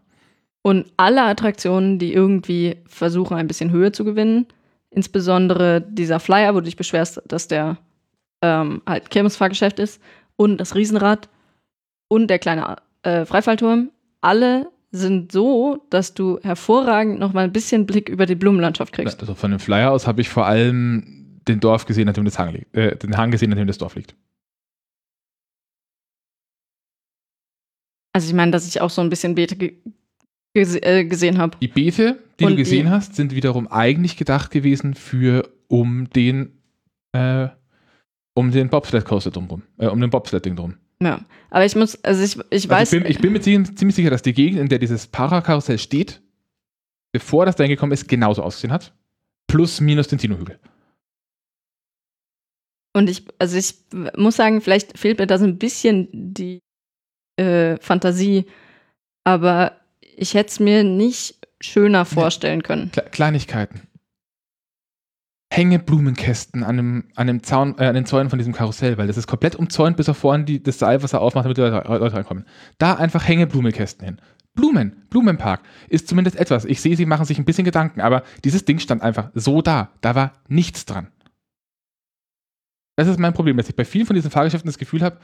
Und 0.61 0.91
alle 0.97 1.23
Attraktionen, 1.23 1.99
die 1.99 2.13
irgendwie 2.13 2.77
versuchen, 2.85 3.37
ein 3.37 3.47
bisschen 3.47 3.71
Höhe 3.71 3.91
zu 3.91 4.03
gewinnen, 4.03 4.45
insbesondere 4.89 5.81
dieser 5.81 6.19
Flyer, 6.19 6.53
wo 6.53 6.59
du 6.59 6.65
dich 6.65 6.75
beschwerst, 6.75 7.21
dass 7.27 7.47
der 7.47 7.77
ähm, 8.41 8.81
halt 8.85 9.09
Kirmesfahrgeschäft 9.09 9.79
ist, 9.79 10.01
und 10.39 10.57
das 10.57 10.73
Riesenrad 10.73 11.27
und 12.07 12.29
der 12.29 12.39
kleine 12.39 12.77
äh, 13.03 13.25
Freifallturm, 13.25 13.91
alle 14.21 14.67
sind 14.91 15.33
so, 15.33 15.85
dass 15.89 16.13
du 16.13 16.39
hervorragend 16.41 17.19
noch 17.19 17.33
mal 17.33 17.43
ein 17.43 17.51
bisschen 17.51 17.85
Blick 17.85 18.07
über 18.07 18.25
die 18.25 18.35
Blumenlandschaft 18.35 18.93
kriegst. 18.93 19.19
Also 19.19 19.35
von 19.35 19.51
dem 19.51 19.59
Flyer 19.59 19.91
aus 19.91 20.07
habe 20.07 20.21
ich 20.21 20.29
vor 20.29 20.45
allem 20.45 21.18
den 21.49 21.59
Dorf 21.59 21.85
gesehen, 21.85 22.07
an 22.07 22.13
dem 22.13 22.25
das 22.25 22.39
Hang 22.39 22.53
liegt. 22.53 22.75
Äh, 22.75 22.95
den 22.97 23.17
Hang 23.17 23.31
gesehen, 23.31 23.51
an 23.51 23.57
dem 23.57 23.67
das 23.67 23.77
Dorf 23.77 23.95
liegt. 23.95 24.15
Also 28.13 28.27
ich 28.27 28.33
meine, 28.33 28.51
dass 28.51 28.67
ich 28.67 28.81
auch 28.81 28.89
so 28.89 29.01
ein 29.01 29.09
bisschen 29.09 29.35
Beete 29.35 29.55
ge 29.55 29.77
gese 30.55 30.81
äh, 30.81 31.05
gesehen 31.05 31.37
habe. 31.37 31.57
Die 31.61 31.67
Beete, 31.67 32.17
die 32.39 32.45
Und 32.45 32.51
du 32.53 32.57
gesehen 32.57 32.85
die- 32.87 32.91
hast, 32.91 33.15
sind 33.15 33.35
wiederum 33.35 33.67
eigentlich 33.67 34.17
gedacht 34.17 34.49
gewesen 34.51 34.95
für 34.95 35.47
um 35.67 36.09
den 36.09 36.57
äh, 37.13 37.49
um 38.35 38.51
den 38.51 38.69
Bobsled 38.69 39.05
Coaster 39.05 39.31
drumrum, 39.31 39.63
äh, 39.77 39.87
um 39.87 39.99
den 40.01 40.09
Bobsled 40.09 40.43
Ding 40.45 40.55
drum. 40.55 40.75
Ja, 41.01 41.23
aber 41.49 41.65
ich 41.65 41.75
muss, 41.75 42.03
also 42.03 42.23
ich, 42.23 42.35
ich 42.51 42.69
Also 42.69 42.69
weiß, 42.69 42.93
ich, 42.93 43.03
bin, 43.03 43.11
ich 43.11 43.19
bin 43.19 43.33
mir 43.33 43.41
ziemlich, 43.41 43.77
ziemlich 43.77 43.95
sicher, 43.95 44.09
dass 44.09 44.21
die 44.21 44.33
Gegend, 44.33 44.59
in 44.59 44.69
der 44.69 44.79
dieses 44.79 45.07
Parakarussell 45.07 45.77
steht, 45.77 46.21
bevor 47.13 47.45
das 47.45 47.55
da 47.55 47.63
hingekommen 47.63 47.93
ist, 47.93 48.07
genauso 48.07 48.41
ausgesehen 48.43 48.73
hat. 48.73 48.93
Plus 49.47 49.81
minus 49.81 50.07
den 50.07 50.19
Tino-Hügel. 50.19 50.59
Und 52.93 53.09
ich, 53.09 53.25
also 53.37 53.57
ich 53.57 53.75
muss 54.17 54.35
sagen, 54.35 54.61
vielleicht 54.61 54.97
fehlt 54.97 55.19
mir 55.19 55.27
da 55.27 55.37
so 55.37 55.45
ein 55.45 55.57
bisschen 55.57 56.07
die 56.11 56.59
äh, 57.37 57.77
Fantasie, 57.77 58.45
aber 59.23 59.73
ich 60.01 60.33
hätte 60.33 60.49
es 60.49 60.59
mir 60.59 60.83
nicht 60.83 61.35
schöner 61.61 62.05
vorstellen 62.05 62.63
können. 62.63 62.91
Kle 62.91 63.03
Kleinigkeiten. 63.11 63.81
Hängeblumenkästen 65.51 66.63
an 66.63 66.77
einem, 66.77 67.03
an 67.15 67.27
einem 67.27 67.43
Zaun, 67.43 67.75
äh, 67.79 67.85
an 67.85 67.95
den 67.95 68.05
Zäunen 68.05 68.29
von 68.29 68.37
diesem 68.37 68.53
Karussell, 68.53 68.97
weil 68.97 69.07
das 69.07 69.17
ist 69.17 69.27
komplett 69.27 69.55
umzäunt 69.55 69.97
bis 69.97 70.07
auf 70.07 70.17
vorne 70.17 70.43
die, 70.43 70.61
das 70.61 70.77
Seil, 70.77 71.01
was 71.01 71.13
er 71.13 71.21
aufmacht, 71.21 71.45
damit 71.45 71.57
die 71.57 71.61
Leute, 71.61 71.87
Leute 71.87 72.15
reinkommen. 72.15 72.45
Da 72.77 72.93
einfach 72.93 73.27
Hängeblumenkästen 73.27 74.05
hin. 74.05 74.21
Blumen, 74.53 75.07
Blumenpark 75.09 75.61
ist 75.87 76.07
zumindest 76.07 76.35
etwas. 76.35 76.65
Ich 76.65 76.81
sehe, 76.81 76.95
sie 76.95 77.05
machen 77.05 77.25
sich 77.25 77.39
ein 77.39 77.45
bisschen 77.45 77.65
Gedanken, 77.65 78.01
aber 78.01 78.23
dieses 78.43 78.65
Ding 78.65 78.79
stand 78.79 79.01
einfach 79.01 79.31
so 79.33 79.61
da. 79.61 79.89
Da 80.01 80.15
war 80.15 80.33
nichts 80.47 80.85
dran. 80.85 81.07
Das 82.99 83.07
ist 83.07 83.17
mein 83.17 83.33
Problem, 83.33 83.55
dass 83.55 83.69
ich 83.69 83.75
bei 83.77 83.85
vielen 83.85 84.05
von 84.05 84.13
diesen 84.13 84.29
Fahrgeschäften 84.29 84.67
das 84.67 84.77
Gefühl 84.77 85.01
habe, 85.01 85.19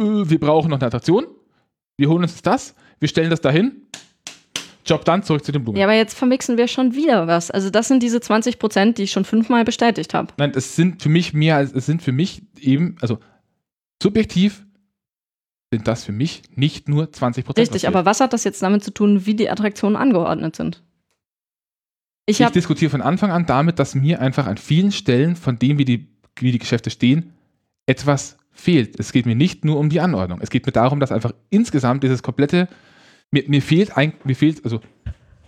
äh, 0.00 0.02
wir 0.02 0.40
brauchen 0.40 0.68
noch 0.68 0.78
eine 0.78 0.86
Attraktion, 0.88 1.28
wir 1.96 2.08
holen 2.08 2.22
uns 2.22 2.42
das, 2.42 2.74
wir 2.98 3.06
stellen 3.06 3.30
das 3.30 3.40
dahin, 3.40 3.86
Job 4.84 5.04
dann, 5.04 5.22
zurück 5.22 5.44
zu 5.44 5.52
den 5.52 5.62
Blumen. 5.62 5.78
Ja, 5.78 5.86
aber 5.86 5.94
jetzt 5.94 6.18
vermixen 6.18 6.58
wir 6.58 6.66
schon 6.66 6.96
wieder 6.96 7.28
was. 7.28 7.52
Also 7.52 7.70
das 7.70 7.86
sind 7.86 8.02
diese 8.02 8.20
20 8.20 8.58
Prozent, 8.58 8.98
die 8.98 9.04
ich 9.04 9.12
schon 9.12 9.24
fünfmal 9.24 9.64
bestätigt 9.64 10.12
habe. 10.12 10.32
Nein, 10.38 10.50
es 10.56 10.74
sind 10.74 11.00
für 11.00 11.08
mich 11.08 11.32
mehr 11.32 11.54
als, 11.54 11.72
es 11.72 11.86
sind 11.86 12.02
für 12.02 12.10
mich 12.10 12.42
eben, 12.58 12.96
also 13.00 13.20
subjektiv 14.02 14.66
sind 15.72 15.86
das 15.86 16.02
für 16.02 16.10
mich 16.10 16.42
nicht 16.56 16.88
nur 16.88 17.12
20 17.12 17.44
Prozent. 17.44 17.68
Richtig, 17.68 17.86
aber 17.86 18.04
was 18.04 18.18
hat 18.18 18.32
das 18.32 18.42
jetzt 18.42 18.60
damit 18.60 18.82
zu 18.82 18.92
tun, 18.92 19.24
wie 19.24 19.34
die 19.34 19.50
Attraktionen 19.50 19.94
angeordnet 19.94 20.56
sind? 20.56 20.82
Ich 22.26 22.40
ich 22.40 22.48
diskutiere 22.48 22.90
von 22.90 23.02
Anfang 23.02 23.30
an 23.30 23.46
damit, 23.46 23.78
dass 23.78 23.94
mir 23.94 24.20
einfach 24.20 24.46
an 24.46 24.56
vielen 24.56 24.90
Stellen 24.90 25.36
von 25.36 25.60
dem, 25.60 25.78
wie 25.78 25.84
die, 25.84 26.09
wie 26.36 26.52
die 26.52 26.58
Geschäfte 26.58 26.90
stehen, 26.90 27.32
etwas 27.86 28.36
fehlt. 28.50 28.98
Es 28.98 29.12
geht 29.12 29.26
mir 29.26 29.34
nicht 29.34 29.64
nur 29.64 29.78
um 29.78 29.90
die 29.90 30.00
Anordnung. 30.00 30.40
Es 30.40 30.50
geht 30.50 30.66
mir 30.66 30.72
darum, 30.72 31.00
dass 31.00 31.12
einfach 31.12 31.32
insgesamt 31.50 32.02
dieses 32.02 32.22
komplette, 32.22 32.68
mir, 33.30 33.44
mir 33.46 33.62
fehlt 33.62 33.96
ein, 33.96 34.12
mir 34.24 34.36
fehlt, 34.36 34.64
also 34.64 34.80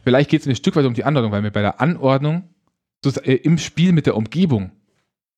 vielleicht 0.04 0.30
geht 0.30 0.40
es 0.40 0.46
mir 0.46 0.52
ein 0.52 0.56
Stück 0.56 0.76
weit 0.76 0.86
um 0.86 0.94
die 0.94 1.04
Anordnung, 1.04 1.32
weil 1.32 1.42
mir 1.42 1.50
bei 1.50 1.62
der 1.62 1.80
Anordnung 1.80 2.48
äh, 3.04 3.34
im 3.34 3.58
Spiel 3.58 3.92
mit 3.92 4.06
der 4.06 4.16
Umgebung 4.16 4.72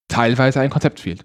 teilweise 0.09 0.61
ein 0.61 0.71
Konzept 0.71 1.01
fehlt. 1.01 1.25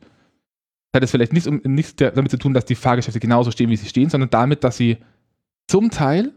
Das 0.91 0.99
hat 0.99 1.03
es 1.03 1.11
vielleicht 1.11 1.33
nichts, 1.33 1.47
um, 1.47 1.61
nichts 1.63 1.95
damit 1.95 2.31
zu 2.31 2.37
tun, 2.37 2.53
dass 2.53 2.65
die 2.65 2.75
Fahrgeschäfte 2.75 3.19
genauso 3.19 3.51
stehen, 3.51 3.69
wie 3.69 3.75
sie 3.75 3.87
stehen, 3.87 4.09
sondern 4.09 4.29
damit, 4.29 4.63
dass 4.63 4.77
sie 4.77 4.97
zum 5.67 5.91
Teil, 5.91 6.33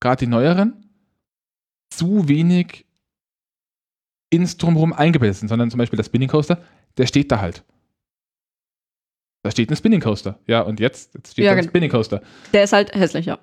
gerade 0.00 0.24
die 0.24 0.30
neueren, 0.30 0.88
zu 1.90 2.28
wenig 2.28 2.86
ins 4.30 4.56
Drumherum 4.56 4.92
eingebettet 4.92 5.36
sind, 5.36 5.48
sondern 5.48 5.70
zum 5.70 5.78
Beispiel 5.78 5.96
der 5.96 6.04
Spinning 6.04 6.28
Coaster, 6.28 6.62
der 6.96 7.06
steht 7.06 7.30
da 7.30 7.40
halt. 7.40 7.64
Da 9.42 9.50
steht 9.50 9.70
ein 9.70 9.76
Spinning 9.76 10.00
Coaster. 10.00 10.38
Ja, 10.46 10.62
und 10.62 10.80
jetzt, 10.80 11.14
jetzt 11.14 11.32
steht 11.32 11.44
Ja, 11.44 11.52
da 11.52 11.58
ein 11.58 11.64
Spinning 11.64 11.90
Coaster. 11.90 12.22
der 12.52 12.64
ist 12.64 12.72
halt 12.72 12.92
hässlich, 12.94 13.26
ja. 13.26 13.38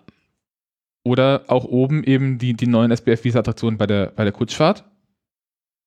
Oder 1.04 1.46
auch 1.48 1.66
oben 1.66 2.04
eben 2.04 2.38
die, 2.38 2.54
die 2.54 2.68
neuen 2.68 2.92
SBF-Visa-Attraktionen 2.92 3.78
bei 3.78 3.86
der, 3.86 4.08
bei 4.08 4.24
der 4.24 4.34
Kutschfahrt. 4.34 4.84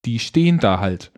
Die 0.05 0.19
stehen 0.19 0.59
da 0.61 0.79
halt. 0.81 1.11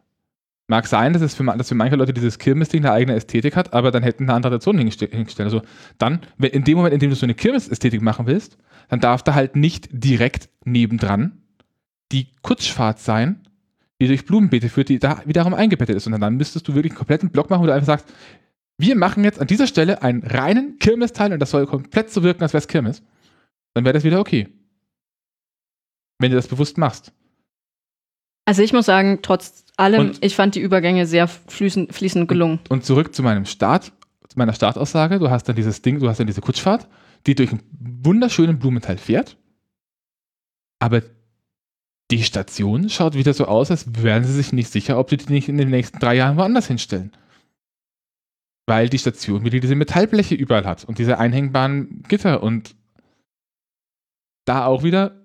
Mag 0.68 0.86
sein, 0.86 1.12
dass 1.12 1.20
es 1.22 1.34
für, 1.34 1.44
dass 1.44 1.68
für 1.68 1.74
manche 1.74 1.96
Leute 1.96 2.12
dieses 2.14 2.38
Kirmes-Ding 2.38 2.84
eine 2.84 2.92
eigene 2.92 3.16
Ästhetik 3.16 3.56
hat, 3.56 3.72
aber 3.74 3.90
dann 3.90 4.02
hätten 4.02 4.24
eine 4.24 4.34
andere 4.34 4.54
Attraktion 4.54 4.78
hingestellt. 4.78 5.40
Also 5.40 5.62
dann, 5.98 6.20
in 6.38 6.64
dem 6.64 6.76
Moment, 6.76 6.94
in 6.94 7.00
dem 7.00 7.10
du 7.10 7.16
so 7.16 7.26
eine 7.26 7.34
Kirmes-Ästhetik 7.34 8.00
machen 8.00 8.26
willst, 8.26 8.56
dann 8.88 9.00
darf 9.00 9.22
da 9.22 9.34
halt 9.34 9.56
nicht 9.56 9.88
direkt 9.92 10.48
nebendran 10.64 11.42
die 12.12 12.28
Kutschfahrt 12.42 12.98
sein, 13.00 13.39
die 14.00 14.06
durch 14.06 14.24
Blumenbeete 14.24 14.68
führt, 14.68 14.88
die 14.88 14.98
da 14.98 15.22
wiederum 15.26 15.54
eingebettet 15.54 15.96
ist. 15.96 16.06
Und 16.06 16.18
dann 16.18 16.36
müsstest 16.36 16.66
du 16.66 16.74
wirklich 16.74 16.92
einen 16.92 16.98
kompletten 16.98 17.30
Block 17.30 17.50
machen, 17.50 17.62
wo 17.62 17.66
du 17.66 17.74
einfach 17.74 17.86
sagst, 17.86 18.08
wir 18.78 18.96
machen 18.96 19.24
jetzt 19.24 19.40
an 19.40 19.46
dieser 19.46 19.66
Stelle 19.66 20.02
einen 20.02 20.22
reinen 20.22 20.78
Kirmesteil 20.78 21.32
und 21.32 21.38
das 21.38 21.50
soll 21.50 21.66
komplett 21.66 22.10
so 22.10 22.22
wirken, 22.22 22.42
als 22.42 22.54
wäre 22.54 22.62
es 22.62 22.68
Kirmes. 22.68 23.02
Dann 23.74 23.84
wäre 23.84 23.92
das 23.92 24.04
wieder 24.04 24.18
okay. 24.18 24.48
Wenn 26.18 26.30
du 26.30 26.36
das 26.36 26.48
bewusst 26.48 26.78
machst. 26.78 27.12
Also 28.46 28.62
ich 28.62 28.72
muss 28.72 28.86
sagen, 28.86 29.18
trotz 29.20 29.64
allem, 29.76 30.00
und, 30.00 30.24
ich 30.24 30.34
fand 30.34 30.54
die 30.54 30.60
Übergänge 30.60 31.06
sehr 31.06 31.28
fließend, 31.28 31.94
fließend 31.94 32.26
gelungen. 32.26 32.58
Und, 32.64 32.70
und 32.70 32.84
zurück 32.84 33.14
zu 33.14 33.22
meinem 33.22 33.44
Start, 33.44 33.92
zu 34.28 34.38
meiner 34.38 34.54
Startaussage. 34.54 35.18
Du 35.18 35.28
hast 35.28 35.44
dann 35.44 35.56
dieses 35.56 35.82
Ding, 35.82 36.00
du 36.00 36.08
hast 36.08 36.18
dann 36.18 36.26
diese 36.26 36.40
Kutschfahrt, 36.40 36.88
die 37.26 37.34
durch 37.34 37.50
einen 37.50 37.62
wunderschönen 38.02 38.58
Blumenteil 38.58 38.96
fährt. 38.96 39.36
Aber 40.78 41.02
die 42.10 42.22
Station 42.22 42.88
schaut 42.88 43.14
wieder 43.14 43.32
so 43.34 43.46
aus, 43.46 43.70
als 43.70 44.02
wären 44.02 44.24
sie 44.24 44.32
sich 44.32 44.52
nicht 44.52 44.70
sicher, 44.70 44.98
ob 44.98 45.10
sie 45.10 45.16
die 45.16 45.32
nicht 45.32 45.48
in 45.48 45.58
den 45.58 45.70
nächsten 45.70 45.98
drei 45.98 46.16
Jahren 46.16 46.36
woanders 46.36 46.66
hinstellen. 46.66 47.12
Weil 48.66 48.88
die 48.88 48.98
Station 48.98 49.44
wieder 49.44 49.60
diese 49.60 49.74
Metallbleche 49.74 50.34
überall 50.34 50.64
hat 50.64 50.84
und 50.84 50.98
diese 50.98 51.18
einhängbaren 51.18 52.02
Gitter 52.08 52.42
und 52.42 52.74
da 54.44 54.66
auch 54.66 54.82
wieder 54.82 55.20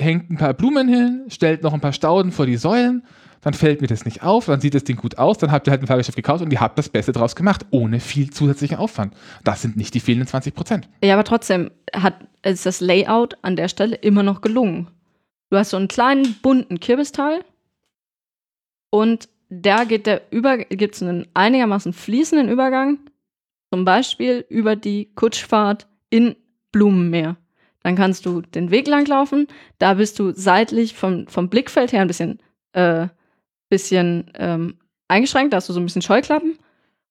hängt 0.00 0.30
ein 0.30 0.36
paar 0.36 0.54
Blumen 0.54 0.88
hin, 0.88 1.24
stellt 1.28 1.62
noch 1.62 1.74
ein 1.74 1.80
paar 1.80 1.92
Stauden 1.92 2.32
vor 2.32 2.46
die 2.46 2.56
Säulen, 2.56 3.04
dann 3.42 3.54
fällt 3.54 3.80
mir 3.80 3.86
das 3.86 4.04
nicht 4.04 4.22
auf, 4.22 4.46
dann 4.46 4.60
sieht 4.60 4.74
das 4.74 4.84
Ding 4.84 4.96
gut 4.96 5.18
aus, 5.18 5.38
dann 5.38 5.50
habt 5.50 5.66
ihr 5.66 5.70
halt 5.70 5.82
ein 5.82 5.86
Fahrgeschäft 5.86 6.16
gekauft 6.16 6.42
und 6.42 6.52
ihr 6.52 6.60
habt 6.60 6.78
das 6.78 6.88
Beste 6.88 7.12
draus 7.12 7.36
gemacht, 7.36 7.66
ohne 7.70 8.00
viel 8.00 8.30
zusätzlichen 8.30 8.76
Aufwand. 8.76 9.14
Das 9.44 9.62
sind 9.62 9.76
nicht 9.76 9.94
die 9.94 10.00
fehlenden 10.00 10.28
20 10.28 10.54
Prozent. 10.54 10.88
Ja, 11.02 11.14
aber 11.14 11.24
trotzdem 11.24 11.70
hat, 11.94 12.14
ist 12.42 12.66
das 12.66 12.80
Layout 12.80 13.36
an 13.42 13.56
der 13.56 13.68
Stelle 13.68 13.96
immer 13.96 14.22
noch 14.22 14.40
gelungen. 14.40 14.88
Du 15.50 15.56
hast 15.56 15.70
so 15.70 15.76
einen 15.76 15.88
kleinen 15.88 16.36
bunten 16.40 16.78
Kürbisteil 16.78 17.44
und 18.90 19.28
da 19.48 19.82
geht 19.82 20.06
der 20.06 20.22
über, 20.30 20.58
gibt 20.58 20.94
es 20.94 21.02
einen 21.02 21.26
einigermaßen 21.34 21.92
fließenden 21.92 22.48
Übergang, 22.48 23.00
zum 23.72 23.84
Beispiel 23.84 24.44
über 24.48 24.76
die 24.76 25.12
Kutschfahrt 25.16 25.88
in 26.08 26.36
Blumenmeer. 26.70 27.36
Dann 27.82 27.96
kannst 27.96 28.26
du 28.26 28.42
den 28.42 28.70
Weg 28.70 28.86
langlaufen, 28.86 29.48
da 29.78 29.94
bist 29.94 30.20
du 30.20 30.30
seitlich 30.32 30.94
vom, 30.94 31.26
vom 31.26 31.48
Blickfeld 31.48 31.92
her 31.92 32.02
ein 32.02 32.08
bisschen, 32.08 32.38
äh, 32.72 33.08
bisschen 33.68 34.30
ähm, 34.34 34.78
eingeschränkt, 35.08 35.52
da 35.52 35.56
hast 35.56 35.68
du 35.68 35.72
so 35.72 35.80
ein 35.80 35.84
bisschen 35.84 36.02
Scheuklappen 36.02 36.58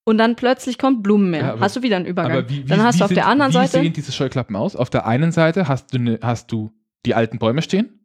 und 0.05 0.17
dann 0.17 0.37
plötzlich 0.37 0.77
kommt 0.77 1.03
Blumenmeer. 1.03 1.41
Ja, 1.41 1.51
aber, 1.53 1.61
hast 1.61 1.75
du 1.75 1.81
wieder 1.81 1.97
einen 1.97 2.05
Übergang. 2.05 2.47
Wie, 2.47 2.63
wie, 2.63 2.69
dann 2.69 2.83
hast 2.83 3.01
du 3.01 3.03
auf 3.03 3.09
sind, 3.09 3.17
der 3.17 3.27
anderen 3.27 3.51
wie 3.51 3.57
Seite. 3.57 3.79
Wie 3.79 3.85
sehen 3.85 3.93
diese 3.93 4.13
Scheuklappen 4.13 4.55
aus? 4.55 4.77
Auf 4.77 4.89
der 4.89 5.05
einen 5.05 5.33
Seite 5.33 5.67
hast 5.67 5.93
du, 5.93 5.99
ne, 5.99 6.19
hast 6.21 6.53
du 6.53 6.71
die 7.05 7.15
alten 7.15 7.37
Bäume 7.37 7.61
stehen 7.61 7.98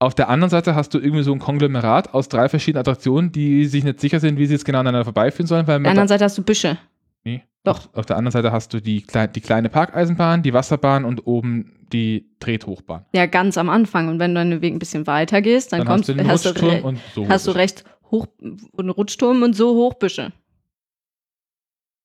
auf 0.00 0.14
der 0.14 0.28
anderen 0.28 0.50
Seite 0.50 0.74
hast 0.74 0.94
du 0.94 0.98
irgendwie 0.98 1.24
so 1.24 1.32
ein 1.32 1.40
Konglomerat 1.40 2.14
aus 2.14 2.28
drei 2.28 2.48
verschiedenen 2.48 2.80
Attraktionen, 2.80 3.32
die 3.32 3.66
sich 3.66 3.82
nicht 3.82 4.00
sicher 4.00 4.20
sind, 4.20 4.38
wie 4.38 4.46
sie 4.46 4.54
jetzt 4.54 4.64
genau 4.64 4.78
aneinander 4.78 5.04
vorbeiführen 5.04 5.46
sollen. 5.46 5.62
Auf 5.62 5.66
der 5.66 5.76
anderen 5.76 6.08
Seite 6.08 6.24
hast 6.24 6.38
du 6.38 6.42
Büsche. 6.42 6.78
Nee. 7.24 7.42
Doch. 7.64 7.78
Auf, 7.78 7.96
auf, 7.96 8.06
der 8.06 8.16
anderen 8.16 8.32
Seite 8.32 8.52
hast 8.52 8.72
du 8.72 8.80
die, 8.80 9.04
die 9.34 9.40
kleine 9.40 9.68
Parkeisenbahn, 9.68 10.42
die 10.42 10.52
Wasserbahn 10.52 11.04
und 11.04 11.26
oben 11.26 11.72
die 11.92 12.30
Trethochbahn. 12.38 13.06
Ja, 13.12 13.26
ganz 13.26 13.58
am 13.58 13.68
Anfang. 13.68 14.08
Und 14.08 14.20
wenn 14.20 14.34
du 14.34 14.40
einen 14.40 14.60
Weg 14.62 14.74
ein 14.74 14.78
bisschen 14.78 15.06
weiter 15.06 15.42
gehst, 15.42 15.72
dann, 15.72 15.80
dann 15.80 15.88
kommst, 15.88 16.08
hast, 16.08 16.18
du, 16.18 16.28
hast, 16.28 16.62
du, 16.62 16.86
und 16.86 16.98
so 17.14 17.28
hast 17.28 17.46
du 17.46 17.50
recht 17.50 17.84
hoch 18.10 18.26
einen 18.40 18.90
Rutschturm 18.90 19.42
und 19.42 19.56
so 19.56 19.74
Hochbüsche. 19.74 20.32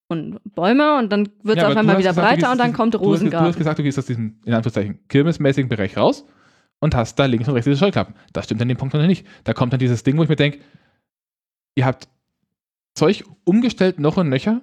Und 0.07 0.39
Bäume 0.55 0.97
und 0.97 1.11
dann 1.11 1.29
wird 1.43 1.57
es 1.57 1.63
ja, 1.63 1.69
auf 1.69 1.77
einmal 1.77 1.97
wieder 1.97 2.09
gesagt, 2.09 2.27
breiter 2.27 2.51
und 2.51 2.57
dann 2.57 2.73
kommt 2.73 2.99
Rosengarten. 2.99 3.29
Du 3.31 3.37
hast, 3.37 3.43
du 3.43 3.49
hast 3.49 3.57
gesagt, 3.57 3.79
du 3.79 3.83
gehst 3.83 3.99
aus 3.99 4.05
diesem, 4.05 4.37
in 4.45 4.53
Anführungszeichen, 4.53 4.99
kirmesmäßigen 5.07 5.69
Bereich 5.69 5.95
raus 5.95 6.25
und 6.83 6.95
hast 6.95 7.15
da 7.15 7.25
links 7.25 7.47
und 7.47 7.53
rechts 7.53 7.63
diese 7.63 7.77
Scheuklappen. 7.77 8.13
Das 8.33 8.43
stimmt 8.43 8.61
an 8.61 8.67
dem 8.67 8.75
Punkt 8.75 8.93
noch 8.93 9.07
nicht. 9.07 9.25
Da 9.45 9.53
kommt 9.53 9.71
dann 9.71 9.79
dieses 9.79 10.03
Ding, 10.03 10.17
wo 10.17 10.23
ich 10.23 10.29
mir 10.29 10.35
denke, 10.35 10.59
ihr 11.75 11.85
habt 11.85 12.09
Zeug 12.93 13.23
umgestellt 13.45 13.99
noch 13.99 14.17
und 14.17 14.27
nöcher, 14.27 14.61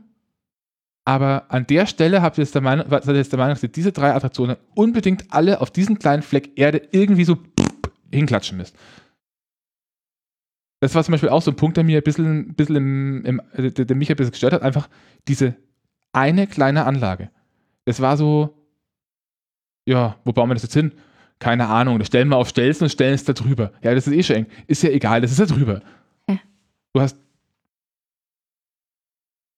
aber 1.06 1.46
an 1.48 1.66
der 1.66 1.86
Stelle 1.86 2.20
habt 2.20 2.36
ihr 2.36 2.44
jetzt 2.44 2.54
der 2.54 2.60
Meinung, 2.60 2.86
seid 2.90 3.06
ihr 3.06 3.16
jetzt 3.16 3.32
der 3.32 3.38
Meinung, 3.38 3.54
dass 3.54 3.62
ihr 3.62 3.70
diese 3.70 3.90
drei 3.90 4.14
Attraktionen 4.14 4.58
unbedingt 4.74 5.32
alle 5.32 5.62
auf 5.62 5.70
diesen 5.70 5.98
kleinen 5.98 6.22
Fleck 6.22 6.58
Erde 6.58 6.82
irgendwie 6.92 7.24
so 7.24 7.38
hinklatschen 8.12 8.58
müsst. 8.58 8.76
Das 10.80 10.94
war 10.94 11.02
zum 11.02 11.12
Beispiel 11.12 11.30
auch 11.30 11.42
so 11.42 11.52
ein 11.52 11.56
Punkt, 11.56 11.78
der 11.78 11.84
mir 11.84 11.96
ein 11.96 12.04
bisschen, 12.04 12.50
ein 12.50 12.54
bisschen 12.54 12.76
im, 12.76 13.24
im, 13.24 13.42
der, 13.56 13.70
der 13.70 13.96
mich 13.96 14.10
ein 14.10 14.16
bisschen 14.16 14.32
gestört 14.32 14.52
hat, 14.52 14.62
einfach 14.62 14.90
diese 15.26 15.56
eine 16.12 16.46
kleine 16.46 16.84
Anlage. 16.84 17.30
Das 17.86 18.00
war 18.00 18.18
so, 18.18 18.58
ja, 19.86 20.16
wo 20.24 20.32
bauen 20.32 20.50
wir 20.50 20.54
das 20.54 20.64
jetzt 20.64 20.74
hin? 20.74 20.92
Keine 21.40 21.66
Ahnung, 21.68 21.98
das 21.98 22.08
stellen 22.08 22.28
wir 22.28 22.36
auf 22.36 22.50
Stelzen 22.50 22.84
und 22.84 22.90
stellen 22.90 23.14
es 23.14 23.24
da 23.24 23.32
drüber. 23.32 23.72
Ja, 23.82 23.94
das 23.94 24.06
ist 24.06 24.12
eh 24.12 24.22
schon 24.22 24.36
eng. 24.36 24.46
Ist 24.66 24.82
ja 24.82 24.90
egal, 24.90 25.22
das 25.22 25.32
ist 25.32 25.40
da 25.40 25.46
drüber. 25.46 25.80
Ja. 26.28 26.38
Du 26.92 27.00
hast. 27.00 27.16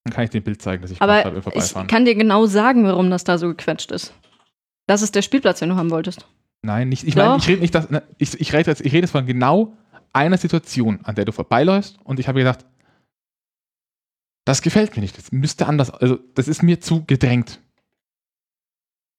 Dann 0.05 0.15
kann 0.15 0.25
ich 0.25 0.31
dir 0.31 0.41
ein 0.41 0.45
Bild 0.45 0.63
zeigen, 0.63 0.83
dass 0.83 0.91
ich 0.91 1.03
Aber 1.03 1.25
ich 1.55 1.89
kann 1.89 2.05
dir 2.05 2.15
genau 2.15 2.47
sagen, 2.47 2.85
warum 2.85 3.11
das 3.11 3.25
da 3.25 3.37
so 3.37 3.49
gequetscht 3.49 3.91
ist. 3.91 4.15
Das 4.87 5.03
ist 5.03 5.15
der 5.15 5.23
Spielplatz, 5.23 5.59
den 5.59 5.69
du 5.69 5.77
haben 5.77 5.91
wolltest. 5.91 6.27
Nein, 6.63 6.89
nicht. 6.89 7.05
Ich 7.05 7.17
meine, 7.17 7.37
ich 7.37 7.49
rede 7.49 7.61
nicht, 7.61 7.75
dass, 7.75 7.91
ne, 7.91 8.03
ich, 8.19 8.41
ich, 8.41 8.53
rede 8.53 8.71
jetzt, 8.71 8.81
ich 8.81 8.93
rede 8.93 9.03
jetzt 9.03 9.11
von 9.11 9.27
genau 9.27 9.77
einer 10.13 10.39
Situation, 10.39 11.01
an 11.03 11.15
der 11.15 11.25
du 11.25 11.33
vorbeiläufst 11.33 11.99
und 12.05 12.21
ich 12.21 12.29
habe 12.29 12.39
gedacht, 12.41 12.65
das 14.45 14.63
gefällt 14.63 14.97
mir 14.97 15.03
nicht. 15.03 15.17
Das 15.19 15.33
müsste 15.33 15.67
anders. 15.67 15.91
Also, 15.91 16.19
das 16.35 16.49
ist 16.49 16.63
mir 16.63 16.81
zu 16.81 17.05
gedrängt. 17.05 17.61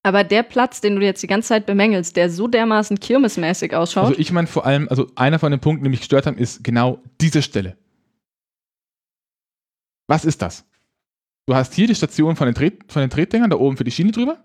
Aber 0.03 0.25
der 0.25 0.43
Platz, 0.43 0.81
den 0.81 0.97
du 0.97 1.01
jetzt 1.01 1.23
die 1.23 1.27
ganze 1.27 1.49
Zeit 1.49 1.65
bemängelst, 1.65 2.15
der 2.17 2.29
so 2.29 2.47
dermaßen 2.47 2.99
kirmesmäßig 2.99 3.73
ausschaut. 3.73 4.05
Also 4.05 4.19
ich 4.19 4.31
meine 4.33 4.47
vor 4.47 4.65
allem, 4.65 4.89
also 4.89 5.09
einer 5.15 5.39
von 5.39 5.51
den 5.51 5.61
Punkten, 5.61 5.85
die 5.85 5.89
mich 5.89 6.01
gestört 6.01 6.25
haben, 6.27 6.37
ist 6.37 6.63
genau 6.63 7.01
diese 7.21 7.41
Stelle. 7.41 7.77
Was 10.07 10.25
ist 10.25 10.41
das? 10.41 10.65
Du 11.45 11.55
hast 11.55 11.73
hier 11.73 11.87
die 11.87 11.95
Station 11.95 12.35
von 12.35 12.47
den, 12.47 12.55
Tret, 12.55 12.91
von 12.91 13.01
den 13.01 13.09
Tretdingern, 13.09 13.49
da 13.49 13.57
oben 13.57 13.77
für 13.77 13.85
die 13.85 13.91
Schiene 13.91 14.11
drüber. 14.11 14.43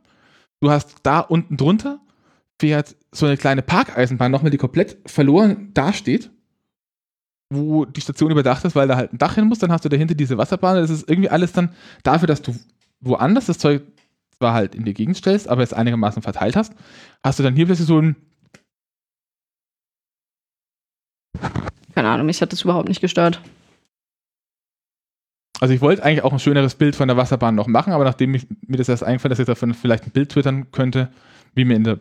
Du 0.60 0.70
hast 0.70 0.96
da 1.02 1.20
unten 1.20 1.56
drunter 1.56 2.00
fährt 2.60 2.96
so 3.12 3.26
eine 3.26 3.36
kleine 3.36 3.62
Parkeisenbahn 3.62 4.30
nochmal, 4.30 4.50
die 4.50 4.58
komplett 4.58 4.98
verloren 5.06 5.72
dasteht, 5.74 6.30
wo 7.50 7.84
die 7.84 8.00
Station 8.00 8.30
überdacht 8.30 8.64
ist, 8.64 8.74
weil 8.74 8.88
da 8.88 8.96
halt 8.96 9.12
ein 9.12 9.18
Dach 9.18 9.36
hin 9.36 9.46
muss. 9.46 9.58
Dann 9.58 9.72
hast 9.72 9.84
du 9.84 9.88
dahinter 9.88 10.14
diese 10.14 10.36
Wasserbahn. 10.38 10.76
Das 10.76 10.90
ist 10.90 11.08
irgendwie 11.08 11.30
alles 11.30 11.52
dann 11.52 11.74
dafür, 12.02 12.26
dass 12.26 12.42
du 12.42 12.54
woanders 13.00 13.46
das 13.46 13.58
Zeug 13.58 13.82
zwar 14.38 14.54
halt 14.54 14.74
in 14.74 14.84
die 14.84 14.94
Gegend 14.94 15.16
stellst, 15.16 15.48
aber 15.48 15.62
es 15.62 15.72
einigermaßen 15.72 16.22
verteilt 16.22 16.56
hast, 16.56 16.74
hast 17.24 17.38
du 17.38 17.42
dann 17.42 17.56
hier 17.56 17.66
plötzlich 17.66 17.88
so 17.88 18.00
ein. 18.00 18.16
Keine 21.94 22.08
Ahnung, 22.08 22.26
mich 22.26 22.40
hat 22.40 22.52
das 22.52 22.62
überhaupt 22.62 22.88
nicht 22.88 23.00
gestört. 23.00 23.40
Also 25.60 25.74
ich 25.74 25.80
wollte 25.80 26.04
eigentlich 26.04 26.22
auch 26.22 26.32
ein 26.32 26.38
schöneres 26.38 26.76
Bild 26.76 26.94
von 26.94 27.08
der 27.08 27.16
Wasserbahn 27.16 27.56
noch 27.56 27.66
machen, 27.66 27.92
aber 27.92 28.04
nachdem 28.04 28.34
ich, 28.34 28.46
mir 28.66 28.76
das 28.76 28.88
erst 28.88 29.02
eingefallen, 29.02 29.30
dass 29.30 29.40
ich 29.40 29.46
davon 29.46 29.74
vielleicht 29.74 30.06
ein 30.06 30.12
Bild 30.12 30.30
twittern 30.30 30.70
könnte, 30.70 31.12
wie 31.54 31.64
mir 31.64 31.74
in 31.74 31.82
der 31.82 32.00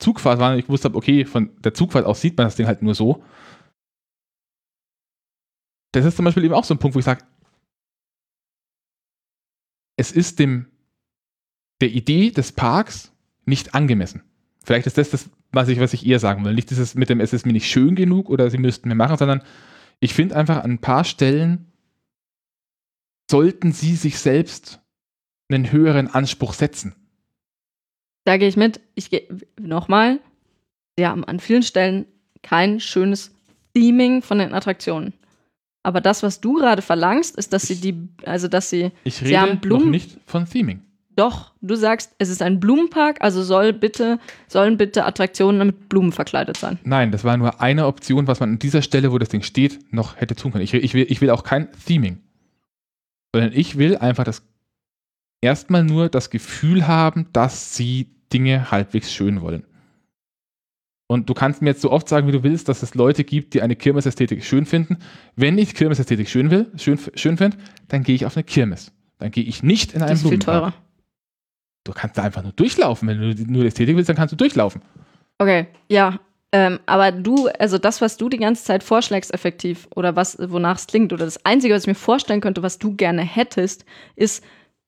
Zugfahrt 0.00 0.40
war, 0.40 0.52
und 0.52 0.58
ich 0.58 0.68
wusste, 0.68 0.92
okay, 0.92 1.24
von 1.24 1.50
der 1.60 1.74
Zugfahrt 1.74 2.06
aus 2.06 2.20
sieht 2.20 2.36
man 2.36 2.48
das 2.48 2.56
Ding 2.56 2.66
halt 2.66 2.82
nur 2.82 2.96
so. 2.96 3.22
Das 5.92 6.04
ist 6.04 6.16
zum 6.16 6.24
Beispiel 6.24 6.42
eben 6.42 6.54
auch 6.54 6.64
so 6.64 6.74
ein 6.74 6.78
Punkt, 6.78 6.96
wo 6.96 6.98
ich 6.98 7.04
sage, 7.04 7.24
es 9.96 10.10
ist 10.10 10.40
dem 10.40 10.71
der 11.82 11.90
Idee 11.90 12.30
des 12.30 12.52
Parks 12.52 13.12
nicht 13.44 13.74
angemessen. 13.74 14.22
Vielleicht 14.64 14.86
ist 14.86 14.96
das 14.96 15.10
das, 15.10 15.28
was 15.50 15.68
ich, 15.68 15.80
was 15.80 15.92
ich 15.92 16.06
eher 16.06 16.18
sagen 16.18 16.44
will. 16.44 16.54
Nicht 16.54 16.70
dieses 16.70 16.94
mit 16.94 17.10
dem, 17.10 17.20
es 17.20 17.32
ist 17.32 17.44
mir 17.44 17.52
nicht 17.52 17.68
schön 17.68 17.94
genug 17.94 18.30
oder 18.30 18.48
sie 18.50 18.58
müssten 18.58 18.88
mehr 18.88 18.96
machen, 18.96 19.18
sondern 19.18 19.42
ich 20.00 20.14
finde 20.14 20.36
einfach 20.36 20.62
an 20.62 20.72
ein 20.72 20.78
paar 20.78 21.04
Stellen 21.04 21.72
sollten 23.30 23.72
sie 23.72 23.96
sich 23.96 24.18
selbst 24.18 24.80
einen 25.50 25.72
höheren 25.72 26.08
Anspruch 26.08 26.54
setzen. 26.54 26.94
Da 28.24 28.36
gehe 28.36 28.48
ich 28.48 28.56
mit. 28.56 28.80
Ich 28.94 29.10
gehe 29.10 29.26
nochmal. 29.60 30.20
Sie 30.96 31.06
haben 31.06 31.24
an 31.24 31.40
vielen 31.40 31.62
Stellen 31.62 32.06
kein 32.42 32.78
schönes 32.78 33.34
Theming 33.74 34.22
von 34.22 34.38
den 34.38 34.54
Attraktionen. 34.54 35.14
Aber 35.82 36.00
das, 36.00 36.22
was 36.22 36.40
du 36.40 36.54
gerade 36.54 36.82
verlangst, 36.82 37.36
ist, 37.36 37.52
dass 37.52 37.68
ich, 37.68 37.80
sie 37.80 37.92
die, 37.92 38.08
also 38.24 38.48
dass 38.48 38.70
sie, 38.70 38.92
ich 39.02 39.16
sie 39.16 39.26
rede 39.26 39.40
haben 39.40 39.60
Blumen, 39.60 39.86
noch 39.86 39.90
nicht 39.90 40.18
von 40.26 40.44
Theming. 40.46 40.82
Doch, 41.14 41.52
du 41.60 41.74
sagst, 41.74 42.14
es 42.18 42.30
ist 42.30 42.40
ein 42.40 42.58
Blumenpark, 42.58 43.18
also 43.20 43.42
soll 43.42 43.72
bitte, 43.72 44.18
sollen 44.48 44.78
bitte 44.78 45.04
Attraktionen 45.04 45.66
mit 45.66 45.88
Blumen 45.88 46.12
verkleidet 46.12 46.56
sein. 46.56 46.78
Nein, 46.84 47.10
das 47.12 47.22
war 47.24 47.36
nur 47.36 47.60
eine 47.60 47.86
Option, 47.86 48.26
was 48.26 48.40
man 48.40 48.50
an 48.50 48.58
dieser 48.58 48.80
Stelle, 48.80 49.12
wo 49.12 49.18
das 49.18 49.28
Ding 49.28 49.42
steht, 49.42 49.92
noch 49.92 50.16
hätte 50.16 50.34
tun 50.34 50.52
können. 50.52 50.64
Ich, 50.64 50.72
ich, 50.72 50.94
will, 50.94 51.06
ich 51.08 51.20
will 51.20 51.30
auch 51.30 51.44
kein 51.44 51.68
Theming. 51.86 52.18
Sondern 53.34 53.52
ich 53.52 53.76
will 53.76 53.96
einfach 53.96 54.24
das 54.24 54.42
erstmal 55.42 55.84
nur 55.84 56.08
das 56.08 56.30
Gefühl 56.30 56.86
haben, 56.86 57.26
dass 57.32 57.76
sie 57.76 58.08
Dinge 58.32 58.70
halbwegs 58.70 59.12
schön 59.12 59.42
wollen. 59.42 59.64
Und 61.08 61.28
du 61.28 61.34
kannst 61.34 61.60
mir 61.60 61.68
jetzt 61.70 61.82
so 61.82 61.90
oft 61.90 62.08
sagen, 62.08 62.26
wie 62.26 62.32
du 62.32 62.42
willst, 62.42 62.70
dass 62.70 62.82
es 62.82 62.94
Leute 62.94 63.22
gibt, 63.22 63.52
die 63.52 63.60
eine 63.60 63.76
Kirmesästhetik 63.76 64.42
schön 64.44 64.64
finden. 64.64 64.96
Wenn 65.36 65.58
ich 65.58 65.74
Kirmesästhetik 65.74 66.26
schön 66.30 66.50
will, 66.50 66.70
schön, 66.76 66.98
schön 67.14 67.36
finde, 67.36 67.58
dann 67.88 68.02
gehe 68.02 68.14
ich 68.14 68.24
auf 68.24 68.34
eine 68.34 68.44
Kirmes. 68.44 68.92
Dann 69.18 69.30
gehe 69.30 69.44
ich 69.44 69.62
nicht 69.62 69.92
in 69.92 70.00
einen 70.00 70.10
Das 70.10 70.22
ist 70.22 70.28
viel 70.28 70.38
Blumenpark. 70.38 70.72
teurer. 70.72 70.74
Du 71.84 71.92
kannst 71.92 72.16
da 72.18 72.22
einfach 72.22 72.42
nur 72.42 72.52
durchlaufen. 72.52 73.08
Wenn 73.08 73.20
du 73.20 73.44
nur 73.52 73.64
Ästhetik 73.64 73.96
willst, 73.96 74.08
dann 74.08 74.16
kannst 74.16 74.32
du 74.32 74.36
durchlaufen. 74.36 74.82
Okay, 75.38 75.66
ja. 75.88 76.20
Ähm, 76.54 76.78
aber 76.86 77.12
du, 77.12 77.48
also 77.58 77.78
das, 77.78 78.00
was 78.02 78.18
du 78.18 78.28
die 78.28 78.36
ganze 78.36 78.62
Zeit 78.64 78.82
vorschlägst, 78.82 79.32
effektiv, 79.32 79.88
oder 79.96 80.14
was, 80.16 80.36
wonach 80.38 80.76
es 80.76 80.86
klingt, 80.86 81.12
oder 81.12 81.24
das 81.24 81.44
Einzige, 81.46 81.74
was 81.74 81.84
ich 81.84 81.86
mir 81.88 81.94
vorstellen 81.94 82.42
könnte, 82.42 82.62
was 82.62 82.78
du 82.78 82.94
gerne 82.94 83.22
hättest, 83.22 83.86
ist 84.16 84.44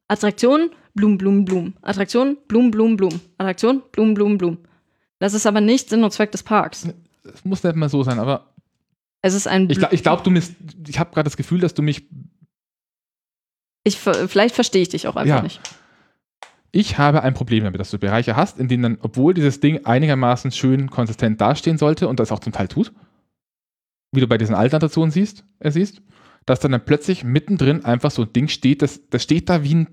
Attraktion, 0.07 0.71
Blum, 0.95 1.17
Blum, 1.17 1.45
Blum. 1.47 1.73
Attraktion, 1.81 2.37
Blum, 2.49 2.71
Blum, 2.71 2.97
Blum. 2.97 3.19
Attraktion, 3.39 3.83
Blum, 3.93 4.13
Blum, 4.15 4.37
Blum. 4.37 4.59
Das 5.19 5.33
ist 5.33 5.47
aber 5.47 5.63
nicht 5.63 5.89
Sinn 5.89 6.05
und 6.05 6.13
Zweck 6.13 6.31
des 6.33 6.43
Parks. 6.43 6.87
Es 7.25 7.45
muss 7.45 7.65
nicht 7.65 7.75
mal 7.77 7.89
so 7.89 8.03
sein, 8.03 8.19
aber 8.19 8.53
Es 9.23 9.33
ist 9.33 9.49
ein. 9.49 9.71
ich, 9.71 9.79
Blu- 9.79 9.87
gla- 9.87 9.93
ich 9.95 10.03
glaube, 10.03 10.23
du 10.23 10.31
misst, 10.31 10.53
ich 10.87 10.99
habe 10.99 11.11
gerade 11.15 11.25
das 11.25 11.39
Gefühl, 11.39 11.61
dass 11.61 11.73
du 11.73 11.81
mich 11.83 12.07
ich, 13.85 13.99
vielleicht 13.99 14.55
verstehe 14.55 14.83
ich 14.83 14.89
dich 14.91 15.09
auch 15.09 15.17
einfach 15.17 15.37
Ja. 15.37 15.43
nicht. 15.43 15.61
Ich 16.77 16.99
habe 16.99 17.23
ein 17.23 17.35
Problem 17.35 17.63
damit, 17.63 17.79
dass 17.79 17.93
du 17.93 17.99
Bereiche 18.01 18.35
hast, 18.35 18.59
in 18.59 18.67
denen 18.67 18.83
dann, 18.83 18.99
obwohl 19.01 19.33
dieses 19.33 19.61
Ding 19.61 19.87
einigermaßen 19.87 20.51
schön 20.51 20.91
konsistent 20.91 21.41
dastehen 21.41 21.79
sollte 21.79 22.09
und 22.09 22.19
das 22.19 22.33
auch 22.33 22.41
zum 22.41 22.53
Teil 22.53 22.67
tut, 22.67 22.93
wie 24.11 24.21
du 24.21 24.27
bei 24.27 24.39
diesen 24.39 24.57
alten 24.57 24.75
Attraktionen 24.75 25.13
siehst, 25.13 25.45
äh, 25.61 25.71
siehst, 25.71 26.03
dass 26.47 26.59
dann, 26.59 26.73
dann 26.73 26.85
plötzlich 26.85 27.23
mittendrin 27.23 27.85
einfach 27.85 28.11
so 28.11 28.23
ein 28.23 28.33
Ding 28.33 28.49
steht, 28.49 28.83
das, 28.83 29.09
das 29.09 29.23
steht 29.23 29.49
da 29.49 29.63
wie 29.63 29.77
ein 29.77 29.87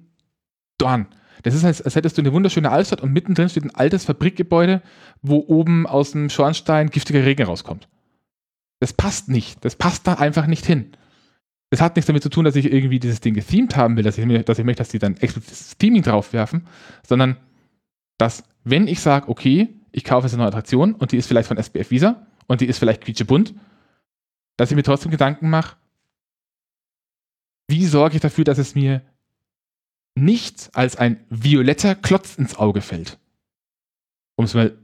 Dorn. 0.80 1.06
Das 1.44 1.53
ist, 1.53 1.66
als, 1.66 1.84
als 1.84 1.95
hättest 1.95 2.18
du 2.18 2.24
eine 2.24 2.34
wunderschöne 2.34 2.72
Altstadt 2.72 3.02
und 3.02 3.14
mittendrin 3.14 3.49
steht 3.49 3.64
ein 3.64 3.76
altes 3.76 4.06
Fabrikgebäude, 4.06 4.82
wo 5.22 5.38
oben 5.38 5.86
aus 5.86 6.14
dem 6.14 6.32
Schornstein 6.32 6.90
giftiger 6.90 7.24
Regen 7.24 7.45
rauskommt. 7.45 7.90
Das 8.80 8.91
passt 8.91 9.30
nicht. 9.30 9.64
Das 9.64 9.76
passt 9.76 10.08
da 10.08 10.16
einfach 10.16 10.48
nicht 10.48 10.66
hin. 10.66 10.94
Das 11.72 11.80
hat 11.80 11.95
nichts 11.95 12.07
damit 12.07 12.22
zu 12.22 12.30
tun, 12.30 12.43
dass 12.43 12.57
ich 12.57 12.72
irgendwie 12.72 12.99
dieses 12.99 13.22
Ding 13.22 13.34
gethemed 13.34 13.77
haben 13.77 13.95
will, 13.95 14.03
dass 14.03 14.18
ich, 14.18 14.45
dass 14.45 14.60
ich 14.60 14.65
möchte, 14.65 14.81
dass 14.81 14.89
die 14.89 14.99
dann 14.99 15.15
explizites 15.18 15.77
Theming 15.77 16.03
draufwerfen, 16.03 16.68
sondern 17.07 17.38
dass, 18.18 18.43
wenn 18.65 18.88
ich 18.88 18.99
sage, 18.99 19.30
okay, 19.30 19.69
ich 19.93 20.03
kaufe 20.03 20.27
jetzt 20.27 20.34
eine 20.34 20.43
neue 20.43 20.49
Attraktion 20.49 20.93
und 20.93 21.14
die 21.14 21.18
ist 21.18 21.27
vielleicht 21.27 21.48
von 21.48 21.57
SBF 21.57 21.89
Visa 21.89 22.27
und 22.48 22.60
die 22.60 22.65
ist 22.65 22.77
vielleicht 22.77 23.02
quietschebunt, 23.02 23.56
dass 24.57 24.69
ich 24.69 24.76
mir 24.76 24.84
trotzdem 24.84 25.11
Gedanken 25.11 25.49
mache, 25.49 25.77
wie 27.69 27.85
sorge 27.85 28.15
ich 28.15 28.22
dafür, 28.22 28.43
dass 28.43 28.57
es 28.57 28.76
mir 28.76 29.02
nicht 30.14 30.69
als 30.73 30.98
ein 30.98 31.23
violetter 31.30 31.95
Klotz 31.95 32.35
ins 32.35 32.57
Auge 32.57 32.81
fällt. 32.81 33.18
Um 34.35 34.43
es 34.43 34.53
mal 34.53 34.77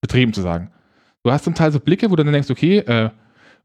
betrieben 0.00 0.32
zu 0.32 0.40
sagen. 0.40 0.72
Du 1.22 1.30
hast 1.30 1.44
zum 1.44 1.54
Teil 1.54 1.72
so 1.72 1.78
Blicke, 1.78 2.10
wo 2.10 2.16
du 2.16 2.24
dann 2.24 2.32
denkst, 2.32 2.50
okay, 2.50 2.78
äh, 2.78 3.10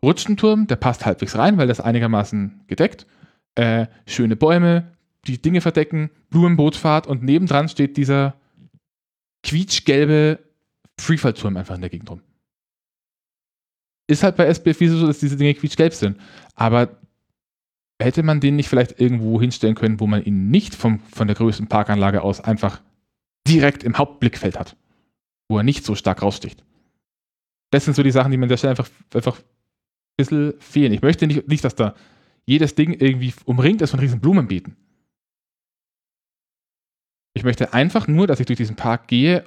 Rutschenturm, 0.04 0.68
der 0.68 0.76
passt 0.76 1.06
halbwegs 1.06 1.38
rein, 1.38 1.58
weil 1.58 1.68
das 1.68 1.80
einigermaßen 1.80 2.62
gedeckt. 2.68 3.08
Äh, 3.56 3.88
schöne 4.06 4.36
Bäume, 4.36 4.92
die 5.26 5.42
Dinge 5.42 5.62
verdecken, 5.62 6.10
Blumenbootfahrt 6.30 7.08
und 7.08 7.24
nebendran 7.24 7.70
steht 7.70 7.98
dieser 7.98 8.36
quietschgelbe 9.44 10.40
Freefallturm 11.00 11.58
einfach 11.58 11.76
in 11.76 11.82
der 11.82 11.90
Gegend 11.90 12.10
rum. 12.10 12.22
Ist 14.08 14.24
halt 14.24 14.38
bei 14.38 14.46
SBF 14.46 14.78
so, 14.90 15.08
dass 15.08 15.20
diese 15.20 15.36
Dinge 15.36 15.54
quietschgelb 15.54 15.94
sind. 15.94 16.20
Aber 16.56 16.98
hätte 18.02 18.24
man 18.24 18.40
den 18.40 18.56
nicht 18.56 18.70
vielleicht 18.70 19.00
irgendwo 19.00 19.42
hinstellen 19.42 19.76
können, 19.76 20.00
wo 20.00 20.08
man 20.08 20.24
ihn 20.24 20.50
nicht 20.50 20.76
vom, 20.76 21.00
von 21.00 21.28
der 21.28 21.36
größten 21.36 21.68
Parkanlage 21.68 22.22
aus 22.22 22.40
einfach 22.40 22.82
direkt 23.48 23.84
im 23.84 23.98
Hauptblickfeld 23.98 24.58
hat? 24.58 24.78
Wo 25.50 25.58
er 25.58 25.64
nicht 25.64 25.84
so 25.84 25.96
stark 25.96 26.22
raussticht. 26.22 26.64
Das 27.72 27.86
sind 27.86 27.96
so 27.96 28.04
die 28.04 28.12
Sachen, 28.12 28.32
die 28.32 28.38
mir 28.38 28.46
an 28.46 28.50
der 28.50 28.58
Stelle 28.58 28.72
einfach, 28.72 28.90
einfach 29.14 29.38
ein 29.38 29.44
bisschen 30.18 30.54
fehlen. 30.60 30.92
Ich 30.92 31.02
möchte 31.02 31.28
nicht, 31.28 31.48
nicht, 31.48 31.64
dass 31.64 31.76
da 31.76 31.96
jedes 32.46 32.76
Ding 32.76 32.94
irgendwie 32.94 33.34
umringt 33.46 33.82
ist 33.82 33.92
von 33.92 34.00
riesen 34.00 34.20
Blumenbeeten. 34.20 34.76
Ich 37.34 37.44
möchte 37.44 37.74
einfach 37.74 38.08
nur, 38.08 38.26
dass 38.26 38.40
ich 38.40 38.48
durch 38.48 38.58
diesen 38.58 38.76
Park 38.76 39.08
gehe, 39.08 39.46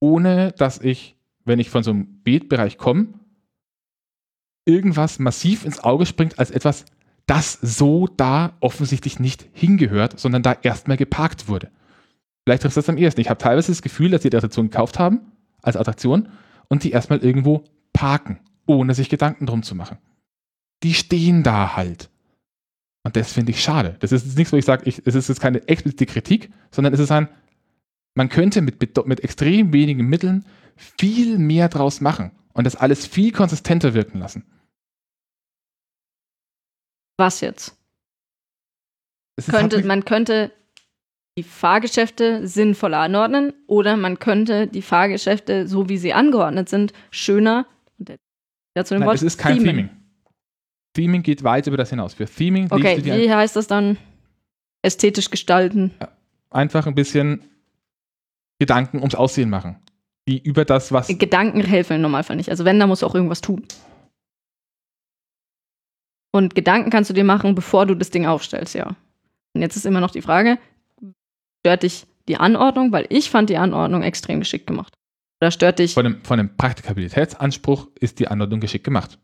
ohne 0.00 0.52
dass 0.52 0.80
ich, 0.80 1.16
wenn 1.44 1.60
ich 1.60 1.70
von 1.70 1.84
so 1.84 1.92
einem 1.92 2.22
Beetbereich 2.22 2.76
komme, 2.76 3.14
irgendwas 4.64 5.18
massiv 5.18 5.64
ins 5.64 5.80
Auge 5.80 6.06
springt 6.06 6.38
als 6.38 6.50
etwas, 6.50 6.84
das 7.26 7.52
so 7.52 8.08
da 8.08 8.56
offensichtlich 8.60 9.20
nicht 9.20 9.46
hingehört, 9.52 10.18
sondern 10.18 10.42
da 10.42 10.56
erstmal 10.60 10.96
geparkt 10.96 11.46
wurde. 11.48 11.70
Vielleicht 12.44 12.62
trifft 12.62 12.76
das 12.76 12.88
am 12.88 12.98
ehesten. 12.98 13.20
Ich 13.20 13.30
habe 13.30 13.38
teilweise 13.38 13.70
das 13.70 13.82
Gefühl, 13.82 14.10
dass 14.10 14.22
sie 14.22 14.30
die 14.30 14.36
Attraktion 14.36 14.70
gekauft 14.70 14.98
haben, 14.98 15.20
als 15.62 15.76
Attraktion, 15.76 16.28
und 16.68 16.82
die 16.82 16.90
erstmal 16.90 17.20
irgendwo 17.20 17.62
parken, 17.92 18.40
ohne 18.66 18.94
sich 18.94 19.08
Gedanken 19.08 19.46
drum 19.46 19.62
zu 19.62 19.74
machen. 19.74 19.98
Die 20.82 20.94
stehen 20.94 21.42
da 21.42 21.76
halt. 21.76 22.10
Und 23.04 23.16
das 23.16 23.32
finde 23.32 23.50
ich 23.52 23.62
schade. 23.62 23.96
Das 24.00 24.12
ist 24.12 24.24
jetzt 24.26 24.38
nichts, 24.38 24.52
wo 24.52 24.56
ich 24.56 24.64
sage, 24.64 24.84
es 24.86 24.98
ist 24.98 25.28
jetzt 25.28 25.40
keine 25.40 25.66
explizite 25.68 26.06
Kritik, 26.06 26.50
sondern 26.70 26.94
es 26.94 27.00
ist 27.00 27.10
ein, 27.10 27.28
man 28.14 28.28
könnte 28.28 28.62
mit, 28.62 28.80
mit, 29.06 29.20
extrem 29.20 29.72
wenigen 29.72 30.06
Mitteln 30.06 30.44
viel 30.76 31.38
mehr 31.38 31.68
draus 31.68 32.00
machen 32.00 32.30
und 32.52 32.64
das 32.64 32.76
alles 32.76 33.06
viel 33.06 33.32
konsistenter 33.32 33.94
wirken 33.94 34.18
lassen. 34.18 34.44
Was 37.18 37.40
jetzt? 37.40 37.76
Ist- 39.36 39.48
Könnte, 39.50 39.78
mich- 39.78 39.86
man 39.86 40.04
könnte 40.04 40.52
die 41.38 41.42
Fahrgeschäfte 41.42 42.46
sinnvoller 42.46 42.98
anordnen 42.98 43.52
oder 43.66 43.96
man 43.96 44.18
könnte 44.18 44.66
die 44.66 44.82
Fahrgeschäfte, 44.82 45.66
so 45.66 45.88
wie 45.88 45.96
sie 45.96 46.12
angeordnet 46.12 46.68
sind, 46.68 46.92
schöner. 47.10 47.66
Wieder 48.74 48.84
zu 48.84 48.94
dem 48.94 49.00
Nein, 49.00 49.08
Wort 49.08 49.16
es 49.16 49.22
ist 49.22 49.38
kein 49.38 49.58
themen. 49.58 49.66
Theming. 49.66 49.90
Theming 50.94 51.22
geht 51.22 51.42
weit 51.42 51.66
über 51.66 51.76
das 51.76 51.90
hinaus. 51.90 52.14
Für 52.14 52.26
Theming 52.26 52.68
Okay, 52.70 53.00
dir 53.00 53.16
wie 53.16 53.32
heißt 53.32 53.56
das 53.56 53.66
dann? 53.66 53.96
Ästhetisch 54.82 55.30
gestalten. 55.30 55.92
einfach 56.50 56.86
ein 56.86 56.94
bisschen 56.94 57.44
Gedanken 58.58 58.98
ums 58.98 59.14
Aussehen 59.14 59.50
machen. 59.50 59.76
Die 60.28 60.40
über 60.40 60.64
das, 60.64 60.92
was. 60.92 61.08
Gedanken 61.08 61.62
helfen 61.62 61.96
im 61.96 62.02
Normalfall 62.02 62.36
nicht. 62.36 62.50
Also 62.50 62.64
wenn, 62.64 62.78
da 62.78 62.86
musst 62.86 63.02
du 63.02 63.06
auch 63.06 63.14
irgendwas 63.14 63.40
tun. 63.40 63.66
Und 66.30 66.54
Gedanken 66.54 66.90
kannst 66.90 67.10
du 67.10 67.14
dir 67.14 67.24
machen, 67.24 67.54
bevor 67.54 67.86
du 67.86 67.94
das 67.94 68.10
Ding 68.10 68.26
aufstellst, 68.26 68.74
ja. 68.74 68.96
Und 69.54 69.60
jetzt 69.60 69.76
ist 69.76 69.84
immer 69.84 70.00
noch 70.00 70.12
die 70.12 70.22
Frage, 70.22 70.58
stört 71.60 71.82
dich 71.82 72.06
die 72.28 72.36
Anordnung? 72.36 72.92
Weil 72.92 73.06
ich 73.10 73.30
fand 73.30 73.50
die 73.50 73.58
Anordnung 73.58 74.02
extrem 74.02 74.38
geschickt 74.40 74.66
gemacht. 74.66 74.94
Oder 75.42 75.50
stört 75.50 75.80
dich 75.80 75.94
Von 75.94 76.06
einem, 76.06 76.24
von 76.24 76.38
einem 76.38 76.56
Praktikabilitätsanspruch 76.56 77.88
ist 77.98 78.20
die 78.20 78.28
Anordnung 78.28 78.60
geschickt 78.60 78.84
gemacht. 78.84 79.18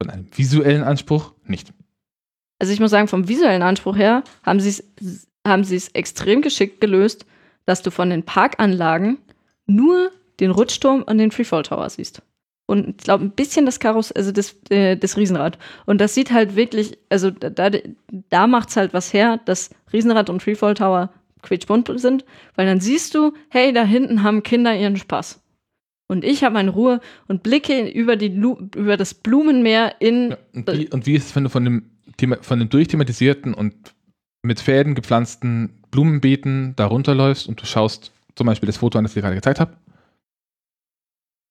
Von 0.00 0.10
einem 0.10 0.28
visuellen 0.32 0.84
Anspruch 0.84 1.32
nicht. 1.44 1.72
Also 2.60 2.72
ich 2.72 2.78
muss 2.78 2.92
sagen, 2.92 3.08
vom 3.08 3.26
visuellen 3.26 3.62
Anspruch 3.62 3.96
her 3.96 4.22
haben 4.44 4.60
sie 4.60 4.68
es 4.68 5.26
haben 5.44 5.64
sie 5.64 5.74
es 5.74 5.88
extrem 5.88 6.40
geschickt 6.40 6.80
gelöst, 6.80 7.26
dass 7.64 7.82
du 7.82 7.90
von 7.90 8.10
den 8.10 8.22
Parkanlagen 8.22 9.18
nur 9.66 10.12
den 10.38 10.52
Rutschturm 10.52 11.02
und 11.02 11.18
den 11.18 11.32
Freefall 11.32 11.64
Tower 11.64 11.90
siehst. 11.90 12.22
Und 12.66 12.88
ich 12.88 12.96
glaube, 12.98 13.24
ein 13.24 13.32
bisschen 13.32 13.66
das 13.66 13.80
Karuss, 13.80 14.12
also 14.12 14.30
das, 14.30 14.54
äh, 14.70 14.96
das 14.96 15.16
Riesenrad. 15.16 15.58
Und 15.84 16.00
das 16.00 16.14
sieht 16.14 16.30
halt 16.30 16.54
wirklich, 16.54 16.96
also 17.08 17.32
da, 17.32 17.50
da, 17.50 17.70
da 18.30 18.46
macht 18.46 18.68
es 18.68 18.76
halt 18.76 18.94
was 18.94 19.12
her, 19.12 19.40
dass 19.44 19.70
Riesenrad 19.92 20.30
und 20.30 20.44
Freefall 20.44 20.74
Tower 20.74 21.10
quietschbunt 21.42 21.90
sind, 21.98 22.24
weil 22.54 22.66
dann 22.66 22.80
siehst 22.80 23.16
du, 23.16 23.32
hey, 23.48 23.72
da 23.72 23.82
hinten 23.82 24.22
haben 24.22 24.44
Kinder 24.44 24.76
ihren 24.76 24.96
Spaß. 24.96 25.40
Und 26.08 26.24
ich 26.24 26.44
habe 26.44 26.54
meine 26.54 26.70
Ruhe 26.70 27.00
und 27.26 27.42
blicke 27.42 27.88
über, 27.88 28.16
die, 28.16 28.28
Lu 28.28 28.56
über 28.76 28.96
das 28.96 29.14
Blumenmeer 29.14 29.96
in 30.00 30.30
Ja, 30.30 30.36
und, 30.54 30.72
wie, 30.78 30.88
und 30.90 31.06
wie 31.06 31.14
ist 31.14 31.26
es, 31.30 31.36
wenn 31.36 31.44
du 31.44 31.50
von 31.50 31.64
dem, 31.64 31.90
Thema, 32.16 32.36
von 32.42 32.58
dem 32.60 32.68
durchthematisierten 32.68 33.54
und 33.54 33.74
mit 34.42 34.60
Fäden 34.60 34.94
gepflanzten 34.94 35.82
Blumenbeeten 35.90 36.74
da 36.76 36.86
runterläufst 36.86 37.48
und 37.48 37.60
du 37.60 37.66
schaust 37.66 38.12
zum 38.36 38.46
Beispiel 38.46 38.68
das 38.68 38.76
Foto 38.76 38.98
an, 38.98 39.04
das 39.04 39.12
ich 39.12 39.14
dir 39.14 39.22
gerade 39.22 39.34
gezeigt 39.34 39.58
habe? 39.58 39.76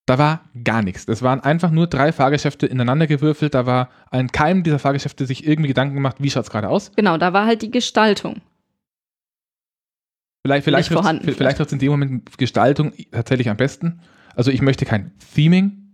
Da 0.07 0.19
war 0.19 0.45
gar 0.63 0.83
nichts. 0.83 1.05
Das 1.07 1.21
waren 1.23 1.39
einfach 1.41 1.71
nur 1.71 1.87
drei 1.87 2.11
Fahrgeschäfte 2.11 2.67
ineinander 2.67 3.07
gewürfelt. 3.07 3.55
Da 3.55 3.65
war 3.65 3.89
an 4.11 4.31
keinem 4.31 4.63
dieser 4.63 4.77
Fahrgeschäfte 4.79 5.25
sich 5.25 5.47
irgendwie 5.47 5.69
Gedanken 5.69 5.95
gemacht, 5.95 6.17
wie 6.19 6.29
schaut 6.29 6.43
es 6.43 6.51
gerade 6.51 6.69
aus. 6.69 6.91
Genau, 6.95 7.17
da 7.17 7.33
war 7.33 7.47
halt 7.47 7.63
die 7.63 7.71
Gestaltung. 7.71 8.41
Vielleicht, 10.45 10.63
vielleicht, 10.63 10.91
vorhanden, 10.93 11.23
trifft's- 11.23 11.37
vielleicht 11.39 11.57
trifft 11.57 11.69
es 11.69 11.73
in 11.73 11.79
dem 11.79 11.91
Moment 11.91 12.37
Gestaltung 12.37 12.93
tatsächlich 13.11 13.49
am 13.49 13.57
besten. 13.57 13.99
Also 14.35 14.51
ich 14.51 14.61
möchte 14.61 14.85
kein 14.85 15.11
Theming, 15.33 15.85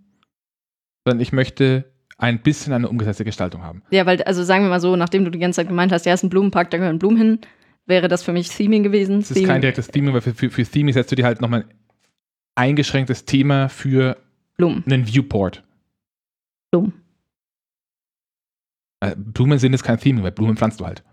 sondern 1.05 1.22
ich 1.22 1.31
möchte 1.31 1.91
ein 2.18 2.41
bisschen 2.41 2.73
eine 2.73 2.88
umgesetzte 2.88 3.26
Gestaltung 3.26 3.63
haben. 3.63 3.81
Ja, 3.89 4.05
weil, 4.05 4.22
also 4.23 4.43
sagen 4.43 4.63
wir 4.63 4.69
mal 4.69 4.80
so, 4.80 4.95
nachdem 4.95 5.26
du 5.26 5.31
die 5.31 5.39
ganze 5.39 5.57
Zeit 5.57 5.68
gemeint 5.68 5.91
hast, 5.91 6.05
ja, 6.05 6.13
ist 6.13 6.23
ein 6.23 6.30
Blumenpark, 6.30 6.69
da 6.69 6.77
gehören 6.77 6.99
Blumen 6.99 7.18
hin, 7.18 7.39
wäre 7.88 8.07
das 8.07 8.23
für 8.23 8.31
mich 8.31 8.49
Theming 8.49 8.84
gewesen. 8.84 9.19
Es 9.19 9.31
ist 9.31 9.45
kein 9.45 9.61
direktes 9.61 9.88
Theming, 9.88 10.13
weil 10.13 10.22
für, 10.22 10.34
für, 10.34 10.49
für 10.49 10.63
Theming 10.63 10.93
setzt 10.93 11.11
du 11.11 11.15
dir 11.15 11.26
halt 11.26 11.41
nochmal 11.41 11.61
ein 11.61 11.73
eingeschränktes 12.55 13.26
Thema 13.26 13.69
für 13.69 14.18
Blumen. 14.57 14.84
einen 14.85 15.07
Viewport. 15.07 15.63
Blumen. 16.72 16.93
Äh, 18.99 19.15
Blumen 19.15 19.57
sind 19.57 19.72
jetzt 19.72 19.84
kein 19.84 19.99
Theming, 19.99 20.23
weil 20.23 20.31
Blumen 20.31 20.57
pflanzt 20.57 20.80
du 20.80 20.85
halt. 20.85 21.03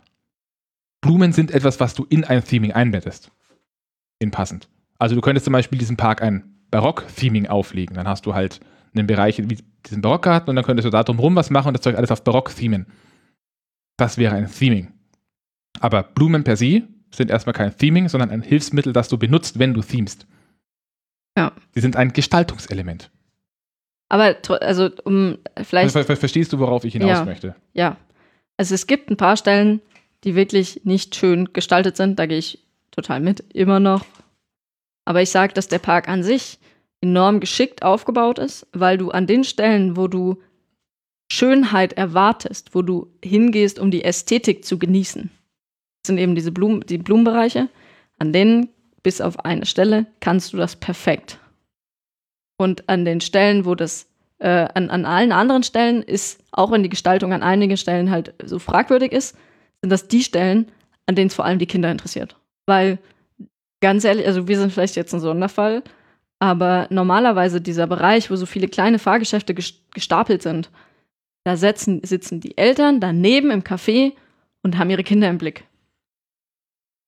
Blumen 1.00 1.32
sind 1.32 1.52
etwas, 1.52 1.80
was 1.80 1.94
du 1.94 2.04
in 2.04 2.24
ein 2.24 2.44
Theming 2.44 2.72
einbettest. 2.72 3.30
In 4.18 4.30
passend. 4.30 4.68
Also 4.98 5.14
du 5.14 5.20
könntest 5.20 5.44
zum 5.44 5.52
Beispiel 5.52 5.78
diesem 5.78 5.96
Park 5.96 6.22
ein 6.22 6.57
Barock-Theming 6.70 7.46
auflegen. 7.46 7.94
Dann 7.96 8.08
hast 8.08 8.26
du 8.26 8.34
halt 8.34 8.60
einen 8.94 9.06
Bereich 9.06 9.38
wie 9.38 9.58
diesen 9.86 10.02
Barockgarten 10.02 10.50
und 10.50 10.56
dann 10.56 10.64
könntest 10.64 10.86
du 10.86 10.90
da 10.90 11.02
drumherum 11.02 11.36
was 11.36 11.50
machen 11.50 11.68
und 11.68 11.74
das 11.74 11.82
Zeug 11.82 11.96
alles 11.96 12.10
auf 12.10 12.24
Barock 12.24 12.54
themen. 12.54 12.86
Das 13.96 14.18
wäre 14.18 14.34
ein 14.34 14.50
Theming. 14.50 14.92
Aber 15.80 16.02
Blumen 16.02 16.44
per 16.44 16.56
se 16.56 16.82
sind 17.14 17.30
erstmal 17.30 17.52
kein 17.54 17.76
Theming, 17.76 18.08
sondern 18.08 18.30
ein 18.30 18.42
Hilfsmittel, 18.42 18.92
das 18.92 19.08
du 19.08 19.18
benutzt, 19.18 19.58
wenn 19.58 19.74
du 19.74 19.82
themst. 19.82 20.26
Ja. 21.36 21.52
Sie 21.74 21.80
sind 21.80 21.96
ein 21.96 22.12
Gestaltungselement. 22.12 23.10
Aber 24.08 24.36
also 24.60 24.90
um 25.04 25.38
vielleicht. 25.62 25.92
Ver 25.92 26.04
ver 26.04 26.16
verstehst 26.16 26.52
du, 26.52 26.58
worauf 26.58 26.84
ich 26.84 26.94
hinaus 26.94 27.10
Ja. 27.10 27.24
möchte? 27.24 27.54
Ja. 27.74 27.96
Also 28.56 28.74
es 28.74 28.86
gibt 28.86 29.10
ein 29.10 29.16
paar 29.16 29.36
Stellen, 29.36 29.80
die 30.24 30.34
wirklich 30.34 30.80
nicht 30.84 31.14
schön 31.14 31.52
gestaltet 31.52 31.96
sind. 31.96 32.18
Da 32.18 32.26
gehe 32.26 32.38
ich 32.38 32.64
total 32.90 33.20
mit, 33.20 33.40
immer 33.54 33.78
noch. 33.80 34.04
Aber 35.08 35.22
ich 35.22 35.30
sage, 35.30 35.54
dass 35.54 35.68
der 35.68 35.78
Park 35.78 36.06
an 36.06 36.22
sich 36.22 36.58
enorm 37.00 37.40
geschickt 37.40 37.82
aufgebaut 37.82 38.38
ist, 38.38 38.66
weil 38.74 38.98
du 38.98 39.10
an 39.10 39.26
den 39.26 39.42
Stellen, 39.42 39.96
wo 39.96 40.06
du 40.06 40.36
Schönheit 41.32 41.94
erwartest, 41.94 42.74
wo 42.74 42.82
du 42.82 43.10
hingehst, 43.24 43.78
um 43.78 43.90
die 43.90 44.04
Ästhetik 44.04 44.66
zu 44.66 44.78
genießen, 44.78 45.30
sind 46.06 46.18
eben 46.18 46.34
diese 46.34 46.52
Blumen, 46.52 46.82
die 46.82 46.98
Blumenbereiche, 46.98 47.70
an 48.18 48.34
denen, 48.34 48.68
bis 49.02 49.22
auf 49.22 49.46
eine 49.46 49.64
Stelle, 49.64 50.04
kannst 50.20 50.52
du 50.52 50.58
das 50.58 50.76
perfekt. 50.76 51.38
Und 52.58 52.86
an 52.90 53.06
den 53.06 53.22
Stellen, 53.22 53.64
wo 53.64 53.74
das 53.74 54.08
äh, 54.40 54.68
an, 54.74 54.90
an 54.90 55.06
allen 55.06 55.32
anderen 55.32 55.62
Stellen 55.62 56.02
ist, 56.02 56.44
auch 56.52 56.70
wenn 56.70 56.82
die 56.82 56.90
Gestaltung 56.90 57.32
an 57.32 57.42
einigen 57.42 57.78
Stellen 57.78 58.10
halt 58.10 58.34
so 58.44 58.58
fragwürdig 58.58 59.12
ist, 59.12 59.38
sind 59.80 59.88
das 59.88 60.06
die 60.06 60.22
Stellen, 60.22 60.70
an 61.06 61.14
denen 61.14 61.28
es 61.28 61.34
vor 61.34 61.46
allem 61.46 61.58
die 61.58 61.66
Kinder 61.66 61.90
interessiert. 61.90 62.36
Weil, 62.66 62.98
ganz 63.80 64.04
ehrlich, 64.04 64.26
also 64.26 64.48
wir 64.48 64.58
sind 64.58 64.72
vielleicht 64.72 64.96
jetzt 64.96 65.14
ein 65.14 65.20
Sonderfall, 65.20 65.82
aber 66.38 66.86
normalerweise 66.90 67.60
dieser 67.60 67.86
Bereich, 67.86 68.30
wo 68.30 68.36
so 68.36 68.46
viele 68.46 68.68
kleine 68.68 68.98
Fahrgeschäfte 68.98 69.52
ges- 69.52 69.74
gestapelt 69.92 70.42
sind, 70.42 70.70
da 71.44 71.56
setzen, 71.56 72.02
sitzen 72.04 72.40
die 72.40 72.56
Eltern 72.58 73.00
daneben 73.00 73.50
im 73.50 73.62
Café 73.62 74.12
und 74.62 74.78
haben 74.78 74.90
ihre 74.90 75.04
Kinder 75.04 75.28
im 75.28 75.38
Blick. 75.38 75.64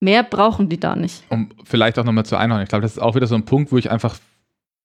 Mehr 0.00 0.22
brauchen 0.22 0.68
die 0.68 0.80
da 0.80 0.96
nicht. 0.96 1.24
Um 1.28 1.50
vielleicht 1.64 1.98
auch 1.98 2.04
nochmal 2.04 2.24
zu 2.24 2.36
einordnen. 2.36 2.62
Ich 2.62 2.70
glaube, 2.70 2.82
das 2.82 2.92
ist 2.92 3.02
auch 3.02 3.14
wieder 3.14 3.26
so 3.26 3.34
ein 3.34 3.44
Punkt, 3.44 3.70
wo 3.70 3.76
ich 3.76 3.90
einfach 3.90 4.16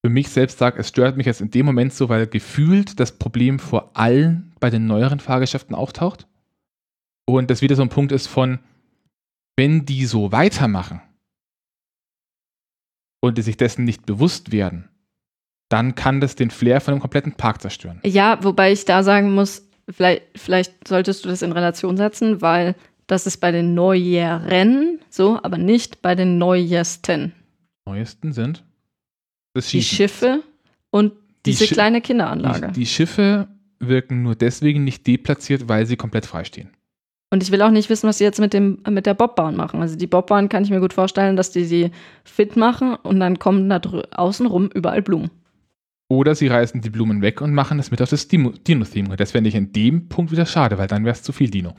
für 0.04 0.10
mich 0.10 0.28
selbst 0.28 0.58
sage, 0.58 0.78
es 0.78 0.88
stört 0.88 1.16
mich 1.16 1.26
jetzt 1.26 1.40
in 1.40 1.50
dem 1.50 1.64
Moment 1.64 1.94
so, 1.94 2.08
weil 2.08 2.26
gefühlt 2.26 3.00
das 3.00 3.12
Problem 3.12 3.58
vor 3.58 3.90
allem 3.94 4.52
bei 4.60 4.68
den 4.68 4.86
neueren 4.86 5.20
Fahrgeschäften 5.20 5.74
auftaucht. 5.74 6.26
Und 7.24 7.50
das 7.50 7.62
wieder 7.62 7.76
so 7.76 7.82
ein 7.82 7.88
Punkt 7.88 8.12
ist 8.12 8.26
von, 8.26 8.58
wenn 9.56 9.86
die 9.86 10.04
so 10.04 10.30
weitermachen 10.32 11.00
und 13.20 13.38
die 13.38 13.42
sich 13.42 13.56
dessen 13.56 13.84
nicht 13.84 14.06
bewusst 14.06 14.52
werden, 14.52 14.88
dann 15.68 15.94
kann 15.94 16.20
das 16.20 16.36
den 16.36 16.50
Flair 16.50 16.80
von 16.80 16.92
einem 16.94 17.00
kompletten 17.00 17.32
Park 17.32 17.60
zerstören. 17.60 18.00
Ja, 18.04 18.38
wobei 18.42 18.72
ich 18.72 18.84
da 18.84 19.02
sagen 19.02 19.34
muss, 19.34 19.66
vielleicht, 19.90 20.22
vielleicht 20.36 20.86
solltest 20.86 21.24
du 21.24 21.28
das 21.28 21.42
in 21.42 21.52
Relation 21.52 21.96
setzen, 21.96 22.40
weil 22.42 22.74
das 23.08 23.26
ist 23.26 23.38
bei 23.38 23.52
den 23.52 23.74
Neueren 23.74 25.00
so, 25.10 25.38
aber 25.42 25.58
nicht 25.58 26.02
bei 26.02 26.14
den 26.14 26.38
Neuesten. 26.38 27.32
Neuesten 27.86 28.32
sind 28.32 28.64
Die. 29.56 29.82
Schiffe 29.82 30.42
und 30.90 31.12
Die 31.44 31.50
diese 31.52 31.64
Schi- 31.64 31.74
kleine 31.74 32.00
Kinderanlage. 32.00 32.68
Die, 32.68 32.80
die 32.80 32.86
Schiffe 32.86 33.48
wirken 33.78 34.22
nur 34.22 34.34
deswegen 34.34 34.84
nicht 34.84 35.06
deplatziert, 35.06 35.68
weil 35.68 35.86
sie 35.86 35.96
komplett 35.96 36.26
freistehen. 36.26 36.70
Und 37.30 37.42
ich 37.42 37.50
will 37.50 37.62
auch 37.62 37.70
nicht 37.70 37.90
wissen, 37.90 38.08
was 38.08 38.18
sie 38.18 38.24
jetzt 38.24 38.38
mit, 38.38 38.52
dem, 38.52 38.78
mit 38.88 39.04
der 39.04 39.14
Bobbahn 39.14 39.56
machen. 39.56 39.80
Also 39.80 39.96
die 39.96 40.06
Bobbahn 40.06 40.48
kann 40.48 40.62
ich 40.62 40.70
mir 40.70 40.80
gut 40.80 40.92
vorstellen, 40.92 41.36
dass 41.36 41.50
die 41.50 41.64
sie 41.64 41.90
fit 42.24 42.56
machen 42.56 42.94
und 42.94 43.18
dann 43.18 43.38
kommen 43.38 43.68
da 43.68 43.80
außenrum 44.12 44.70
überall 44.72 45.02
Blumen. 45.02 45.30
Oder 46.08 46.36
sie 46.36 46.46
reißen 46.46 46.80
die 46.82 46.90
Blumen 46.90 47.22
weg 47.22 47.40
und 47.40 47.52
machen 47.52 47.80
es 47.80 47.90
mit 47.90 48.00
auf 48.00 48.10
das 48.10 48.28
Dino-Theme. 48.28 49.16
Das 49.16 49.32
fände 49.32 49.48
ich 49.48 49.56
in 49.56 49.72
dem 49.72 50.08
Punkt 50.08 50.30
wieder 50.30 50.46
schade, 50.46 50.78
weil 50.78 50.86
dann 50.86 51.04
wäre 51.04 51.14
es 51.14 51.22
zu 51.24 51.32
viel 51.32 51.50
Dino. 51.50 51.74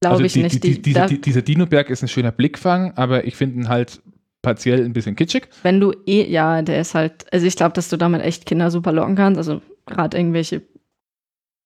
Glaube 0.00 0.14
also 0.14 0.24
ich 0.24 0.32
die, 0.32 0.42
nicht. 0.42 0.64
Die, 0.64 0.82
Die, 0.82 0.82
diese, 0.82 1.06
dieser 1.06 1.42
Dino-Berg 1.42 1.88
ist 1.88 2.02
ein 2.02 2.08
schöner 2.08 2.32
Blickfang, 2.32 2.92
aber 2.96 3.24
ich 3.24 3.36
finde 3.36 3.60
ihn 3.60 3.68
halt 3.68 4.02
partiell 4.42 4.84
ein 4.84 4.92
bisschen 4.92 5.14
kitschig. 5.14 5.48
wenn 5.62 5.78
du 5.78 5.92
eh, 6.04 6.28
ja, 6.28 6.62
der 6.62 6.80
ist 6.80 6.96
halt, 6.96 7.32
also 7.32 7.46
ich 7.46 7.54
glaube, 7.54 7.74
dass 7.74 7.88
du 7.88 7.96
damit 7.96 8.22
echt 8.22 8.44
Kinder 8.44 8.72
super 8.72 8.90
locken 8.92 9.14
kannst. 9.14 9.38
Also 9.38 9.62
gerade 9.86 10.18
irgendwelche, 10.18 10.62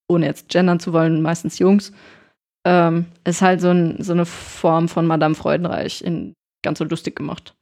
ohne 0.09 0.27
jetzt 0.27 0.51
gendern 0.51 0.79
zu 0.79 0.93
wollen, 0.93 1.23
meistens 1.23 1.59
Jungs. 1.59 1.93
Ähm, 2.67 3.07
ist 3.25 3.43
halt 3.43 3.61
so, 3.61 3.71
ein, 3.71 4.03
so 4.03 4.13
eine 4.13 4.27
Form 4.27 4.89
von 4.89 5.07
Madame 5.07 5.37
Freudenreich 5.37 6.03
in 6.03 6.35
ganz 6.65 6.81
so 6.81 6.85
lustig 6.85 7.15
gemacht. 7.15 7.55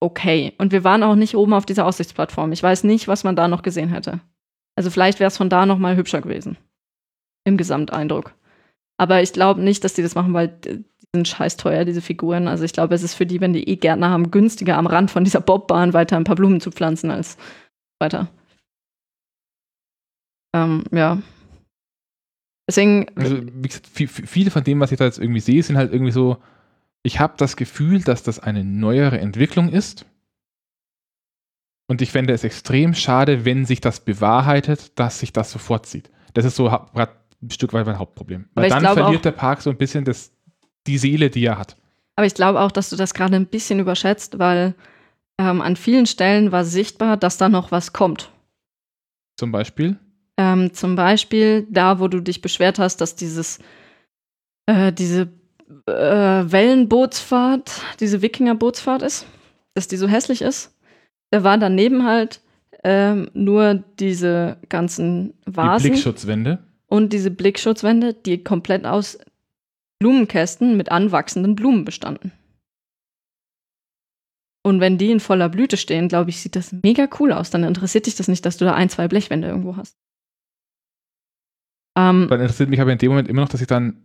Okay. 0.00 0.52
Und 0.58 0.72
wir 0.72 0.84
waren 0.84 1.04
auch 1.04 1.14
nicht 1.14 1.36
oben 1.36 1.54
auf 1.54 1.64
dieser 1.64 1.86
Aussichtsplattform. 1.86 2.52
Ich 2.52 2.62
weiß 2.62 2.84
nicht, 2.84 3.06
was 3.06 3.24
man 3.24 3.36
da 3.36 3.46
noch 3.48 3.62
gesehen 3.62 3.88
hätte. 3.88 4.20
Also 4.76 4.90
vielleicht 4.90 5.20
wäre 5.20 5.28
es 5.28 5.36
von 5.36 5.48
da 5.48 5.64
noch 5.64 5.78
mal 5.78 5.96
hübscher 5.96 6.20
gewesen. 6.20 6.58
Im 7.44 7.56
Gesamteindruck. 7.56 8.34
Aber 8.98 9.22
ich 9.22 9.32
glaube 9.32 9.60
nicht, 9.60 9.84
dass 9.84 9.94
die 9.94 10.02
das 10.02 10.14
machen, 10.14 10.34
weil 10.34 10.48
die 10.48 10.84
sind 11.14 11.28
scheiß 11.28 11.56
teuer, 11.56 11.84
diese 11.84 12.02
Figuren. 12.02 12.48
Also 12.48 12.64
ich 12.64 12.72
glaube, 12.72 12.94
es 12.94 13.02
ist 13.02 13.14
für 13.14 13.26
die, 13.26 13.40
wenn 13.40 13.52
die 13.52 13.68
eh 13.68 13.76
Gärtner 13.76 14.10
haben, 14.10 14.30
günstiger 14.30 14.76
am 14.76 14.86
Rand 14.86 15.10
von 15.10 15.24
dieser 15.24 15.40
Bobbahn 15.40 15.92
weiter 15.92 16.16
ein 16.16 16.24
paar 16.24 16.36
Blumen 16.36 16.60
zu 16.60 16.70
pflanzen 16.70 17.10
als 17.10 17.36
weiter. 18.00 18.28
Ähm, 20.54 20.84
ja. 20.90 21.18
Deswegen, 22.68 23.06
Also, 23.16 23.40
wie 23.42 23.68
gesagt, 23.68 23.86
vi- 23.94 24.08
vi- 24.08 24.26
viele 24.26 24.50
von 24.50 24.64
dem, 24.64 24.80
was 24.80 24.90
ich 24.92 24.98
da 24.98 25.04
jetzt 25.04 25.18
irgendwie 25.18 25.40
sehe, 25.40 25.62
sind 25.62 25.76
halt 25.76 25.92
irgendwie 25.92 26.12
so, 26.12 26.38
ich 27.02 27.20
habe 27.20 27.34
das 27.36 27.56
Gefühl, 27.56 28.00
dass 28.02 28.22
das 28.24 28.38
eine 28.40 28.64
neuere 28.64 29.18
Entwicklung 29.20 29.68
ist. 29.68 30.04
Und 31.88 32.02
ich 32.02 32.10
fände 32.10 32.32
es 32.32 32.42
extrem 32.42 32.94
schade, 32.94 33.44
wenn 33.44 33.64
sich 33.64 33.80
das 33.80 34.00
bewahrheitet, 34.00 34.98
dass 34.98 35.20
sich 35.20 35.32
das 35.32 35.52
so 35.52 35.58
vorzieht. 35.60 36.10
Das 36.34 36.44
ist 36.44 36.56
so 36.56 36.68
ein 36.68 37.08
Stück 37.50 37.72
weit 37.72 37.86
mein 37.86 37.98
Hauptproblem. 38.00 38.48
Weil 38.54 38.64
dann 38.70 38.82
verliert 38.94 39.24
der 39.24 39.32
Park 39.32 39.62
so 39.62 39.70
ein 39.70 39.76
bisschen 39.78 40.04
das, 40.04 40.32
die 40.88 40.98
Seele, 40.98 41.30
die 41.30 41.44
er 41.44 41.58
hat. 41.58 41.76
aber 42.16 42.26
ich 42.26 42.34
glaube 42.34 42.60
auch, 42.60 42.72
dass 42.72 42.90
du 42.90 42.96
das 42.96 43.14
gerade 43.14 43.36
ein 43.36 43.46
bisschen 43.46 43.78
überschätzt, 43.78 44.38
weil 44.40 44.74
ähm, 45.38 45.60
an 45.60 45.76
vielen 45.76 46.06
Stellen 46.06 46.50
war 46.50 46.64
sichtbar, 46.64 47.16
dass 47.16 47.36
da 47.36 47.48
noch 47.48 47.70
was 47.70 47.92
kommt. 47.92 48.32
Zum 49.38 49.52
Beispiel. 49.52 49.98
Ähm, 50.38 50.72
zum 50.74 50.96
Beispiel 50.96 51.66
da, 51.70 51.98
wo 51.98 52.08
du 52.08 52.20
dich 52.20 52.42
beschwert 52.42 52.78
hast, 52.78 53.00
dass 53.00 53.16
dieses, 53.16 53.58
äh, 54.66 54.92
diese 54.92 55.28
äh, 55.86 55.92
Wellenbootsfahrt, 55.92 57.80
diese 58.00 58.20
Wikingerbootsfahrt 58.22 59.02
ist, 59.02 59.26
dass 59.74 59.88
die 59.88 59.96
so 59.96 60.08
hässlich 60.08 60.42
ist. 60.42 60.74
Da 61.30 61.42
war 61.42 61.56
daneben 61.58 62.04
halt 62.04 62.40
ähm, 62.84 63.30
nur 63.34 63.82
diese 63.98 64.58
ganzen 64.68 65.34
Die 65.46 65.56
Vasen 65.56 65.90
Blickschutzwände. 65.90 66.58
und 66.86 67.12
diese 67.12 67.30
Blickschutzwände, 67.30 68.14
die 68.14 68.44
komplett 68.44 68.84
aus 68.84 69.18
Blumenkästen 69.98 70.76
mit 70.76 70.90
anwachsenden 70.92 71.56
Blumen 71.56 71.84
bestanden. 71.84 72.32
Und 74.62 74.80
wenn 74.80 74.98
die 74.98 75.10
in 75.12 75.20
voller 75.20 75.48
Blüte 75.48 75.76
stehen, 75.76 76.08
glaube 76.08 76.30
ich, 76.30 76.40
sieht 76.40 76.56
das 76.56 76.72
mega 76.82 77.08
cool 77.20 77.32
aus. 77.32 77.50
Dann 77.50 77.62
interessiert 77.62 78.06
dich 78.06 78.16
das 78.16 78.26
nicht, 78.28 78.44
dass 78.44 78.56
du 78.56 78.64
da 78.64 78.74
ein, 78.74 78.88
zwei 78.88 79.06
Blechwände 79.06 79.46
irgendwo 79.48 79.76
hast. 79.76 79.96
Ähm, 81.96 82.26
Dann 82.28 82.40
interessiert 82.40 82.68
mich 82.68 82.80
aber 82.80 82.92
in 82.92 82.98
dem 82.98 83.10
Moment 83.10 83.28
immer 83.28 83.40
noch, 83.40 83.48
dass 83.48 83.60
ich 83.60 83.66
dann 83.66 83.96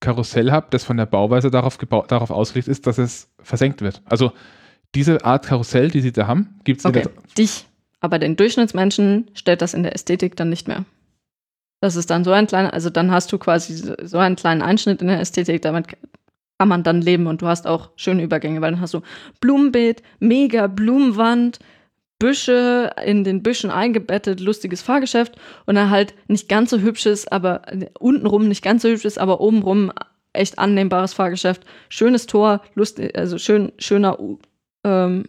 Karussell 0.00 0.50
habe, 0.50 0.66
das 0.70 0.84
von 0.84 0.96
der 0.96 1.06
Bauweise 1.06 1.50
darauf, 1.50 1.78
darauf 2.08 2.30
ausgelegt 2.30 2.68
ist, 2.68 2.86
dass 2.86 2.98
es 2.98 3.30
versenkt 3.40 3.80
wird. 3.80 4.02
Also 4.04 4.32
diese 4.94 5.24
Art 5.24 5.46
Karussell, 5.46 5.90
die 5.90 6.00
sie 6.00 6.12
da 6.12 6.26
haben, 6.26 6.60
gibt 6.64 6.80
es 6.80 6.86
Okay. 6.86 7.06
dich. 7.38 7.66
Aber 8.00 8.18
den 8.18 8.36
Durchschnittsmenschen 8.36 9.30
stellt 9.34 9.62
das 9.62 9.74
in 9.74 9.82
der 9.82 9.94
Ästhetik 9.94 10.36
dann 10.36 10.50
nicht 10.50 10.68
mehr. 10.68 10.84
Das 11.80 11.96
ist 11.96 12.10
dann 12.10 12.24
so 12.24 12.32
ein 12.32 12.46
kleiner, 12.46 12.72
also 12.72 12.90
dann 12.90 13.10
hast 13.10 13.32
du 13.32 13.38
quasi 13.38 13.94
so 14.02 14.18
einen 14.18 14.36
kleinen 14.36 14.62
Einschnitt 14.62 15.00
in 15.00 15.08
der 15.08 15.20
Ästhetik, 15.20 15.62
damit 15.62 15.96
kann 16.58 16.68
man 16.68 16.82
dann 16.82 17.02
leben 17.02 17.26
und 17.26 17.42
du 17.42 17.46
hast 17.46 17.66
auch 17.66 17.90
schöne 17.96 18.22
Übergänge, 18.22 18.60
weil 18.60 18.72
dann 18.72 18.80
hast 18.80 18.94
du 18.94 19.02
Blumenbeet, 19.40 20.02
mega 20.20 20.66
Blumenwand, 20.68 21.58
Büsche, 22.18 22.92
in 23.04 23.24
den 23.24 23.42
Büschen 23.42 23.70
eingebettet, 23.70 24.40
lustiges 24.40 24.82
Fahrgeschäft 24.82 25.36
und 25.66 25.74
dann 25.74 25.90
halt 25.90 26.14
nicht 26.28 26.48
ganz 26.48 26.70
so 26.70 26.78
hübsches, 26.78 27.28
aber 27.28 27.62
untenrum 27.98 28.48
nicht 28.48 28.62
ganz 28.62 28.82
so 28.82 28.88
hübsches, 28.88 29.18
aber 29.18 29.40
obenrum 29.40 29.92
echt 30.32 30.58
annehmbares 30.58 31.14
Fahrgeschäft, 31.14 31.64
schönes 31.88 32.26
Tor, 32.26 32.62
lustig, 32.74 33.16
also 33.16 33.38
schön, 33.38 33.72
schöner, 33.78 34.18
ähm, 34.84 35.24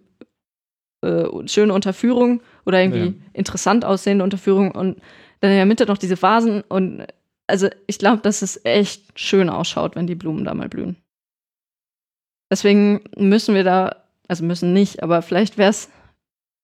äh, 1.01 1.26
schöne 1.47 1.73
Unterführung 1.73 2.41
oder 2.65 2.81
irgendwie 2.81 3.18
Ja. 3.18 3.26
interessant 3.34 3.85
aussehende 3.85 4.23
Unterführung 4.23 4.72
und 4.72 5.01
dann 5.41 5.51
in 5.51 5.57
der 5.57 5.65
Mitte 5.65 5.85
noch 5.85 5.97
diese 5.97 6.22
Vasen 6.22 6.61
und 6.68 7.05
also 7.47 7.69
ich 7.85 7.99
glaube, 7.99 8.22
dass 8.22 8.41
es 8.41 8.64
echt 8.65 9.18
schön 9.18 9.49
ausschaut, 9.49 9.95
wenn 9.95 10.07
die 10.07 10.15
Blumen 10.15 10.43
da 10.43 10.53
mal 10.53 10.68
blühen. 10.68 10.97
Deswegen 12.51 13.01
müssen 13.18 13.55
wir 13.55 13.64
da, 13.64 14.03
also 14.27 14.43
müssen 14.43 14.73
nicht, 14.73 15.03
aber 15.03 15.22
vielleicht 15.22 15.57
wäre 15.57 15.69
es 15.69 15.89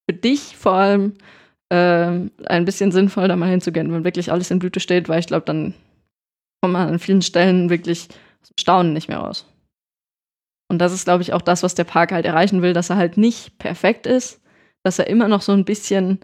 für 0.09 0.15
dich 0.15 0.55
vor 0.57 0.73
allem 0.73 1.13
ähm, 1.69 2.31
ein 2.45 2.65
bisschen 2.65 2.91
sinnvoll, 2.91 3.27
da 3.27 3.35
mal 3.35 3.49
hinzugehen, 3.49 3.91
wenn 3.91 4.03
wirklich 4.03 4.31
alles 4.31 4.51
in 4.51 4.59
Blüte 4.59 4.79
steht, 4.79 5.09
weil 5.09 5.19
ich 5.19 5.27
glaube, 5.27 5.45
dann 5.45 5.73
kommt 6.61 6.73
man 6.73 6.87
an 6.87 6.99
vielen 6.99 7.21
Stellen 7.21 7.69
wirklich 7.69 8.09
aus 8.41 8.51
Staunen 8.59 8.93
nicht 8.93 9.07
mehr 9.07 9.19
raus. 9.19 9.45
Und 10.69 10.79
das 10.79 10.93
ist, 10.93 11.05
glaube 11.05 11.23
ich, 11.23 11.33
auch 11.33 11.41
das, 11.41 11.63
was 11.63 11.75
der 11.75 11.83
Park 11.83 12.11
halt 12.11 12.25
erreichen 12.25 12.61
will, 12.61 12.73
dass 12.73 12.89
er 12.89 12.97
halt 12.97 13.17
nicht 13.17 13.57
perfekt 13.59 14.07
ist, 14.07 14.41
dass 14.83 14.99
er 14.99 15.07
immer 15.07 15.27
noch 15.27 15.41
so 15.41 15.51
ein 15.51 15.65
bisschen 15.65 16.19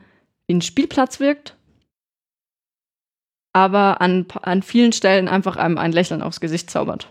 wie 0.47 0.55
ein 0.55 0.61
Spielplatz 0.61 1.19
wirkt, 1.19 1.55
aber 3.53 4.01
an, 4.01 4.25
an 4.41 4.63
vielen 4.63 4.91
Stellen 4.91 5.27
einfach 5.27 5.57
einem 5.57 5.77
ein 5.77 5.91
Lächeln 5.91 6.21
aufs 6.21 6.39
Gesicht 6.39 6.69
zaubert. 6.69 7.09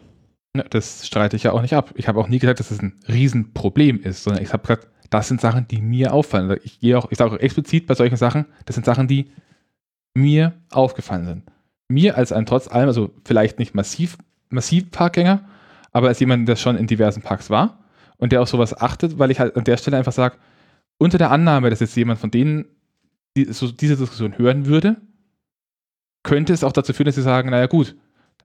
Das 0.70 1.06
streite 1.06 1.36
ich 1.36 1.44
ja 1.44 1.52
auch 1.52 1.62
nicht 1.62 1.74
ab. 1.74 1.92
Ich 1.96 2.08
habe 2.08 2.20
auch 2.20 2.28
nie 2.28 2.38
gesagt, 2.38 2.60
dass 2.60 2.70
das 2.70 2.80
ein 2.80 2.98
Riesenproblem 3.06 4.00
ist, 4.02 4.24
sondern 4.24 4.42
ich 4.42 4.52
habe 4.52 4.62
gesagt, 4.62 4.88
das 5.10 5.28
sind 5.28 5.40
Sachen, 5.40 5.66
die 5.68 5.80
mir 5.80 6.12
auffallen. 6.12 6.58
Ich 6.62 6.80
gehe 6.80 6.98
auch, 6.98 7.10
ich 7.10 7.18
sage 7.18 7.34
auch 7.34 7.38
explizit 7.38 7.86
bei 7.86 7.94
solchen 7.94 8.16
Sachen, 8.16 8.46
das 8.66 8.74
sind 8.74 8.84
Sachen, 8.84 9.08
die 9.08 9.30
mir 10.14 10.52
aufgefallen 10.70 11.26
sind. 11.26 11.42
Mir 11.88 12.16
als 12.16 12.32
ein 12.32 12.46
trotz 12.46 12.68
allem, 12.68 12.88
also 12.88 13.10
vielleicht 13.24 13.58
nicht 13.58 13.74
massiv, 13.74 14.18
massiv 14.50 14.90
Parkgänger, 14.90 15.40
aber 15.92 16.08
als 16.08 16.20
jemand, 16.20 16.48
der 16.48 16.56
schon 16.56 16.76
in 16.76 16.86
diversen 16.86 17.22
Parks 17.22 17.48
war 17.48 17.78
und 18.18 18.32
der 18.32 18.42
auf 18.42 18.48
sowas 18.48 18.78
achtet, 18.78 19.18
weil 19.18 19.30
ich 19.30 19.40
halt 19.40 19.56
an 19.56 19.64
der 19.64 19.76
Stelle 19.78 19.96
einfach 19.96 20.12
sage, 20.12 20.36
unter 20.98 21.18
der 21.18 21.30
Annahme, 21.30 21.70
dass 21.70 21.80
jetzt 21.80 21.96
jemand 21.96 22.18
von 22.18 22.30
denen 22.30 22.66
die, 23.36 23.44
so 23.52 23.70
diese 23.70 23.96
Diskussion 23.96 24.36
hören 24.36 24.66
würde, 24.66 24.96
könnte 26.24 26.52
es 26.52 26.64
auch 26.64 26.72
dazu 26.72 26.92
führen, 26.92 27.06
dass 27.06 27.14
sie 27.14 27.22
sagen, 27.22 27.50
naja 27.50 27.66
gut, 27.66 27.96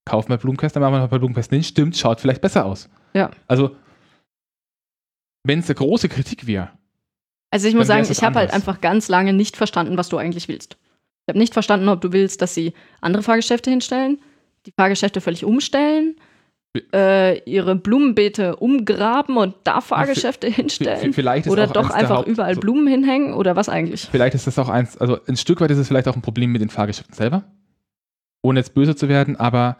kaufen 0.06 0.30
wir 0.30 0.38
Blumenkästen, 0.38 0.82
dann 0.82 0.92
machen 0.92 1.02
wir 1.02 1.04
ein 1.06 1.10
paar 1.10 1.20
Blumenkästen 1.20 1.56
hin, 1.56 1.64
stimmt, 1.64 1.98
schaut 1.98 2.22
vielleicht 2.22 2.42
besser 2.42 2.66
aus. 2.66 2.90
Ja. 3.14 3.32
Also, 3.48 3.76
wenn 5.44 5.60
es 5.60 5.70
eine 5.70 5.76
große 5.76 6.10
Kritik 6.10 6.48
wäre. 6.48 6.70
Also 7.52 7.68
ich 7.68 7.76
muss 7.76 7.88
sagen, 7.88 8.08
ich 8.10 8.24
habe 8.24 8.40
halt 8.40 8.52
einfach 8.52 8.82
ganz 8.82 9.10
lange 9.10 9.34
nicht 9.34 9.58
verstanden, 9.58 9.98
was 9.98 10.10
du 10.10 10.18
eigentlich 10.18 10.48
willst. 10.48 10.78
Ich 11.26 11.32
habe 11.32 11.38
nicht 11.38 11.54
verstanden, 11.54 11.88
ob 11.88 12.02
du 12.02 12.12
willst, 12.12 12.42
dass 12.42 12.54
sie 12.54 12.74
andere 13.00 13.22
Fahrgeschäfte 13.22 13.70
hinstellen, 13.70 14.20
die 14.66 14.74
Fahrgeschäfte 14.76 15.22
völlig 15.22 15.46
umstellen, 15.46 16.16
äh, 16.92 17.40
ihre 17.44 17.76
Blumenbeete 17.76 18.56
umgraben 18.56 19.38
und 19.38 19.56
da 19.64 19.82
Fahrgeschäfte 19.82 20.48
hinstellen. 20.50 21.14
Vielleicht 21.14 21.48
oder 21.48 21.68
doch 21.68 21.92
einfach 21.92 22.18
Haupt, 22.18 22.28
überall 22.28 22.56
Blumen 22.56 22.88
hinhängen 22.88 23.34
oder 23.34 23.56
was 23.56 23.70
eigentlich? 23.70 24.08
Vielleicht 24.10 24.34
ist 24.34 24.48
das 24.48 24.58
auch 24.58 24.70
eins, 24.70 24.98
also 24.98 25.20
ein 25.28 25.38
Stück 25.38 25.62
weit 25.62 25.70
ist 25.72 25.78
es 25.78 25.88
vielleicht 25.88 26.08
auch 26.08 26.16
ein 26.16 26.24
Problem 26.24 26.52
mit 26.52 26.62
den 26.62 26.70
Fahrgeschäften 26.70 27.14
selber. 27.14 27.44
Ohne 28.42 28.60
jetzt 28.60 28.74
böse 28.74 28.96
zu 28.96 29.08
werden, 29.08 29.36
aber 29.36 29.78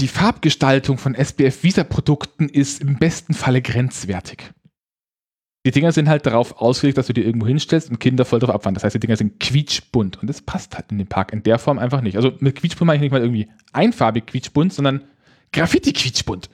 die 0.00 0.08
Farbgestaltung 0.08 0.98
von 0.98 1.14
SBF 1.14 1.62
Visa 1.62 1.84
Produkten 1.84 2.48
ist 2.48 2.80
im 2.80 2.98
besten 2.98 3.34
Falle 3.34 3.60
grenzwertig. 3.60 4.52
Die 5.66 5.72
Dinger 5.72 5.92
sind 5.92 6.08
halt 6.08 6.24
darauf 6.24 6.62
ausgelegt, 6.62 6.96
dass 6.96 7.08
du 7.08 7.12
die 7.12 7.22
irgendwo 7.22 7.46
hinstellst 7.46 7.90
und 7.90 8.00
Kinder 8.00 8.24
voll 8.24 8.38
drauf 8.38 8.54
abfahren. 8.54 8.74
Das 8.74 8.82
heißt, 8.82 8.94
die 8.94 9.00
Dinger 9.00 9.16
sind 9.16 9.38
quietschbunt 9.40 10.20
und 10.22 10.26
das 10.26 10.40
passt 10.40 10.74
halt 10.74 10.86
in 10.90 10.96
den 10.96 11.06
Park 11.06 11.34
in 11.34 11.42
der 11.42 11.58
Form 11.58 11.78
einfach 11.78 12.00
nicht. 12.00 12.16
Also 12.16 12.32
mit 12.40 12.56
quietschbunt 12.56 12.86
meine 12.86 12.96
ich 12.96 13.02
nicht 13.02 13.12
mal 13.12 13.20
irgendwie 13.20 13.48
einfarbig 13.74 14.26
quietschbunt, 14.26 14.72
sondern 14.72 15.04
Graffiti 15.52 15.92
quietschbunt. 15.92 16.48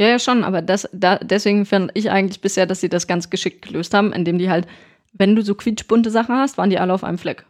Ja, 0.00 0.08
ja, 0.08 0.18
schon, 0.18 0.42
aber 0.42 0.62
das, 0.62 0.88
da, 0.92 1.18
deswegen 1.18 1.66
fand 1.66 1.92
ich 1.94 2.10
eigentlich 2.10 2.40
bisher, 2.40 2.66
dass 2.66 2.80
sie 2.80 2.88
das 2.88 3.06
ganz 3.06 3.30
geschickt 3.30 3.62
gelöst 3.62 3.94
haben, 3.94 4.12
indem 4.12 4.38
die 4.38 4.50
halt, 4.50 4.66
wenn 5.12 5.36
du 5.36 5.42
so 5.42 5.54
quietschbunte 5.54 6.10
Sachen 6.10 6.34
hast, 6.34 6.58
waren 6.58 6.70
die 6.70 6.78
alle 6.78 6.92
auf 6.92 7.04
einem 7.04 7.18
Fleck. 7.18 7.44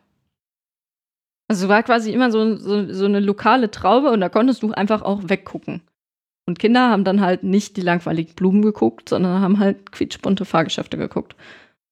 Also 1.50 1.68
war 1.68 1.82
quasi 1.82 2.12
immer 2.12 2.30
so, 2.30 2.54
so, 2.58 2.92
so 2.92 3.06
eine 3.06 3.18
lokale 3.18 3.72
Traube 3.72 4.12
und 4.12 4.20
da 4.20 4.28
konntest 4.28 4.62
du 4.62 4.70
einfach 4.70 5.02
auch 5.02 5.22
weggucken. 5.24 5.82
Und 6.46 6.60
Kinder 6.60 6.90
haben 6.90 7.02
dann 7.02 7.20
halt 7.20 7.42
nicht 7.42 7.76
die 7.76 7.80
langweiligen 7.80 8.36
Blumen 8.36 8.62
geguckt, 8.62 9.08
sondern 9.08 9.40
haben 9.40 9.58
halt 9.58 9.90
quietschbunte 9.90 10.44
Fahrgeschäfte 10.44 10.96
geguckt. 10.96 11.34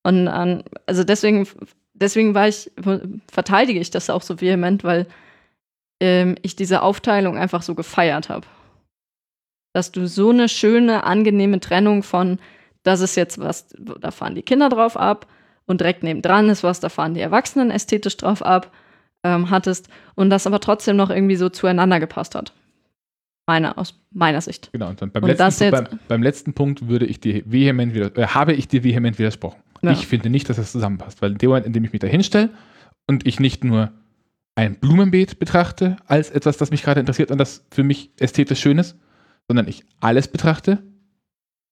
Und 0.04 0.30
ähm, 0.32 0.62
also 0.86 1.02
deswegen, 1.02 1.48
deswegen 1.92 2.36
war 2.36 2.46
ich, 2.46 2.70
verteidige 3.28 3.80
ich 3.80 3.90
das 3.90 4.10
auch 4.10 4.22
so 4.22 4.40
vehement, 4.40 4.84
weil 4.84 5.08
ähm, 6.00 6.36
ich 6.42 6.54
diese 6.54 6.82
Aufteilung 6.82 7.36
einfach 7.36 7.62
so 7.62 7.74
gefeiert 7.74 8.28
habe. 8.28 8.46
Dass 9.72 9.90
du 9.90 10.06
so 10.06 10.30
eine 10.30 10.48
schöne, 10.48 11.02
angenehme 11.02 11.58
Trennung 11.58 12.04
von, 12.04 12.38
das 12.84 13.00
ist 13.00 13.16
jetzt 13.16 13.40
was, 13.40 13.66
da 13.76 14.12
fahren 14.12 14.36
die 14.36 14.42
Kinder 14.42 14.68
drauf 14.68 14.96
ab 14.96 15.26
und 15.66 15.80
direkt 15.80 16.04
nebendran 16.04 16.48
ist 16.48 16.62
was, 16.62 16.78
da 16.78 16.88
fahren 16.88 17.14
die 17.14 17.20
Erwachsenen 17.20 17.72
ästhetisch 17.72 18.16
drauf 18.18 18.40
ab, 18.40 18.70
ähm, 19.28 19.50
hattest 19.50 19.88
und 20.14 20.30
das 20.30 20.46
aber 20.46 20.60
trotzdem 20.60 20.96
noch 20.96 21.10
irgendwie 21.10 21.36
so 21.36 21.48
zueinander 21.48 22.00
gepasst 22.00 22.34
hat. 22.34 22.52
Meine, 23.46 23.78
aus 23.78 23.98
meiner 24.10 24.40
Sicht. 24.40 24.70
Genau, 24.72 24.88
und 24.88 25.00
dann 25.00 25.10
beim, 25.10 25.22
und 25.22 25.30
letzten, 25.30 25.70
beim, 25.70 25.86
beim, 26.06 26.22
letzten 26.22 26.52
Punkt 26.52 26.88
würde 26.88 27.06
ich 27.06 27.20
dir 27.20 27.42
vehement 27.46 27.94
wieder, 27.94 28.16
äh, 28.16 28.26
habe 28.26 28.52
ich 28.52 28.68
dir 28.68 28.84
vehement 28.84 29.18
widersprochen. 29.18 29.62
Ja. 29.82 29.92
Ich 29.92 30.06
finde 30.06 30.28
nicht, 30.28 30.48
dass 30.48 30.56
das 30.56 30.72
zusammenpasst, 30.72 31.22
weil 31.22 31.32
in 31.32 31.38
dem 31.38 31.50
Moment, 31.50 31.66
in 31.66 31.72
dem 31.72 31.84
ich 31.84 31.92
mich 31.92 32.00
da 32.00 32.06
hinstelle 32.06 32.50
und 33.06 33.26
ich 33.26 33.40
nicht 33.40 33.64
nur 33.64 33.92
ein 34.54 34.74
Blumenbeet 34.74 35.38
betrachte 35.38 35.96
als 36.06 36.30
etwas, 36.30 36.56
das 36.56 36.70
mich 36.70 36.82
gerade 36.82 37.00
interessiert 37.00 37.30
und 37.30 37.38
das 37.38 37.64
für 37.70 37.84
mich 37.84 38.10
ästhetisch 38.18 38.60
schön 38.60 38.78
ist, 38.78 38.96
sondern 39.46 39.68
ich 39.68 39.84
alles 40.00 40.28
betrachte, 40.28 40.82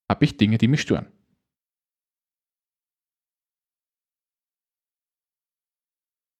habe 0.09 0.25
ich 0.25 0.37
Dinge, 0.37 0.57
die 0.57 0.69
mich 0.69 0.81
stören. 0.81 1.07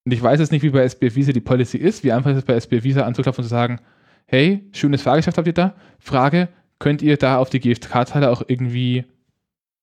Und 0.07 0.13
ich 0.13 0.23
weiß 0.23 0.39
jetzt 0.39 0.53
nicht, 0.53 0.63
wie 0.63 0.71
bei 0.71 0.89
SBF 0.89 1.17
Visa 1.17 1.33
die 1.33 1.41
Policy 1.41 1.79
ist, 1.79 2.05
wie 2.05 2.13
einfach 2.13 2.31
ist 2.31 2.37
es 2.37 2.45
bei 2.45 2.55
SBF 2.55 2.85
Visa 2.85 3.03
anzuklopfen 3.03 3.43
und 3.43 3.49
zu 3.49 3.51
sagen, 3.51 3.81
hey, 4.27 4.65
schönes 4.73 5.03
Fahrgeschäft 5.03 5.37
habt 5.37 5.49
ihr 5.49 5.53
da. 5.53 5.75
Frage, 5.99 6.49
könnt 6.79 7.03
ihr 7.03 7.17
da 7.17 7.39
auf 7.39 7.51
die 7.51 7.59
GFK-Teile 7.59 8.31
auch 8.31 8.43
irgendwie 8.47 9.05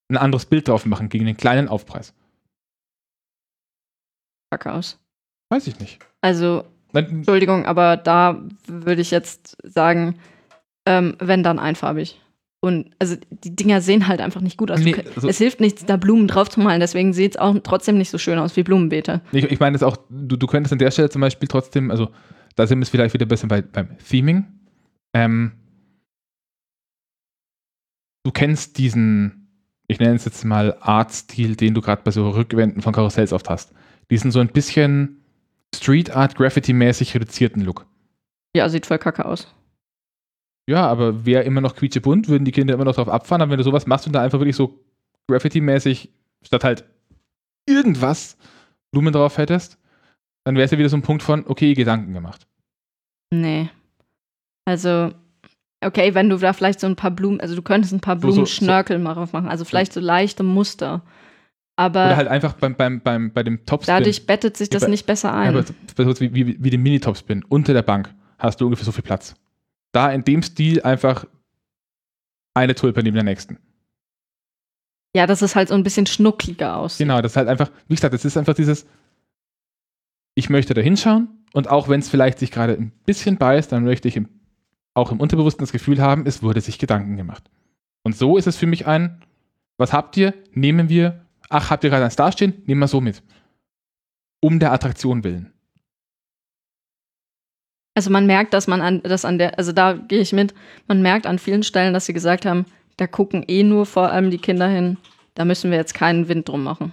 ein 0.08 0.16
anderes 0.16 0.45
Bild 0.45 0.70
drauf 0.70 0.86
machen 0.86 1.10
gegen 1.10 1.26
den 1.26 1.36
kleinen 1.36 1.68
Aufpreis? 1.68 2.14
Fuck 4.54 4.68
aus. 4.68 4.98
Weiß 5.50 5.68
ich 5.68 5.78
nicht. 5.80 6.00
Also, 6.22 6.64
Entschuldigung, 6.94 7.66
aber 7.66 7.98
da 7.98 8.41
würde 8.66 9.02
ich 9.02 9.12
jetzt 9.12 9.58
sagen, 9.62 10.20
ähm, 10.86 11.18
wenn 11.20 11.44
dann 11.44 11.60
einfarbig. 11.60 12.22
Und 12.64 12.91
also 12.98 13.18
die 13.30 13.53
Dinger 13.53 13.81
sehen 13.81 14.07
halt 14.07 14.22
einfach 14.22 14.40
nicht 14.40 14.56
gut 14.56 14.72
aus. 14.72 14.80
Nee, 14.80 14.95
also 15.18 15.27
es 15.27 15.38
hilft 15.38 15.60
nichts, 15.60 15.85
da 15.85 15.98
Blumen 15.98 16.30
drauf 16.30 16.49
zu 16.49 16.61
malen, 16.61 16.80
deswegen 16.80 17.11
sieht 17.11 17.34
es 17.34 17.38
auch 17.38 17.53
trotzdem 17.61 17.98
nicht 17.98 18.10
so 18.10 18.18
schön 18.18 18.40
aus 18.40 18.56
wie 18.56 18.64
Blumenbeete. 18.64 19.19
Ich, 19.34 19.44
ich 19.44 19.60
meine 19.60 19.76
es 19.76 19.84
auch, 19.84 19.98
du, 20.10 20.38
du 20.38 20.48
könntest 20.48 20.72
an 20.72 20.80
der 20.80 20.90
Stelle 20.90 21.10
zum 21.10 21.19
Beispiel 21.19 21.49
trotzdem, 21.49 21.91
also 21.91 22.07
da 22.56 22.65
sind 22.65 22.80
wir 22.80 22.85
vielleicht 22.85 23.14
wieder 23.14 23.26
ein 23.26 23.27
bisschen 23.27 23.49
bei, 23.49 23.61
beim 23.61 23.98
Theming. 23.98 24.45
Ähm, 25.14 25.52
du 28.23 28.31
kennst 28.31 28.77
diesen, 28.77 29.49
ich 29.88 29.99
nenne 29.99 30.15
es 30.15 30.23
jetzt 30.23 30.45
mal 30.45 30.77
Artstil, 30.80 31.57
den 31.57 31.73
du 31.73 31.81
gerade 31.81 32.03
bei 32.06 32.11
so 32.11 32.30
Rückwänden 32.30 32.81
von 32.81 32.94
Karussells 32.94 33.34
oft 33.34 33.49
hast. 33.49 33.73
Diesen 34.10 34.31
so 34.31 34.40
ein 34.40 34.48
bisschen 34.48 35.22
Street 35.76 36.15
Art 36.15 36.38
Graffiti-mäßig 36.38 37.14
reduzierten 37.14 37.61
Look. 37.65 37.85
Ja, 38.56 38.69
sieht 38.69 38.85
voll 38.85 38.99
kacke 38.99 39.26
aus. 39.26 39.53
Ja, 40.68 40.88
aber 40.88 41.26
wäre 41.26 41.44
immer 41.44 41.61
noch 41.61 41.76
quietschebunt, 41.76 42.30
würden 42.30 42.45
die 42.45 42.52
Kinder 42.52 42.73
immer 42.73 42.85
noch 42.85 42.95
drauf 42.95 43.10
abfahren, 43.10 43.41
aber 43.41 43.52
wenn 43.52 43.57
du 43.57 43.64
sowas 43.64 43.85
machst 43.85 44.07
und 44.07 44.14
da 44.14 44.22
einfach 44.22 44.40
wirklich 44.40 44.56
so 44.56 44.80
Graffiti-mäßig 45.27 46.10
statt 46.41 46.64
halt 46.64 46.85
irgendwas 47.68 48.38
Blumen 48.91 49.14
drauf 49.14 49.38
hättest, 49.38 49.77
dann 50.45 50.56
wäre 50.56 50.65
es 50.65 50.72
ja 50.72 50.77
wieder 50.77 50.90
so 50.90 50.98
ein 50.98 51.02
Punkt 51.02 51.23
von, 51.23 51.45
okay, 51.48 51.73
Gedanken 51.73 52.14
gemacht. 52.14 52.48
Nee. 53.34 53.69
Also, 54.65 55.11
okay, 55.84 56.14
wenn 56.14 56.30
du 56.30 56.38
da 56.38 56.53
vielleicht 56.53 56.80
so 56.80 56.88
ein 56.88 56.95
paar 56.95 57.11
Blumen, 57.11 57.41
also 57.41 57.56
du 57.56 57.61
könntest 57.61 57.94
ein 57.94 58.02
paar 58.02 58.15
Blumenschnörkel 58.15 58.98
so, 58.98 58.99
so, 58.99 59.03
mal 59.03 59.14
drauf 59.15 59.34
machen, 59.34 59.49
also 59.49 59.65
vielleicht 59.65 59.94
so 59.94 59.99
leichte 59.99 60.44
Muster. 60.44 61.02
Aber 61.76 62.06
Oder 62.06 62.18
halt 62.18 62.27
einfach 62.27 62.53
beim, 62.53 62.76
beim, 62.76 63.02
beim, 63.02 63.31
bei 63.34 63.44
dem 63.44 63.65
Topspin. 63.65 63.95
Dadurch 63.95 64.26
bettet 64.27 64.57
sich 64.57 64.69
das 64.69 64.84
bei, 64.84 64.90
nicht 64.90 65.06
besser 65.06 65.34
ein. 65.34 65.56
Aber 65.56 65.65
wie, 66.19 66.34
wie, 66.34 66.64
wie 66.64 66.69
den 66.69 66.84
Mini-Topspin 66.84 67.44
unter 67.49 67.73
der 67.73 67.81
Bank 67.81 68.14
hast 68.38 68.61
du 68.61 68.65
ungefähr 68.65 68.85
so 68.85 68.91
viel 68.91 69.03
Platz. 69.03 69.35
Da 69.94 70.11
in 70.11 70.26
dem 70.26 70.41
Stil 70.41 70.82
einfach 70.82 71.26
eine 72.53 72.76
Tulpe 72.76 73.02
neben 73.02 73.15
der 73.15 73.24
nächsten. 73.24 73.57
Ja, 75.15 75.28
dass 75.28 75.41
es 75.41 75.56
halt 75.56 75.70
so 75.70 75.76
ein 75.76 75.84
bisschen 75.84 76.07
schnuckliger 76.07 76.76
aussieht. 76.78 77.06
Genau, 77.06 77.22
das 77.22 77.34
ist 77.34 77.38
halt 77.38 77.48
einfach, 77.48 77.72
wie 77.88 77.95
gesagt, 77.95 78.14
das 78.14 78.26
ist 78.26 78.36
einfach 78.36 78.56
dieses, 78.56 78.86
ich 80.36 80.49
möchte 80.49 80.74
da 80.74 80.82
hinschauen 80.82 81.28
und 81.53 81.70
auch 81.70 81.88
wenn 81.88 81.99
es 81.99 82.10
vielleicht 82.10 82.40
sich 82.40 82.52
gerade 82.52 82.74
ein 82.74 82.91
bisschen 83.06 83.38
beißt, 83.38 83.72
dann 83.72 83.84
möchte 83.84 84.07
ich 84.07 84.18
im, 84.18 84.28
auch 84.95 85.11
im 85.11 85.20
Unterbewussten 85.20 85.64
das 85.64 85.72
Gefühl 85.72 86.02
haben, 86.02 86.26
es 86.26 86.41
wurde 86.41 86.61
sich 86.61 86.80
Gedanken 86.80 87.15
gemacht. 87.15 87.49
Und 88.03 88.18
so 88.18 88.38
ist 88.38 88.48
es 88.48 88.57
für 88.57 88.65
mich 88.65 88.88
ein, 88.88 89.22
was 89.78 89.94
habt 89.94 90.18
ihr? 90.18 90.34
Nehmen 90.53 90.90
wir, 90.90 91.26
ach, 91.49 91.70
habt 91.70 91.84
ihr 91.84 91.91
gerade 91.91 92.06
ein 92.06 92.11
Star 92.11 92.32
stehen? 92.32 92.64
Nehmen 92.65 92.82
wir 92.82 92.88
so 92.88 92.99
mit. 92.99 93.22
Um 94.41 94.60
der 94.60 94.74
Attraktion 94.74 95.24
willen. 95.24 95.53
Also 97.95 98.10
man 98.10 98.26
merkt, 98.26 98.53
dass 98.53 98.68
man 98.68 98.82
an, 98.82 99.02
dass 99.03 99.26
an 99.26 99.38
der, 99.38 99.57
also 99.57 99.72
da 99.72 99.94
gehe 99.94 100.22
ich 100.22 100.34
mit, 100.34 100.53
man 100.88 101.02
merkt 101.02 101.28
an 101.28 101.40
vielen 101.40 101.64
Stellen, 101.64 101.94
dass 101.94 102.06
sie 102.06 102.14
gesagt 102.14 102.45
haben, 102.45 102.65
da 102.98 103.07
gucken 103.07 103.44
eh 103.48 103.64
nur 103.64 103.86
vor 103.86 104.11
allem 104.11 104.32
die 104.32 104.40
Kinder 104.40 104.68
hin, 104.68 104.98
da 105.36 105.45
müssen 105.45 105.72
wir 105.72 105.78
jetzt 105.78 105.94
keinen 105.94 106.28
Wind 106.28 106.49
drum 106.49 106.64
machen. 106.64 106.91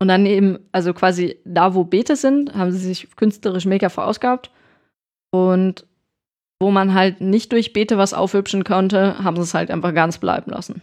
Und 0.00 0.08
dann 0.08 0.26
eben, 0.26 0.58
also 0.72 0.94
quasi 0.94 1.36
da, 1.44 1.74
wo 1.74 1.84
Beete 1.84 2.16
sind, 2.16 2.54
haben 2.54 2.72
sie 2.72 2.78
sich 2.78 3.14
künstlerisch 3.14 3.66
mega 3.66 3.88
verausgabt. 3.88 4.50
Und 5.30 5.86
wo 6.60 6.72
man 6.72 6.92
halt 6.92 7.20
nicht 7.20 7.52
durch 7.52 7.72
Beete 7.72 7.98
was 7.98 8.12
aufhübschen 8.12 8.64
konnte, 8.64 9.22
haben 9.22 9.36
sie 9.36 9.42
es 9.42 9.54
halt 9.54 9.70
einfach 9.70 9.94
ganz 9.94 10.18
bleiben 10.18 10.50
lassen. 10.50 10.82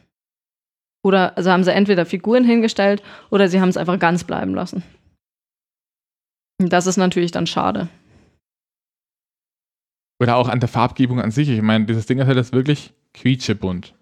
Oder 1.03 1.37
also 1.37 1.51
haben 1.51 1.65
sie 1.65 1.73
entweder 1.73 2.05
Figuren 2.05 2.45
hingestellt 2.45 3.03
oder 3.29 3.49
sie 3.49 3.59
haben 3.59 3.69
es 3.69 3.77
einfach 3.77 3.99
ganz 3.99 4.23
bleiben 4.23 4.55
lassen. 4.55 4.83
Das 6.59 6.87
ist 6.87 6.97
natürlich 6.97 7.31
dann 7.31 7.47
schade. 7.47 7.87
Oder 10.21 10.35
auch 10.35 10.49
an 10.49 10.59
der 10.59 10.67
Farbgebung 10.67 11.21
an 11.21 11.31
sich. 11.31 11.49
Ich 11.49 11.61
meine, 11.61 11.85
dieses 11.85 12.05
Ding 12.05 12.19
ist 12.19 12.27
halt 12.27 12.37
jetzt 12.37 12.51
wirklich 12.51 12.93
quietschebunt. 13.13 13.95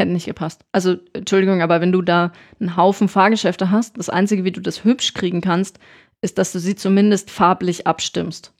Hätte 0.00 0.12
nicht 0.12 0.26
gepasst. 0.26 0.64
Also, 0.72 0.96
Entschuldigung, 1.12 1.62
aber 1.62 1.80
wenn 1.80 1.92
du 1.92 2.02
da 2.02 2.32
einen 2.60 2.76
Haufen 2.76 3.08
Fahrgeschäfte 3.08 3.70
hast, 3.70 3.98
das 3.98 4.08
Einzige, 4.08 4.44
wie 4.44 4.52
du 4.52 4.60
das 4.60 4.84
hübsch 4.84 5.14
kriegen 5.14 5.40
kannst, 5.40 5.78
ist, 6.22 6.38
dass 6.38 6.52
du 6.52 6.58
sie 6.58 6.74
zumindest 6.76 7.30
farblich 7.30 7.86
abstimmst. 7.86 8.52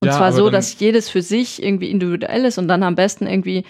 Und 0.00 0.08
Ja, 0.08 0.16
zwar 0.16 0.32
so, 0.32 0.50
dass 0.50 0.78
jedes 0.78 1.08
für 1.08 1.22
sich 1.22 1.62
irgendwie 1.62 1.90
individuell 1.90 2.44
ist 2.44 2.58
und 2.58 2.68
dann 2.68 2.84
am 2.84 2.94
besten 2.94 3.26
irgendwie 3.26 3.64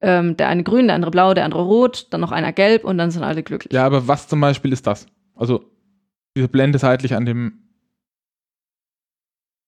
ähm, 0.00 0.36
der 0.36 0.48
eine 0.48 0.62
grün, 0.62 0.86
der 0.86 0.96
andere 0.96 1.10
blau, 1.10 1.34
der 1.34 1.44
andere 1.44 1.62
rot, 1.62 2.06
dann 2.10 2.20
noch 2.20 2.32
einer 2.32 2.52
gelb 2.52 2.84
und 2.84 2.96
dann 2.96 3.10
sind 3.10 3.22
alle 3.22 3.42
glücklich. 3.42 3.72
Ja, 3.72 3.84
aber 3.84 4.08
was 4.08 4.28
zum 4.28 4.40
Beispiel 4.40 4.72
ist 4.72 4.86
das? 4.86 5.06
Also, 5.34 5.70
diese 6.36 6.48
Blende 6.48 6.78
seitlich 6.78 7.14
an 7.14 7.24
dem. 7.24 7.60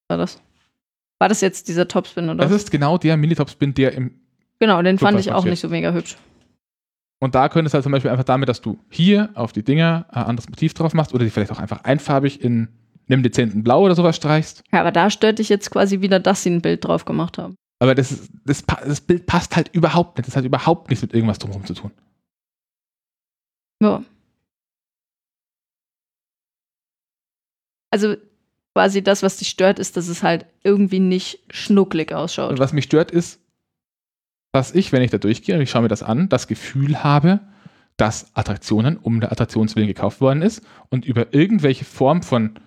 War 0.09 0.19
das? 0.19 0.41
War 1.19 1.29
das 1.29 1.41
jetzt 1.41 1.69
dieser 1.69 1.89
Topspin 1.89 2.29
oder? 2.29 2.45
Das 2.45 2.53
ist 2.53 2.71
genau 2.71 2.99
der 2.99 3.17
Minitop-Spin, 3.17 3.75
der 3.75 3.93
im. 3.93 4.21
genau, 4.59 4.83
den 4.83 4.99
fand 4.99 5.19
ich 5.19 5.31
auch 5.31 5.37
passiert. 5.37 5.51
nicht 5.51 5.61
so 5.61 5.69
mega 5.69 5.93
hübsch. 5.93 6.17
Und 7.19 7.35
da 7.35 7.49
könntest 7.49 7.73
du 7.73 7.77
halt 7.77 7.83
zum 7.85 7.93
Beispiel 7.93 8.11
einfach 8.11 8.25
damit, 8.25 8.49
dass 8.49 8.61
du 8.61 8.79
hier 8.91 9.31
auf 9.35 9.53
die 9.53 9.63
Dinger 9.63 10.07
ein 10.11 10.25
anderes 10.25 10.49
Motiv 10.51 10.75
drauf 10.75 10.93
machst 10.93 11.15
oder 11.15 11.25
die 11.25 11.31
vielleicht 11.31 11.51
auch 11.51 11.59
einfach 11.59 11.85
einfarbig 11.85 12.43
in 12.43 12.69
einem 13.09 13.23
dezenten 13.23 13.63
Blau 13.63 13.83
oder 13.83 13.95
sowas 13.95 14.17
streichst. 14.17 14.63
Ja, 14.73 14.81
aber 14.81 14.93
da 14.93 15.09
stört 15.09 15.39
dich 15.39 15.49
jetzt 15.49 15.71
quasi 15.71 16.03
wieder, 16.03 16.21
dass 16.21 16.43
sie 16.43 16.51
ein 16.51 16.61
Bild 16.61 16.85
drauf 16.85 17.05
gemacht 17.07 17.39
haben. 17.39 17.57
Aber 17.79 17.95
das, 17.95 18.13
ist, 18.13 18.31
das, 18.45 18.65
das 18.67 19.01
Bild 19.01 19.27
passt 19.27 19.57
halt 19.57 19.75
überhaupt 19.75 20.19
nicht. 20.19 20.27
Das 20.27 20.37
hat 20.37 20.45
überhaupt 20.45 20.91
nichts 20.91 21.03
mit 21.03 21.15
irgendwas 21.15 21.39
drumherum 21.39 21.65
zu 21.65 21.75
tun. 21.75 21.91
Ja. 23.83 24.03
Also 27.97 28.17
quasi 28.75 29.03
das, 29.03 29.23
was 29.23 29.39
dich 29.39 29.49
stört, 29.49 29.79
ist, 29.79 29.97
dass 29.97 30.09
es 30.09 30.23
halt 30.23 30.45
irgendwie 30.63 31.01
nicht 31.01 31.39
schnucklig 31.51 32.11
Und 32.11 32.17
ausschaut. 32.19 32.59
was 32.59 32.73
mich 32.75 32.85
stört 32.85 33.11
ist, 33.11 33.41
dass 34.53 34.75
ich, 34.75 34.93
wenn 34.93 35.01
ich 35.03 35.11
da 35.11 35.19
durchgehe 35.19 35.55
und 35.55 35.63
ich 35.63 35.71
schaue 35.71 35.83
mir 35.83 35.89
das 35.89 36.03
an, 36.03 36.29
das 36.29 36.47
Gefühl 36.47 37.03
habe, 37.03 37.41
dass 37.97 38.35
Attraktionen 38.37 38.99
um 38.99 39.21
der 39.21 39.33
Attraktionswillen 39.33 39.89
gekauft 39.89 40.21
worden 40.21 40.43
ist 40.43 40.63
und 40.91 41.07
über 41.07 41.33
irgendwelche 41.33 41.87
Form 41.87 42.23
von 42.23 42.59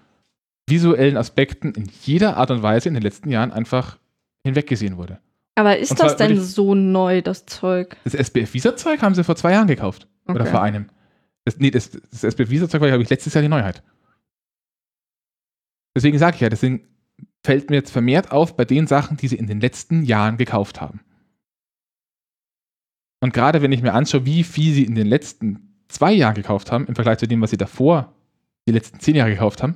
visuellen 0.67 1.17
Aspekten 1.17 1.73
in 1.73 1.87
jeder 2.03 2.37
Art 2.37 2.49
und 2.49 2.63
Weise 2.63 2.87
in 2.89 2.95
den 2.95 3.03
letzten 3.03 3.29
Jahren 3.29 3.51
einfach 3.51 3.99
hinweggesehen 4.43 4.97
wurde. 4.97 5.19
Aber 5.55 5.77
ist 5.77 5.91
Und 5.91 5.99
das 5.99 6.15
denn 6.15 6.31
ich- 6.33 6.41
so 6.41 6.73
neu, 6.73 7.21
das 7.21 7.45
Zeug? 7.45 7.97
Das 8.03 8.15
SBF 8.15 8.53
Visa-Zeug 8.53 9.01
haben 9.03 9.13
sie 9.13 9.23
vor 9.23 9.35
zwei 9.35 9.51
Jahren 9.51 9.67
gekauft. 9.67 10.07
Oder 10.27 10.41
Okay. 10.41 10.51
vor 10.51 10.61
einem. 10.63 10.87
Das, 11.45 11.57
nee, 11.57 11.69
das, 11.71 11.91
das 11.91 12.23
SBF 12.23 12.49
Visa-Zeug 12.49 12.81
war, 12.81 12.87
glaube 12.87 13.03
ich, 13.03 13.09
letztes 13.09 13.33
Jahr 13.35 13.41
die 13.43 13.47
Neuheit. 13.49 13.83
Deswegen 15.95 16.17
sage 16.17 16.35
ich 16.35 16.41
ja, 16.41 16.49
deswegen 16.49 16.87
fällt 17.45 17.69
mir 17.69 17.77
jetzt 17.77 17.91
vermehrt 17.91 18.31
auf 18.31 18.55
bei 18.55 18.65
den 18.65 18.87
Sachen, 18.87 19.17
die 19.17 19.27
sie 19.27 19.37
in 19.37 19.47
den 19.47 19.59
letzten 19.59 20.03
Jahren 20.03 20.37
gekauft 20.37 20.81
haben. 20.81 21.01
Und 23.21 23.33
gerade 23.33 23.61
wenn 23.61 23.71
ich 23.71 23.81
mir 23.81 23.93
anschaue, 23.93 24.25
wie 24.25 24.43
viel 24.43 24.73
sie 24.73 24.85
in 24.85 24.95
den 24.95 25.07
letzten 25.07 25.83
zwei 25.89 26.13
Jahren 26.13 26.35
gekauft 26.35 26.71
haben, 26.71 26.85
im 26.87 26.95
Vergleich 26.95 27.17
zu 27.17 27.27
dem, 27.27 27.41
was 27.41 27.49
sie 27.49 27.57
davor 27.57 28.13
die 28.67 28.71
letzten 28.71 28.99
zehn 28.99 29.15
Jahre 29.15 29.31
gekauft 29.31 29.63
haben, 29.63 29.75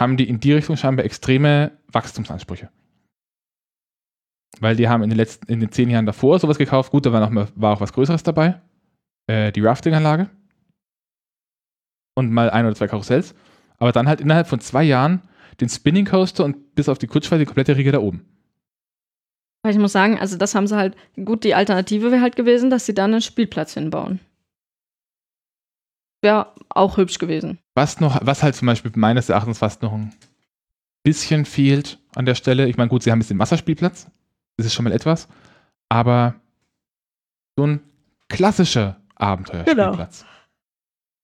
haben 0.00 0.16
die 0.16 0.28
in 0.28 0.40
die 0.40 0.52
Richtung 0.52 0.76
scheinbar 0.76 1.04
extreme 1.04 1.78
Wachstumsansprüche. 1.88 2.70
Weil 4.58 4.76
die 4.76 4.88
haben 4.88 5.02
in 5.02 5.10
den 5.10 5.16
letzten, 5.16 5.46
in 5.52 5.60
den 5.60 5.70
zehn 5.70 5.90
Jahren 5.90 6.06
davor 6.06 6.38
sowas 6.38 6.58
gekauft. 6.58 6.90
Gut, 6.90 7.06
da 7.06 7.12
war, 7.12 7.20
noch 7.20 7.30
mal, 7.30 7.48
war 7.54 7.76
auch 7.76 7.80
was 7.80 7.92
Größeres 7.92 8.22
dabei. 8.22 8.60
Äh, 9.26 9.52
die 9.52 9.60
Rafting-Anlage. 9.60 10.30
Und 12.16 12.32
mal 12.32 12.50
ein 12.50 12.66
oder 12.66 12.74
zwei 12.74 12.88
Karussells. 12.88 13.34
Aber 13.80 13.92
dann 13.92 14.06
halt 14.06 14.20
innerhalb 14.20 14.46
von 14.46 14.60
zwei 14.60 14.84
Jahren 14.84 15.22
den 15.60 15.68
Spinning 15.68 16.04
Coaster 16.04 16.44
und 16.44 16.74
bis 16.74 16.88
auf 16.88 16.98
die 16.98 17.06
Kutschfahrt 17.06 17.40
die 17.40 17.46
komplette 17.46 17.76
Riege 17.76 17.92
da 17.92 17.98
oben. 17.98 18.24
Weil 19.62 19.72
ich 19.72 19.78
muss 19.78 19.92
sagen, 19.92 20.18
also 20.18 20.36
das 20.36 20.54
haben 20.54 20.66
sie 20.66 20.76
halt, 20.76 20.96
gut, 21.22 21.44
die 21.44 21.54
Alternative 21.54 22.10
wäre 22.10 22.22
halt 22.22 22.36
gewesen, 22.36 22.70
dass 22.70 22.86
sie 22.86 22.94
dann 22.94 23.12
einen 23.12 23.20
Spielplatz 23.20 23.74
hinbauen. 23.74 24.20
Wäre 26.22 26.54
auch 26.68 26.96
hübsch 26.96 27.18
gewesen. 27.18 27.58
Was 27.74 28.00
noch, 28.00 28.20
was 28.22 28.42
halt 28.42 28.54
zum 28.54 28.66
Beispiel 28.66 28.92
meines 28.94 29.28
Erachtens 29.28 29.58
fast 29.58 29.82
noch 29.82 29.92
ein 29.92 30.12
bisschen 31.02 31.44
fehlt 31.44 31.98
an 32.14 32.26
der 32.26 32.34
Stelle. 32.34 32.68
Ich 32.68 32.76
meine, 32.76 32.88
gut, 32.88 33.02
sie 33.02 33.10
haben 33.10 33.20
jetzt 33.20 33.30
den 33.30 33.38
Wasserspielplatz. 33.38 34.06
Das 34.56 34.66
ist 34.66 34.74
schon 34.74 34.84
mal 34.84 34.92
etwas. 34.92 35.28
Aber 35.88 36.34
so 37.56 37.66
ein 37.66 37.80
klassischer 38.28 39.00
Abenteuerspielplatz. 39.16 40.24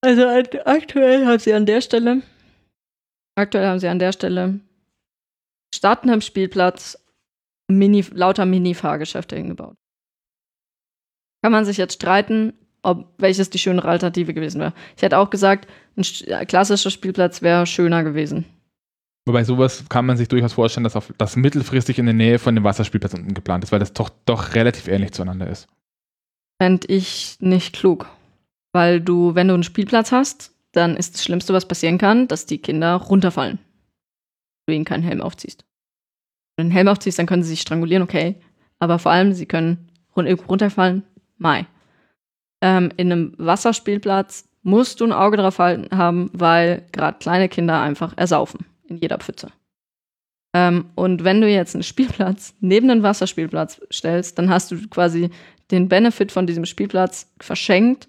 Also 0.03 0.27
aktuell 0.65 1.27
haben 1.27 1.39
sie 1.39 1.53
an 1.53 1.67
der 1.67 1.81
Stelle, 1.81 2.23
aktuell 3.37 3.67
haben 3.67 3.79
sie 3.79 3.89
an 3.89 3.99
der 3.99 4.13
Stelle 4.13 4.61
starten 5.75 6.11
am 6.11 6.21
Spielplatz 6.21 6.99
Mini, 7.69 8.05
lauter 8.13 8.47
Mini-Fahrgeschäfte 8.47 9.37
hingebaut. 9.37 9.77
Kann 11.43 11.53
man 11.53 11.65
sich 11.65 11.77
jetzt 11.77 11.95
streiten, 11.95 12.55
ob 12.83 13.13
welches 13.19 13.51
die 13.51 13.59
schönere 13.59 13.89
Alternative 13.89 14.33
gewesen 14.33 14.61
wäre. 14.61 14.73
Ich 14.97 15.03
hätte 15.03 15.19
auch 15.19 15.31
gesagt, 15.31 15.69
ein 15.97 16.05
sch- 16.05 16.45
klassischer 16.47 16.91
Spielplatz 16.91 17.43
wäre 17.43 17.67
schöner 17.67 18.05
gewesen. 18.05 18.45
Wobei 19.29 19.43
sowas 19.43 19.89
kann 19.89 20.07
man 20.07 20.17
sich 20.17 20.29
durchaus 20.29 20.53
vorstellen, 20.53 20.85
dass 20.85 20.95
auf, 20.95 21.13
das 21.19 21.35
mittelfristig 21.35 21.99
in 21.99 22.07
der 22.07 22.15
Nähe 22.15 22.39
von 22.39 22.55
dem 22.55 22.63
Wasserspielplatz 22.63 23.15
unten 23.15 23.35
geplant 23.35 23.65
ist, 23.65 23.73
weil 23.73 23.81
das 23.81 23.93
doch, 23.93 24.09
doch 24.25 24.55
relativ 24.55 24.87
ähnlich 24.87 25.13
zueinander 25.13 25.51
ist. 25.51 25.67
Fände 26.63 26.87
ich 26.87 27.37
nicht 27.41 27.75
klug. 27.75 28.09
Weil 28.73 29.01
du, 29.01 29.35
wenn 29.35 29.49
du 29.49 29.55
einen 29.55 29.65
Spielplatz 29.65 30.13
hast, 30.13 30.55
dann 30.77 30.97
ist 30.97 31.15
das 31.15 31.25
Schlimmste, 31.25 31.53
was 31.53 31.67
passieren 31.67 31.99
kann, 31.99 32.29
dass 32.29 32.47
die 32.47 32.59
Kinder 32.59 32.95
runterfallen. 32.95 33.59
Wenn 34.67 34.73
du 34.73 34.77
ihnen 34.77 34.85
keinen 34.85 35.03
Helm 35.03 35.21
aufziehst. 35.21 35.65
Wenn 36.57 36.67
du 36.67 36.71
einen 36.71 36.77
Helm 36.77 36.89
aufziehst, 36.89 37.19
dann 37.19 37.27
können 37.27 37.43
sie 37.43 37.51
sich 37.51 37.61
strangulieren, 37.61 38.03
okay. 38.03 38.37
Aber 38.79 38.99
vor 38.99 39.13
allem, 39.13 39.33
sie 39.33 39.47
können 39.47 39.91
runterfallen, 40.15 41.03
mai. 41.39 41.67
Ähm, 42.63 42.91
in 42.97 43.13
einem 43.13 43.35
Wasserspielplatz 43.39 44.49
musst 44.63 45.01
du 45.01 45.05
ein 45.05 45.13
Auge 45.13 45.37
drauf 45.37 45.59
halten, 45.59 45.97
haben, 45.97 46.31
weil 46.33 46.87
gerade 46.93 47.19
kleine 47.19 47.49
Kinder 47.49 47.81
einfach 47.81 48.15
ersaufen. 48.17 48.67
In 48.89 48.99
jeder 48.99 49.19
Pfütze. 49.19 49.51
Ähm, 50.55 50.87
und 50.95 51.25
wenn 51.25 51.41
du 51.41 51.49
jetzt 51.49 51.75
einen 51.75 51.83
Spielplatz 51.83 52.55
neben 52.61 52.91
einen 52.91 53.03
Wasserspielplatz 53.03 53.81
stellst, 53.93 54.39
dann 54.39 54.51
hast 54.51 54.71
du 54.71 54.89
quasi 54.89 55.31
den 55.71 55.89
Benefit 55.89 56.33
von 56.33 56.47
diesem 56.47 56.65
Spielplatz 56.65 57.31
verschenkt, 57.41 58.09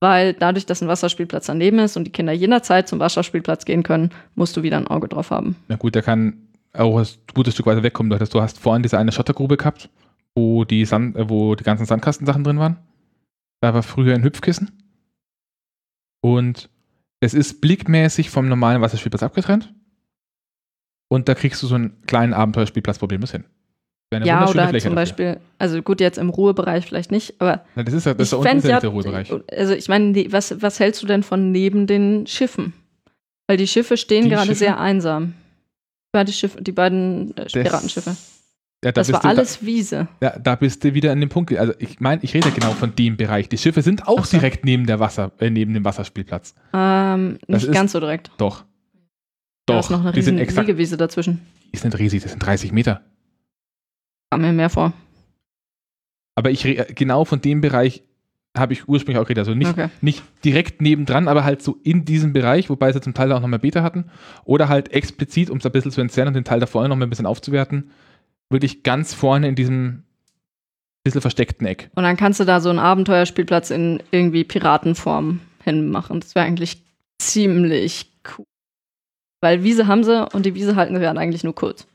weil 0.00 0.32
dadurch, 0.34 0.66
dass 0.66 0.82
ein 0.82 0.88
Wasserspielplatz 0.88 1.46
daneben 1.46 1.78
ist 1.78 1.96
und 1.96 2.04
die 2.04 2.10
Kinder 2.10 2.32
jederzeit 2.32 2.88
zum 2.88 2.98
Wasserspielplatz 2.98 3.64
gehen 3.64 3.82
können, 3.82 4.10
musst 4.34 4.56
du 4.56 4.62
wieder 4.62 4.78
ein 4.78 4.88
Auge 4.88 5.08
drauf 5.08 5.30
haben. 5.30 5.56
Na 5.68 5.76
gut, 5.76 5.94
der 5.94 6.02
kann 6.02 6.48
auch 6.72 6.98
ein 6.98 7.06
gutes 7.34 7.54
Stück 7.54 7.66
weiter 7.66 7.82
wegkommen. 7.82 8.18
Du 8.18 8.40
hast 8.40 8.58
vorhin 8.58 8.82
diese 8.82 8.98
eine 8.98 9.12
Schottergrube 9.12 9.56
gehabt, 9.56 9.90
wo 10.34 10.64
die, 10.64 10.84
Sand, 10.84 11.16
äh, 11.16 11.28
wo 11.28 11.54
die 11.54 11.64
ganzen 11.64 11.86
Sandkastensachen 11.86 12.44
drin 12.44 12.58
waren. 12.58 12.78
Da 13.60 13.74
war 13.74 13.82
früher 13.82 14.14
ein 14.14 14.24
Hüpfkissen. 14.24 14.70
Und 16.22 16.70
es 17.20 17.34
ist 17.34 17.60
blickmäßig 17.60 18.30
vom 18.30 18.48
normalen 18.48 18.80
Wasserspielplatz 18.80 19.22
abgetrennt. 19.22 19.74
Und 21.08 21.28
da 21.28 21.34
kriegst 21.34 21.62
du 21.62 21.66
so 21.66 21.74
einen 21.74 22.00
kleinen 22.06 22.32
Abenteuerspielplatz 22.32 22.98
problemlos 22.98 23.32
hin. 23.32 23.44
Eine 24.12 24.26
ja, 24.26 24.48
oder 24.48 24.68
Fläche 24.68 24.88
zum 24.88 24.94
dafür. 24.94 24.94
Beispiel, 24.94 25.40
also 25.58 25.82
gut, 25.82 26.00
jetzt 26.00 26.18
im 26.18 26.30
Ruhebereich 26.30 26.84
vielleicht 26.84 27.12
nicht, 27.12 27.34
aber 27.40 27.64
Na, 27.76 27.84
das 27.84 27.94
ist 27.94 28.06
ja 28.06 28.14
das 28.14 28.32
ist 28.32 28.38
ich 28.44 28.64
ja 28.64 28.80
der 28.80 28.90
Ruhebereich. 28.90 29.32
also 29.56 29.72
ich 29.72 29.88
meine, 29.88 30.12
was, 30.32 30.60
was 30.60 30.80
hältst 30.80 31.00
du 31.02 31.06
denn 31.06 31.22
von 31.22 31.52
neben 31.52 31.86
den 31.86 32.26
Schiffen? 32.26 32.72
Weil 33.46 33.56
die 33.56 33.68
Schiffe 33.68 33.96
stehen 33.96 34.24
Die 34.24 34.30
gerade 34.30 34.46
Schiffe? 34.46 34.58
sehr 34.58 34.80
einsam. 34.80 35.34
Die, 36.16 36.32
Schiffe, 36.32 36.60
die 36.60 36.72
beiden 36.72 37.36
äh, 37.36 37.44
Piratenschiffe. 37.46 38.16
Ja, 38.84 38.90
da 38.90 38.92
Das 38.92 39.12
war 39.12 39.20
du, 39.20 39.28
alles 39.28 39.64
Wiese. 39.64 40.08
Da, 40.18 40.26
ja, 40.34 40.38
da 40.40 40.54
bist 40.56 40.82
du 40.82 40.92
wieder 40.94 41.12
an 41.12 41.20
dem 41.20 41.28
Punkt. 41.28 41.52
Also 41.56 41.72
ich 41.78 42.00
meine, 42.00 42.24
ich 42.24 42.34
rede 42.34 42.48
ja 42.48 42.54
genau 42.54 42.72
von 42.72 42.94
dem 42.96 43.16
Bereich. 43.16 43.48
Die 43.48 43.58
Schiffe 43.58 43.82
sind 43.82 44.08
auch 44.08 44.24
so. 44.24 44.36
direkt 44.36 44.64
neben 44.64 44.86
der 44.86 44.98
Wasser, 44.98 45.30
äh, 45.38 45.50
neben 45.50 45.72
dem 45.74 45.84
Wasserspielplatz. 45.84 46.54
Ähm, 46.72 47.38
Das 47.46 47.62
nicht 47.62 47.68
ist- 47.68 47.74
ganz 47.74 47.92
so 47.92 48.00
direkt. 48.00 48.30
Doch. 48.38 48.64
Da 49.66 49.74
Doch, 49.74 49.80
ist 49.84 49.90
noch 49.90 50.00
eine 50.00 50.12
die 50.12 50.22
sind 50.22 50.34
riesen 50.34 50.42
exakt. 50.48 50.66
Liegewiese 50.66 50.96
dazwischen. 50.96 51.40
Die 51.72 51.78
sind 51.78 51.96
riesig, 51.98 52.22
das 52.22 52.32
sind 52.32 52.40
30 52.44 52.72
Meter. 52.72 53.02
Kam 54.30 54.42
mir 54.42 54.52
mehr 54.52 54.70
vor. 54.70 54.92
Aber 56.36 56.50
ich 56.50 56.62
genau 56.94 57.24
von 57.24 57.40
dem 57.40 57.60
Bereich 57.60 58.02
habe 58.56 58.72
ich 58.72 58.88
ursprünglich 58.88 59.18
auch 59.20 59.26
geredet. 59.26 59.40
Also 59.46 59.54
nicht, 59.54 59.70
Okay. 59.70 59.88
nicht 60.00 60.22
direkt 60.44 60.80
nebendran, 60.80 61.28
aber 61.28 61.44
halt 61.44 61.62
so 61.62 61.78
in 61.84 62.04
diesem 62.04 62.32
Bereich, 62.32 62.68
wobei 62.68 62.92
sie 62.92 63.00
zum 63.00 63.14
Teil 63.14 63.30
auch 63.32 63.40
nochmal 63.40 63.58
Beta 63.60 63.82
hatten. 63.82 64.10
Oder 64.44 64.68
halt 64.68 64.92
explizit, 64.92 65.50
um 65.50 65.58
es 65.58 65.66
ein 65.66 65.72
bisschen 65.72 65.92
zu 65.92 66.00
entzerren 66.00 66.28
und 66.28 66.34
den 66.34 66.44
Teil 66.44 66.60
da 66.60 66.66
vorne 66.66 66.88
nochmal 66.88 67.06
ein 67.06 67.10
bisschen 67.10 67.26
aufzuwerten, 67.26 67.90
wirklich 68.50 68.82
ganz 68.82 69.14
vorne 69.14 69.48
in 69.48 69.54
diesem 69.54 70.02
bisschen 71.04 71.20
versteckten 71.20 71.66
Eck. 71.66 71.90
Und 71.94 72.02
dann 72.02 72.16
kannst 72.16 72.40
du 72.40 72.44
da 72.44 72.60
so 72.60 72.70
einen 72.70 72.78
Abenteuerspielplatz 72.78 73.70
in 73.70 74.02
irgendwie 74.10 74.44
Piratenform 74.44 75.40
hinmachen. 75.64 76.20
Das 76.20 76.34
wäre 76.34 76.44
eigentlich 76.44 76.82
ziemlich 77.22 78.10
cool. 78.36 78.44
Weil 79.40 79.62
Wiese 79.62 79.86
haben 79.86 80.04
sie 80.04 80.28
und 80.34 80.44
die 80.44 80.54
Wiese 80.54 80.76
halten 80.76 80.98
sie 80.98 81.06
halt 81.06 81.16
eigentlich 81.18 81.44
nur 81.44 81.54
kurz. 81.54 81.86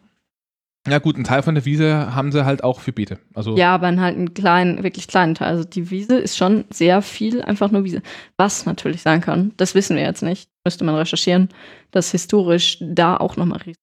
Ja 0.88 1.00
gut, 1.00 1.16
einen 1.16 1.24
Teil 1.24 1.42
von 1.42 1.56
der 1.56 1.66
Wiese 1.66 2.14
haben 2.14 2.32
sie 2.32 2.46
halt 2.46 2.64
auch 2.64 2.80
für 2.80 2.92
Beete. 2.92 3.18
Also 3.34 3.58
Ja, 3.58 3.74
aber 3.74 3.88
halt 3.88 4.16
einen 4.16 4.34
kleinen, 4.34 4.84
wirklich 4.84 5.08
kleinen 5.08 5.34
Teil. 5.34 5.48
Also 5.48 5.64
die 5.64 5.90
Wiese 5.90 6.18
ist 6.18 6.38
schon 6.38 6.66
sehr 6.70 7.02
viel 7.02 7.42
einfach 7.42 7.72
nur 7.72 7.84
Wiese. 7.84 8.02
Was 8.38 8.66
natürlich 8.66 9.02
sein 9.02 9.22
kann, 9.22 9.54
das 9.58 9.74
wissen 9.74 9.96
wir 9.96 10.04
jetzt 10.04 10.22
nicht. 10.22 10.50
Müsste 10.64 10.84
man 10.84 10.96
recherchieren, 10.96 11.50
dass 11.92 12.12
historisch 12.12 12.78
da 12.82 13.18
auch 13.18 13.36
nochmal 13.36 13.60
riesig 13.60 13.80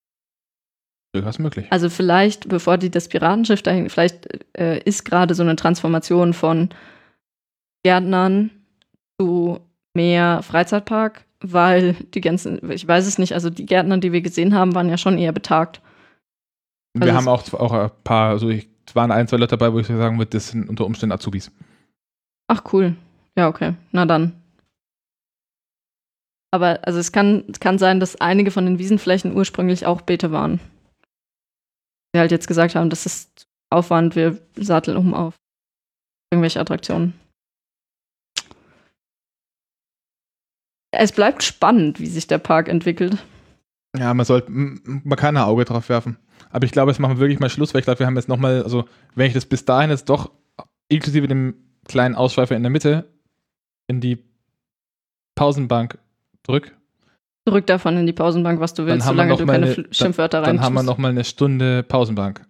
Durchaus 1.14 1.38
möglich. 1.38 1.66
Also 1.70 1.90
vielleicht, 1.90 2.48
bevor 2.48 2.78
die 2.78 2.90
das 2.90 3.08
Piratenschiff 3.08 3.62
dahin, 3.62 3.90
vielleicht 3.90 4.28
äh, 4.56 4.78
ist 4.82 5.04
gerade 5.04 5.34
so 5.34 5.42
eine 5.42 5.56
Transformation 5.56 6.32
von 6.32 6.70
Gärtnern 7.84 8.50
zu 9.20 9.60
mehr 9.94 10.42
Freizeitpark, 10.42 11.26
weil 11.40 11.94
die 12.14 12.22
ganzen, 12.22 12.70
ich 12.70 12.88
weiß 12.88 13.06
es 13.06 13.18
nicht, 13.18 13.34
also 13.34 13.50
die 13.50 13.66
Gärtner, 13.66 13.98
die 13.98 14.12
wir 14.12 14.22
gesehen 14.22 14.54
haben, 14.54 14.74
waren 14.74 14.88
ja 14.88 14.96
schon 14.96 15.18
eher 15.18 15.32
betagt. 15.32 15.82
Wir 16.94 17.14
also 17.14 17.14
haben 17.14 17.28
auch, 17.28 17.52
auch 17.54 17.72
ein 17.72 17.90
paar, 18.04 18.30
also 18.30 18.48
ich, 18.50 18.68
waren 18.94 19.10
ein, 19.10 19.26
zwei 19.26 19.38
Leute 19.38 19.56
dabei, 19.56 19.72
wo 19.72 19.78
ich 19.78 19.86
sagen 19.86 20.18
würde, 20.18 20.30
das 20.30 20.48
sind 20.48 20.68
unter 20.68 20.84
Umständen 20.84 21.12
Azubis. 21.12 21.50
Ach 22.48 22.62
cool. 22.72 22.96
Ja, 23.36 23.48
okay. 23.48 23.74
Na 23.92 24.04
dann. 24.04 24.42
Aber 26.50 26.86
also 26.86 26.98
es 26.98 27.12
kann, 27.12 27.44
es 27.50 27.60
kann 27.60 27.78
sein, 27.78 27.98
dass 27.98 28.20
einige 28.20 28.50
von 28.50 28.66
den 28.66 28.78
Wiesenflächen 28.78 29.34
ursprünglich 29.34 29.86
auch 29.86 30.02
Beete 30.02 30.32
waren. 30.32 30.60
Wir 32.12 32.20
halt 32.20 32.30
jetzt 32.30 32.46
gesagt 32.46 32.74
haben, 32.74 32.90
das 32.90 33.06
ist 33.06 33.46
Aufwand, 33.70 34.16
wir 34.16 34.38
satteln 34.54 34.98
um 34.98 35.14
auf 35.14 35.34
irgendwelche 36.30 36.60
Attraktionen. 36.60 37.14
Es 40.94 41.12
bleibt 41.12 41.42
spannend, 41.42 42.00
wie 42.00 42.06
sich 42.06 42.26
der 42.26 42.36
Park 42.36 42.68
entwickelt. 42.68 43.16
Ja, 43.96 44.12
man 44.12 44.26
sollte, 44.26 44.50
man 44.50 45.16
kann 45.16 45.38
ein 45.38 45.42
Auge 45.42 45.64
drauf 45.64 45.88
werfen. 45.88 46.18
Aber 46.52 46.64
ich 46.66 46.72
glaube, 46.72 46.90
jetzt 46.90 46.98
machen 47.00 47.16
wir 47.16 47.20
wirklich 47.20 47.40
mal 47.40 47.48
Schluss, 47.50 47.72
weil 47.74 47.80
ich 47.80 47.84
glaube, 47.86 47.98
wir 48.00 48.06
haben 48.06 48.16
jetzt 48.16 48.28
nochmal, 48.28 48.62
also 48.62 48.84
wenn 49.14 49.26
ich 49.26 49.32
das 49.32 49.46
bis 49.46 49.64
dahin 49.64 49.90
jetzt 49.90 50.08
doch 50.08 50.30
inklusive 50.88 51.26
dem 51.26 51.54
kleinen 51.88 52.14
Ausschweifer 52.14 52.54
in 52.54 52.62
der 52.62 52.70
Mitte 52.70 53.10
in 53.88 54.00
die 54.00 54.18
Pausenbank 55.34 55.98
drück, 56.44 56.76
Zurück 57.48 57.66
davon 57.66 57.96
in 57.96 58.06
die 58.06 58.12
Pausenbank, 58.12 58.60
was 58.60 58.72
du 58.74 58.86
willst, 58.86 59.04
solange 59.04 59.36
du 59.36 59.44
keine 59.46 59.66
eine- 59.72 59.86
Schimpfwörter 59.90 60.42
dann 60.42 60.58
rein 60.58 60.60
haben 60.64 60.74
wir 60.74 60.84
nochmal 60.84 61.10
eine 61.10 61.24
Stunde 61.24 61.82
Pausenbank. 61.82 62.46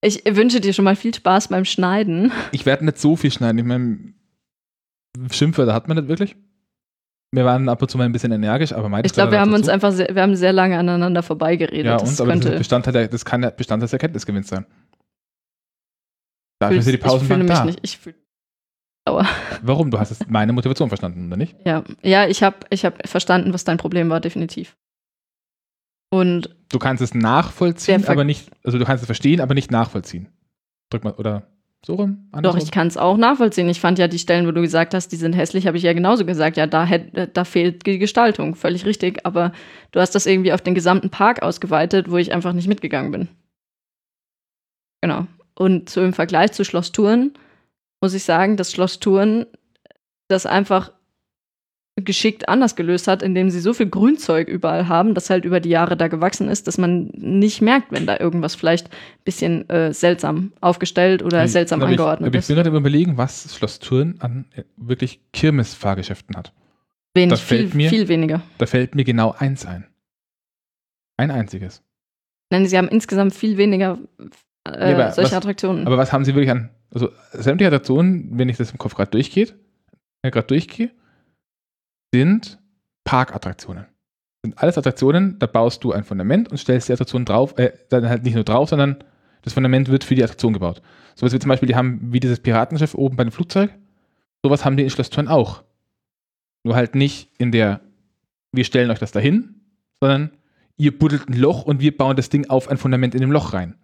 Ich 0.00 0.22
wünsche 0.24 0.60
dir 0.60 0.72
schon 0.72 0.84
mal 0.86 0.96
viel 0.96 1.14
Spaß 1.14 1.48
beim 1.48 1.64
Schneiden. 1.64 2.32
Ich 2.50 2.64
werde 2.66 2.84
nicht 2.84 2.98
so 2.98 3.14
viel 3.16 3.30
schneiden. 3.30 3.58
Ich 3.58 3.64
meine, 3.64 4.14
Schimpfwörter 5.30 5.74
hat 5.74 5.86
man 5.86 5.96
nicht 5.98 6.08
wirklich. 6.08 6.34
Wir 7.34 7.46
waren 7.46 7.68
ab 7.70 7.80
und 7.80 7.90
zu 7.90 7.96
mal 7.96 8.04
ein 8.04 8.12
bisschen 8.12 8.30
energisch, 8.30 8.72
aber 8.72 8.90
meistens 8.90 9.12
Ich 9.12 9.14
glaube, 9.14 9.32
wir 9.32 9.40
haben 9.40 9.54
uns 9.54 9.68
einfach 9.68 9.90
sehr, 9.90 10.14
wir 10.14 10.20
haben 10.20 10.36
sehr 10.36 10.52
lange 10.52 10.78
aneinander 10.78 11.22
vorbeigeredet. 11.22 11.86
Ja, 11.86 11.96
das 11.96 12.20
und, 12.20 12.20
aber 12.20 12.34
das, 12.34 12.42
könnte, 12.42 12.54
ist 12.54 12.58
Bestandteil 12.58 12.92
der, 12.92 13.08
das 13.08 13.24
kann 13.24 13.42
ja 13.42 13.50
Bestandteil 13.50 13.86
des 13.86 13.92
Erkenntnisgewinns 13.94 14.48
sein. 14.48 14.66
Dafür 16.60 16.78
ist 16.78 16.88
die 16.88 16.94
ich 16.94 17.00
fühle 17.00 17.38
mich 17.38 17.48
da. 17.48 17.64
nicht. 17.64 17.78
Ich 17.82 17.98
fühle 17.98 18.16
sauer. 19.08 19.26
Warum? 19.62 19.90
Du 19.90 19.98
hast 19.98 20.10
jetzt 20.10 20.28
meine 20.28 20.52
Motivation 20.52 20.88
verstanden, 20.88 21.26
oder 21.26 21.38
nicht? 21.38 21.56
Ja, 21.64 21.84
ja, 22.02 22.26
ich 22.26 22.42
habe 22.42 22.58
ich 22.68 22.84
hab 22.84 23.08
verstanden, 23.08 23.54
was 23.54 23.64
dein 23.64 23.78
Problem 23.78 24.10
war, 24.10 24.20
definitiv. 24.20 24.76
Und 26.10 26.54
Du 26.68 26.78
kannst 26.78 27.02
es 27.02 27.14
nachvollziehen, 27.14 28.02
Der 28.02 28.10
aber 28.10 28.24
nicht, 28.24 28.50
also 28.62 28.78
du 28.78 28.84
kannst 28.84 29.02
es 29.02 29.06
verstehen, 29.06 29.40
aber 29.40 29.54
nicht 29.54 29.70
nachvollziehen. 29.70 30.28
Drück 30.90 31.04
mal, 31.04 31.14
oder 31.14 31.50
so 31.84 31.94
rum? 31.94 32.28
doch, 32.42 32.56
ich 32.56 32.70
kann 32.70 32.86
es 32.86 32.96
auch 32.96 33.16
nachvollziehen. 33.16 33.68
Ich 33.68 33.80
fand 33.80 33.98
ja 33.98 34.06
die 34.06 34.20
Stellen, 34.20 34.46
wo 34.46 34.52
du 34.52 34.60
gesagt 34.60 34.94
hast, 34.94 35.08
die 35.08 35.16
sind 35.16 35.32
hässlich, 35.32 35.66
habe 35.66 35.76
ich 35.76 35.82
ja 35.82 35.92
genauso 35.92 36.24
gesagt. 36.24 36.56
Ja, 36.56 36.66
da, 36.66 36.84
hätt, 36.84 37.36
da 37.36 37.44
fehlt 37.44 37.84
die 37.86 37.98
Gestaltung, 37.98 38.54
völlig 38.54 38.86
richtig. 38.86 39.26
Aber 39.26 39.52
du 39.90 40.00
hast 40.00 40.14
das 40.14 40.26
irgendwie 40.26 40.52
auf 40.52 40.60
den 40.60 40.74
gesamten 40.74 41.10
Park 41.10 41.42
ausgeweitet, 41.42 42.10
wo 42.10 42.18
ich 42.18 42.32
einfach 42.32 42.52
nicht 42.52 42.68
mitgegangen 42.68 43.10
bin. 43.10 43.28
Genau. 45.00 45.26
Und 45.54 45.90
so 45.90 46.02
im 46.02 46.12
Vergleich 46.12 46.52
zu 46.52 46.64
Schloss 46.64 46.92
Touren 46.92 47.32
muss 48.00 48.14
ich 48.14 48.24
sagen, 48.24 48.56
dass 48.56 48.72
Schloss 48.72 49.00
Touren 49.00 49.46
das 50.28 50.46
einfach 50.46 50.92
geschickt 51.96 52.48
anders 52.48 52.74
gelöst 52.74 53.06
hat, 53.06 53.22
indem 53.22 53.50
sie 53.50 53.60
so 53.60 53.74
viel 53.74 53.88
Grünzeug 53.88 54.48
überall 54.48 54.88
haben, 54.88 55.14
das 55.14 55.28
halt 55.28 55.44
über 55.44 55.60
die 55.60 55.68
Jahre 55.68 55.96
da 55.96 56.08
gewachsen 56.08 56.48
ist, 56.48 56.66
dass 56.66 56.78
man 56.78 57.08
nicht 57.14 57.60
merkt, 57.60 57.92
wenn 57.92 58.06
da 58.06 58.18
irgendwas 58.18 58.54
vielleicht 58.54 58.86
ein 58.88 59.24
bisschen 59.24 59.68
äh, 59.68 59.92
seltsam 59.92 60.52
aufgestellt 60.62 61.22
oder 61.22 61.44
Ich- 61.44 61.52
seltsam 61.52 61.80
ich, 61.82 61.86
angeordnet 61.88 62.34
ich 62.34 62.38
ist. 62.38 62.46
bin 62.46 62.56
gerade 62.56 62.70
am 62.70 62.76
überlegen, 62.76 63.18
was 63.18 63.54
Schloss 63.54 63.78
Thurn 63.78 64.16
an 64.20 64.46
äh, 64.54 64.62
wirklich 64.76 65.20
Kirmesfahrgeschäften 65.34 66.34
hat. 66.34 66.52
Wenig, 67.14 67.30
das 67.30 67.40
viel, 67.42 67.58
fällt 67.58 67.74
mir- 67.74 67.90
viel 67.90 68.08
weniger. 68.08 68.40
Da 68.56 68.64
fällt 68.64 68.94
mir 68.94 69.04
genau 69.04 69.34
eins 69.38 69.66
ein. 69.66 69.86
Ein 71.18 71.30
einziges. 71.30 71.82
Nein, 72.50 72.66
sie 72.66 72.78
haben 72.78 72.88
insgesamt 72.88 73.34
viel 73.34 73.58
weniger 73.58 73.98
äh, 74.66 74.92
Ja, 74.92 75.12
solche 75.12 75.30
was- 75.32 75.36
Attraktionen. 75.36 75.86
Aber 75.86 75.98
was 75.98 76.10
haben 76.10 76.24
sie 76.24 76.34
wirklich 76.34 76.50
an? 76.50 76.70
Also 76.90 77.10
sämtliche 77.32 77.68
Attraktionen, 77.68 78.30
wenn 78.38 78.48
ich 78.48 78.56
das 78.56 78.70
im 78.72 78.78
Kopf 78.78 78.94
gerade 78.94 79.10
durchgeht, 79.10 79.54
äh, 80.22 80.30
gerade 80.30 80.46
durchgehe, 80.46 80.90
sind 82.12 82.58
Parkattraktionen. 83.04 83.86
Sind 84.42 84.58
alles 84.58 84.76
Attraktionen, 84.76 85.38
da 85.38 85.46
baust 85.46 85.82
du 85.84 85.92
ein 85.92 86.04
Fundament 86.04 86.50
und 86.50 86.58
stellst 86.58 86.88
die 86.88 86.92
Attraktion 86.92 87.24
drauf, 87.24 87.56
äh, 87.58 87.72
dann 87.90 88.08
halt 88.08 88.24
nicht 88.24 88.34
nur 88.34 88.44
drauf, 88.44 88.68
sondern 88.68 89.04
das 89.42 89.52
Fundament 89.52 89.88
wird 89.88 90.04
für 90.04 90.14
die 90.14 90.22
Attraktion 90.22 90.52
gebaut. 90.52 90.82
So 91.14 91.26
was 91.26 91.32
wie 91.32 91.38
zum 91.38 91.48
Beispiel, 91.48 91.68
die 91.68 91.76
haben 91.76 92.12
wie 92.12 92.20
dieses 92.20 92.40
Piratenschiff 92.40 92.94
oben 92.94 93.16
bei 93.16 93.24
dem 93.24 93.32
Flugzeug, 93.32 93.72
sowas 94.42 94.64
haben 94.64 94.76
die 94.76 94.82
in 94.82 94.90
Schloss 94.90 95.10
Thurn 95.10 95.28
auch. 95.28 95.62
Nur 96.64 96.74
halt 96.74 96.94
nicht 96.94 97.30
in 97.38 97.52
der, 97.52 97.80
wir 98.52 98.64
stellen 98.64 98.90
euch 98.90 98.98
das 98.98 99.12
dahin, 99.12 99.60
sondern 100.00 100.32
ihr 100.76 100.96
buddelt 100.96 101.28
ein 101.28 101.34
Loch 101.34 101.64
und 101.64 101.80
wir 101.80 101.96
bauen 101.96 102.16
das 102.16 102.28
Ding 102.28 102.48
auf 102.48 102.68
ein 102.68 102.76
Fundament 102.76 103.14
in 103.14 103.20
dem 103.20 103.32
Loch 103.32 103.52
rein. 103.52 103.76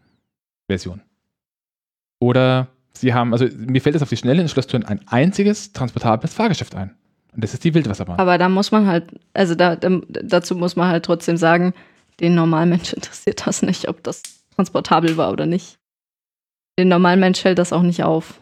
Version. 0.68 1.02
Oder 2.20 2.68
sie 2.92 3.14
haben, 3.14 3.32
also 3.32 3.46
mir 3.56 3.80
fällt 3.80 3.96
es 3.96 4.02
auf 4.02 4.08
die 4.08 4.16
Schnelle 4.16 4.42
in 4.42 4.48
Schloss 4.48 4.66
Thurn 4.66 4.84
ein 4.84 5.06
einziges 5.06 5.72
transportables 5.72 6.34
Fahrgeschäft 6.34 6.74
ein. 6.74 6.97
Und 7.34 7.44
das 7.44 7.54
ist 7.54 7.64
die 7.64 7.74
Wildwasserbahn. 7.74 8.18
Aber 8.18 8.38
da 8.38 8.48
muss 8.48 8.70
man 8.70 8.86
halt, 8.86 9.04
also 9.34 9.54
da, 9.54 9.76
da, 9.76 10.00
dazu 10.08 10.54
muss 10.56 10.76
man 10.76 10.88
halt 10.88 11.04
trotzdem 11.04 11.36
sagen, 11.36 11.74
den 12.20 12.34
Normalmensch 12.34 12.92
interessiert 12.94 13.46
das 13.46 13.62
nicht, 13.62 13.88
ob 13.88 14.02
das 14.02 14.22
transportabel 14.56 15.16
war 15.16 15.32
oder 15.32 15.46
nicht. 15.46 15.78
Den 16.78 16.88
Normalmensch 16.88 17.40
fällt 17.40 17.58
das 17.58 17.72
auch 17.72 17.82
nicht 17.82 18.02
auf. 18.04 18.40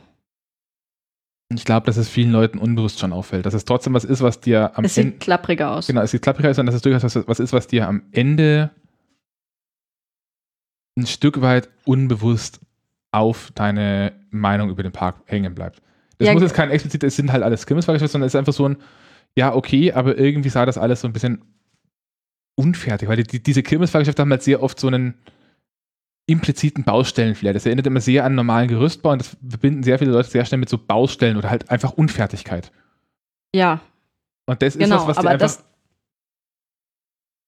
Ich 1.54 1.64
glaube, 1.64 1.86
dass 1.86 1.96
es 1.96 2.08
vielen 2.08 2.32
Leuten 2.32 2.58
unbewusst 2.58 2.98
schon 2.98 3.12
auffällt. 3.12 3.46
Dass 3.46 3.54
es 3.54 3.64
trotzdem 3.64 3.94
was 3.94 4.04
ist, 4.04 4.20
was 4.20 4.40
dir 4.40 4.76
am 4.76 4.84
Es 4.84 4.94
sieht 4.94 5.04
Ende. 5.04 5.18
klappriger 5.18 5.70
aus. 5.70 5.86
Genau, 5.86 6.02
es 6.02 6.10
sieht 6.10 6.22
klappriger 6.22 6.50
aus, 6.50 6.56
sondern 6.56 6.72
dass 6.72 6.76
es 6.76 6.82
durchaus 6.82 7.04
was, 7.04 7.28
was 7.28 7.38
ist, 7.40 7.52
was 7.52 7.66
dir 7.68 7.86
am 7.86 8.02
Ende 8.12 8.70
ein 10.98 11.06
Stück 11.06 11.40
weit 11.40 11.68
unbewusst 11.84 12.60
auf 13.12 13.52
deine 13.54 14.12
Meinung 14.30 14.70
über 14.70 14.82
den 14.82 14.92
Park 14.92 15.16
hängen 15.26 15.54
bleibt. 15.54 15.80
Das 16.18 16.26
Ja, 16.28 16.32
muss 16.32 16.43
jetzt 16.43 16.55
kein 16.55 16.70
explizit, 16.70 17.05
es 17.05 17.16
sind 17.16 17.32
halt 17.32 17.43
alles 17.43 17.66
Kirmesfahrgeschäfte, 17.66 18.12
sondern 18.12 18.26
es 18.26 18.34
ist 18.34 18.38
einfach 18.38 18.52
so 18.52 18.68
ein, 18.68 18.76
ja, 19.36 19.55
okay, 19.55 19.93
aber 19.93 20.16
irgendwie 20.16 20.48
sah 20.48 20.64
das 20.66 20.78
alles 20.78 21.01
so 21.02 21.09
ein 21.09 21.12
bisschen 21.12 21.43
unfertig, 22.55 23.09
weil 23.09 23.16
die, 23.18 23.24
die, 23.24 23.43
diese 23.43 23.62
Kirmesfahrgeschäfte 23.62 24.22
haben 24.22 24.30
halt 24.30 24.43
sehr 24.43 24.62
oft 24.62 24.80
so 24.80 24.86
einen 24.86 25.14
impliziten 26.26 26.84
Baustellenflair. 26.84 27.52
Das 27.52 27.66
erinnert 27.66 27.86
immer 27.86 28.01
sehr 28.01 28.24
an 28.24 28.34
normalen 28.34 28.68
Gerüstbau 28.68 29.12
und 29.12 29.20
das 29.20 29.36
verbinden 29.48 29.82
sehr 29.82 29.98
viele 29.98 30.10
Leute 30.10 30.28
sehr 30.28 30.44
schnell 30.44 30.59
mit 30.59 30.68
so 30.68 30.78
Baustellen 30.78 31.36
oder 31.36 31.51
halt 31.51 31.70
einfach 31.70 31.93
Unfertigkeit. 31.93 32.72
Ja, 33.55 33.80
Und 34.47 34.60
das 34.62 34.74
ist 34.74 34.82
genau. 34.82 35.01
was, 35.01 35.06
was 35.09 35.18
aber 35.18 35.30
einfach. 35.30 35.47
das, 35.47 35.64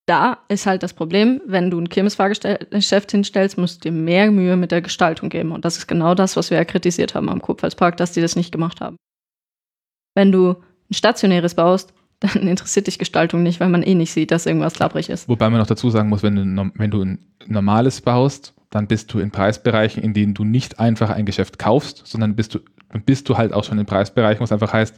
da 0.08 0.38
ist 0.48 0.66
halt 0.66 0.82
das 0.82 0.94
Problem, 0.94 1.42
wenn 1.46 1.70
du 1.70 1.78
ein 1.78 1.90
Kirmesfahrgeschäft 1.90 3.10
hinstellst, 3.10 3.58
musst 3.58 3.84
du 3.84 3.90
dir 3.90 3.94
mehr 3.94 4.30
Mühe 4.30 4.56
mit 4.56 4.72
der 4.72 4.80
Gestaltung 4.80 5.28
geben. 5.28 5.52
Und 5.52 5.66
das 5.66 5.76
ist 5.76 5.86
genau 5.86 6.14
das, 6.14 6.34
was 6.34 6.50
wir 6.50 6.56
ja 6.56 6.64
kritisiert 6.64 7.14
haben 7.14 7.28
am 7.28 7.42
Kurpfalzpark, 7.42 7.98
dass 7.98 8.12
die 8.12 8.22
das 8.22 8.34
nicht 8.34 8.50
gemacht 8.50 8.80
haben. 8.80 8.96
Wenn 10.14 10.32
du 10.32 10.56
ein 10.90 10.94
stationäres 10.94 11.54
baust, 11.54 11.92
dann 12.20 12.48
interessiert 12.48 12.86
dich 12.86 12.98
Gestaltung 12.98 13.42
nicht, 13.42 13.60
weil 13.60 13.68
man 13.68 13.82
eh 13.82 13.94
nicht 13.94 14.12
sieht, 14.12 14.30
dass 14.30 14.46
irgendwas 14.46 14.74
klapprig 14.74 15.10
ist. 15.10 15.28
Wobei 15.28 15.50
man 15.50 15.60
noch 15.60 15.66
dazu 15.66 15.90
sagen 15.90 16.08
muss, 16.08 16.22
wenn 16.22 16.34
du, 16.34 16.70
wenn 16.74 16.90
du 16.90 17.02
ein 17.02 17.18
normales 17.46 18.00
baust, 18.00 18.54
dann 18.70 18.88
bist 18.88 19.12
du 19.12 19.18
in 19.20 19.30
Preisbereichen, 19.30 20.02
in 20.02 20.14
denen 20.14 20.34
du 20.34 20.44
nicht 20.44 20.80
einfach 20.80 21.10
ein 21.10 21.26
Geschäft 21.26 21.58
kaufst, 21.58 22.06
sondern 22.06 22.34
bist 22.34 22.54
du, 22.54 22.60
bist 23.04 23.28
du 23.28 23.36
halt 23.36 23.52
auch 23.52 23.64
schon 23.64 23.78
in 23.78 23.86
Preisbereichen, 23.86 24.40
was 24.40 24.52
einfach 24.52 24.72
heißt, 24.72 24.96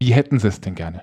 wie 0.00 0.12
hätten 0.12 0.38
sie 0.38 0.48
es 0.48 0.60
denn 0.60 0.74
gerne? 0.74 1.02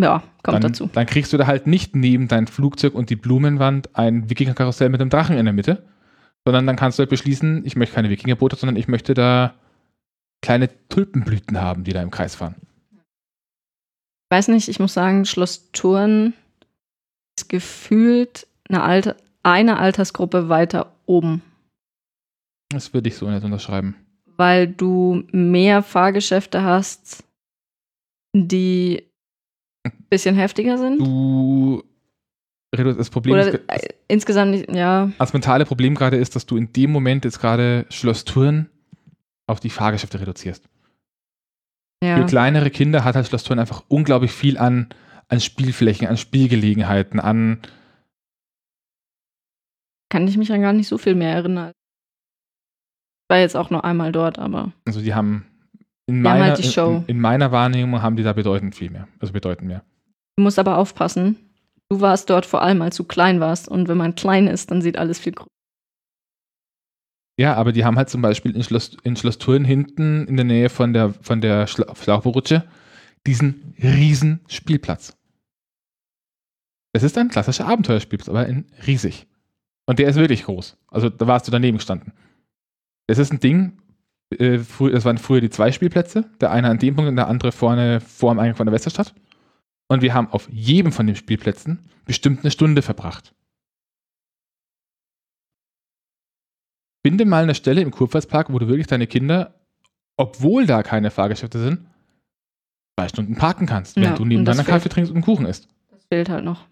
Ja, 0.00 0.22
kommt 0.42 0.62
dann, 0.62 0.72
dazu. 0.72 0.88
Dann 0.92 1.06
kriegst 1.06 1.32
du 1.32 1.36
da 1.36 1.46
halt 1.46 1.66
nicht 1.66 1.96
neben 1.96 2.28
dein 2.28 2.46
Flugzeug 2.46 2.94
und 2.94 3.10
die 3.10 3.16
Blumenwand 3.16 3.96
ein 3.96 4.30
Wikingerkarussell 4.30 4.88
mit 4.90 5.00
einem 5.00 5.10
Drachen 5.10 5.36
in 5.36 5.44
der 5.44 5.52
Mitte, 5.52 5.84
sondern 6.44 6.66
dann 6.66 6.76
kannst 6.76 6.98
du 6.98 7.00
halt 7.00 7.10
beschließen, 7.10 7.64
ich 7.66 7.74
möchte 7.76 7.96
keine 7.96 8.10
Wikingerboote, 8.10 8.56
sondern 8.56 8.76
ich 8.76 8.86
möchte 8.88 9.14
da 9.14 9.54
kleine 10.40 10.70
Tulpenblüten 10.88 11.60
haben, 11.60 11.82
die 11.84 11.92
da 11.92 12.00
im 12.00 12.10
Kreis 12.10 12.36
fahren. 12.36 12.54
Ich 12.92 14.36
weiß 14.36 14.48
nicht, 14.48 14.68
ich 14.68 14.78
muss 14.78 14.94
sagen, 14.94 15.24
Schloss 15.24 15.70
Thurn 15.72 16.34
ist 17.36 17.48
gefühlt 17.48 18.46
eine, 18.68 18.82
alte, 18.82 19.16
eine 19.42 19.78
Altersgruppe 19.78 20.48
weiter 20.48 20.92
oben, 21.06 21.42
Das 22.68 22.92
würde 22.92 23.08
ich 23.08 23.16
so 23.16 23.28
nicht 23.30 23.42
unterschreiben. 23.42 23.96
weil 24.36 24.68
du 24.68 25.24
mehr 25.32 25.82
Fahrgeschäfte 25.82 26.62
hast, 26.62 27.24
die 28.36 29.07
bisschen 30.10 30.34
heftiger 30.34 30.78
sind. 30.78 30.98
Du, 30.98 31.82
das 32.70 33.10
Problem 33.10 33.34
Oder 33.34 33.48
ist, 33.48 33.60
äh, 33.68 33.88
insgesamt, 34.08 34.50
nicht- 34.52 34.70
ja, 34.70 35.10
das 35.18 35.32
mentale 35.32 35.64
Problem 35.64 35.94
gerade 35.94 36.16
ist, 36.16 36.36
dass 36.36 36.46
du 36.46 36.56
in 36.56 36.72
dem 36.72 36.92
Moment 36.92 37.24
jetzt 37.24 37.40
gerade 37.40 37.86
Schloss 37.90 38.24
Thurn 38.24 38.68
auf 39.46 39.60
die 39.60 39.70
Fahrgeschäfte 39.70 40.20
reduzierst. 40.20 40.64
Für 42.02 42.08
ja. 42.08 42.22
kleinere 42.24 42.70
Kinder 42.70 43.04
hat 43.04 43.16
halt 43.16 43.26
Schloss 43.26 43.44
Thurn 43.44 43.58
einfach 43.58 43.82
unglaublich 43.88 44.32
viel 44.32 44.58
an, 44.58 44.88
an 45.28 45.40
Spielflächen, 45.40 46.06
an 46.06 46.16
Spielgelegenheiten, 46.16 47.20
an 47.20 47.62
kann 50.10 50.26
ich 50.26 50.36
mich 50.36 50.52
an 50.52 50.62
gar 50.62 50.72
nicht 50.72 50.88
so 50.88 50.96
viel 50.96 51.14
mehr 51.14 51.32
erinnern. 51.34 51.72
Ich 53.24 53.30
war 53.30 53.38
jetzt 53.40 53.56
auch 53.56 53.68
nur 53.68 53.84
einmal 53.84 54.10
dort, 54.12 54.38
aber. 54.38 54.72
Also 54.86 55.02
die 55.02 55.14
haben 55.14 55.47
in 56.08 56.16
haben 56.16 56.22
meiner, 56.22 56.44
halt 56.46 56.58
die 56.58 56.68
Show. 56.68 57.04
In, 57.06 57.16
in 57.16 57.20
meiner 57.20 57.52
Wahrnehmung 57.52 58.02
haben 58.02 58.16
die 58.16 58.22
da 58.22 58.32
bedeutend 58.32 58.74
viel 58.74 58.90
mehr. 58.90 59.06
Also 59.20 59.32
bedeutend 59.32 59.68
mehr. 59.68 59.84
Du 60.36 60.42
musst 60.42 60.58
aber 60.58 60.78
aufpassen. 60.78 61.36
Du 61.90 62.00
warst 62.00 62.30
dort 62.30 62.46
vor 62.46 62.62
allem, 62.62 62.82
als 62.82 62.96
du 62.96 63.04
klein 63.04 63.40
warst. 63.40 63.68
Und 63.68 63.88
wenn 63.88 63.98
man 63.98 64.14
klein 64.14 64.46
ist, 64.46 64.70
dann 64.70 64.80
sieht 64.82 64.98
alles 64.98 65.18
viel 65.18 65.32
größer. 65.32 65.48
Ja, 67.38 67.54
aber 67.54 67.72
die 67.72 67.84
haben 67.84 67.96
halt 67.96 68.08
zum 68.08 68.20
Beispiel 68.20 68.56
in 68.56 68.64
Schloss, 68.64 68.96
in 69.04 69.16
Schloss 69.16 69.38
Thurn 69.38 69.64
hinten 69.64 70.26
in 70.26 70.36
der 70.36 70.44
Nähe 70.44 70.70
von 70.70 70.92
der, 70.92 71.12
von 71.12 71.40
der 71.40 71.66
Schla 71.66 71.94
diesen 73.26 73.74
riesen 73.80 74.40
Spielplatz. 74.48 75.16
Es 76.92 77.02
ist 77.02 77.18
ein 77.18 77.28
klassischer 77.28 77.66
Abenteuerspielplatz, 77.66 78.28
aber 78.28 78.46
in 78.46 78.66
riesig. 78.86 79.26
Und 79.86 79.98
der 79.98 80.08
ist 80.08 80.16
wirklich 80.16 80.44
groß. 80.44 80.76
Also 80.88 81.10
da 81.10 81.26
warst 81.26 81.46
du 81.46 81.52
daneben 81.52 81.76
gestanden. 81.76 82.12
Es 83.06 83.18
ist 83.18 83.32
ein 83.32 83.40
Ding, 83.40 83.78
äh, 84.36 84.58
frü 84.58 84.90
das 84.90 85.04
waren 85.04 85.18
früher 85.18 85.40
die 85.40 85.50
zwei 85.50 85.72
Spielplätze, 85.72 86.30
der 86.40 86.50
eine 86.50 86.68
an 86.68 86.78
dem 86.78 86.94
Punkt 86.94 87.08
und 87.08 87.16
der 87.16 87.28
andere 87.28 87.52
vorne 87.52 88.00
vor 88.00 88.34
dem 88.34 88.38
Eingang 88.38 88.56
von 88.56 88.66
der 88.66 88.74
Westerstadt. 88.74 89.14
Und 89.88 90.02
wir 90.02 90.12
haben 90.12 90.28
auf 90.28 90.48
jedem 90.50 90.92
von 90.92 91.06
den 91.06 91.16
Spielplätzen 91.16 91.88
bestimmt 92.04 92.40
eine 92.40 92.50
Stunde 92.50 92.82
verbracht. 92.82 93.34
Finde 97.06 97.24
mal 97.24 97.44
eine 97.44 97.54
Stelle 97.54 97.80
im 97.80 97.90
Kurpfalzpark, 97.90 98.52
wo 98.52 98.58
du 98.58 98.68
wirklich 98.68 98.86
deine 98.86 99.06
Kinder, 99.06 99.54
obwohl 100.18 100.66
da 100.66 100.82
keine 100.82 101.10
Fahrgeschäfte 101.10 101.58
sind, 101.58 101.86
zwei 102.98 103.08
Stunden 103.08 103.36
parken 103.36 103.66
kannst, 103.66 103.96
Ja, 103.96 104.02
während 104.02 104.18
du 104.18 104.44
das 104.44 104.58
einen 104.58 104.66
Kaffee 104.66 104.88
trinkst 104.88 105.10
und 105.10 105.16
einen 105.16 105.24
Kuchen 105.24 105.46
isst. 105.46 105.68
Das 105.90 106.04
fehlt 106.12 106.28
halt 106.28 106.44
noch. 106.44 106.66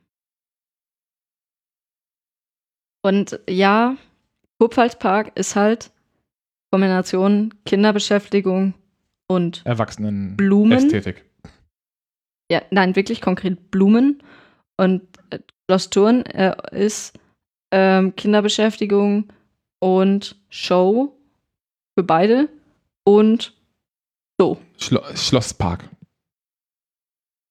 Und 3.02 3.40
ja, 3.48 3.96
Kurpfalzpark 4.58 5.36
ist 5.36 5.54
halt 5.54 5.92
Kombination 6.70 7.54
Kinderbeschäftigung 7.64 8.74
und 9.28 9.62
Erwachsenen 9.64 10.36
Blumen. 10.36 10.72
Ästhetik. 10.72 11.24
Ja, 12.50 12.62
nein, 12.70 12.94
wirklich 12.96 13.20
konkret 13.20 13.70
Blumen. 13.70 14.22
Und 14.76 15.02
äh, 15.30 15.38
Schloss 15.68 15.90
Thurn 15.90 16.24
äh, 16.26 16.54
ist 16.72 17.18
ähm, 17.72 18.14
Kinderbeschäftigung 18.14 19.32
und 19.80 20.36
Show 20.48 21.16
für 21.98 22.04
beide 22.04 22.48
und 23.04 23.54
so. 24.38 24.58
Schlo 24.78 25.00
Schlosspark. 25.14 25.88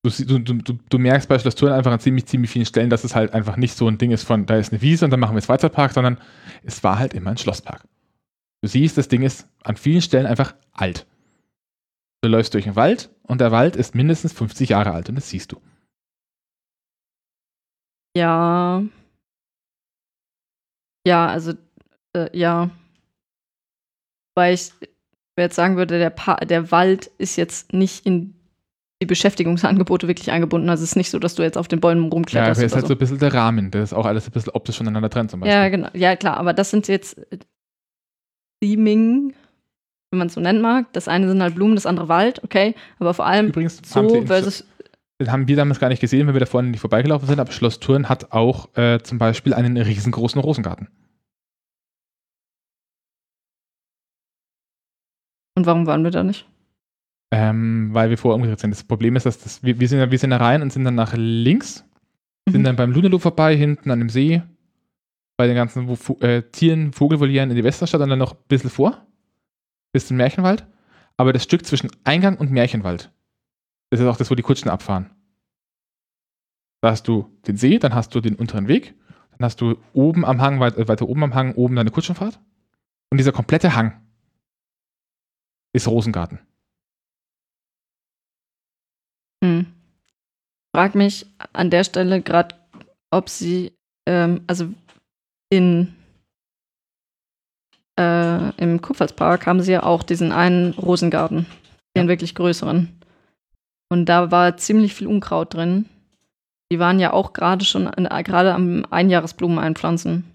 Du, 0.04 0.40
du, 0.40 0.54
du, 0.54 0.78
du 0.88 1.00
merkst 1.00 1.28
bei 1.28 1.40
Schloss 1.40 1.56
Thurn 1.56 1.72
einfach 1.72 1.92
an 1.92 2.00
ziemlich, 2.00 2.28
ziemlich 2.28 2.52
vielen 2.52 2.68
Stellen, 2.68 2.92
dass 2.92 3.04
es 3.04 3.16
halt 3.16 3.34
einfach 3.34 3.58
nicht 3.58 3.76
so 3.76 3.88
ein 3.88 3.98
Ding 3.98 4.12
ist 4.12 4.24
von, 4.24 4.46
da 4.46 4.56
ist 4.58 4.72
eine 4.72 4.82
Wiese 4.82 5.06
und 5.06 5.12
dann 5.12 5.20
machen 5.20 5.34
wir 5.34 5.40
jetzt 5.40 5.48
Freizeitpark, 5.48 5.94
sondern 5.94 6.20
es 6.64 6.84
war 6.84 7.00
halt 7.00 7.16
immer 7.16 7.32
ein 7.32 7.38
Schlosspark. 7.38 7.84
Du 8.66 8.70
siehst, 8.70 8.98
das 8.98 9.08
Ding 9.08 9.22
ist 9.22 9.48
an 9.64 9.78
vielen 9.78 10.02
Stellen 10.02 10.26
einfach 10.26 10.56
alt. 10.74 11.06
Du 12.24 12.30
läufst 12.30 12.52
durch 12.56 12.64
den 12.64 12.76
Wald 12.76 13.12
und 13.22 13.40
der 13.40 13.52
Wald 13.52 13.76
ist 13.76 13.94
mindestens 13.94 14.34
50 14.34 14.70
Jahre 14.70 14.90
alt 14.92 15.08
und 15.08 15.14
das 15.14 15.30
siehst 15.30 15.52
du. 15.52 15.62
Ja. 18.18 18.84
Ja, 21.06 21.28
also, 21.28 21.54
äh, 22.18 22.36
ja. 22.36 22.72
Weil 24.36 24.56
ich 24.56 24.74
jetzt 25.38 25.56
sagen 25.56 25.78
würde, 25.78 26.00
der, 26.00 26.10
pa 26.10 26.38
der 26.38 26.72
Wald 26.72 27.12
ist 27.20 27.36
jetzt 27.36 27.72
nicht 27.72 28.04
in 28.08 28.34
die 29.00 29.06
Beschäftigungsangebote 29.06 30.08
wirklich 30.08 30.32
eingebunden. 30.32 30.70
Also 30.72 30.84
es 30.84 30.90
ist 30.94 30.96
nicht 30.96 31.12
so, 31.12 31.20
dass 31.20 31.36
du 31.36 31.44
jetzt 31.44 31.60
auf 31.60 31.68
den 31.68 31.82
Bäumen 31.82 32.06
Ja, 32.06 32.10
rumkletterst. 32.10 32.60
aber 32.60 32.66
ist 32.66 32.74
halt 32.74 32.82
so 32.86 32.88
so. 32.88 32.94
ein 32.96 32.98
bisschen 32.98 33.20
der 33.20 33.32
Rahmen, 33.36 33.70
der 33.70 33.84
ist 33.84 33.94
auch 33.94 34.08
alles 34.08 34.26
ein 34.28 34.32
bisschen 34.32 34.54
optisch 34.54 34.78
voneinander 34.78 35.12
trennt 35.12 35.30
zum 35.30 35.42
Beispiel. 35.42 35.54
ja, 35.56 35.70
genau. 35.70 35.90
Ja, 35.94 36.16
klar, 36.16 36.38
aber 36.38 36.54
das 36.54 36.72
sind 36.72 36.88
jetzt 36.88 37.22
Theming, 38.66 39.34
wenn 40.12 40.18
man 40.18 40.28
es 40.28 40.34
so 40.34 40.42
nennen 40.42 40.62
mag. 40.62 40.92
Das 40.94 41.08
eine 41.08 41.28
sind 41.28 41.42
halt 41.42 41.56
Blumen, 41.56 41.76
das 41.76 41.86
andere 41.86 42.08
Wald, 42.08 42.44
okay. 42.44 42.76
Aber 43.00 43.14
vor 43.14 43.26
allem 43.26 43.48
Übrigens 43.48 43.80
in 43.96 44.28
versus. 44.28 44.66
Den 45.22 45.32
haben 45.32 45.48
wir 45.48 45.56
damals 45.56 45.80
gar 45.80 45.90
nicht 45.90 46.02
gesehen, 46.02 46.28
weil 46.28 46.34
wir 46.34 46.42
da 46.42 46.46
vorne 46.46 46.70
nicht 46.70 46.82
vorbeigelaufen 46.82 47.28
sind, 47.28 47.40
aber 47.40 47.52
Schloss 47.52 47.80
Thurn 47.80 48.10
hat 48.10 48.34
auch 48.34 48.76
äh, 48.76 49.00
zum 49.02 49.18
Beispiel 49.18 49.54
einen 49.54 49.78
riesengroßen 49.78 50.42
Rosengarten. 50.42 50.90
Und 55.58 55.66
warum 55.66 55.88
waren 55.88 56.04
wir 56.04 56.12
da 56.12 56.24
nicht? 56.24 56.46
Ähm, 57.32 57.90
weil 57.94 58.10
wir 58.10 58.18
vorher 58.18 58.36
umgedreht 58.36 58.60
sind. 58.60 58.72
Das 58.72 58.84
Problem 58.84 59.16
ist, 59.16 59.26
dass 59.26 59.40
das, 59.40 59.64
wir, 59.64 59.80
wir, 59.80 59.88
sind, 59.88 60.12
wir 60.12 60.20
sind 60.20 60.32
da 60.32 60.38
rein 60.38 60.62
und 60.62 60.74
sind 60.74 60.84
dann 60.84 60.96
nach 60.96 61.14
links, 61.16 61.86
sind 62.48 62.62
Mhm. 62.62 62.66
dann 62.66 62.76
beim 62.76 62.92
Lunelo 62.92 63.18
vorbei, 63.20 63.56
hinten 63.56 63.90
an 63.92 64.00
dem 64.00 64.10
See, 64.10 64.44
bei 65.38 65.48
den 65.48 65.56
ganzen 65.56 65.88
Vo- 65.88 66.22
äh, 66.22 66.44
Tieren, 66.52 66.94
Vogelvolieren 66.94 67.50
in 67.50 67.56
die 67.56 67.64
Westerstadt 67.64 68.02
und 68.02 68.10
dann 68.10 68.20
noch 68.20 68.34
ein 68.34 68.48
bisschen 68.48 68.70
vor, 68.70 69.06
bis 69.94 70.08
zum 70.08 70.18
Märchenwald. 70.18 70.66
Aber 71.18 71.34
das 71.34 71.44
Stück 71.44 71.66
zwischen 71.66 71.92
Eingang 72.04 72.38
und 72.38 72.52
Märchenwald, 72.52 73.12
das 73.90 74.00
ist 74.00 74.08
auch 74.08 74.18
das, 74.18 74.30
wo 74.32 74.36
die 74.36 74.44
Kutschen 74.44 74.70
abfahren. 74.70 75.10
Da 76.82 76.92
hast 76.92 77.08
du 77.08 77.38
den 77.48 77.58
See, 77.58 77.80
dann 77.80 77.96
hast 77.96 78.14
du 78.14 78.22
den 78.22 78.36
unteren 78.36 78.68
Weg, 78.68 78.96
dann 79.32 79.46
hast 79.46 79.60
du 79.62 79.78
oben 79.94 80.26
am 80.26 80.42
Hang, 80.42 80.60
weit, 80.60 80.78
äh, 80.78 80.88
weiter 80.88 81.08
oben 81.08 81.24
am 81.24 81.34
Hang, 81.34 81.56
oben 81.56 81.76
deine 81.76 81.92
Kutschenfahrt. 81.92 82.40
Und 83.10 83.18
dieser 83.18 83.32
komplette 83.32 83.76
Hang 83.76 84.02
ist 85.74 85.88
Rosengarten. 85.88 86.40
Hm. 89.44 89.68
Frag 90.74 90.96
mich 90.96 91.26
an 91.54 91.70
der 91.70 91.84
Stelle 91.84 92.22
gerade, 92.22 92.56
ob 93.10 93.30
sie, 93.30 93.74
ähm, 94.06 94.44
also 94.48 94.74
in 95.56 95.96
äh, 98.00 98.50
im 98.62 98.82
Kupferspark 98.82 99.48
haben 99.48 99.62
sie 99.62 99.72
ja 99.72 99.84
auch 99.84 100.04
diesen 100.04 100.32
einen 100.32 100.74
Rosengarten, 100.74 101.46
den 101.96 102.08
wirklich 102.08 102.36
größeren. 102.36 102.90
Und 103.90 104.06
da 104.06 104.32
war 104.32 104.58
ziemlich 104.58 104.94
viel 104.94 105.08
Unkraut 105.08 105.54
drin. 105.54 105.86
Die 106.72 106.80
waren 106.80 107.00
ja 107.00 107.14
auch 107.14 107.34
gerade 107.34 107.64
schon 107.64 107.88
äh, 107.88 108.24
gerade 108.24 108.54
am 108.54 108.86
Einjahresblumen 108.90 109.60
einpflanzen. 109.60 110.26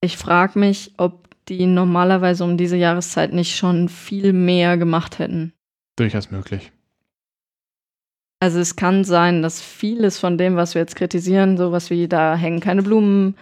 Ich 0.00 0.16
frage 0.16 0.58
mich, 0.58 0.92
ob 0.96 1.28
die 1.48 1.66
normalerweise 1.66 2.44
um 2.44 2.56
diese 2.56 2.76
Jahreszeit 2.76 3.32
nicht 3.32 3.56
schon 3.56 3.88
viel 3.88 4.32
mehr 4.32 4.76
gemacht 4.76 5.18
hätten. 5.18 5.52
Durchaus 5.96 6.30
möglich. 6.30 6.72
Also 8.40 8.58
es 8.58 8.76
kann 8.76 9.04
sein, 9.04 9.42
dass 9.42 9.62
vieles 9.62 10.18
von 10.18 10.36
dem, 10.36 10.56
was 10.56 10.74
wir 10.74 10.82
jetzt 10.82 10.96
kritisieren, 10.96 11.56
sowas 11.56 11.90
wie 11.90 12.08
da 12.08 12.34
hängen 12.34 12.60
keine 12.60 12.82
Blumen, 12.82 13.36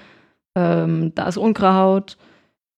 ähm, 0.57 1.15
da 1.15 1.29
ist 1.29 1.37
Unkraut, 1.37 2.17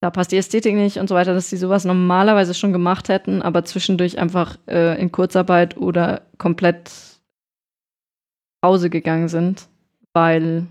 da 0.01 0.11
passt 0.11 0.33
die 0.33 0.37
Ästhetik 0.37 0.75
nicht 0.75 0.99
und 0.99 1.09
so 1.09 1.15
weiter, 1.15 1.35
dass 1.35 1.51
sie 1.51 1.57
sowas 1.57 1.85
normalerweise 1.85 2.55
schon 2.55 2.73
gemacht 2.73 3.09
hätten, 3.09 3.43
aber 3.43 3.65
zwischendurch 3.65 4.19
einfach 4.19 4.59
äh, 4.69 5.01
in 5.01 5.11
Kurzarbeit 5.11 5.77
oder 5.77 6.23
komplett 6.39 6.91
Pause 8.63 8.91
gegangen 8.91 9.29
sind, 9.29 9.69
weil 10.13 10.67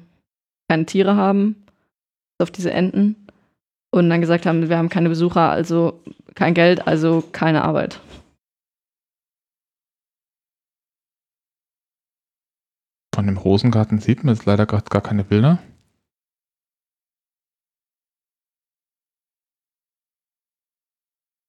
keine 0.70 0.86
Tiere 0.86 1.16
haben, 1.16 1.66
auf 2.42 2.52
diese 2.52 2.72
Enten 2.72 3.16
und 3.92 4.10
dann 4.10 4.22
gesagt 4.22 4.46
haben, 4.46 4.70
wir 4.70 4.78
haben 4.78 4.90
keine 4.90 5.10
Besucher, 5.10 5.50
also 5.50 6.02
kein 6.36 6.54
Geld, 6.54 6.88
also 6.88 7.24
keine 7.32 7.64
Arbeit. 7.64 8.00
Von 13.14 13.28
dem 13.28 13.38
Rosengarten 13.38 14.00
sieht 14.00 14.24
man 14.24 14.34
jetzt 14.34 14.46
leider 14.46 14.66
gerade 14.66 14.90
gar 14.90 15.02
keine 15.02 15.24
Bilder. 15.24 15.60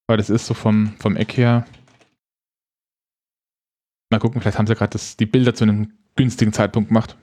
Aber 0.06 0.16
das 0.16 0.31
ist 0.31 0.47
so 0.47 0.55
vom, 0.55 0.97
vom 0.98 1.16
Eck 1.16 1.36
her. 1.36 1.66
Mal 4.10 4.18
gucken, 4.20 4.40
vielleicht 4.40 4.59
haben 4.59 4.66
sie 4.66 4.74
gerade 4.74 4.93
das- 4.93 5.16
die 5.16 5.26
Bilder 5.26 5.55
zu 5.55 5.64
einem 5.64 5.93
günstigen 6.14 6.52
Zeitpunkt 6.52 6.89
gemacht. 6.89 7.16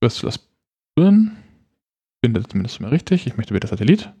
Das 0.00 0.18
Schloss 0.18 0.48
Birn. 0.94 1.38
Findet 2.24 2.50
zumindest 2.50 2.80
mal 2.80 2.88
richtig. 2.90 3.26
Ich 3.26 3.36
möchte 3.36 3.54
wieder 3.54 3.66
Satellit. 3.66 4.12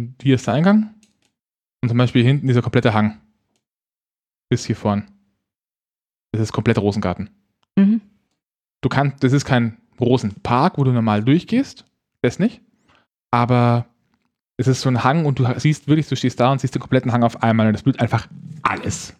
Und 0.00 0.22
Hier 0.22 0.36
ist 0.36 0.46
der 0.46 0.54
Eingang. 0.54 0.94
Und 1.82 1.88
zum 1.90 1.98
Beispiel 1.98 2.22
hinten 2.24 2.46
dieser 2.46 2.62
komplette 2.62 2.94
Hang. 2.94 3.20
Bis 4.48 4.64
hier 4.64 4.76
vorn. 4.76 5.10
Das 6.32 6.40
ist 6.40 6.52
komplett 6.52 6.78
Rosengarten. 6.78 7.30
Mhm. 7.76 8.00
Du 8.82 8.88
kannst, 8.88 9.22
das 9.24 9.32
ist 9.32 9.44
kein 9.44 9.80
Rosenpark, 10.00 10.78
wo 10.78 10.84
du 10.84 10.92
normal 10.92 11.24
durchgehst. 11.24 11.84
Das 12.22 12.38
nicht. 12.38 12.62
Aber 13.30 13.86
es 14.56 14.68
ist 14.68 14.80
so 14.80 14.88
ein 14.88 15.04
Hang 15.04 15.26
und 15.26 15.38
du 15.38 15.46
siehst 15.58 15.88
wirklich, 15.88 16.08
du 16.08 16.16
stehst 16.16 16.40
da 16.40 16.50
und 16.50 16.60
siehst 16.60 16.74
den 16.74 16.80
kompletten 16.80 17.12
Hang 17.12 17.22
auf 17.22 17.42
einmal 17.42 17.66
und 17.66 17.72
das 17.74 17.82
blüht 17.82 18.00
einfach 18.00 18.26
alles. 18.62 19.14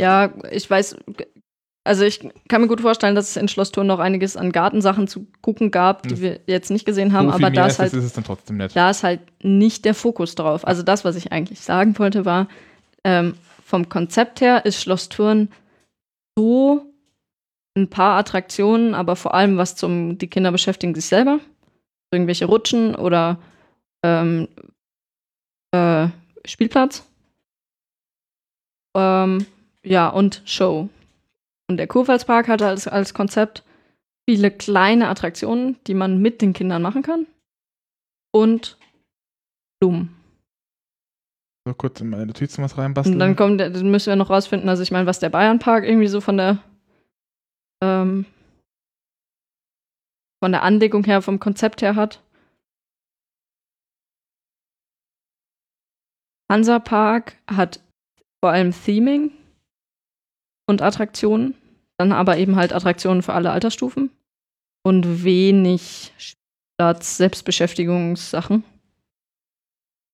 Ja, 0.00 0.32
ich 0.50 0.70
weiß, 0.70 0.96
also 1.84 2.04
ich 2.04 2.20
kann 2.48 2.60
mir 2.60 2.68
gut 2.68 2.82
vorstellen, 2.82 3.16
dass 3.16 3.30
es 3.30 3.36
in 3.36 3.48
Schloss 3.48 3.72
Thurn 3.72 3.88
noch 3.88 3.98
einiges 3.98 4.36
an 4.36 4.52
Gartensachen 4.52 5.08
zu 5.08 5.26
gucken 5.40 5.70
gab, 5.70 6.02
die 6.06 6.20
wir 6.20 6.40
jetzt 6.46 6.70
nicht 6.70 6.84
gesehen 6.84 7.12
haben, 7.12 7.28
so 7.28 7.34
aber 7.34 7.50
da 7.50 7.66
ist, 7.66 7.80
halt, 7.80 7.92
es, 7.92 8.04
ist 8.04 8.16
dann 8.16 8.24
trotzdem 8.24 8.58
nicht. 8.58 8.76
da 8.76 8.90
ist 8.90 9.02
halt 9.02 9.20
nicht 9.42 9.84
der 9.84 9.94
Fokus 9.94 10.34
drauf. 10.36 10.66
Also 10.66 10.82
das, 10.82 11.04
was 11.04 11.16
ich 11.16 11.32
eigentlich 11.32 11.60
sagen 11.60 11.98
wollte, 11.98 12.24
war, 12.24 12.46
ähm, 13.04 13.34
vom 13.64 13.88
Konzept 13.88 14.40
her 14.40 14.64
ist 14.64 14.80
Schloss 14.80 15.08
Thurn 15.08 15.48
so 16.38 16.86
ein 17.78 17.90
paar 17.90 18.18
Attraktionen, 18.18 18.94
aber 18.94 19.16
vor 19.16 19.34
allem 19.34 19.56
was 19.56 19.76
zum, 19.76 20.18
die 20.18 20.28
Kinder 20.28 20.52
beschäftigen 20.52 20.94
sich 20.94 21.06
selber. 21.06 21.40
Irgendwelche 22.12 22.46
Rutschen 22.46 22.94
oder 22.94 23.38
ähm, 24.02 24.48
äh, 25.72 26.08
Spielplatz. 26.44 27.06
Ähm, 28.96 29.46
ja, 29.84 30.08
und 30.08 30.42
Show. 30.44 30.88
Und 31.68 31.76
der 31.76 31.86
Kurpfalzpark 31.86 32.48
hat 32.48 32.62
als, 32.62 32.88
als 32.88 33.14
Konzept 33.14 33.62
viele 34.28 34.50
kleine 34.50 35.08
Attraktionen, 35.08 35.76
die 35.86 35.94
man 35.94 36.20
mit 36.20 36.42
den 36.42 36.52
Kindern 36.52 36.82
machen 36.82 37.02
kann. 37.02 37.26
Und 38.32 38.78
Blumen. 39.80 40.14
So 41.66 41.74
kurz 41.74 42.00
in 42.00 42.08
meine 42.08 42.26
Notizen 42.26 42.62
was 42.62 42.78
reinbasteln. 42.78 43.14
Und 43.14 43.20
dann 43.20 43.36
kommt, 43.36 43.60
dann 43.60 43.90
müssen 43.90 44.08
wir 44.08 44.16
noch 44.16 44.30
rausfinden, 44.30 44.68
also 44.68 44.82
ich 44.82 44.90
meine, 44.90 45.06
was 45.06 45.18
der 45.18 45.28
Bayernpark 45.28 45.84
irgendwie 45.84 46.08
so 46.08 46.20
von 46.20 46.36
der 46.36 46.58
ähm, 47.82 48.26
von 50.42 50.52
der 50.52 50.62
Anlegung 50.62 51.04
her, 51.04 51.22
vom 51.22 51.40
Konzept 51.40 51.82
her 51.82 51.96
hat. 51.96 52.22
Hansapark 56.50 57.36
hat 57.46 57.80
vor 58.42 58.50
allem 58.50 58.72
Theming 58.72 59.32
und 60.66 60.80
Attraktionen, 60.80 61.54
dann 61.98 62.12
aber 62.12 62.38
eben 62.38 62.56
halt 62.56 62.72
Attraktionen 62.72 63.22
für 63.22 63.34
alle 63.34 63.50
Altersstufen 63.50 64.10
und 64.86 65.24
wenig 65.24 66.14
Platz, 66.78 67.16
Selbstbeschäftigungssachen. 67.16 68.64